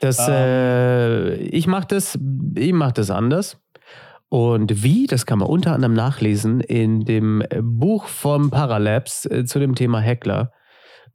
Das, 0.00 0.18
ähm. 0.18 0.34
äh, 0.34 1.34
ich 1.36 1.66
mache 1.66 1.86
das, 1.88 2.18
ich 2.56 2.74
das 2.94 3.10
anders. 3.10 3.58
Und 4.28 4.84
wie, 4.84 5.06
das 5.06 5.26
kann 5.26 5.40
man 5.40 5.48
unter 5.48 5.72
anderem 5.72 5.92
nachlesen 5.92 6.60
in 6.60 7.04
dem 7.04 7.42
Buch 7.60 8.06
vom 8.06 8.50
Paralabs 8.50 9.26
äh, 9.26 9.44
zu 9.44 9.58
dem 9.58 9.74
Thema 9.74 10.00
Heckler. 10.00 10.52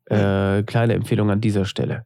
Äh, 0.05 0.63
kleine 0.63 0.93
Empfehlung 0.93 1.31
an 1.31 1.41
dieser 1.41 1.65
Stelle. 1.65 2.05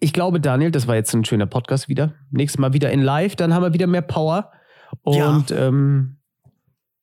Ich 0.00 0.12
glaube, 0.12 0.40
Daniel, 0.40 0.70
das 0.70 0.86
war 0.86 0.94
jetzt 0.94 1.12
ein 1.12 1.24
schöner 1.24 1.46
Podcast 1.46 1.88
wieder. 1.88 2.14
Nächstes 2.30 2.58
Mal 2.58 2.72
wieder 2.72 2.90
in 2.90 3.02
live, 3.02 3.36
dann 3.36 3.52
haben 3.52 3.62
wir 3.62 3.74
wieder 3.74 3.86
mehr 3.86 4.02
Power. 4.02 4.52
Und 5.02 5.50
ja. 5.50 5.56
ähm, 5.56 6.18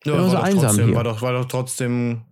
ja, 0.05 0.13
war, 0.13 0.30
so 0.30 0.36
doch 0.36 0.43
einsam 0.43 0.61
trotzdem, 0.61 0.86
hier. 0.86 0.95
War, 0.95 1.03
doch, 1.03 1.22
war 1.22 1.34
doch 1.34 1.45
trotzdem 1.45 2.24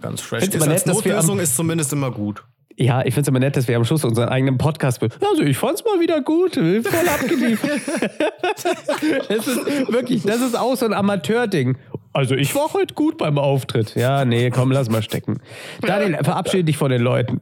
ganz 0.00 0.20
fresh. 0.20 0.50
Nett, 0.50 0.68
als 0.68 0.86
Notlösung 0.86 1.38
ist 1.38 1.56
zumindest 1.56 1.92
immer 1.92 2.10
gut. 2.10 2.44
Ja, 2.78 3.00
ich 3.00 3.14
finde 3.14 3.22
es 3.22 3.28
aber 3.28 3.38
nett, 3.38 3.56
dass 3.56 3.68
wir 3.68 3.76
am 3.76 3.84
Schluss 3.84 4.04
unseren 4.04 4.28
eigenen 4.28 4.58
Podcast. 4.58 5.02
Also, 5.02 5.42
ich 5.42 5.56
fand 5.56 5.78
es 5.78 5.84
mal 5.84 5.98
wieder 5.98 6.20
gut. 6.20 6.54
Voll 6.54 7.08
abgeliefert. 7.08 7.80
das 9.28 9.46
ist 9.46 9.92
wirklich, 9.92 10.22
das 10.24 10.42
ist 10.42 10.58
auch 10.58 10.76
so 10.76 10.84
ein 10.84 10.92
Amateur-Ding. 10.92 11.78
Also, 12.12 12.34
ich 12.34 12.54
war 12.54 12.72
heute 12.74 12.94
gut 12.94 13.16
beim 13.16 13.38
Auftritt. 13.38 13.94
Ja, 13.94 14.26
nee, 14.26 14.50
komm, 14.50 14.72
lass 14.72 14.90
mal 14.90 15.02
stecken. 15.02 15.40
Daniel, 15.80 16.18
verabschiede 16.22 16.64
dich 16.64 16.76
von 16.76 16.90
den 16.90 17.00
Leuten. 17.00 17.40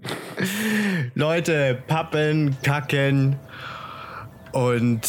Leute, 1.14 1.78
pappen, 1.88 2.56
kacken 2.62 3.36
und 4.52 5.00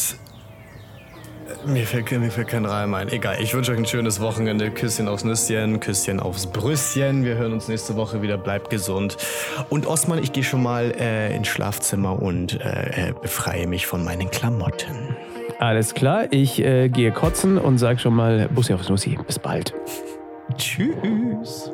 mir 1.66 1.86
fällt, 1.86 2.10
mir 2.10 2.30
fällt 2.30 2.48
kein 2.48 2.64
Reim 2.64 2.94
ein. 2.94 3.08
Egal, 3.08 3.38
ich 3.40 3.54
wünsche 3.54 3.72
euch 3.72 3.78
ein 3.78 3.86
schönes 3.86 4.20
Wochenende. 4.20 4.70
Küsschen 4.70 5.08
aufs 5.08 5.24
Nüsschen, 5.24 5.80
Küsschen 5.80 6.20
aufs 6.20 6.46
Brüsschen. 6.46 7.24
Wir 7.24 7.36
hören 7.36 7.52
uns 7.52 7.68
nächste 7.68 7.96
Woche 7.96 8.22
wieder. 8.22 8.38
Bleibt 8.38 8.70
gesund. 8.70 9.16
Und 9.68 9.86
Osman, 9.86 10.22
ich 10.22 10.32
gehe 10.32 10.44
schon 10.44 10.62
mal 10.62 10.92
äh, 10.98 11.34
ins 11.34 11.48
Schlafzimmer 11.48 12.20
und 12.20 12.60
äh, 12.60 13.08
äh, 13.08 13.12
befreie 13.20 13.66
mich 13.66 13.86
von 13.86 14.04
meinen 14.04 14.30
Klamotten. 14.30 15.16
Alles 15.58 15.94
klar, 15.94 16.26
ich 16.30 16.62
äh, 16.62 16.88
gehe 16.88 17.12
kotzen 17.12 17.58
und 17.58 17.78
sage 17.78 17.98
schon 17.98 18.14
mal 18.14 18.48
Bussi 18.48 18.74
aufs 18.74 18.88
Nussi. 18.88 19.18
Bis 19.26 19.38
bald. 19.38 19.72
Tschüss. 20.56 21.70